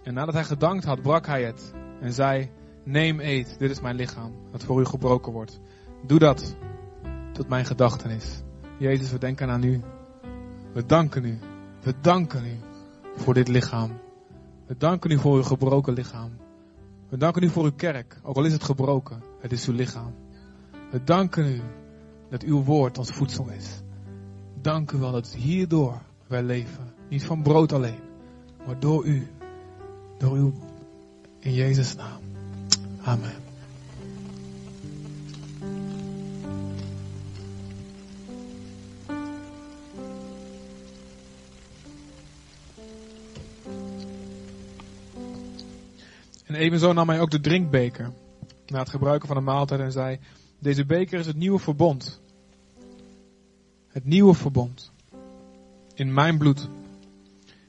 En 0.04 0.14
nadat 0.14 0.34
hij 0.34 0.44
gedankt 0.44 0.84
had, 0.84 1.02
brak 1.02 1.26
hij 1.26 1.44
het. 1.44 1.74
En 2.00 2.14
zei, 2.14 2.50
neem 2.84 3.20
eet, 3.20 3.56
dit 3.60 3.72
is 3.72 3.82
mijn 3.82 3.96
lichaam, 3.96 4.34
dat 4.52 4.64
voor 4.64 4.82
u 4.82 4.86
gebroken 4.86 5.32
wordt. 5.32 5.60
Doe 6.06 6.20
dat 6.20 6.56
tot 7.34 7.50
mijn 7.50 7.66
gedachtenis. 7.66 8.42
Jezus, 8.78 9.12
we 9.12 9.18
denken 9.18 9.50
aan 9.50 9.64
u. 9.64 9.82
We 10.74 10.86
danken 10.86 11.26
u. 11.26 11.40
We 11.82 11.94
danken 12.02 12.46
u 12.46 12.60
voor 13.16 13.34
dit 13.34 13.48
lichaam. 13.48 14.00
We 14.68 14.78
danken 14.78 15.12
u 15.12 15.18
voor 15.18 15.36
uw 15.36 15.44
gebroken 15.44 15.94
lichaam. 15.94 16.32
We 17.10 17.18
danken 17.18 17.44
u 17.44 17.50
voor 17.50 17.64
uw 17.64 17.76
kerk, 17.76 18.20
ook 18.24 18.36
al 18.36 18.46
is 18.46 18.54
het 18.54 18.64
gebroken, 18.64 19.24
het 19.40 19.52
is 19.52 19.68
uw 19.68 19.74
lichaam. 19.74 20.16
We 20.92 21.04
danken 21.04 21.46
u 21.46 21.62
dat 22.32 22.44
uw 22.44 22.64
woord 22.64 22.98
ons 22.98 23.10
voedsel 23.10 23.50
is. 23.50 23.82
Dank 24.62 24.92
u 24.92 24.98
wel 24.98 25.12
dat 25.12 25.34
hierdoor 25.34 26.02
wij 26.28 26.44
leven. 26.44 26.94
Niet 27.10 27.26
van 27.26 27.42
brood 27.42 27.74
alleen, 27.74 28.00
maar 28.66 28.80
door 28.80 29.06
u. 29.06 29.28
Door 30.18 30.38
u. 30.38 30.54
In 31.40 31.54
Jezus' 31.54 31.96
naam. 31.96 32.22
Amen. 33.02 33.36
En 46.46 46.56
evenzo 46.56 46.94
nam 46.94 47.10
hij 47.10 47.20
ook 47.20 47.32
de 47.32 47.40
drinkbeker 47.40 48.12
na 48.66 48.80
het 48.80 48.90
gebruiken 48.90 49.28
van 49.28 49.38
de 49.38 49.44
maaltijd 49.44 49.80
en 49.80 49.92
zei: 49.92 50.20
Deze 50.62 50.86
beker 50.86 51.20
is 51.20 51.26
het 51.26 51.36
nieuwe 51.36 51.60
verbond. 51.60 52.22
Het 53.88 54.06
nieuwe 54.06 54.34
verbond. 54.34 54.92
In 55.94 56.14
mijn 56.14 56.38
bloed. 56.38 56.70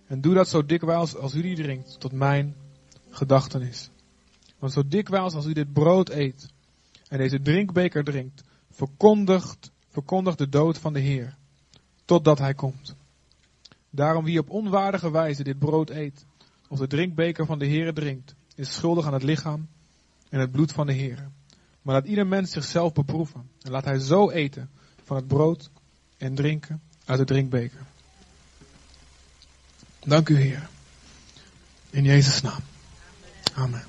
En 0.07 0.21
doe 0.21 0.35
dat 0.35 0.49
zo 0.49 0.67
dikwijls 0.67 1.17
als 1.17 1.35
u 1.35 1.43
die 1.43 1.57
drinkt, 1.57 2.01
tot 2.01 2.13
mijn 2.13 2.55
gedachtenis. 3.11 3.91
Want 4.59 4.73
zo 4.73 4.89
dikwijls 4.89 5.35
als 5.35 5.47
u 5.47 5.53
dit 5.53 5.73
brood 5.73 6.09
eet 6.09 6.49
en 7.09 7.19
deze 7.19 7.43
drinkbeker 7.43 8.05
drinkt, 8.05 8.43
verkondigt, 8.71 9.71
verkondigt 9.89 10.39
de 10.39 10.49
dood 10.49 10.79
van 10.79 10.93
de 10.93 11.01
Heer, 11.01 11.37
totdat 12.05 12.39
hij 12.39 12.55
komt. 12.55 12.97
Daarom 13.91 14.25
wie 14.25 14.39
op 14.39 14.51
onwaardige 14.51 15.11
wijze 15.11 15.43
dit 15.43 15.59
brood 15.59 15.91
eet, 15.91 16.25
of 16.69 16.79
de 16.79 16.87
drinkbeker 16.87 17.47
van 17.47 17.59
de 17.59 17.67
Heer 17.67 17.95
drinkt, 17.95 18.35
is 18.55 18.75
schuldig 18.75 19.07
aan 19.07 19.13
het 19.13 19.23
lichaam 19.23 19.69
en 20.29 20.41
het 20.41 20.51
bloed 20.51 20.73
van 20.73 20.87
de 20.87 20.93
Heer. 20.93 21.31
Maar 21.83 21.95
laat 21.95 22.07
ieder 22.07 22.27
mens 22.27 22.51
zichzelf 22.51 22.93
beproeven. 22.93 23.51
En 23.63 23.71
laat 23.71 23.85
hij 23.85 23.99
zo 23.99 24.31
eten 24.31 24.71
van 25.05 25.17
het 25.17 25.27
brood 25.27 25.71
en 26.17 26.35
drinken 26.35 26.83
uit 27.05 27.19
de 27.19 27.25
drinkbeker. 27.25 27.81
Dank 30.01 30.29
u 30.29 30.37
Heer. 30.37 30.69
In 31.91 32.05
Jezus' 32.05 32.41
naam. 32.41 32.61
Amen. 33.55 33.85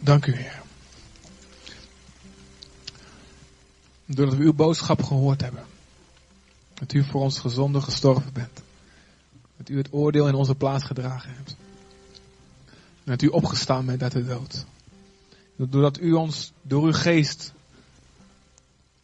Dank 0.00 0.26
u 0.26 0.36
Heer. 0.36 0.57
Doordat 4.18 4.36
we 4.36 4.44
uw 4.44 4.52
boodschap 4.52 5.02
gehoord 5.02 5.40
hebben. 5.40 5.64
Dat 6.74 6.92
u 6.92 7.04
voor 7.04 7.20
ons 7.20 7.38
gezonde 7.38 7.80
gestorven 7.80 8.32
bent. 8.32 8.62
Dat 9.56 9.68
u 9.68 9.76
het 9.76 9.92
oordeel 9.92 10.28
in 10.28 10.34
onze 10.34 10.54
plaats 10.54 10.84
gedragen 10.84 11.34
hebt. 11.34 11.56
En 13.04 13.04
dat 13.04 13.22
u 13.22 13.26
opgestaan 13.26 13.86
bent 13.86 14.02
uit 14.02 14.12
de 14.12 14.24
dood. 14.24 14.64
Doordat 15.56 16.00
u 16.00 16.12
ons 16.12 16.52
door 16.62 16.84
uw 16.84 16.92
geest 16.92 17.52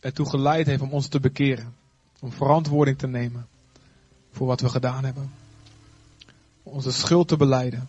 ertoe 0.00 0.28
geleid 0.28 0.66
heeft 0.66 0.82
om 0.82 0.92
ons 0.92 1.08
te 1.08 1.20
bekeren. 1.20 1.74
Om 2.20 2.32
verantwoording 2.32 2.98
te 2.98 3.06
nemen 3.06 3.46
voor 4.32 4.46
wat 4.46 4.60
we 4.60 4.68
gedaan 4.68 5.04
hebben. 5.04 5.32
Onze 6.62 6.92
schuld 6.92 7.28
te 7.28 7.36
beleiden. 7.36 7.88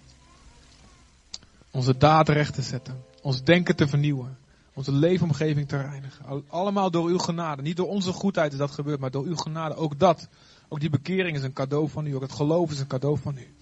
Onze 1.72 1.98
daad 1.98 2.30
recht 2.30 2.54
te 2.54 2.62
zetten. 2.62 3.04
Ons 3.22 3.44
denken 3.44 3.76
te 3.76 3.88
vernieuwen. 3.88 4.38
Onze 4.76 4.92
leefomgeving 4.92 5.68
te 5.68 5.82
reinigen. 5.82 6.26
Al- 6.26 6.44
Allemaal 6.48 6.92
door 6.92 7.08
uw 7.08 7.18
genade. 7.18 7.62
Niet 7.62 7.78
door 7.78 7.88
onze 7.88 8.12
goedheid 8.12 8.52
is 8.52 8.58
dat 8.58 8.72
gebeurd, 8.72 9.00
maar 9.00 9.12
door 9.12 9.26
uw 9.26 9.36
genade. 9.36 9.76
Ook 9.76 10.00
dat. 10.00 10.28
Ook 10.68 10.80
die 10.80 10.90
bekering 10.90 11.38
is 11.38 11.44
een 11.44 11.54
cadeau 11.54 11.90
van 11.90 12.06
u. 12.06 12.16
Ook 12.16 12.22
het 12.22 12.32
geloof 12.32 12.72
is 12.72 12.80
een 12.80 12.88
cadeau 12.88 13.18
van 13.18 13.38
u. 13.38 13.54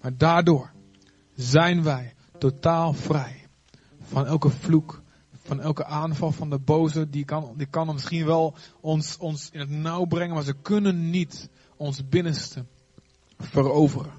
Maar 0.00 0.16
daardoor 0.16 0.70
zijn 1.34 1.82
wij 1.82 2.14
totaal 2.38 2.92
vrij. 2.92 3.46
Van 4.02 4.26
elke 4.26 4.50
vloek. 4.50 5.02
Van 5.42 5.60
elke 5.60 5.84
aanval 5.84 6.32
van 6.32 6.50
de 6.50 6.58
boze. 6.58 7.10
Die 7.10 7.24
kan, 7.24 7.52
die 7.56 7.66
kan 7.66 7.86
misschien 7.86 8.26
wel 8.26 8.54
ons, 8.80 9.16
ons 9.16 9.50
in 9.50 9.60
het 9.60 9.70
nauw 9.70 10.04
brengen. 10.04 10.34
Maar 10.34 10.44
ze 10.44 10.56
kunnen 10.62 11.10
niet 11.10 11.48
ons 11.76 12.08
binnenste 12.08 12.64
veroveren. 13.38 14.12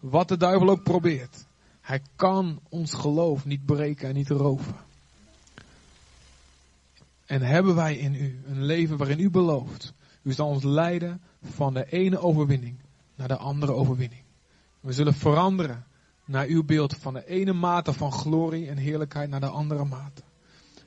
Wat 0.00 0.28
de 0.28 0.36
duivel 0.36 0.68
ook 0.68 0.82
probeert. 0.82 1.46
Hij 1.80 2.02
kan 2.16 2.60
ons 2.68 2.92
geloof 2.92 3.44
niet 3.44 3.64
breken 3.64 4.08
en 4.08 4.14
niet 4.14 4.28
roven. 4.28 4.76
En 7.26 7.42
hebben 7.42 7.74
wij 7.74 7.96
in 7.96 8.14
u 8.14 8.40
een 8.46 8.64
leven 8.64 8.96
waarin 8.96 9.20
u 9.20 9.30
belooft. 9.30 9.94
U 10.22 10.32
zal 10.32 10.48
ons 10.48 10.62
leiden 10.62 11.22
van 11.42 11.74
de 11.74 11.84
ene 11.84 12.18
overwinning 12.18 12.78
naar 13.14 13.28
de 13.28 13.36
andere 13.36 13.72
overwinning. 13.72 14.22
We 14.80 14.92
zullen 14.92 15.14
veranderen 15.14 15.84
naar 16.24 16.46
uw 16.46 16.64
beeld 16.64 16.96
van 16.96 17.14
de 17.14 17.26
ene 17.26 17.52
mate 17.52 17.92
van 17.92 18.12
glorie 18.12 18.68
en 18.68 18.76
heerlijkheid 18.76 19.30
naar 19.30 19.40
de 19.40 19.48
andere 19.48 19.84
mate. 19.84 20.22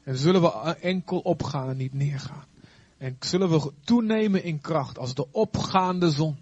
En 0.04 0.18
zullen 0.18 0.42
we 0.42 0.50
enkel 0.82 1.20
opgaan 1.20 1.70
en 1.70 1.78
niet 1.78 1.94
neergaan. 1.94 2.46
En 2.98 3.16
zullen 3.20 3.50
we 3.50 3.72
toenemen 3.84 4.44
in 4.44 4.62
kracht 4.62 4.98
als 4.98 5.14
de 5.14 5.32
opgaande 5.32 6.12
zon. 6.12 6.38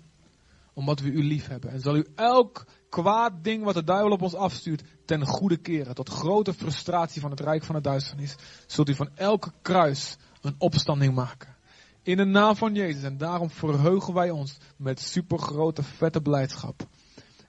Omdat 0.74 1.00
we 1.00 1.10
u 1.10 1.24
lief 1.24 1.48
hebben. 1.48 1.72
En 1.72 1.82
zal 1.82 1.96
u 1.96 2.06
elk 2.16 2.66
kwaad 3.02 3.44
ding 3.44 3.64
wat 3.64 3.74
de 3.74 3.84
duivel 3.84 4.12
op 4.12 4.22
ons 4.22 4.36
afstuurt 4.36 4.84
ten 5.06 5.26
goede 5.26 5.58
keren. 5.58 5.96
Tot 5.96 6.10
grote 6.10 6.54
frustratie 6.54 7.22
van 7.22 7.32
het 7.32 7.40
rijk 7.40 7.64
van 7.64 7.76
de 7.76 7.82
duisternis. 7.82 8.36
Zult 8.68 8.90
u 8.90 8.96
van 8.96 9.10
elke 9.16 9.52
kruis 9.62 10.18
een 10.42 10.56
opstanding 10.58 11.14
maken. 11.16 11.56
In 12.04 12.18
de 12.18 12.26
naam 12.26 12.56
van 12.56 12.74
Jezus. 12.74 13.04
En 13.04 13.18
daarom 13.18 13.50
verheugen 13.50 14.14
wij 14.14 14.30
ons 14.30 14.58
met 14.78 15.00
supergrote 15.00 15.84
vette 15.84 16.22
blijdschap. 16.22 16.88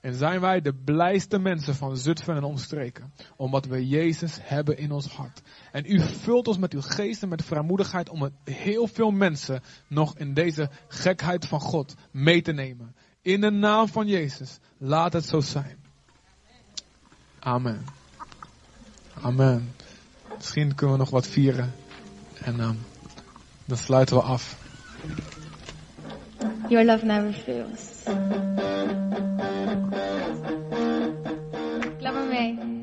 En 0.00 0.14
zijn 0.14 0.40
wij 0.40 0.60
de 0.60 0.74
blijste 0.74 1.38
mensen 1.38 1.74
van 1.74 1.96
Zutphen 1.96 2.36
en 2.36 2.44
omstreken. 2.44 3.12
Omdat 3.36 3.66
we 3.66 3.88
Jezus 3.88 4.38
hebben 4.42 4.78
in 4.78 4.92
ons 4.92 5.06
hart. 5.06 5.42
En 5.72 5.84
u 5.86 6.00
vult 6.00 6.48
ons 6.48 6.58
met 6.58 6.72
uw 6.72 6.82
geest 6.82 7.22
en 7.22 7.28
met 7.28 7.44
vrijmoedigheid 7.44 8.08
om 8.08 8.30
heel 8.44 8.86
veel 8.86 9.10
mensen 9.10 9.62
nog 9.88 10.18
in 10.18 10.34
deze 10.34 10.70
gekheid 10.88 11.46
van 11.46 11.60
God 11.60 11.94
mee 12.10 12.42
te 12.42 12.52
nemen. 12.52 12.94
In 13.26 13.40
de 13.40 13.50
naam 13.50 13.88
van 13.88 14.06
Jezus. 14.06 14.58
Laat 14.78 15.12
het 15.12 15.24
zo 15.24 15.40
zijn. 15.40 15.76
Amen. 17.38 17.84
Amen. 19.20 19.74
Misschien 20.36 20.74
kunnen 20.74 20.96
we 20.96 21.02
nog 21.02 21.10
wat 21.10 21.26
vieren. 21.26 21.74
En 22.42 22.60
ehm, 22.60 22.74
dan 23.64 23.76
sluiten 23.76 24.16
we 24.16 24.22
af. 24.22 24.56
Your 26.68 26.84
love 26.84 27.04
never 27.04 27.32
fails. 27.32 28.02
Klap 31.98 32.14
maar 32.14 32.26
mee. 32.28 32.75